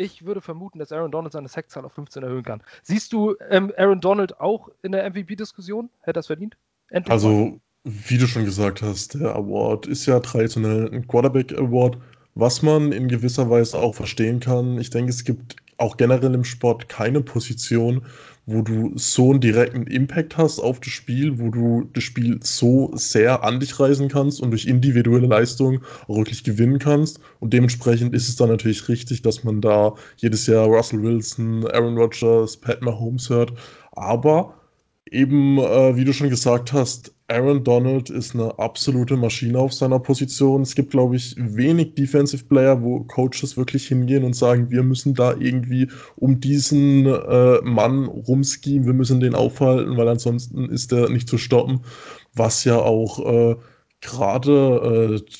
ich 0.02 0.24
würde 0.24 0.40
vermuten, 0.40 0.78
dass 0.78 0.92
Aaron 0.92 1.12
Donald 1.12 1.32
seine 1.32 1.48
Sackzahl 1.48 1.84
auf 1.84 1.92
15 1.92 2.22
erhöhen 2.22 2.42
kann. 2.42 2.62
Siehst 2.82 3.12
du 3.12 3.36
ähm, 3.50 3.72
Aaron 3.76 4.00
Donald 4.00 4.40
auch 4.40 4.68
in 4.82 4.92
der 4.92 5.08
MVP-Diskussion? 5.08 5.90
Hätte 6.00 6.14
das 6.14 6.26
verdient? 6.26 6.56
Endlich 6.90 7.12
also, 7.12 7.60
wie 7.84 8.18
du 8.18 8.26
schon 8.26 8.44
gesagt 8.44 8.82
hast, 8.82 9.14
der 9.14 9.34
Award 9.34 9.86
ist 9.86 10.06
ja 10.06 10.20
traditionell 10.20 10.90
ein 10.92 11.06
Quarterback 11.06 11.52
Award, 11.52 11.98
was 12.34 12.62
man 12.62 12.92
in 12.92 13.08
gewisser 13.08 13.48
Weise 13.48 13.78
auch 13.78 13.94
verstehen 13.94 14.40
kann. 14.40 14.78
Ich 14.78 14.90
denke, 14.90 15.10
es 15.10 15.24
gibt 15.24 15.56
auch 15.82 15.96
generell 15.96 16.32
im 16.34 16.44
Sport 16.44 16.88
keine 16.88 17.20
Position, 17.20 18.02
wo 18.46 18.62
du 18.62 18.92
so 18.96 19.30
einen 19.30 19.40
direkten 19.40 19.86
Impact 19.86 20.36
hast 20.36 20.58
auf 20.58 20.80
das 20.80 20.92
Spiel, 20.92 21.38
wo 21.38 21.50
du 21.50 21.88
das 21.92 22.02
Spiel 22.02 22.40
so 22.42 22.90
sehr 22.94 23.44
an 23.44 23.60
dich 23.60 23.78
reißen 23.78 24.08
kannst 24.08 24.40
und 24.40 24.50
durch 24.50 24.66
individuelle 24.66 25.26
Leistung 25.26 25.82
auch 26.08 26.16
wirklich 26.16 26.42
gewinnen 26.42 26.78
kannst. 26.78 27.20
Und 27.38 27.52
dementsprechend 27.52 28.14
ist 28.14 28.28
es 28.28 28.36
dann 28.36 28.48
natürlich 28.48 28.88
richtig, 28.88 29.22
dass 29.22 29.44
man 29.44 29.60
da 29.60 29.94
jedes 30.16 30.46
Jahr 30.46 30.66
Russell 30.66 31.02
Wilson, 31.02 31.66
Aaron 31.66 31.96
Rodgers, 31.96 32.56
Pat 32.56 32.82
Mahomes 32.82 33.30
hört. 33.30 33.52
Aber 33.92 34.54
eben, 35.10 35.58
äh, 35.58 35.96
wie 35.96 36.04
du 36.04 36.12
schon 36.12 36.30
gesagt 36.30 36.72
hast, 36.72 37.12
Aaron 37.32 37.64
Donald 37.64 38.10
ist 38.10 38.34
eine 38.34 38.58
absolute 38.58 39.16
Maschine 39.16 39.58
auf 39.58 39.72
seiner 39.72 39.98
Position. 39.98 40.62
Es 40.62 40.74
gibt, 40.74 40.90
glaube 40.90 41.16
ich, 41.16 41.34
wenig 41.38 41.94
Defensive 41.94 42.44
Player, 42.44 42.82
wo 42.82 43.00
Coaches 43.04 43.56
wirklich 43.56 43.88
hingehen 43.88 44.24
und 44.24 44.36
sagen, 44.36 44.70
wir 44.70 44.82
müssen 44.82 45.14
da 45.14 45.34
irgendwie 45.34 45.88
um 46.16 46.40
diesen 46.40 47.06
äh, 47.06 47.60
Mann 47.62 48.06
rumskiehen, 48.06 48.86
wir 48.86 48.92
müssen 48.92 49.20
den 49.20 49.34
aufhalten, 49.34 49.96
weil 49.96 50.08
ansonsten 50.08 50.68
ist 50.68 50.92
er 50.92 51.08
nicht 51.08 51.28
zu 51.28 51.38
stoppen. 51.38 51.80
Was 52.34 52.64
ja 52.64 52.78
auch 52.78 53.18
äh, 53.26 53.56
gerade 54.00 55.20
äh, 55.20 55.32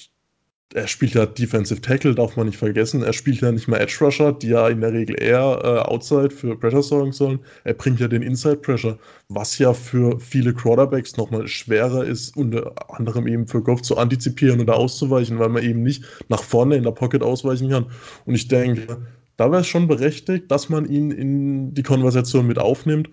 er 0.74 0.86
spielt 0.86 1.14
ja 1.14 1.26
Defensive 1.26 1.80
Tackle, 1.80 2.14
darf 2.14 2.36
man 2.36 2.46
nicht 2.46 2.58
vergessen. 2.58 3.02
Er 3.02 3.12
spielt 3.12 3.40
ja 3.40 3.52
nicht 3.52 3.68
mehr 3.68 3.80
Edge 3.80 3.96
Rusher, 4.00 4.32
die 4.32 4.48
ja 4.48 4.68
in 4.68 4.80
der 4.80 4.92
Regel 4.92 5.20
eher 5.20 5.60
äh, 5.62 5.78
Outside 5.90 6.30
für 6.30 6.58
Pressure 6.58 6.82
sorgen 6.82 7.12
sollen. 7.12 7.40
Er 7.64 7.74
bringt 7.74 8.00
ja 8.00 8.08
den 8.08 8.22
Inside 8.22 8.56
Pressure, 8.56 8.98
was 9.28 9.58
ja 9.58 9.74
für 9.74 10.18
viele 10.18 10.54
Quarterbacks 10.54 11.16
nochmal 11.16 11.46
schwerer 11.46 12.04
ist, 12.04 12.36
unter 12.36 12.72
anderem 12.88 13.26
eben 13.26 13.46
für 13.46 13.62
Goff 13.62 13.82
zu 13.82 13.96
antizipieren 13.96 14.60
oder 14.60 14.76
auszuweichen, 14.76 15.38
weil 15.38 15.50
man 15.50 15.62
eben 15.62 15.82
nicht 15.82 16.04
nach 16.28 16.42
vorne 16.42 16.76
in 16.76 16.84
der 16.84 16.92
Pocket 16.92 17.22
ausweichen 17.22 17.70
kann. 17.70 17.86
Und 18.24 18.34
ich 18.34 18.48
denke, 18.48 18.98
da 19.36 19.50
wäre 19.50 19.62
es 19.62 19.66
schon 19.66 19.88
berechtigt, 19.88 20.50
dass 20.50 20.68
man 20.68 20.86
ihn 20.86 21.10
in 21.10 21.74
die 21.74 21.82
Konversation 21.82 22.46
mit 22.46 22.58
aufnimmt. 22.58 23.10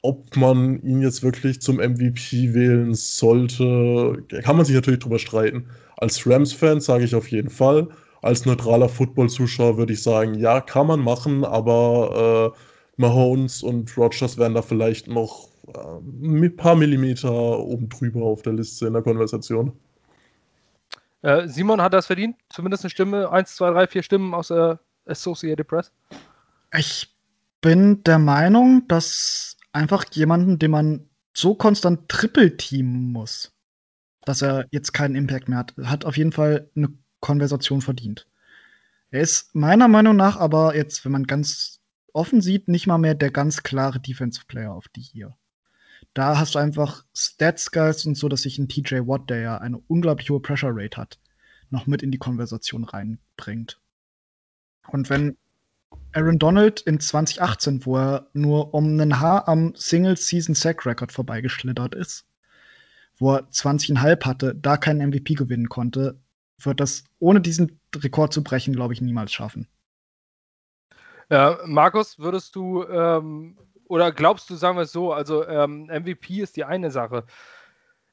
Ob 0.00 0.36
man 0.36 0.80
ihn 0.82 1.02
jetzt 1.02 1.24
wirklich 1.24 1.60
zum 1.60 1.76
MVP 1.76 2.54
wählen 2.54 2.94
sollte, 2.94 4.24
kann 4.44 4.56
man 4.56 4.64
sich 4.64 4.76
natürlich 4.76 5.00
drüber 5.00 5.18
streiten. 5.18 5.66
Als 5.98 6.26
Rams-Fan 6.26 6.80
sage 6.80 7.04
ich 7.04 7.14
auf 7.14 7.30
jeden 7.30 7.50
Fall. 7.50 7.88
Als 8.22 8.46
neutraler 8.46 8.88
Football-Zuschauer 8.88 9.76
würde 9.76 9.92
ich 9.92 10.02
sagen, 10.02 10.34
ja, 10.34 10.60
kann 10.60 10.86
man 10.86 11.00
machen, 11.00 11.44
aber 11.44 12.54
äh, 12.54 12.58
Mahomes 12.96 13.62
und 13.62 13.96
Rogers 13.96 14.38
wären 14.38 14.54
da 14.54 14.62
vielleicht 14.62 15.08
noch 15.08 15.48
äh, 15.68 16.26
ein 16.26 16.56
paar 16.56 16.76
Millimeter 16.76 17.58
oben 17.58 17.88
drüber 17.88 18.22
auf 18.22 18.42
der 18.42 18.54
Liste 18.54 18.86
in 18.86 18.92
der 18.92 19.02
Konversation. 19.02 19.72
Äh, 21.22 21.48
Simon 21.48 21.82
hat 21.82 21.94
das 21.94 22.06
verdient? 22.06 22.36
Zumindest 22.48 22.84
eine 22.84 22.90
Stimme, 22.90 23.30
eins, 23.30 23.56
zwei, 23.56 23.70
drei, 23.70 23.86
vier 23.86 24.02
Stimmen 24.02 24.34
aus 24.34 24.48
der 24.48 24.78
Associated 25.06 25.66
Press? 25.66 25.92
Ich 26.76 27.08
bin 27.60 28.04
der 28.04 28.18
Meinung, 28.18 28.86
dass 28.88 29.56
einfach 29.72 30.04
jemanden, 30.12 30.58
den 30.58 30.70
man 30.70 31.08
so 31.34 31.54
konstant 31.54 32.08
triple-teamen 32.08 33.12
muss, 33.12 33.52
dass 34.28 34.42
er 34.42 34.66
jetzt 34.70 34.92
keinen 34.92 35.14
Impact 35.14 35.48
mehr 35.48 35.58
hat. 35.58 35.74
Hat 35.84 36.04
auf 36.04 36.18
jeden 36.18 36.32
Fall 36.32 36.70
eine 36.76 36.90
Konversation 37.20 37.80
verdient. 37.80 38.26
Er 39.10 39.22
ist 39.22 39.54
meiner 39.54 39.88
Meinung 39.88 40.16
nach 40.16 40.36
aber 40.36 40.76
jetzt, 40.76 41.04
wenn 41.04 41.12
man 41.12 41.24
ganz 41.24 41.80
offen 42.12 42.42
sieht, 42.42 42.68
nicht 42.68 42.86
mal 42.86 42.98
mehr 42.98 43.14
der 43.14 43.30
ganz 43.30 43.62
klare 43.62 44.00
Defensive 44.00 44.44
Player 44.46 44.72
auf 44.72 44.88
die 44.88 45.00
hier. 45.00 45.34
Da 46.12 46.38
hast 46.38 46.54
du 46.54 46.58
einfach 46.58 47.04
Stats 47.14 47.70
Guys 47.70 48.04
und 48.04 48.16
so, 48.16 48.28
dass 48.28 48.42
sich 48.42 48.58
ein 48.58 48.68
TJ 48.68 48.96
Watt, 49.06 49.30
der 49.30 49.40
ja 49.40 49.58
eine 49.58 49.78
unglaublich 49.78 50.28
hohe 50.28 50.40
Pressure 50.40 50.72
Rate 50.74 50.98
hat, 50.98 51.18
noch 51.70 51.86
mit 51.86 52.02
in 52.02 52.10
die 52.10 52.18
Konversation 52.18 52.84
reinbringt. 52.84 53.80
Und 54.88 55.08
wenn 55.08 55.38
Aaron 56.12 56.38
Donald 56.38 56.82
in 56.82 57.00
2018, 57.00 57.86
wo 57.86 57.96
er 57.96 58.28
nur 58.34 58.74
um 58.74 59.00
ein 59.00 59.20
Haar 59.20 59.48
am 59.48 59.74
Single-Season-Sack-Record 59.74 61.12
vorbeigeschlittert 61.12 61.94
ist, 61.94 62.26
wo 63.18 63.34
er 63.34 63.48
20,5 63.50 64.24
hatte, 64.24 64.54
da 64.54 64.76
keinen 64.76 65.08
MVP 65.08 65.34
gewinnen 65.34 65.68
konnte, 65.68 66.20
wird 66.60 66.80
das 66.80 67.04
ohne 67.18 67.40
diesen 67.40 67.80
Rekord 67.94 68.32
zu 68.32 68.42
brechen, 68.42 68.74
glaube 68.74 68.94
ich, 68.94 69.00
niemals 69.00 69.32
schaffen. 69.32 69.68
Ja, 71.30 71.58
Markus, 71.66 72.18
würdest 72.18 72.56
du 72.56 72.84
ähm, 72.84 73.58
oder 73.88 74.12
glaubst 74.12 74.50
du, 74.50 74.54
sagen 74.54 74.76
wir 74.76 74.82
es 74.82 74.92
so, 74.92 75.12
also 75.12 75.46
ähm, 75.46 75.86
MVP 75.86 76.40
ist 76.40 76.56
die 76.56 76.64
eine 76.64 76.90
Sache. 76.90 77.24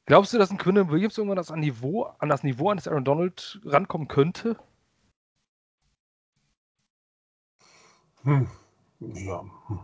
Glaubst 0.05 0.33
du, 0.33 0.37
dass 0.37 0.51
ein 0.51 0.57
Quinn 0.57 0.89
Williams 0.89 1.17
irgendwann 1.17 1.37
das 1.37 1.51
an, 1.51 1.59
Niveau, 1.59 2.03
an 2.19 2.29
das 2.29 2.43
Niveau 2.43 2.69
eines 2.69 2.87
Aaron 2.87 3.03
Donald 3.03 3.59
rankommen 3.65 4.07
könnte? 4.07 4.57
Hm. 8.23 8.47
Ja. 8.99 9.43
Hm. 9.67 9.79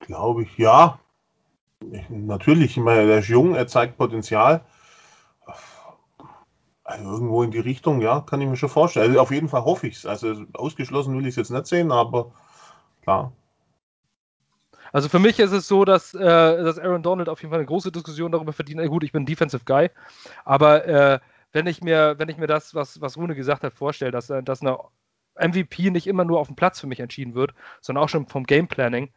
Glaube 0.00 0.42
ich, 0.42 0.58
ja. 0.58 0.98
Natürlich, 2.08 2.76
ich 2.76 2.82
meine, 2.82 3.10
er 3.10 3.18
ist 3.18 3.28
jung, 3.28 3.54
er 3.54 3.66
zeigt 3.66 3.96
Potenzial. 3.96 4.64
Also 6.84 7.10
irgendwo 7.10 7.42
in 7.42 7.50
die 7.50 7.60
Richtung, 7.60 8.00
ja, 8.00 8.20
kann 8.20 8.40
ich 8.40 8.48
mir 8.48 8.56
schon 8.56 8.68
vorstellen. 8.68 9.08
Also 9.10 9.20
auf 9.20 9.30
jeden 9.30 9.48
Fall 9.48 9.64
hoffe 9.64 9.86
ich 9.86 9.96
es. 9.96 10.06
Also 10.06 10.44
ausgeschlossen 10.54 11.16
will 11.16 11.22
ich 11.22 11.30
es 11.30 11.36
jetzt 11.36 11.50
nicht 11.50 11.66
sehen, 11.66 11.92
aber 11.92 12.32
klar. 13.02 13.32
Also 14.92 15.08
für 15.08 15.18
mich 15.18 15.38
ist 15.38 15.52
es 15.52 15.66
so, 15.68 15.84
dass, 15.84 16.12
äh, 16.12 16.18
dass 16.20 16.78
Aaron 16.78 17.02
Donald 17.02 17.28
auf 17.28 17.40
jeden 17.40 17.50
Fall 17.50 17.60
eine 17.60 17.66
große 17.66 17.92
Diskussion 17.92 18.30
darüber 18.30 18.52
verdient. 18.52 18.86
Gut, 18.88 19.04
ich 19.04 19.12
bin 19.12 19.24
Defensive 19.24 19.64
Guy, 19.64 19.90
aber 20.44 20.86
äh, 20.86 21.18
wenn 21.52 21.66
ich 21.66 21.82
mir, 21.82 22.18
wenn 22.18 22.28
ich 22.28 22.36
mir 22.36 22.46
das, 22.46 22.74
was, 22.74 23.00
was 23.00 23.16
Rune 23.16 23.34
gesagt 23.34 23.62
hat, 23.62 23.72
vorstelle, 23.72 24.10
dass, 24.10 24.26
dass 24.26 24.60
eine 24.60 24.78
MVP 25.36 25.90
nicht 25.90 26.06
immer 26.06 26.24
nur 26.24 26.40
auf 26.40 26.48
dem 26.48 26.56
Platz 26.56 26.80
für 26.80 26.86
mich 26.86 27.00
entschieden 27.00 27.34
wird, 27.34 27.54
sondern 27.80 28.04
auch 28.04 28.08
schon 28.08 28.26
vom 28.26 28.44
Game 28.44 28.68
Planning, 28.68 29.10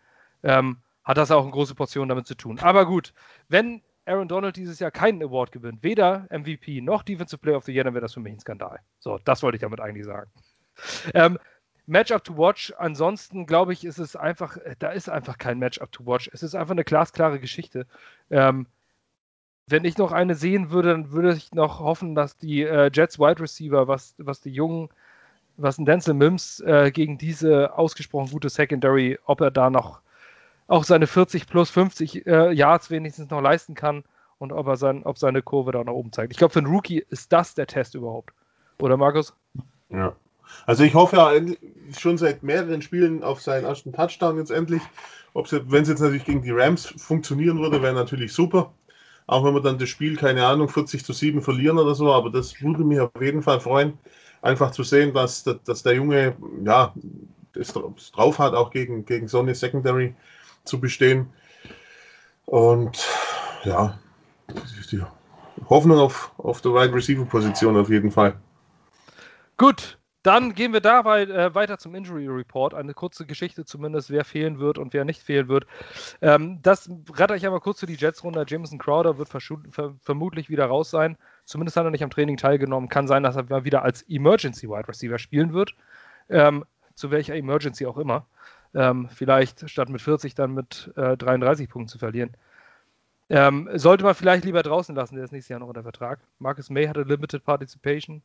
ähm, 0.44 0.78
hat 1.06 1.18
das 1.18 1.32
auch 1.32 1.44
eine 1.44 1.52
große 1.52 1.76
Portion 1.76 2.10
damit 2.10 2.27
zu 2.27 2.36
tun. 2.36 2.60
Aber 2.60 2.86
gut, 2.86 3.14
wenn 3.48 3.82
Aaron 4.06 4.27
Donald 4.27 4.56
dieses 4.56 4.80
Jahr 4.80 4.91
keinen 4.91 5.23
Award 5.23 5.52
gewinnt, 5.52 5.84
weder 5.84 6.27
MVP 6.30 6.82
noch 6.82 7.03
Defensive 7.03 7.40
Player 7.40 7.57
of 7.57 7.65
the 7.65 7.73
Year, 7.73 7.84
dann 7.84 7.94
wäre 7.94 8.02
das 8.02 8.14
für 8.14 8.19
mich 8.19 8.34
ein 8.34 8.40
Skandal. 8.40 8.80
So, 8.99 9.19
das 9.23 9.41
wollte 9.44 9.56
ich 9.56 9.61
damit 9.61 9.80
eigentlich 9.80 10.06
sagen. 10.06 10.30
Ähm, 11.14 11.40
Matchup 11.88 12.23
to 12.23 12.38
watch, 12.38 12.73
ansonsten 12.77 13.45
glaube 13.45 13.73
ich, 13.73 13.86
ist 13.86 13.99
es 13.99 14.15
einfach, 14.15 14.57
da 14.80 14.90
ist 14.90 15.10
einfach 15.10 15.38
kein 15.38 15.60
Matchup 15.60 15.91
to 15.91 16.06
watch. 16.06 16.30
Es 16.34 16.41
ist 16.41 16.56
einfach 16.56 16.72
eine 16.72 16.84
glasklare 16.84 17.40
Geschichte. 17.40 17.86
Ähm, 18.30 18.68
wenn 19.68 19.86
ich 19.86 19.98
noch 19.98 20.11
eine 20.11 20.36
sehen 20.36 20.72
würde, 20.72 20.90
dann 20.90 21.11
würde 21.11 21.34
ich 21.34 21.53
noch 21.53 21.80
hoffen, 21.80 22.15
dass 22.15 22.38
die 22.38 22.64
äh, 22.64 22.90
Jets 22.94 23.19
Wide 23.19 23.41
Receiver, 23.41 23.88
was, 23.88 24.15
was 24.18 24.41
die 24.41 24.52
jungen, 24.52 24.90
was 25.57 25.77
ein 25.77 25.86
Denzel 25.86 26.14
Mims 26.14 26.60
äh, 26.60 26.91
gegen 26.91 27.18
diese 27.18 27.76
ausgesprochen 27.77 28.32
gute 28.32 28.49
Secondary, 28.49 29.18
ob 29.26 29.41
er 29.41 29.52
da 29.52 29.69
noch 29.69 30.02
auch 30.68 30.84
seine 30.84 31.08
40 31.08 31.48
plus 31.48 31.70
50 31.70 32.26
äh, 32.26 32.52
Yards 32.52 32.90
wenigstens 32.90 33.30
noch 33.30 33.42
leisten 33.42 33.76
kann 33.76 34.04
und 34.38 34.52
ob 34.52 34.68
er 34.68 34.78
sein, 34.78 35.04
ob 35.04 35.18
seine 35.18 35.42
Kurve 35.42 35.72
da 35.72 35.84
nach 35.84 35.94
oben 35.94 36.12
zeigt. 36.12 36.32
Ich 36.32 36.38
glaube, 36.38 36.54
für 36.54 36.60
einen 36.60 36.74
Rookie 36.74 37.06
ist 37.10 37.32
das 37.32 37.54
der 37.54 37.68
Test 37.68 37.96
überhaupt. 37.96 38.34
Oder 38.80 38.98
Markus? 38.98 39.34
Ja. 39.90 40.16
Also 40.66 40.84
ich 40.84 40.94
hoffe 40.94 41.16
ja 41.18 41.32
schon 41.98 42.18
seit 42.18 42.44
mehreren 42.44 42.82
Spielen 42.82 43.24
auf 43.24 43.42
seinen 43.42 43.66
ersten 43.66 43.94
Touchdown 43.94 44.38
jetzt 44.38 44.52
endlich. 44.52 44.82
Wenn 45.34 45.84
es 45.84 45.90
jetzt 45.90 46.00
natürlich 46.00 46.26
gegen 46.26 46.44
die 46.44 46.52
Rams 46.52 46.86
funktionieren 46.86 47.60
würde, 47.60 47.82
wäre 47.82 47.94
natürlich 47.94 48.34
super. 48.34 48.74
Auch 49.28 49.44
wenn 49.44 49.54
wir 49.54 49.62
dann 49.62 49.80
das 49.80 49.90
Spiel, 49.90 50.16
keine 50.18 50.46
Ahnung, 50.46 50.70
40 50.70 51.04
zu 51.04 51.12
7 51.12 51.42
verlieren 51.42 51.80
oder 51.80 51.96
so, 51.96 52.14
aber 52.14 52.30
das 52.30 52.62
würde 52.62 52.84
mich 52.84 53.00
auf 53.00 53.10
jeden 53.20 53.42
Fall 53.42 53.60
freuen, 53.60 53.98
einfach 54.42 54.72
zu 54.72 54.84
sehen, 54.84 55.14
dass, 55.14 55.44
dass 55.44 55.84
der 55.84 55.96
Junge 55.96 56.36
ja 56.64 56.94
es 57.54 57.74
drauf 57.74 58.40
hat, 58.40 58.54
auch 58.54 58.70
gegen, 58.70 59.06
gegen 59.06 59.28
so 59.28 59.46
Secondary 59.54 60.14
zu 60.66 60.80
bestehen. 60.80 61.28
Und 62.46 63.08
ja, 63.64 63.98
die 64.92 65.02
Hoffnung 65.70 65.98
auf, 65.98 66.32
auf 66.38 66.62
der 66.62 66.74
Wide 66.74 66.94
Receiver 66.94 67.26
Position 67.26 67.78
auf 67.78 67.90
jeden 67.90 68.12
Fall. 68.12 68.36
Gut, 69.58 69.98
dann 70.26 70.54
gehen 70.56 70.74
wir 70.74 70.82
dabei 70.82 71.22
äh, 71.24 71.54
weiter 71.54 71.78
zum 71.78 71.94
Injury 71.94 72.28
Report. 72.28 72.74
Eine 72.74 72.94
kurze 72.94 73.26
Geschichte 73.26 73.64
zumindest, 73.64 74.10
wer 74.10 74.26
fehlen 74.26 74.60
wird 74.60 74.78
und 74.78 74.92
wer 74.94 75.06
nicht 75.06 75.22
fehlen 75.22 75.48
wird. 75.48 75.68
Ähm, 76.22 76.60
das 76.62 76.90
rette 77.14 77.36
ich 77.36 77.46
aber 77.46 77.60
kurz 77.60 77.80
für 77.80 77.86
die 77.86 77.94
Jets 77.94 78.24
runter. 78.24 78.44
Jameson 78.48 78.80
Crowder 78.80 79.20
wird 79.20 79.30
ver 79.30 79.94
vermutlich 80.02 80.50
wieder 80.50 80.66
raus 80.66 80.90
sein. 80.90 81.16
Zumindest 81.46 81.78
hat 81.78 81.86
er 81.86 81.92
nicht 81.92 82.04
am 82.04 82.10
Training 82.10 82.38
teilgenommen. 82.38 82.90
Kann 82.90 83.08
sein, 83.08 83.22
dass 83.22 83.36
er 83.36 83.66
wieder 83.66 83.84
als 83.84 84.02
Emergency 84.10 84.68
Wide 84.68 84.88
Receiver 84.88 85.20
spielen 85.20 85.54
wird. 85.54 85.76
Ähm, 86.28 86.66
zu 86.96 87.12
welcher 87.12 87.36
Emergency 87.36 87.86
auch 87.86 87.98
immer. 87.98 88.26
Ähm, 88.76 89.07
vielleicht 89.10 89.69
statt 89.69 89.89
mit 89.89 90.02
40 90.02 90.35
dann 90.35 90.53
mit 90.53 90.91
äh, 90.97 91.15
33 91.15 91.69
Punkten 91.69 91.88
zu 91.88 91.97
verlieren. 91.97 92.35
Ähm, 93.30 93.69
sollte 93.73 94.03
man 94.03 94.14
vielleicht 94.14 94.45
lieber 94.45 94.61
draußen 94.61 94.93
lassen, 94.93 95.15
der 95.15 95.23
ist 95.23 95.31
nächstes 95.31 95.49
Jahr 95.49 95.61
noch 95.61 95.68
unter 95.68 95.81
Vertrag. 95.81 96.19
Marcus 96.38 96.69
May 96.69 96.85
hatte 96.85 97.02
Limited 97.03 97.43
Participation. 97.43 98.22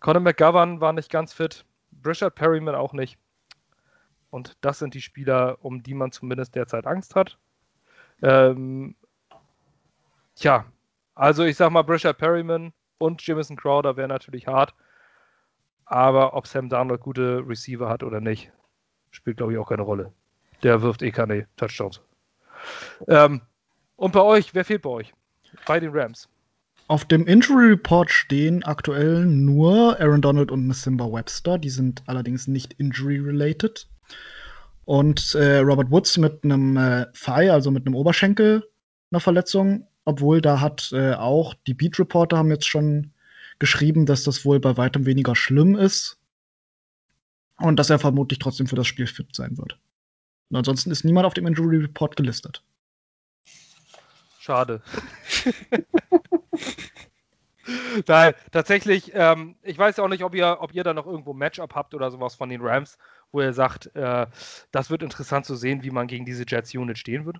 Conor 0.00 0.20
McGovern 0.20 0.80
war 0.80 0.92
nicht 0.92 1.10
ganz 1.10 1.32
fit. 1.32 1.64
Brishard 1.90 2.34
Perryman 2.34 2.74
auch 2.74 2.92
nicht. 2.92 3.18
Und 4.30 4.56
das 4.60 4.78
sind 4.80 4.94
die 4.94 5.00
Spieler, 5.00 5.58
um 5.62 5.82
die 5.82 5.94
man 5.94 6.12
zumindest 6.12 6.54
derzeit 6.54 6.86
Angst 6.86 7.14
hat. 7.14 7.38
Ähm, 8.22 8.94
tja, 10.36 10.66
also 11.14 11.44
ich 11.44 11.56
sag 11.56 11.70
mal, 11.70 11.82
Brishard 11.82 12.18
Perryman 12.18 12.72
und 12.98 13.26
Jamison 13.26 13.56
Crowder 13.56 13.96
wäre 13.96 14.08
natürlich 14.08 14.46
hart. 14.46 14.74
Aber 15.86 16.34
ob 16.34 16.46
Sam 16.46 16.68
Darnold 16.68 17.00
gute 17.00 17.42
Receiver 17.46 17.88
hat 17.88 18.02
oder 18.02 18.20
nicht, 18.20 18.52
spielt 19.14 19.38
glaube 19.38 19.52
ich 19.52 19.58
auch 19.58 19.68
keine 19.68 19.82
Rolle. 19.82 20.12
Der 20.62 20.82
wirft 20.82 21.02
eh 21.02 21.10
keine 21.10 21.46
Touchdowns. 21.56 22.00
Ähm, 23.08 23.42
und 23.96 24.12
bei 24.12 24.22
euch, 24.22 24.54
wer 24.54 24.64
fehlt 24.64 24.82
bei 24.82 24.90
euch? 24.90 25.14
Bei 25.66 25.78
den 25.78 25.90
Rams. 25.92 26.28
Auf 26.86 27.04
dem 27.04 27.26
Injury 27.26 27.68
Report 27.68 28.10
stehen 28.10 28.62
aktuell 28.64 29.24
nur 29.24 29.98
Aaron 30.00 30.20
Donald 30.20 30.50
und 30.50 30.70
Simba 30.72 31.10
Webster. 31.10 31.58
Die 31.58 31.70
sind 31.70 32.02
allerdings 32.06 32.46
nicht 32.46 32.74
injury-related. 32.74 33.86
Und 34.84 35.34
äh, 35.34 35.58
Robert 35.58 35.90
Woods 35.90 36.18
mit 36.18 36.44
einem 36.44 36.76
äh, 36.76 37.06
Thigh, 37.14 37.50
also 37.50 37.70
mit 37.70 37.86
einem 37.86 37.94
Oberschenkel, 37.94 38.68
einer 39.10 39.20
Verletzung. 39.20 39.86
Obwohl 40.04 40.42
da 40.42 40.60
hat 40.60 40.90
äh, 40.92 41.14
auch 41.14 41.54
die 41.66 41.72
Beat 41.72 41.98
Reporter 41.98 42.36
haben 42.36 42.50
jetzt 42.50 42.68
schon 42.68 43.12
geschrieben, 43.58 44.04
dass 44.04 44.24
das 44.24 44.44
wohl 44.44 44.60
bei 44.60 44.76
weitem 44.76 45.06
weniger 45.06 45.34
schlimm 45.34 45.76
ist. 45.76 46.18
Und 47.58 47.78
dass 47.78 47.90
er 47.90 47.98
vermutlich 47.98 48.38
trotzdem 48.38 48.66
für 48.66 48.76
das 48.76 48.86
Spiel 48.86 49.06
fit 49.06 49.34
sein 49.34 49.56
wird. 49.56 49.78
Und 50.50 50.56
ansonsten 50.56 50.90
ist 50.90 51.04
niemand 51.04 51.26
auf 51.26 51.34
dem 51.34 51.46
Injury 51.46 51.78
Report 51.78 52.16
gelistet. 52.16 52.62
Schade. 54.40 54.82
Nein, 58.06 58.34
tatsächlich, 58.52 59.12
ähm, 59.14 59.54
ich 59.62 59.78
weiß 59.78 59.98
auch 59.98 60.08
nicht, 60.08 60.22
ob 60.22 60.34
ihr, 60.34 60.58
ob 60.60 60.74
ihr 60.74 60.84
da 60.84 60.92
noch 60.92 61.06
irgendwo 61.06 61.32
Matchup 61.32 61.74
habt 61.74 61.94
oder 61.94 62.10
sowas 62.10 62.34
von 62.34 62.50
den 62.50 62.60
Rams, 62.60 62.98
wo 63.32 63.40
ihr 63.40 63.54
sagt, 63.54 63.94
äh, 63.96 64.26
das 64.70 64.90
wird 64.90 65.02
interessant 65.02 65.46
zu 65.46 65.56
sehen, 65.56 65.82
wie 65.82 65.90
man 65.90 66.06
gegen 66.06 66.26
diese 66.26 66.44
Jets-Unit 66.46 66.98
stehen 66.98 67.24
wird. 67.24 67.38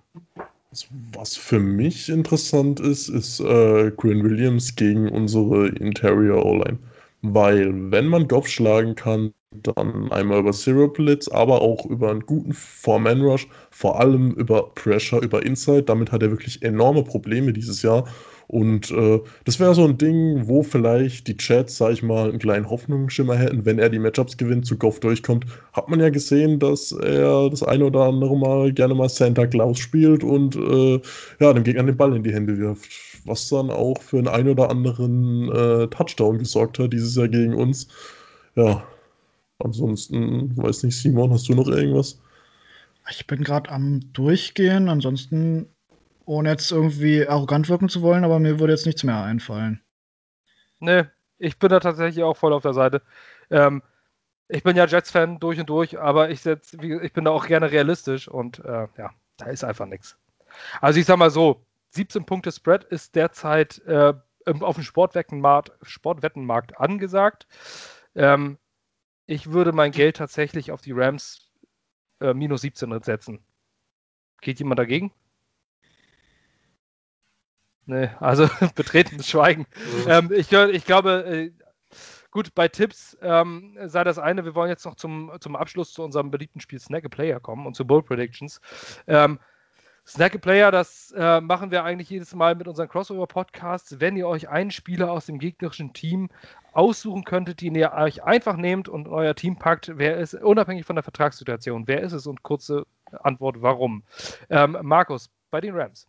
Was 1.13 1.37
für 1.37 1.59
mich 1.59 2.09
interessant 2.09 2.79
ist, 2.79 3.07
ist 3.07 3.39
äh, 3.39 3.91
Quinn 3.91 4.23
Williams 4.23 4.75
gegen 4.75 5.09
unsere 5.09 5.67
Interior 5.67 6.43
O-Line. 6.43 6.79
Weil, 7.33 7.91
wenn 7.91 8.07
man 8.07 8.27
Goff 8.27 8.47
schlagen 8.47 8.95
kann, 8.95 9.33
dann 9.51 10.11
einmal 10.11 10.39
über 10.39 10.51
Zero 10.51 10.87
Blitz, 10.87 11.27
aber 11.27 11.61
auch 11.61 11.85
über 11.85 12.11
einen 12.11 12.25
guten 12.25 12.53
Four-Man-Rush, 12.53 13.47
vor 13.71 13.99
allem 13.99 14.31
über 14.33 14.73
Pressure, 14.75 15.21
über 15.21 15.45
Inside. 15.45 15.83
Damit 15.83 16.11
hat 16.11 16.21
er 16.21 16.29
wirklich 16.29 16.61
enorme 16.61 17.03
Probleme 17.03 17.53
dieses 17.53 17.81
Jahr. 17.81 18.05
Und 18.47 18.91
äh, 18.91 19.19
das 19.45 19.59
wäre 19.59 19.73
so 19.73 19.85
ein 19.85 19.97
Ding, 19.97 20.47
wo 20.47 20.61
vielleicht 20.61 21.27
die 21.27 21.37
Chats, 21.37 21.77
sag 21.77 21.93
ich 21.93 22.03
mal, 22.03 22.29
einen 22.29 22.37
kleinen 22.37 22.69
Hoffnungsschimmer 22.69 23.35
hätten, 23.35 23.65
wenn 23.65 23.79
er 23.79 23.89
die 23.89 23.97
Matchups 23.97 24.37
gewinnt, 24.37 24.67
zu 24.67 24.77
Goff 24.77 24.99
durchkommt. 24.99 25.45
Hat 25.73 25.89
man 25.89 25.99
ja 25.99 26.09
gesehen, 26.09 26.59
dass 26.59 26.91
er 26.91 27.49
das 27.49 27.63
eine 27.63 27.85
oder 27.85 28.01
andere 28.01 28.37
Mal 28.37 28.71
gerne 28.71 28.93
mal 28.93 29.09
Santa 29.09 29.47
Claus 29.47 29.79
spielt 29.79 30.23
und 30.23 30.55
äh, 30.55 31.01
ja, 31.39 31.53
dem 31.53 31.63
Gegner 31.63 31.83
den 31.83 31.97
Ball 31.97 32.15
in 32.15 32.23
die 32.23 32.33
Hände 32.33 32.57
wirft. 32.59 32.87
Was 33.25 33.49
dann 33.49 33.71
auch 33.71 34.01
für 34.01 34.17
einen 34.17 34.27
ein 34.27 34.47
oder 34.47 34.69
anderen 34.69 35.49
äh, 35.51 35.87
Touchdown 35.87 36.37
gesorgt 36.37 36.79
hat 36.79 36.93
dieses 36.93 37.15
Jahr 37.15 37.27
gegen 37.27 37.55
uns. 37.55 37.87
Ja, 38.55 38.83
ansonsten, 39.59 40.55
weiß 40.55 40.83
nicht, 40.83 40.97
Simon, 40.97 41.31
hast 41.31 41.49
du 41.49 41.55
noch 41.55 41.67
irgendwas? 41.67 42.19
Ich 43.09 43.27
bin 43.27 43.43
gerade 43.43 43.69
am 43.71 44.13
Durchgehen, 44.13 44.89
ansonsten 44.89 45.67
ohne 46.25 46.49
jetzt 46.49 46.71
irgendwie 46.71 47.27
arrogant 47.27 47.69
wirken 47.69 47.89
zu 47.89 48.01
wollen, 48.01 48.23
aber 48.23 48.39
mir 48.39 48.59
würde 48.59 48.73
jetzt 48.73 48.85
nichts 48.85 49.03
mehr 49.03 49.21
einfallen. 49.21 49.81
Nee, 50.79 51.03
ich 51.37 51.59
bin 51.59 51.69
da 51.69 51.79
tatsächlich 51.79 52.23
auch 52.23 52.37
voll 52.37 52.53
auf 52.53 52.63
der 52.63 52.73
Seite. 52.73 53.01
Ähm, 53.49 53.83
ich 54.47 54.63
bin 54.63 54.75
ja 54.75 54.85
Jets-Fan 54.85 55.39
durch 55.39 55.59
und 55.59 55.69
durch, 55.69 55.99
aber 55.99 56.29
ich, 56.29 56.41
setz, 56.41 56.73
ich 56.73 57.13
bin 57.13 57.25
da 57.25 57.31
auch 57.31 57.47
gerne 57.47 57.71
realistisch 57.71 58.27
und 58.27 58.59
äh, 58.59 58.87
ja, 58.97 59.11
da 59.37 59.45
ist 59.47 59.63
einfach 59.63 59.85
nichts. 59.85 60.17
Also 60.81 60.99
ich 60.99 61.05
sag 61.05 61.17
mal 61.17 61.31
so, 61.31 61.65
17 61.95 62.25
Punkte 62.25 62.51
Spread 62.51 62.83
ist 62.83 63.15
derzeit 63.15 63.79
äh, 63.85 64.13
auf 64.45 64.75
dem 64.75 64.83
Sportwettenmarkt, 64.83 65.71
Sportwettenmarkt 65.81 66.79
angesagt. 66.79 67.47
Ähm, 68.15 68.57
ich 69.25 69.51
würde 69.51 69.71
mein 69.71 69.91
Geld 69.91 70.17
tatsächlich 70.17 70.71
auf 70.71 70.81
die 70.81 70.91
Rams 70.91 71.51
äh, 72.21 72.33
minus 72.33 72.61
17 72.61 73.01
setzen. 73.01 73.39
Geht 74.41 74.59
jemand 74.59 74.79
dagegen? 74.79 75.11
Nee, 77.85 78.09
also 78.19 78.47
betretenes 78.75 79.29
Schweigen. 79.29 79.65
Mhm. 80.05 80.09
Ähm, 80.09 80.31
ich, 80.31 80.51
ich, 80.51 80.85
glaube, 80.85 81.25
äh, 81.25 81.51
gut, 82.31 82.53
bei 82.55 82.67
Tipps 82.67 83.17
ähm, 83.21 83.77
sei 83.85 84.03
das 84.03 84.19
eine, 84.19 84.45
wir 84.45 84.55
wollen 84.55 84.69
jetzt 84.69 84.85
noch 84.85 84.95
zum, 84.95 85.31
zum 85.39 85.55
Abschluss 85.55 85.93
zu 85.93 86.03
unserem 86.03 86.31
beliebten 86.31 86.59
Spiel 86.59 86.79
Snack 86.79 87.05
a 87.05 87.09
Player 87.09 87.39
kommen 87.39 87.65
und 87.65 87.75
zu 87.75 87.85
Bold 87.85 88.05
Predictions. 88.05 88.59
Ähm, 89.07 89.39
Snack 90.07 90.35
a 90.35 90.37
Player, 90.37 90.69
das 90.69 91.11
äh, 91.17 91.41
machen 91.41 91.71
wir 91.71 91.83
eigentlich 91.83 92.11
jedes 92.11 92.35
Mal 92.35 92.53
mit 92.53 92.67
unseren 92.67 92.87
Crossover-Podcasts. 92.87 93.99
Wenn 93.99 94.15
ihr 94.15 94.27
euch 94.27 94.49
einen 94.49 94.69
Spieler 94.69 95.11
aus 95.11 95.25
dem 95.25 95.39
gegnerischen 95.39 95.93
Team 95.93 96.29
aussuchen 96.73 97.23
könntet, 97.23 97.61
den 97.61 97.73
ihr 97.73 97.91
euch 97.91 98.23
einfach 98.23 98.55
nehmt 98.55 98.87
und 98.87 99.07
euer 99.07 99.33
Team 99.33 99.57
packt, 99.57 99.93
wer 99.95 100.17
ist, 100.17 100.35
unabhängig 100.35 100.85
von 100.85 100.95
der 100.95 101.01
Vertragssituation, 101.01 101.87
wer 101.87 102.01
ist 102.01 102.13
es 102.13 102.27
und 102.27 102.43
kurze 102.43 102.85
Antwort, 103.23 103.63
warum? 103.63 104.03
Ähm, 104.51 104.77
Markus, 104.83 105.31
bei 105.49 105.59
den 105.59 105.75
Rams. 105.75 106.07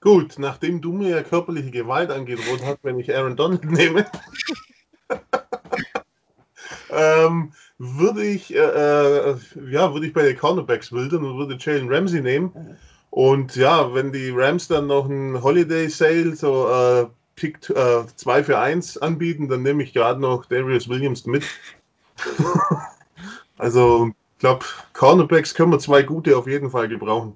Gut, 0.00 0.38
nachdem 0.38 0.80
du 0.80 0.92
mir 0.92 1.08
ja 1.08 1.22
körperliche 1.24 1.72
Gewalt 1.72 2.12
angedroht 2.12 2.60
hast, 2.64 2.84
wenn 2.84 3.00
ich 3.00 3.12
Aaron 3.12 3.34
Donald 3.34 3.64
nehme, 3.68 4.06
ähm, 6.90 7.52
würde 7.78 8.24
ich, 8.24 8.54
äh, 8.54 8.58
äh, 8.58 9.36
ja, 9.70 9.92
würde 9.92 10.06
ich 10.06 10.12
bei 10.12 10.22
den 10.22 10.38
Cornerbacks 10.38 10.92
wildern 10.92 11.24
und 11.24 11.36
würde 11.36 11.56
Jalen 11.58 11.92
Ramsey 11.92 12.20
nehmen. 12.20 12.76
Und 13.10 13.56
ja, 13.56 13.94
wenn 13.94 14.12
die 14.12 14.30
Rams 14.30 14.68
dann 14.68 14.86
noch 14.86 15.08
ein 15.08 15.42
Holiday 15.42 15.88
Sale, 15.88 16.36
so 16.36 16.68
äh, 16.68 17.06
Pick 17.36 17.62
2 17.62 18.38
äh, 18.38 18.44
für 18.44 18.58
1 18.58 18.98
anbieten, 18.98 19.48
dann 19.48 19.62
nehme 19.62 19.82
ich 19.82 19.92
gerade 19.92 20.20
noch 20.20 20.44
Darius 20.46 20.88
Williams 20.88 21.24
mit. 21.26 21.44
also, 23.58 24.08
ich 24.08 24.38
glaube, 24.40 24.66
Cornerbacks 24.92 25.54
können 25.54 25.72
wir 25.72 25.78
zwei 25.78 26.02
gute 26.02 26.36
auf 26.36 26.46
jeden 26.46 26.70
Fall 26.70 26.88
gebrauchen. 26.88 27.34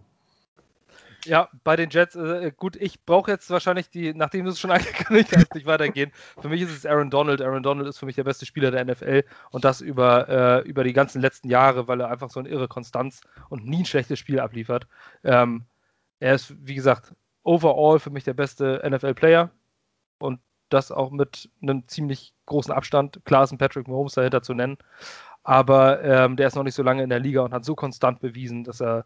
Ja, 1.25 1.49
bei 1.63 1.77
den 1.77 1.91
Jets, 1.91 2.17
äh, 2.17 2.53
gut, 2.57 2.75
ich 2.77 3.05
brauche 3.05 3.31
jetzt 3.31 3.49
wahrscheinlich 3.51 3.89
die, 3.91 4.13
nachdem 4.13 4.47
es 4.47 4.59
schon 4.59 4.71
angekündigt 4.73 5.37
hast, 5.37 5.55
nicht 5.55 5.67
weitergehen. 5.67 6.11
Für 6.41 6.49
mich 6.49 6.63
ist 6.63 6.71
es 6.71 6.87
Aaron 6.87 7.11
Donald. 7.11 7.41
Aaron 7.41 7.63
Donald 7.63 7.89
ist 7.89 7.99
für 7.99 8.07
mich 8.07 8.17
der 8.17 8.25
beste 8.25 8.45
Spieler 8.45 8.73
der 8.73 8.85
NFL 8.85 9.25
und 9.51 9.65
das 9.65 9.81
über, 9.81 10.29
äh, 10.29 10.69
über 10.69 10.83
die 10.83 10.93
ganzen 10.93 11.21
letzten 11.21 11.49
Jahre, 11.49 11.87
weil 11.87 12.01
er 12.01 12.11
einfach 12.11 12.31
so 12.31 12.41
eine 12.41 12.49
irre 12.49 12.67
Konstanz 12.67 13.21
und 13.51 13.65
nie 13.67 13.83
ein 13.83 13.87
schlechtes 13.87 14.19
Spiel 14.19 14.41
abliefert. 14.41 14.89
Ähm, 15.23 15.65
er 16.19 16.35
ist, 16.35 16.55
wie 16.59 16.75
gesagt, 16.75 17.15
overall 17.45 18.01
für 18.01 18.11
mich 18.11 18.25
der 18.25 18.35
beste 18.35 18.83
NFL-Player 18.85 19.51
und 20.19 20.41
das 20.71 20.91
auch 20.91 21.11
mit 21.11 21.51
einem 21.61 21.87
ziemlich 21.87 22.35
großen 22.47 22.73
Abstand. 22.73 23.21
Klar 23.25 23.45
ist 23.45 23.53
ein 23.53 23.59
Patrick 23.59 23.87
Mahomes 23.87 24.15
dahinter 24.15 24.43
zu 24.43 24.55
nennen, 24.55 24.79
aber 25.45 26.03
ähm, 26.03 26.37
der 26.37 26.49
ist 26.49 26.57
noch 26.57 26.63
nicht 26.63 26.75
so 26.75 26.83
lange 26.83 27.03
in 27.03 27.11
der 27.11 27.21
Liga 27.21 27.43
und 27.43 27.53
hat 27.53 27.65
so 27.65 27.75
konstant 27.75 28.21
bewiesen, 28.21 28.65
dass 28.65 28.81
er 28.81 29.05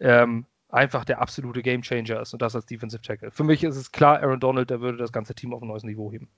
ähm, 0.00 0.46
einfach 0.74 1.04
der 1.04 1.20
absolute 1.20 1.62
Gamechanger 1.62 2.20
ist 2.20 2.32
und 2.32 2.42
das 2.42 2.54
als 2.54 2.66
Defensive 2.66 3.02
Tackle. 3.02 3.30
Für 3.30 3.44
mich 3.44 3.62
ist 3.64 3.76
es 3.76 3.92
klar, 3.92 4.20
Aaron 4.20 4.40
Donald, 4.40 4.70
der 4.70 4.80
würde 4.80 4.98
das 4.98 5.12
ganze 5.12 5.34
Team 5.34 5.54
auf 5.54 5.62
ein 5.62 5.68
neues 5.68 5.84
Niveau 5.84 6.10
heben. 6.12 6.28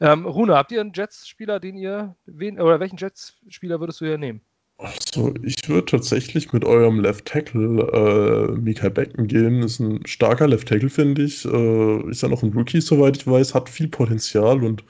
Ähm, 0.00 0.26
Rune, 0.26 0.54
habt 0.54 0.72
ihr 0.72 0.80
einen 0.80 0.92
Jets-Spieler, 0.92 1.60
den 1.60 1.76
ihr, 1.76 2.14
wen, 2.26 2.60
oder 2.60 2.80
welchen 2.80 2.98
Jets-Spieler 2.98 3.80
würdest 3.80 4.00
du 4.00 4.04
hier 4.04 4.18
nehmen? 4.18 4.40
Also, 4.78 5.32
ich 5.42 5.66
würde 5.70 5.86
tatsächlich 5.86 6.52
mit 6.52 6.64
eurem 6.66 7.00
Left 7.00 7.24
Tackle 7.24 8.50
äh, 8.52 8.60
Mika 8.60 8.90
Becken 8.90 9.26
gehen. 9.26 9.62
Ist 9.62 9.80
ein 9.80 10.04
starker 10.06 10.48
Left 10.48 10.68
Tackle, 10.68 10.90
finde 10.90 11.22
ich. 11.22 11.46
Äh, 11.46 12.10
ist 12.10 12.22
ja 12.22 12.28
noch 12.28 12.42
ein 12.42 12.52
Rookie, 12.52 12.82
soweit 12.82 13.16
ich 13.16 13.26
weiß, 13.26 13.54
hat 13.54 13.70
viel 13.70 13.88
Potenzial 13.88 14.62
und 14.62 14.84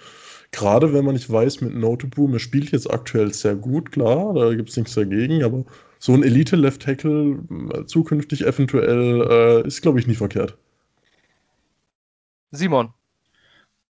gerade 0.51 0.93
wenn 0.93 1.05
man 1.05 1.15
nicht 1.15 1.31
weiß, 1.31 1.61
mit 1.61 1.75
Noteboom, 1.75 2.33
er 2.33 2.39
spielt 2.41 2.73
jetzt 2.73 2.91
aktuell 2.91 3.33
sehr 3.33 3.55
gut, 3.55 3.93
klar, 3.93 4.35
da 4.35 4.55
gibt 4.55 4.71
es 4.71 4.77
nichts 4.77 4.95
dagegen, 4.95 5.45
aber 5.45 5.65
so 5.99 6.15
ein 6.15 6.23
Elite-Left 6.23 6.83
Tackle 6.83 7.41
äh, 7.73 7.87
zukünftig 7.87 8.47
eventuell 8.47 9.63
äh, 9.63 9.67
ist, 9.67 9.83
glaube 9.83 9.99
ich, 9.99 10.07
nie 10.07 10.15
verkehrt. 10.15 10.57
Simon. 12.51 12.93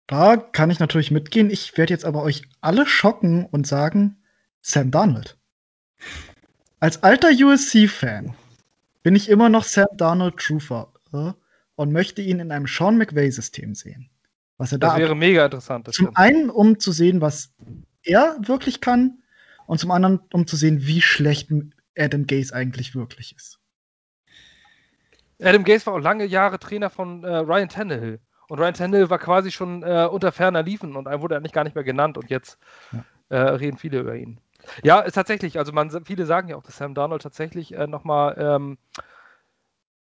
Da 0.06 0.36
kann 0.36 0.70
ich 0.70 0.80
natürlich 0.80 1.10
mitgehen. 1.10 1.50
Ich 1.50 1.76
werde 1.78 1.92
jetzt 1.92 2.04
aber 2.04 2.22
euch 2.22 2.42
alle 2.60 2.86
schocken 2.86 3.46
und 3.46 3.66
sagen, 3.66 4.18
Sam 4.60 4.90
Darnold. 4.90 5.38
Als 6.78 7.02
alter 7.02 7.30
USC-Fan 7.30 8.34
bin 9.02 9.16
ich 9.16 9.30
immer 9.30 9.48
noch 9.48 9.64
Sam 9.64 9.86
Darnold 9.96 10.36
Truther 10.36 10.92
äh, 11.12 11.32
und 11.76 11.92
möchte 11.92 12.20
ihn 12.20 12.40
in 12.40 12.52
einem 12.52 12.66
Sean 12.66 12.98
McVay-System 12.98 13.74
sehen. 13.74 14.10
Was 14.58 14.72
er 14.72 14.78
das 14.78 14.92
da 14.92 14.98
wäre 14.98 15.16
mega 15.16 15.46
interessant. 15.46 15.86
Zum 15.86 15.92
stimmt. 15.92 16.16
einen, 16.16 16.50
um 16.50 16.78
zu 16.78 16.92
sehen, 16.92 17.20
was 17.20 17.52
er 18.02 18.36
wirklich 18.40 18.80
kann, 18.80 19.22
und 19.66 19.78
zum 19.78 19.90
anderen, 19.90 20.20
um 20.32 20.46
zu 20.46 20.56
sehen, 20.56 20.86
wie 20.86 21.00
schlecht 21.00 21.50
Adam 21.96 22.26
Gaze 22.26 22.54
eigentlich 22.54 22.94
wirklich 22.94 23.34
ist. 23.36 23.58
Adam 25.40 25.64
Gaze 25.64 25.86
war 25.86 25.94
auch 25.94 25.98
lange 25.98 26.24
Jahre 26.24 26.58
Trainer 26.58 26.90
von 26.90 27.24
äh, 27.24 27.36
Ryan 27.36 27.68
Tannehill. 27.68 28.20
Und 28.48 28.58
Ryan 28.58 28.74
Tannehill 28.74 29.10
war 29.10 29.18
quasi 29.18 29.50
schon 29.50 29.82
äh, 29.82 30.08
unter 30.10 30.32
ferner 30.32 30.62
Liefen 30.62 30.96
und 30.96 31.06
er 31.06 31.20
wurde 31.20 31.36
eigentlich 31.36 31.52
gar 31.52 31.64
nicht 31.64 31.74
mehr 31.74 31.84
genannt 31.84 32.18
und 32.18 32.30
jetzt 32.30 32.58
ja. 32.92 33.04
äh, 33.30 33.38
reden 33.38 33.78
viele 33.78 34.00
über 34.00 34.14
ihn. 34.14 34.38
Ja, 34.82 35.00
ist 35.00 35.14
tatsächlich, 35.14 35.58
also 35.58 35.72
man, 35.72 36.04
viele 36.04 36.26
sagen 36.26 36.48
ja 36.48 36.56
auch, 36.56 36.62
dass 36.62 36.76
Sam 36.76 36.94
Darnold 36.94 37.22
tatsächlich 37.22 37.74
äh, 37.74 37.86
nochmal, 37.86 38.36
ähm, 38.38 38.78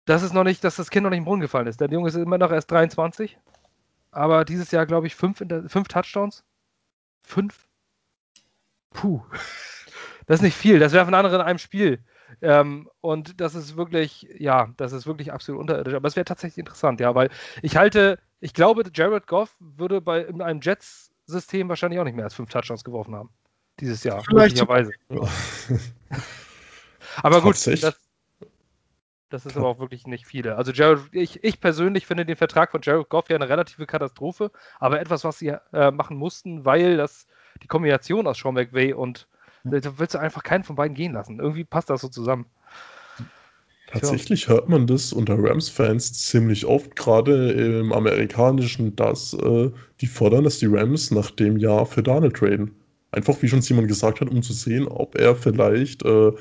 dass 0.05 0.23
es 0.23 0.33
noch 0.33 0.45
nicht, 0.45 0.65
dass 0.65 0.77
das 0.77 0.91
Kind 0.91 1.05
noch 1.05 1.11
nicht 1.11 1.19
im 1.19 1.25
Brunnen 1.25 1.41
gefallen 1.41 1.67
ist. 1.67 1.81
Der 1.81 1.91
Junge 1.91 2.09
ist 2.09 2.17
immer 2.17 2.39
noch 2.39 2.53
erst 2.53 2.71
23, 2.71 3.39
aber 4.11 4.45
dieses 4.45 4.71
Jahr, 4.71 4.87
glaube 4.87 5.07
ich, 5.07 5.15
fünf, 5.15 5.39
fünf 5.39 5.89
Touchdowns. 5.89 6.45
Fünf? 7.23 7.67
Puh. 8.91 9.23
Das 10.27 10.37
ist 10.37 10.43
nicht 10.43 10.57
viel. 10.57 10.79
Das 10.79 10.93
wäre 10.93 11.05
von 11.05 11.15
anderen 11.15 11.41
in 11.41 11.47
einem 11.47 11.59
Spiel. 11.59 12.01
Ähm, 12.41 12.89
und 13.01 13.41
das 13.41 13.55
ist 13.55 13.77
wirklich, 13.77 14.27
ja, 14.39 14.69
das 14.77 14.93
ist 14.93 15.07
wirklich 15.07 15.33
absolut 15.33 15.61
unterirdisch. 15.61 15.95
Aber 15.95 16.09
es 16.09 16.17
wäre 16.17 16.25
tatsächlich 16.25 16.59
interessant, 16.59 17.01
ja, 17.01 17.15
weil 17.15 17.31
ich 17.61 17.77
halte, 17.77 18.19
ich 18.41 18.55
glaube, 18.55 18.85
Jared 18.93 19.27
Goff 19.27 19.55
würde 19.61 20.01
bei 20.01 20.23
in 20.23 20.41
einem 20.41 20.61
Jets-System 20.61 21.69
wahrscheinlich 21.69 22.01
auch 22.01 22.05
nicht 22.05 22.17
mehr 22.17 22.25
als 22.25 22.35
fünf 22.35 22.51
Touchdowns 22.51 22.85
geworfen 22.85 23.15
haben. 23.15 23.31
Dieses 23.81 24.05
Jahr, 24.05 24.23
Vielleicht 24.23 24.57
möglicherweise. 24.57 24.93
aber 27.23 27.41
gut, 27.41 27.67
das, 27.67 27.97
das 29.33 29.47
ist 29.47 29.57
aber 29.57 29.67
auch 29.67 29.79
wirklich 29.79 30.07
nicht 30.07 30.27
viele. 30.27 30.57
Also 30.57 30.73
Jared, 30.73 31.01
ich, 31.13 31.43
ich 31.43 31.59
persönlich 31.59 32.07
finde 32.07 32.27
den 32.27 32.37
Vertrag 32.37 32.71
von 32.71 32.83
Jared 32.83 33.09
Goff 33.09 33.31
ja 33.31 33.37
eine 33.37 33.49
relative 33.49 33.87
Katastrophe, 33.87 34.51
aber 34.79 35.01
etwas, 35.01 35.25
was 35.25 35.39
sie 35.39 35.55
äh, 35.73 35.91
machen 35.91 36.19
mussten, 36.19 36.65
weil 36.67 36.99
das 36.99 37.27
die 37.63 37.67
Kombination 37.67 38.27
aus 38.27 38.39
Sean 38.39 38.55
McVay 38.55 38.93
und 38.93 39.27
da 39.65 39.99
willst 39.99 40.15
du 40.15 40.19
einfach 40.19 40.43
keinen 40.43 40.65
von 40.65 40.77
beiden 40.77 40.95
gehen 40.95 41.13
lassen. 41.13 41.39
Irgendwie 41.39 41.65
passt 41.65 41.91
das 41.91 42.01
so 42.01 42.09
zusammen. 42.09 42.47
Tatsächlich 43.93 44.49
hört 44.49 44.71
man 44.71 44.87
das 44.87 45.13
unter 45.13 45.37
Rams-Fans 45.39 46.15
ziemlich 46.15 46.65
oft, 46.65 46.97
gerade 46.97 47.53
im 47.53 47.93
amerikanischen, 47.93 48.97
dass 48.97 49.35
äh, 49.35 49.71
die 50.01 50.07
fordern, 50.07 50.45
dass 50.45 50.59
die 50.59 50.67
Rams 50.67 51.11
nach 51.11 51.31
dem 51.31 51.59
Jahr 51.59 51.85
für 51.85 52.03
Darnold 52.03 52.37
traden. 52.37 52.75
Einfach, 53.11 53.43
wie 53.43 53.49
schon 53.49 53.61
Simon 53.61 53.89
gesagt 53.89 54.23
hat, 54.23 54.31
um 54.31 54.43
zu 54.43 54.55
sehen, 54.55 54.89
ob 54.89 55.17
er 55.17 55.37
vielleicht 55.37 56.03
äh, 56.07 56.33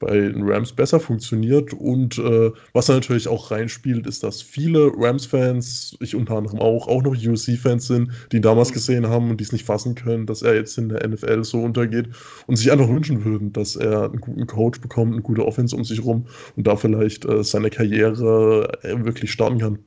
bei 0.00 0.18
den 0.18 0.42
Rams 0.42 0.72
besser 0.72 0.98
funktioniert. 0.98 1.72
Und 1.72 2.18
äh, 2.18 2.50
was 2.72 2.86
da 2.86 2.94
natürlich 2.94 3.28
auch 3.28 3.52
reinspielt, 3.52 4.06
ist, 4.06 4.24
dass 4.24 4.42
viele 4.42 4.90
Rams-Fans, 4.96 5.96
ich 6.00 6.16
unter 6.16 6.36
anderem 6.36 6.58
auch, 6.58 6.88
auch 6.88 7.02
noch 7.02 7.14
USC-Fans 7.14 7.86
sind, 7.86 8.10
die 8.32 8.40
damals 8.40 8.70
mhm. 8.70 8.74
gesehen 8.74 9.06
haben 9.06 9.30
und 9.30 9.36
die 9.38 9.44
es 9.44 9.52
nicht 9.52 9.66
fassen 9.66 9.94
können, 9.94 10.26
dass 10.26 10.42
er 10.42 10.54
jetzt 10.54 10.76
in 10.78 10.88
der 10.88 11.06
NFL 11.06 11.44
so 11.44 11.62
untergeht 11.62 12.08
und 12.46 12.56
sich 12.56 12.72
einfach 12.72 12.88
wünschen 12.88 13.24
würden, 13.24 13.52
dass 13.52 13.76
er 13.76 14.06
einen 14.06 14.20
guten 14.20 14.46
Coach 14.46 14.80
bekommt, 14.80 15.12
eine 15.12 15.22
gute 15.22 15.46
Offense 15.46 15.76
um 15.76 15.84
sich 15.84 16.02
rum 16.02 16.26
und 16.56 16.66
da 16.66 16.76
vielleicht 16.76 17.26
äh, 17.26 17.44
seine 17.44 17.70
Karriere 17.70 18.78
äh, 18.82 19.04
wirklich 19.04 19.30
starten 19.30 19.58
kann 19.58 19.78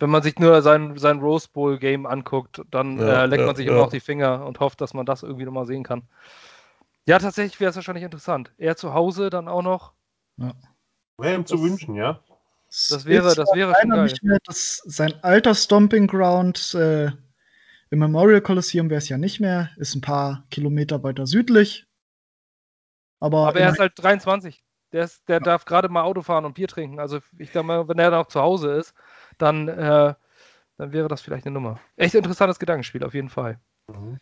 wenn 0.00 0.08
man 0.08 0.22
sich 0.22 0.38
nur 0.38 0.62
sein, 0.62 0.96
sein 0.96 1.20
Rose 1.20 1.46
Bowl 1.52 1.78
Game 1.78 2.06
anguckt, 2.06 2.62
dann 2.70 2.98
ja, 2.98 3.24
äh, 3.24 3.26
leckt 3.26 3.40
ja, 3.40 3.46
man 3.46 3.56
sich 3.56 3.66
ja. 3.66 3.72
immer 3.72 3.82
noch 3.82 3.90
die 3.90 4.00
Finger 4.00 4.46
und 4.46 4.58
hofft, 4.58 4.80
dass 4.80 4.94
man 4.94 5.04
das 5.04 5.22
irgendwie 5.22 5.44
nochmal 5.44 5.66
sehen 5.66 5.84
kann. 5.84 6.02
Ja, 7.06 7.18
tatsächlich 7.18 7.58
wäre 7.60 7.70
es 7.70 7.76
wahrscheinlich 7.76 8.04
interessant. 8.04 8.52
Er 8.58 8.76
zu 8.76 8.94
Hause 8.94 9.30
dann 9.30 9.48
auch 9.48 9.62
noch. 9.62 9.92
Ja. 10.36 10.52
Wäre 11.18 11.34
ihm 11.34 11.46
zu 11.46 11.60
wünschen, 11.62 11.94
ja. 11.94 12.22
Das 12.68 13.04
wäre, 13.04 13.34
das 13.34 13.50
wäre 13.52 13.74
schon 13.80 13.90
geil. 13.90 14.04
Nicht 14.04 14.22
mehr, 14.22 14.38
das, 14.44 14.80
sein 14.84 15.12
alter 15.22 15.54
Stomping 15.54 16.06
Ground 16.06 16.74
äh, 16.74 17.10
im 17.90 17.98
Memorial 17.98 18.40
Coliseum 18.40 18.88
wäre 18.90 18.98
es 18.98 19.08
ja 19.08 19.18
nicht 19.18 19.40
mehr. 19.40 19.70
Ist 19.76 19.96
ein 19.96 20.00
paar 20.00 20.44
Kilometer 20.50 21.02
weiter 21.02 21.26
südlich. 21.26 21.86
Aber, 23.18 23.48
Aber 23.48 23.60
er 23.60 23.70
ist 23.70 23.80
halt 23.80 23.92
23. 23.96 24.62
Der, 24.92 25.04
ist, 25.04 25.28
der 25.28 25.36
ja. 25.36 25.40
darf 25.40 25.64
gerade 25.64 25.88
mal 25.88 26.02
Auto 26.02 26.22
fahren 26.22 26.44
und 26.44 26.54
Bier 26.54 26.68
trinken. 26.68 27.00
Also 27.00 27.20
ich 27.38 27.50
glaube 27.50 27.66
mal, 27.66 27.88
wenn 27.88 27.98
er 27.98 28.10
dann 28.10 28.20
auch 28.20 28.28
zu 28.28 28.40
Hause 28.40 28.72
ist, 28.72 28.94
dann, 29.38 29.68
äh, 29.68 30.14
dann 30.76 30.92
wäre 30.92 31.08
das 31.08 31.20
vielleicht 31.20 31.46
eine 31.46 31.54
Nummer. 31.54 31.80
Echt 31.96 32.14
interessantes 32.14 32.58
Gedankenspiel, 32.58 33.04
auf 33.04 33.14
jeden 33.14 33.28
Fall. 33.28 33.60
Mhm. 33.88 34.18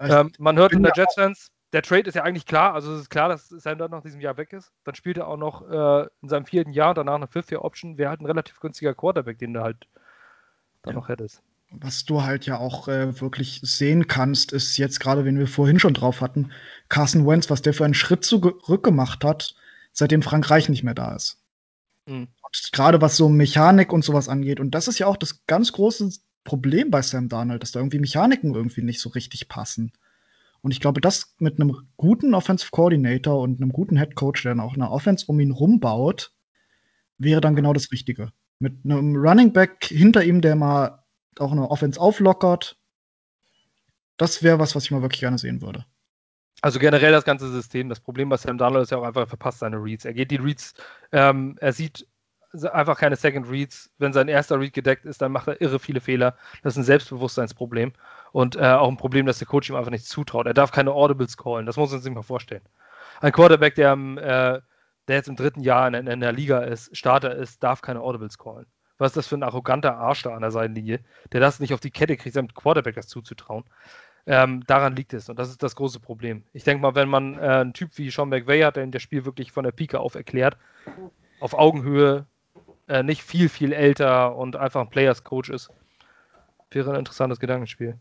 Ja, 0.00 0.20
ähm, 0.20 0.32
man 0.38 0.58
hört 0.58 0.72
in 0.72 0.82
der 0.82 0.92
Jets-Fans, 0.94 1.50
der 1.72 1.82
Trade 1.82 2.08
ist 2.08 2.14
ja 2.14 2.22
eigentlich 2.22 2.46
klar, 2.46 2.74
also 2.74 2.94
es 2.94 3.02
ist 3.02 3.10
klar, 3.10 3.28
dass 3.28 3.48
Sam 3.48 3.78
Darnold 3.78 3.92
nach 3.92 4.02
diesem 4.02 4.20
Jahr 4.20 4.36
weg 4.36 4.52
ist. 4.52 4.70
Dann 4.84 4.94
spielt 4.94 5.16
er 5.16 5.28
auch 5.28 5.38
noch 5.38 5.68
äh, 5.68 6.06
in 6.20 6.28
seinem 6.28 6.44
vierten 6.44 6.72
Jahr 6.72 6.90
und 6.90 6.98
danach 6.98 7.14
eine 7.14 7.26
Fifth-Year-Option. 7.26 7.96
Wäre 7.96 8.10
halt 8.10 8.20
ein 8.20 8.26
relativ 8.26 8.60
günstiger 8.60 8.94
Quarterback, 8.94 9.38
den 9.38 9.54
du 9.54 9.62
halt 9.62 9.86
dann 10.82 10.94
ja. 10.94 11.00
noch 11.00 11.08
hättest. 11.08 11.42
Was 11.70 12.04
du 12.04 12.22
halt 12.22 12.44
ja 12.44 12.58
auch 12.58 12.88
äh, 12.88 13.18
wirklich 13.20 13.60
sehen 13.62 14.06
kannst, 14.06 14.52
ist 14.52 14.76
jetzt 14.76 15.00
gerade, 15.00 15.24
wenn 15.24 15.38
wir 15.38 15.46
vorhin 15.46 15.78
schon 15.78 15.94
drauf 15.94 16.20
hatten, 16.20 16.52
Carson 16.90 17.26
Wentz, 17.26 17.48
was 17.48 17.62
der 17.62 17.72
für 17.72 17.86
einen 17.86 17.94
Schritt 17.94 18.24
zurückgemacht 18.24 19.24
hat, 19.24 19.54
seitdem 19.92 20.20
Frank 20.20 20.50
Reich 20.50 20.68
nicht 20.68 20.82
mehr 20.82 20.94
da 20.94 21.14
ist. 21.14 21.38
Mhm. 22.04 22.28
Gerade 22.72 23.00
was 23.00 23.16
so 23.16 23.30
Mechanik 23.30 23.94
und 23.94 24.04
sowas 24.04 24.28
angeht. 24.28 24.60
Und 24.60 24.72
das 24.72 24.88
ist 24.88 24.98
ja 24.98 25.06
auch 25.06 25.16
das 25.16 25.46
ganz 25.46 25.72
große 25.72 26.10
Problem 26.44 26.90
bei 26.90 27.00
Sam 27.00 27.30
Darnold, 27.30 27.62
dass 27.62 27.72
da 27.72 27.80
irgendwie 27.80 28.00
Mechaniken 28.00 28.54
irgendwie 28.54 28.82
nicht 28.82 29.00
so 29.00 29.08
richtig 29.08 29.48
passen. 29.48 29.92
Und 30.62 30.70
ich 30.70 30.80
glaube, 30.80 31.00
das 31.00 31.34
mit 31.38 31.60
einem 31.60 31.88
guten 31.96 32.34
Offensive 32.34 32.70
Coordinator 32.70 33.40
und 33.40 33.60
einem 33.60 33.72
guten 33.72 33.98
Head 33.98 34.14
Coach, 34.14 34.42
der 34.42 34.52
dann 34.52 34.60
auch 34.60 34.74
eine 34.74 34.90
Offense 34.90 35.26
um 35.26 35.38
ihn 35.40 35.50
rumbaut, 35.50 36.32
wäre 37.18 37.40
dann 37.40 37.56
genau 37.56 37.72
das 37.72 37.90
Richtige. 37.90 38.32
Mit 38.60 38.84
einem 38.84 39.16
Running 39.16 39.52
Back 39.52 39.84
hinter 39.86 40.24
ihm, 40.24 40.40
der 40.40 40.54
mal 40.54 41.04
auch 41.38 41.52
eine 41.52 41.68
Offense 41.70 42.00
auflockert. 42.00 42.78
Das 44.16 44.42
wäre 44.42 44.60
was, 44.60 44.76
was 44.76 44.84
ich 44.84 44.92
mal 44.92 45.02
wirklich 45.02 45.20
gerne 45.20 45.38
sehen 45.38 45.62
würde. 45.62 45.84
Also 46.60 46.78
generell 46.78 47.10
das 47.10 47.24
ganze 47.24 47.50
System. 47.50 47.88
Das 47.88 47.98
Problem 47.98 48.28
bei 48.28 48.36
Sam 48.36 48.56
Darnold 48.56 48.84
ist 48.84 48.90
ja 48.90 48.98
auch 48.98 49.02
einfach, 49.02 49.22
er 49.22 49.26
verpasst 49.26 49.58
seine 49.58 49.82
Reads. 49.82 50.04
Er 50.04 50.14
geht 50.14 50.30
die 50.30 50.36
Reads, 50.36 50.74
ähm, 51.10 51.56
er 51.60 51.72
sieht 51.72 52.06
einfach 52.70 52.98
keine 52.98 53.16
Second 53.16 53.50
Reads. 53.50 53.90
Wenn 53.98 54.12
sein 54.12 54.28
erster 54.28 54.60
Read 54.60 54.72
gedeckt 54.72 55.06
ist, 55.06 55.22
dann 55.22 55.32
macht 55.32 55.48
er 55.48 55.60
irre 55.60 55.80
viele 55.80 56.00
Fehler. 56.00 56.36
Das 56.62 56.74
ist 56.74 56.78
ein 56.78 56.84
Selbstbewusstseinsproblem. 56.84 57.94
Und 58.32 58.56
äh, 58.56 58.64
auch 58.64 58.88
ein 58.88 58.96
Problem, 58.96 59.26
dass 59.26 59.38
der 59.38 59.46
Coach 59.46 59.68
ihm 59.68 59.76
einfach 59.76 59.90
nichts 59.90 60.08
zutraut. 60.08 60.46
Er 60.46 60.54
darf 60.54 60.72
keine 60.72 60.92
Audibles 60.92 61.36
callen. 61.36 61.66
Das 61.66 61.76
muss 61.76 61.92
man 61.92 62.00
sich 62.00 62.12
mal 62.12 62.22
vorstellen. 62.22 62.62
Ein 63.20 63.32
Quarterback, 63.32 63.74
der, 63.74 63.92
äh, 63.92 64.60
der 65.06 65.16
jetzt 65.16 65.28
im 65.28 65.36
dritten 65.36 65.60
Jahr 65.60 65.86
in, 65.88 66.06
in, 66.06 66.20
der 66.20 66.32
Liga 66.32 66.60
ist, 66.60 66.96
Starter 66.96 67.34
ist, 67.34 67.62
darf 67.62 67.82
keine 67.82 68.00
Audibles 68.00 68.38
callen. 68.38 68.66
Was 68.98 69.10
ist 69.10 69.16
das 69.16 69.28
für 69.28 69.36
ein 69.36 69.42
arroganter 69.42 69.96
Arsch 69.96 70.22
da 70.22 70.34
an 70.34 70.42
der 70.42 70.50
Seitenlinie, 70.50 71.00
der 71.32 71.40
das 71.40 71.60
nicht 71.60 71.74
auf 71.74 71.80
die 71.80 71.90
Kette 71.90 72.16
kriegt, 72.16 72.34
seinem 72.34 72.52
Quarterback 72.54 72.94
das 72.94 73.08
zuzutrauen. 73.08 73.64
Ähm, 74.26 74.62
daran 74.66 74.94
liegt 74.94 75.12
es 75.14 75.28
und 75.28 75.38
das 75.38 75.48
ist 75.48 75.62
das 75.62 75.74
große 75.74 75.98
Problem. 75.98 76.44
Ich 76.52 76.62
denke 76.62 76.80
mal, 76.80 76.94
wenn 76.94 77.08
man 77.08 77.36
äh, 77.36 77.42
einen 77.42 77.72
Typ 77.72 77.98
wie 77.98 78.10
Sean 78.10 78.28
McVay 78.28 78.60
hat, 78.60 78.76
der 78.76 78.86
das 78.86 79.02
Spiel 79.02 79.24
wirklich 79.24 79.50
von 79.50 79.64
der 79.64 79.72
Pike 79.72 79.98
auf 79.98 80.14
erklärt, 80.14 80.56
auf 81.40 81.54
Augenhöhe, 81.54 82.26
äh, 82.86 83.02
nicht 83.02 83.24
viel, 83.24 83.48
viel 83.48 83.72
älter 83.72 84.36
und 84.36 84.54
einfach 84.54 84.80
ein 84.80 84.90
Players 84.90 85.24
Coach 85.24 85.50
ist, 85.50 85.70
wäre 86.70 86.92
ein 86.92 86.98
interessantes 87.00 87.40
Gedankenspiel. 87.40 87.98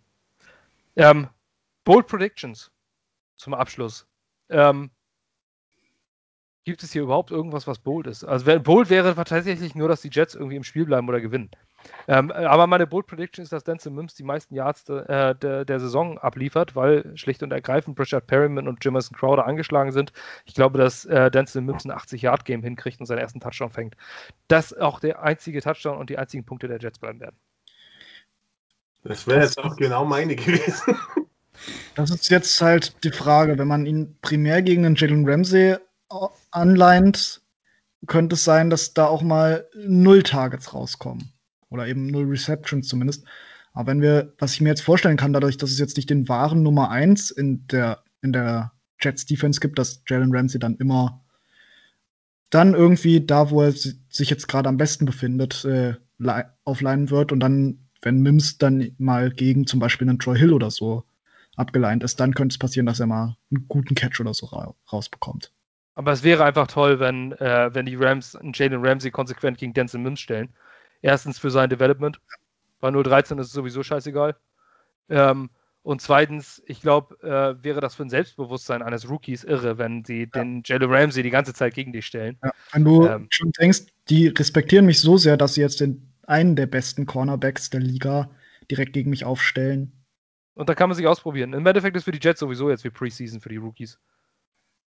Ähm, 0.96 1.30
Bold 1.84 2.08
Predictions 2.08 2.72
zum 3.36 3.54
Abschluss. 3.54 4.08
Ähm, 4.50 4.92
gibt 6.64 6.84
es 6.84 6.92
hier 6.92 7.02
überhaupt 7.02 7.32
irgendwas, 7.32 7.66
was 7.66 7.80
bold 7.80 8.08
ist? 8.08 8.24
Also 8.24 8.60
bold 8.60 8.90
wäre 8.90 9.16
tatsächlich 9.16 9.74
nur, 9.74 9.88
dass 9.88 10.02
die 10.02 10.10
Jets 10.12 10.36
irgendwie 10.36 10.58
im 10.58 10.64
Spiel 10.64 10.86
bleiben 10.86 11.10
oder 11.10 11.22
gewinnen. 11.22 11.50
Ähm, 12.08 12.32
aber 12.32 12.68
meine 12.68 12.86
Bold 12.86 13.08
Prediction 13.08 13.44
ist, 13.44 13.52
dass 13.52 13.64
Denzel 13.64 13.92
Mims 13.92 14.14
die 14.14 14.24
meisten 14.24 14.54
Yards 14.54 14.84
de, 14.86 15.00
äh, 15.08 15.36
de, 15.36 15.66
der 15.66 15.80
Saison 15.80 16.20
abliefert, 16.20 16.76
weil 16.76 17.18
schlicht 17.18 17.42
und 17.42 17.52
ergreifend 17.52 18.00
Richard 18.00 18.28
Perryman 18.28 18.68
und 18.68 18.84
Jameson 18.84 19.18
Crowder 19.18 19.48
angeschlagen 19.48 19.92
sind. 19.92 20.14
Ich 20.46 20.54
glaube, 20.54 20.78
dass 20.78 21.06
äh, 21.06 21.32
Denzel 21.32 21.62
Mims 21.62 21.86
ein 21.86 21.92
80-Yard-Game 21.92 22.62
hinkriegt 22.62 23.00
und 23.00 23.08
seinen 23.08 23.20
ersten 23.20 23.40
Touchdown 23.40 23.72
fängt. 23.72 23.96
Das 24.48 24.78
auch 24.78 25.00
der 25.00 25.24
einzige 25.24 25.62
Touchdown 25.62 25.98
und 25.98 26.10
die 26.10 26.18
einzigen 26.18 26.46
Punkte 26.46 26.68
der 26.68 26.80
Jets 26.80 27.00
bleiben 27.00 27.20
werden. 27.20 27.38
Das 29.04 29.28
wäre 29.28 29.42
jetzt 29.42 29.58
auch 29.58 29.76
genau 29.76 30.06
meine 30.06 30.36
gewesen. 30.36 30.96
Das 31.94 32.10
ist 32.10 32.32
jetzt 32.32 32.60
halt 32.60 33.04
die 33.04 33.12
Frage, 33.12 33.60
wenn 33.60 33.68
man 33.68 33.86
ihn 33.86 34.18
primär 34.22 34.64
gegen 34.64 34.82
den 34.82 34.96
Jalen 34.96 35.30
Ramsey 35.30 35.76
anleint, 36.50 37.42
könnte 38.08 38.34
es 38.34 38.44
sein, 38.44 38.72
dass 38.72 38.96
da 38.96 39.06
auch 39.06 39.22
mal 39.22 39.68
null 39.76 40.24
Targets 40.24 40.74
rauskommen. 40.74 41.32
Oder 41.70 41.86
eben 41.88 42.08
null 42.08 42.26
Receptions 42.26 42.88
zumindest. 42.88 43.26
Aber 43.74 43.92
wenn 43.92 44.02
wir, 44.02 44.34
was 44.40 44.54
ich 44.54 44.62
mir 44.62 44.70
jetzt 44.70 44.82
vorstellen 44.82 45.18
kann, 45.18 45.34
dadurch, 45.34 45.58
dass 45.58 45.70
es 45.70 45.78
jetzt 45.80 45.98
nicht 45.98 46.10
den 46.10 46.28
wahren 46.28 46.64
Nummer 46.64 46.90
1 46.90 47.30
in 47.30 47.68
der, 47.68 48.04
in 48.22 48.34
der 48.34 48.72
Jets 49.00 49.26
Defense 49.26 49.60
gibt, 49.60 49.78
dass 49.78 50.02
Jalen 50.08 50.36
Ramsey 50.36 50.60
dann 50.60 50.78
immer 50.78 51.22
dann 52.50 52.74
irgendwie 52.74 53.26
da, 53.26 53.50
wo 53.50 53.62
er 53.62 53.72
sich 53.72 54.30
jetzt 54.30 54.48
gerade 54.48 54.68
am 54.68 54.78
besten 54.78 55.06
befindet, 55.06 55.66
äh, 55.66 55.96
aufleihen 56.66 57.10
wird 57.10 57.32
und 57.32 57.40
dann, 57.40 57.88
wenn 58.02 58.22
Mims 58.22 58.58
dann 58.58 58.92
mal 58.98 59.32
gegen 59.32 59.68
zum 59.68 59.80
Beispiel 59.80 60.10
einen 60.10 60.20
Troy 60.20 60.38
Hill 60.38 60.54
oder 60.54 60.72
so 60.72 61.04
abgeleint 61.56 62.04
ist, 62.04 62.20
dann 62.20 62.34
könnte 62.34 62.54
es 62.54 62.58
passieren, 62.58 62.86
dass 62.86 63.00
er 63.00 63.08
mal 63.08 63.38
einen 63.52 63.68
guten 63.68 63.96
Catch 63.96 64.20
oder 64.20 64.34
so 64.34 64.48
ra 64.48 64.74
rausbekommt. 64.92 65.52
Aber 65.96 66.12
es 66.12 66.24
wäre 66.24 66.46
einfach 66.46 66.68
toll, 66.68 67.00
wenn, 67.00 67.34
äh, 67.34 67.70
wenn 67.74 67.86
die 67.86 67.96
Rams 67.96 68.38
Jalen 68.54 68.86
Ramsey 68.86 69.12
konsequent 69.12 69.58
gegen 69.58 69.74
Denzel 69.74 70.00
Mims 70.00 70.22
stellen. 70.22 70.50
Erstens 71.02 71.38
für 71.38 71.52
sein 71.52 71.70
Development. 71.70 72.20
Bei 72.80 72.90
013 72.90 73.38
ist 73.40 73.48
es 73.48 73.54
sowieso 73.54 73.84
scheißegal. 73.84 74.36
Ähm, 75.10 75.50
und 75.84 76.02
zweitens, 76.02 76.62
ich 76.68 76.82
glaube, 76.82 77.16
äh, 77.24 77.64
wäre 77.64 77.82
das 77.82 77.96
für 77.96 78.04
ein 78.04 78.10
Selbstbewusstsein 78.10 78.84
eines 78.84 79.10
Rookies 79.10 79.44
irre, 79.44 79.78
wenn 79.78 80.06
sie 80.06 80.22
ja. 80.22 80.26
den 80.28 80.62
Jalen 80.64 80.92
Ramsey 80.92 81.24
die 81.24 81.32
ganze 81.32 81.54
Zeit 81.54 81.74
gegen 81.74 81.92
dich 81.92 82.06
stellen. 82.06 82.38
Ja, 82.44 82.52
wenn 82.72 82.86
du 82.86 83.08
ähm, 83.08 83.28
schon 83.32 83.52
denkst, 83.52 83.82
die 84.10 84.28
respektieren 84.28 84.86
mich 84.86 85.00
so 85.02 85.18
sehr, 85.18 85.38
dass 85.38 85.56
sie 85.56 85.62
jetzt 85.62 85.82
den 85.82 86.11
einen 86.28 86.56
der 86.56 86.68
besten 86.68 87.06
Cornerbacks 87.06 87.70
der 87.70 87.82
Liga 87.82 88.30
direkt 88.70 88.94
gegen 88.94 89.10
mich 89.10 89.26
aufstellen. 89.26 89.92
Und 90.54 90.70
da 90.70 90.76
kann 90.76 90.90
man 90.90 90.96
sich 90.96 91.08
ausprobieren. 91.08 91.54
Im 91.54 91.66
Endeffekt 91.66 91.96
ist 91.96 92.04
für 92.04 92.12
die 92.12 92.20
Jets 92.22 92.40
sowieso 92.40 92.70
jetzt 92.70 92.84
wie 92.84 92.90
Preseason 92.90 93.42
für 93.42 93.50
die 93.50 93.58
Rookies. 93.58 94.00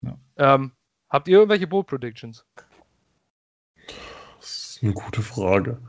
Ja. 0.01 0.17
Ähm, 0.37 0.71
habt 1.09 1.27
ihr 1.27 1.37
irgendwelche 1.37 1.67
Bold 1.67 1.87
Predictions? 1.87 2.45
Das 4.39 4.75
ist 4.75 4.83
eine 4.83 4.93
gute 4.93 5.21
Frage. 5.21 5.79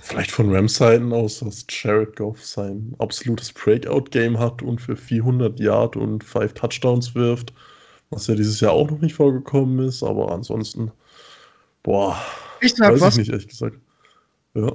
Vielleicht 0.00 0.30
von 0.30 0.54
Rams-Seiten 0.54 1.12
aus, 1.12 1.40
dass 1.40 1.66
Jared 1.68 2.16
Goff 2.16 2.44
sein 2.44 2.94
absolutes 2.98 3.52
Breakout-Game 3.52 4.38
hat 4.38 4.62
und 4.62 4.80
für 4.80 4.96
400 4.96 5.60
Yard 5.60 5.96
und 5.96 6.24
5 6.24 6.54
Touchdowns 6.54 7.14
wirft, 7.14 7.52
was 8.08 8.26
ja 8.26 8.34
dieses 8.34 8.60
Jahr 8.60 8.72
auch 8.72 8.90
noch 8.90 9.00
nicht 9.00 9.14
vorgekommen 9.14 9.86
ist, 9.86 10.02
aber 10.02 10.32
ansonsten, 10.32 10.90
boah, 11.82 12.18
ich 12.60 12.74
sag 12.74 12.92
weiß 12.94 13.00
was. 13.02 13.14
ich 13.14 13.18
nicht, 13.18 13.30
ehrlich 13.30 13.48
gesagt. 13.48 13.78
Ja. 14.54 14.72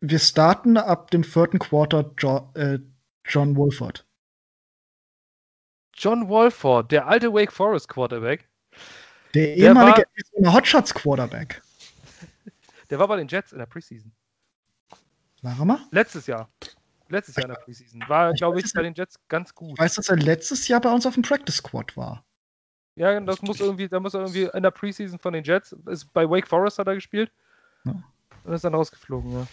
Wir 0.00 0.18
starten 0.18 0.76
ab 0.76 1.10
dem 1.10 1.22
vierten 1.22 1.58
Quarter 1.58 2.12
jo 2.18 2.50
äh, 2.54 2.78
John 3.24 3.56
Wolford. 3.56 4.04
John 5.94 6.28
Wolford, 6.28 6.90
der 6.90 7.06
alte 7.06 7.32
Wake 7.32 7.52
Forest 7.52 7.88
Quarterback. 7.88 8.48
Der 9.34 9.54
ehemalige 9.56 10.04
der 10.36 10.52
Hotshots 10.52 10.92
Quarterback. 10.94 11.62
Der 12.90 12.98
war 12.98 13.08
bei 13.08 13.16
den 13.16 13.26
Jets 13.26 13.52
in 13.52 13.58
der 13.58 13.64
Preseason. 13.64 14.12
War 15.40 15.58
er 15.58 15.64
mal? 15.64 15.78
Letztes 15.92 16.26
Jahr. 16.26 16.50
Letztes 17.08 17.36
Jahr 17.36 17.44
in 17.46 17.54
der 17.54 17.60
Preseason. 17.60 18.04
War, 18.06 18.34
glaube 18.34 18.60
ich, 18.60 18.70
bei 18.74 18.82
den 18.82 18.92
Jets 18.92 19.18
ganz 19.28 19.54
gut. 19.54 19.72
Ich 19.72 19.78
weiß, 19.78 19.94
dass 19.94 20.10
er 20.10 20.16
letztes 20.16 20.68
Jahr 20.68 20.82
bei 20.82 20.92
uns 20.92 21.06
auf 21.06 21.14
dem 21.14 21.22
Practice 21.22 21.56
Squad 21.56 21.96
war. 21.96 22.22
Ja, 22.96 23.18
das 23.20 23.40
muss 23.40 23.60
irgendwie, 23.60 23.88
da 23.88 23.98
muss 23.98 24.12
er 24.12 24.20
irgendwie 24.20 24.50
in 24.52 24.62
der 24.62 24.70
Preseason 24.70 25.18
von 25.18 25.32
den 25.32 25.42
Jets, 25.42 25.72
ist 25.86 26.12
bei 26.12 26.28
Wake 26.28 26.46
Forest 26.46 26.78
hat 26.78 26.86
er 26.86 26.94
gespielt. 26.94 27.32
Ja. 27.84 27.94
Und 28.44 28.52
ist 28.52 28.64
dann 28.64 28.74
rausgeflogen, 28.74 29.32
ja. 29.32 29.46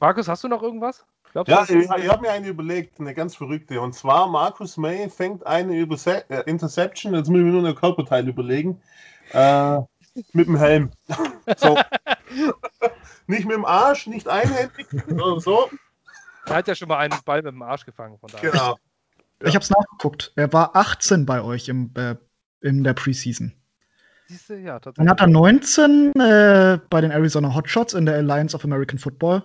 Markus, 0.00 0.28
hast 0.28 0.44
du 0.44 0.48
noch 0.48 0.62
irgendwas? 0.62 1.04
Glaubst 1.32 1.50
ja, 1.50 1.64
ich, 1.64 1.90
ich 1.90 2.08
habe 2.08 2.22
mir 2.22 2.30
eine 2.30 2.46
überlegt, 2.46 3.00
eine 3.00 3.12
ganz 3.12 3.34
verrückte. 3.34 3.80
Und 3.80 3.92
zwar, 3.92 4.28
Markus 4.28 4.76
May 4.76 5.10
fängt 5.10 5.44
eine 5.46 5.76
Überse 5.76 6.28
äh, 6.30 6.42
Interception, 6.48 7.14
jetzt 7.14 7.28
muss 7.28 7.38
ich 7.38 7.44
mir 7.44 7.50
nur 7.50 7.66
ein 7.66 7.74
Körperteil 7.74 8.28
überlegen, 8.28 8.80
äh, 9.32 9.78
mit 10.32 10.46
dem 10.46 10.56
Helm. 10.56 10.92
so. 11.56 11.76
nicht 13.26 13.46
mit 13.46 13.56
dem 13.56 13.64
Arsch, 13.64 14.06
nicht 14.06 14.28
einhändig, 14.28 14.86
sondern 15.08 15.40
so. 15.40 15.70
Er 16.46 16.56
hat 16.56 16.68
ja 16.68 16.74
schon 16.74 16.88
mal 16.88 16.98
einen 16.98 17.18
Ball 17.24 17.42
mit 17.42 17.52
dem 17.52 17.62
Arsch 17.62 17.84
gefangen, 17.84 18.16
von 18.18 18.30
daher. 18.30 18.50
Genau. 18.50 18.76
Ja. 19.40 19.48
Ich 19.48 19.54
habe 19.54 19.62
es 19.64 19.70
nachgeguckt. 19.70 20.32
Er 20.36 20.52
war 20.52 20.76
18 20.76 21.26
bei 21.26 21.42
euch 21.42 21.68
im, 21.68 21.90
äh, 21.96 22.14
in 22.60 22.84
der 22.84 22.94
Preseason. 22.94 23.52
Siehste, 24.26 24.56
ja, 24.56 24.78
tatsächlich. 24.78 25.06
Dann 25.06 25.10
hat 25.10 25.20
er 25.20 25.26
19 25.26 26.12
äh, 26.14 26.78
bei 26.88 27.00
den 27.00 27.10
Arizona 27.10 27.54
Hotshots 27.54 27.94
in 27.94 28.06
der 28.06 28.16
Alliance 28.16 28.56
of 28.56 28.64
American 28.64 28.98
Football. 28.98 29.42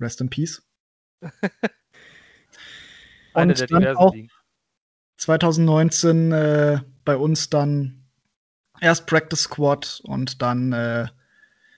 Rest 0.00 0.20
in 0.20 0.30
Peace. 0.30 0.62
Eine 3.34 3.54
der 3.54 3.66
diversen 3.66 3.96
auch 3.96 4.14
2019 5.16 6.32
äh, 6.32 6.80
bei 7.04 7.16
uns 7.16 7.48
dann 7.48 8.04
erst 8.80 9.06
Practice 9.06 9.42
Squad 9.42 10.00
und 10.04 10.42
dann 10.42 10.72
äh, 10.72 11.06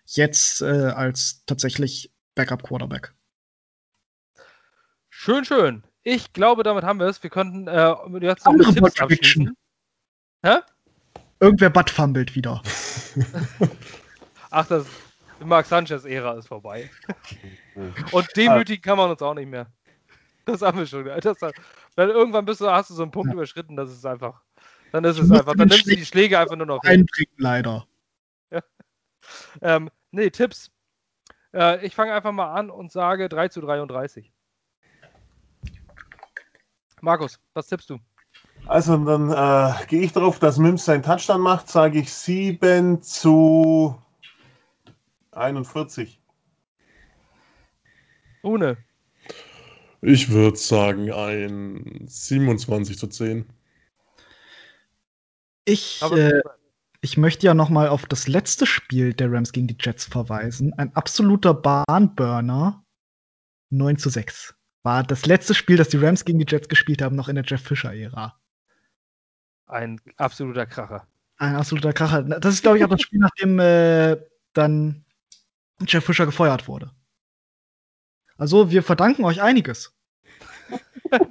jetzt 0.07 0.63
äh, 0.63 0.89
als 0.89 1.45
tatsächlich 1.45 2.13
Backup 2.35 2.63
Quarterback. 2.63 3.15
Schön, 5.11 5.45
schön. 5.45 5.85
Ich 6.03 6.33
glaube, 6.33 6.63
damit 6.63 6.85
haben 6.85 6.99
wir 6.99 7.07
es. 7.07 7.23
Wir 7.23 7.31
könnten 7.31 7.69
äh, 7.69 7.95
jetzt 8.21 8.47
noch 8.47 8.55
mit 8.55 8.75
Tipps 8.75 9.01
abschließen. 9.01 9.55
Hä? 10.43 10.59
Irgendwer 11.45 11.69
Butt 11.69 11.91
fummelt 11.91 12.35
wieder. 12.35 12.63
Ach, 14.51 14.67
das 14.67 14.87
Mark 15.41 15.67
Sanchez-Ära 15.67 16.39
ist 16.39 16.49
vorbei. 16.49 16.91
Und 18.13 18.35
demütigen 18.35 18.81
kann 18.81 18.97
man 18.97 19.11
uns 19.11 19.21
auch 19.21 19.35
nicht 19.35 19.51
mehr. 19.51 19.67
Das 20.47 20.63
haben 20.63 20.79
wir 20.79 20.87
schon. 20.87 21.05
Das, 21.05 21.37
weil 21.97 22.09
irgendwann 22.09 22.47
bist 22.47 22.63
du, 22.63 22.71
hast 22.71 22.89
du 22.89 22.95
so 22.95 23.03
einen 23.03 23.11
Punkt 23.11 23.29
ja. 23.29 23.35
überschritten, 23.35 23.77
das 23.77 23.91
ist 23.91 24.07
einfach. 24.07 24.41
Dann 24.91 25.05
ist 25.05 25.19
es 25.19 25.31
einfach. 25.31 25.55
Dann 25.55 25.69
nimmst 25.69 25.87
du 25.87 25.95
die 25.95 26.07
Schläge 26.07 26.39
einfach 26.39 26.57
nur 26.57 26.67
noch. 26.67 26.83
Einbringen, 26.83 27.35
leider. 27.37 27.87
Ja. 28.51 28.63
Ähm, 29.61 29.91
nee, 30.13 30.31
Tipps. 30.31 30.71
Äh, 31.53 31.85
ich 31.85 31.95
fange 31.95 32.15
einfach 32.15 32.33
mal 32.33 32.55
an 32.55 32.71
und 32.71 32.91
sage 32.91 33.29
3 33.29 33.49
zu 33.49 33.61
33. 33.61 34.33
Markus, 37.03 37.39
was 37.53 37.67
tippst 37.67 37.91
du? 37.91 37.99
Also 38.67 38.97
dann 38.97 39.31
äh, 39.31 39.87
gehe 39.87 40.03
ich 40.03 40.13
darauf, 40.13 40.39
dass 40.39 40.59
Mims 40.59 40.87
seinen 40.87 41.03
Touchdown 41.03 41.41
macht, 41.41 41.69
sage 41.69 41.99
ich 41.99 42.13
7 42.13 43.03
zu 43.03 44.01
41. 45.33 46.21
Ohne. 48.43 48.77
Ich 50.01 50.31
würde 50.31 50.57
sagen 50.57 51.13
ein 51.13 52.05
27 52.07 52.99
zu 52.99 53.07
10. 53.07 53.47
Ich, 55.67 56.03
äh, 56.03 56.41
ich 57.01 57.17
möchte 57.17 57.47
ja 57.47 57.55
noch 57.55 57.71
mal 57.71 57.89
auf 57.89 58.07
das 58.07 58.29
letzte 58.29 58.67
Spiel 58.67 59.15
der 59.15 59.33
Rams 59.33 59.53
gegen 59.53 59.67
die 59.67 59.77
Jets 59.81 60.05
verweisen. 60.05 60.75
Ein 60.75 60.95
absoluter 60.95 61.55
Bahnburner. 61.55 62.85
9 63.71 63.97
zu 63.99 64.11
6. 64.11 64.55
War 64.83 65.03
das 65.03 65.27
letzte 65.27 65.55
Spiel, 65.55 65.77
das 65.77 65.89
die 65.89 65.97
Rams 65.97 66.25
gegen 66.25 66.39
die 66.39 66.47
Jets 66.47 66.69
gespielt 66.69 67.03
haben, 67.03 67.17
noch 67.17 67.29
in 67.29 67.35
der 67.35 67.45
Jeff 67.45 67.63
Fischer-Ära. 67.63 68.39
Ein 69.67 70.01
absoluter 70.17 70.67
Kracher. 70.67 71.07
Ein 71.39 71.57
absoluter 71.57 71.93
Kracher. 71.93 72.23
Das 72.23 72.55
ist, 72.55 72.63
glaube 72.63 72.79
ich, 72.79 72.85
auch 72.85 72.89
das 72.89 73.03
Spiel, 73.03 73.19
nachdem 73.19 73.59
äh, 73.59 74.17
dann 74.53 75.05
Jeff 75.87 76.05
Fischer 76.05 76.27
gefeuert 76.27 76.69
wurde. 76.69 76.93
Also, 78.37 78.71
wir 78.71 78.83
verdanken 78.83 79.25
euch 79.25 79.43
einiges. 79.43 79.95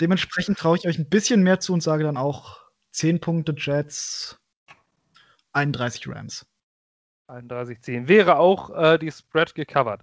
Dementsprechend 0.00 0.58
traue 0.58 0.76
ich 0.76 0.86
euch 0.86 0.98
ein 0.98 1.08
bisschen 1.08 1.42
mehr 1.42 1.60
zu 1.60 1.72
und 1.72 1.82
sage 1.82 2.04
dann 2.04 2.16
auch 2.16 2.60
10 2.92 3.20
Punkte 3.20 3.54
Jets, 3.56 4.38
31 5.52 6.08
Rams. 6.08 6.46
31, 7.28 7.80
10. 7.80 8.08
Wäre 8.08 8.38
auch 8.38 8.70
äh, 8.70 8.98
die 8.98 9.10
Spread 9.10 9.54
gecovert. 9.54 10.02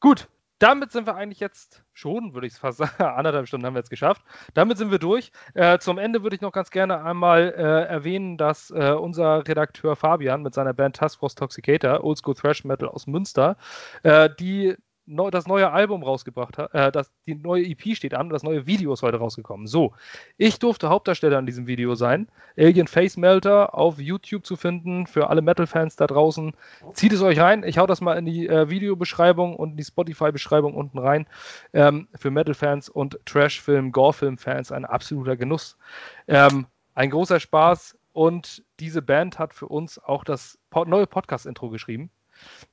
Gut, 0.00 0.28
damit 0.58 0.92
sind 0.92 1.06
wir 1.06 1.14
eigentlich 1.14 1.40
jetzt 1.40 1.84
schon, 1.92 2.34
würde 2.34 2.46
ich 2.46 2.54
es 2.54 2.58
fast 2.58 2.78
sagen, 2.78 3.02
anderthalb 3.02 3.46
Stunden 3.46 3.66
haben 3.66 3.74
wir 3.74 3.80
jetzt 3.80 3.90
geschafft. 3.90 4.22
Damit 4.54 4.78
sind 4.78 4.90
wir 4.90 4.98
durch. 4.98 5.30
Äh, 5.54 5.78
zum 5.78 5.98
Ende 5.98 6.22
würde 6.22 6.36
ich 6.36 6.42
noch 6.42 6.52
ganz 6.52 6.70
gerne 6.70 7.02
einmal 7.02 7.54
äh, 7.56 7.84
erwähnen, 7.88 8.36
dass 8.36 8.70
äh, 8.70 8.92
unser 8.92 9.46
Redakteur 9.46 9.96
Fabian 9.96 10.42
mit 10.42 10.54
seiner 10.54 10.74
Band 10.74 10.96
Task 10.96 11.20
Force 11.20 11.34
Toxicator, 11.34 12.02
Oldschool 12.04 12.34
Thrash 12.34 12.64
Metal 12.64 12.88
aus 12.88 13.06
Münster, 13.06 13.56
äh, 14.02 14.30
die 14.38 14.76
neu, 15.08 15.30
das 15.30 15.46
neue 15.46 15.70
Album 15.70 16.02
rausgebracht 16.02 16.58
hat, 16.58 16.74
äh, 16.74 16.92
das, 16.92 17.10
die 17.26 17.34
neue 17.34 17.64
EP 17.64 17.96
steht 17.96 18.14
an 18.14 18.28
das 18.28 18.42
neue 18.42 18.66
Video 18.66 18.92
ist 18.92 19.02
heute 19.02 19.16
rausgekommen. 19.16 19.66
So, 19.66 19.94
ich 20.36 20.58
durfte 20.58 20.88
Hauptdarsteller 20.88 21.38
in 21.38 21.46
diesem 21.46 21.66
Video 21.66 21.94
sein. 21.94 22.28
Alien 22.56 22.86
Face 22.86 23.16
Melter 23.16 23.74
auf 23.74 23.98
YouTube 23.98 24.46
zu 24.46 24.56
finden 24.56 25.06
für 25.06 25.30
alle 25.30 25.42
Metal-Fans 25.42 25.96
da 25.96 26.06
draußen. 26.06 26.52
Zieht 26.92 27.12
es 27.12 27.22
euch 27.22 27.40
rein. 27.40 27.64
Ich 27.64 27.78
hau 27.78 27.86
das 27.86 28.00
mal 28.00 28.18
in 28.18 28.26
die 28.26 28.46
äh, 28.46 28.68
Videobeschreibung 28.68 29.56
und 29.56 29.72
in 29.72 29.76
die 29.76 29.84
Spotify-Beschreibung 29.84 30.74
unten 30.74 30.98
rein. 30.98 31.26
Ähm, 31.72 32.08
für 32.14 32.30
Metal-Fans 32.30 32.88
und 32.88 33.18
Trash-Film, 33.24 33.92
Gore-Film-Fans 33.92 34.72
ein 34.72 34.84
absoluter 34.84 35.36
Genuss. 35.36 35.78
Ähm, 36.26 36.66
ein 36.94 37.10
großer 37.10 37.40
Spaß 37.40 37.96
und 38.12 38.62
diese 38.80 39.00
Band 39.02 39.38
hat 39.38 39.54
für 39.54 39.66
uns 39.66 39.98
auch 39.98 40.24
das 40.24 40.58
neue 40.86 41.06
Podcast-Intro 41.06 41.70
geschrieben 41.70 42.10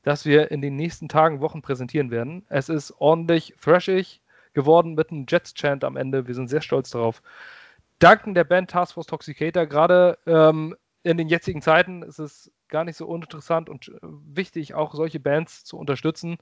das 0.04 0.26
wir 0.26 0.52
in 0.52 0.62
den 0.62 0.76
nächsten 0.76 1.10
Tagen, 1.10 1.42
Wochen 1.42 1.62
präsentieren 1.62 2.12
werden. 2.12 2.46
Es 2.50 2.70
ist 2.70 2.94
ordentlich 3.00 3.56
thrashig 3.62 4.22
geworden 4.54 4.96
mit 4.96 5.12
einem 5.12 5.26
Jets-Chant 5.28 5.84
am 5.84 5.98
Ende. 5.98 6.28
Wir 6.28 6.36
sind 6.36 6.48
sehr 6.48 6.62
stolz 6.62 6.90
darauf. 6.90 7.22
Danken 8.00 8.34
der 8.34 8.44
Band 8.44 8.72
Task 8.72 8.94
Force 8.94 9.08
Toxicator, 9.08 9.66
gerade 9.66 10.18
ähm, 10.26 10.76
in 11.04 11.18
den 11.18 11.30
jetzigen 11.30 11.62
Zeiten 11.62 12.02
ist 12.02 12.20
es 12.20 12.52
gar 12.68 12.84
nicht 12.84 12.98
so 12.98 13.06
uninteressant 13.06 13.70
und 13.70 13.90
äh, 13.90 14.00
wichtig, 14.02 14.74
auch 14.74 14.96
solche 14.96 15.20
Bands 15.20 15.64
zu 15.64 15.78
unterstützen. 15.78 16.38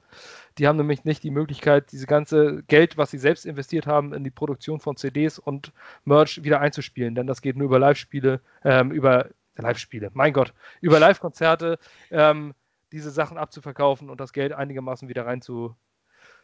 Die 0.57 0.67
haben 0.67 0.77
nämlich 0.77 1.03
nicht 1.03 1.21
die 1.23 1.31
Möglichkeit, 1.31 1.91
diese 1.91 2.07
ganze 2.07 2.63
Geld, 2.63 2.97
was 2.97 3.11
sie 3.11 3.17
selbst 3.17 3.45
investiert 3.45 3.87
haben, 3.87 4.13
in 4.13 4.23
die 4.23 4.31
Produktion 4.31 4.79
von 4.79 4.95
CDs 4.95 5.37
und 5.37 5.73
Merch 6.05 6.43
wieder 6.43 6.61
einzuspielen, 6.61 7.13
denn 7.13 7.27
das 7.27 7.41
geht 7.41 7.57
nur 7.57 7.65
über 7.65 7.77
Live-Spiele, 7.77 8.39
ähm, 8.63 8.91
über 8.91 9.29
Live-Spiele, 9.57 10.11
mein 10.13 10.33
Gott, 10.33 10.53
über 10.81 10.99
Live-Konzerte, 10.99 11.77
ähm, 12.09 12.53
diese 12.93 13.11
Sachen 13.11 13.37
abzuverkaufen 13.37 14.09
und 14.09 14.21
das 14.21 14.31
Geld 14.31 14.53
einigermaßen 14.53 15.09
wieder 15.09 15.25
rein 15.25 15.41
zu 15.41 15.75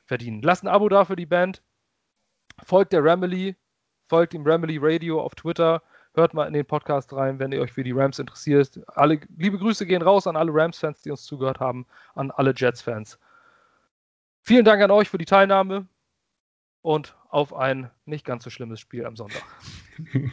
verdienen. 0.06 0.42
Lasst 0.42 0.64
ein 0.64 0.68
Abo 0.68 0.90
da 0.90 1.06
für 1.06 1.16
die 1.16 1.28
Band, 1.28 1.62
folgt 2.64 2.92
der 2.92 3.04
Ramily, 3.04 3.56
folgt 4.08 4.34
dem 4.34 4.46
Ramily 4.46 4.80
Radio 4.82 5.22
auf 5.22 5.36
Twitter, 5.36 5.84
hört 6.16 6.34
mal 6.34 6.48
in 6.48 6.54
den 6.54 6.66
Podcast 6.66 7.14
rein, 7.14 7.38
wenn 7.40 7.52
ihr 7.52 7.62
euch 7.62 7.72
für 7.72 7.84
die 7.84 7.92
Rams 7.92 8.18
interessiert. 8.18 8.82
Alle, 8.88 9.22
liebe 9.38 9.60
Grüße 9.60 9.86
gehen 9.86 10.02
raus 10.02 10.26
an 10.26 10.36
alle 10.36 10.52
Rams-Fans, 10.52 11.02
die 11.04 11.12
uns 11.12 11.24
zugehört 11.24 11.60
haben, 11.60 11.86
an 12.16 12.32
alle 12.32 12.54
Jets-Fans. 12.56 13.20
Vielen 14.42 14.66
Dank 14.66 14.82
an 14.82 14.92
euch 14.92 15.10
für 15.10 15.20
die 15.20 15.26
Teilnahme 15.26 15.88
und 16.82 17.16
auf 17.30 17.54
ein 17.54 17.92
nicht 18.06 18.26
ganz 18.26 18.44
so 18.44 18.50
schlimmes 18.50 18.80
Spiel 18.80 19.06
am 19.06 19.16
Sonntag. 19.16 19.44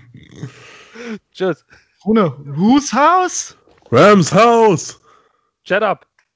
Tschüss. 1.33 1.67
Rune, 2.07 2.35
whose 2.57 2.97
house? 2.97 3.59
Rams 3.91 4.33
House! 4.33 5.01
Shut 5.67 5.83
up. 5.83 6.07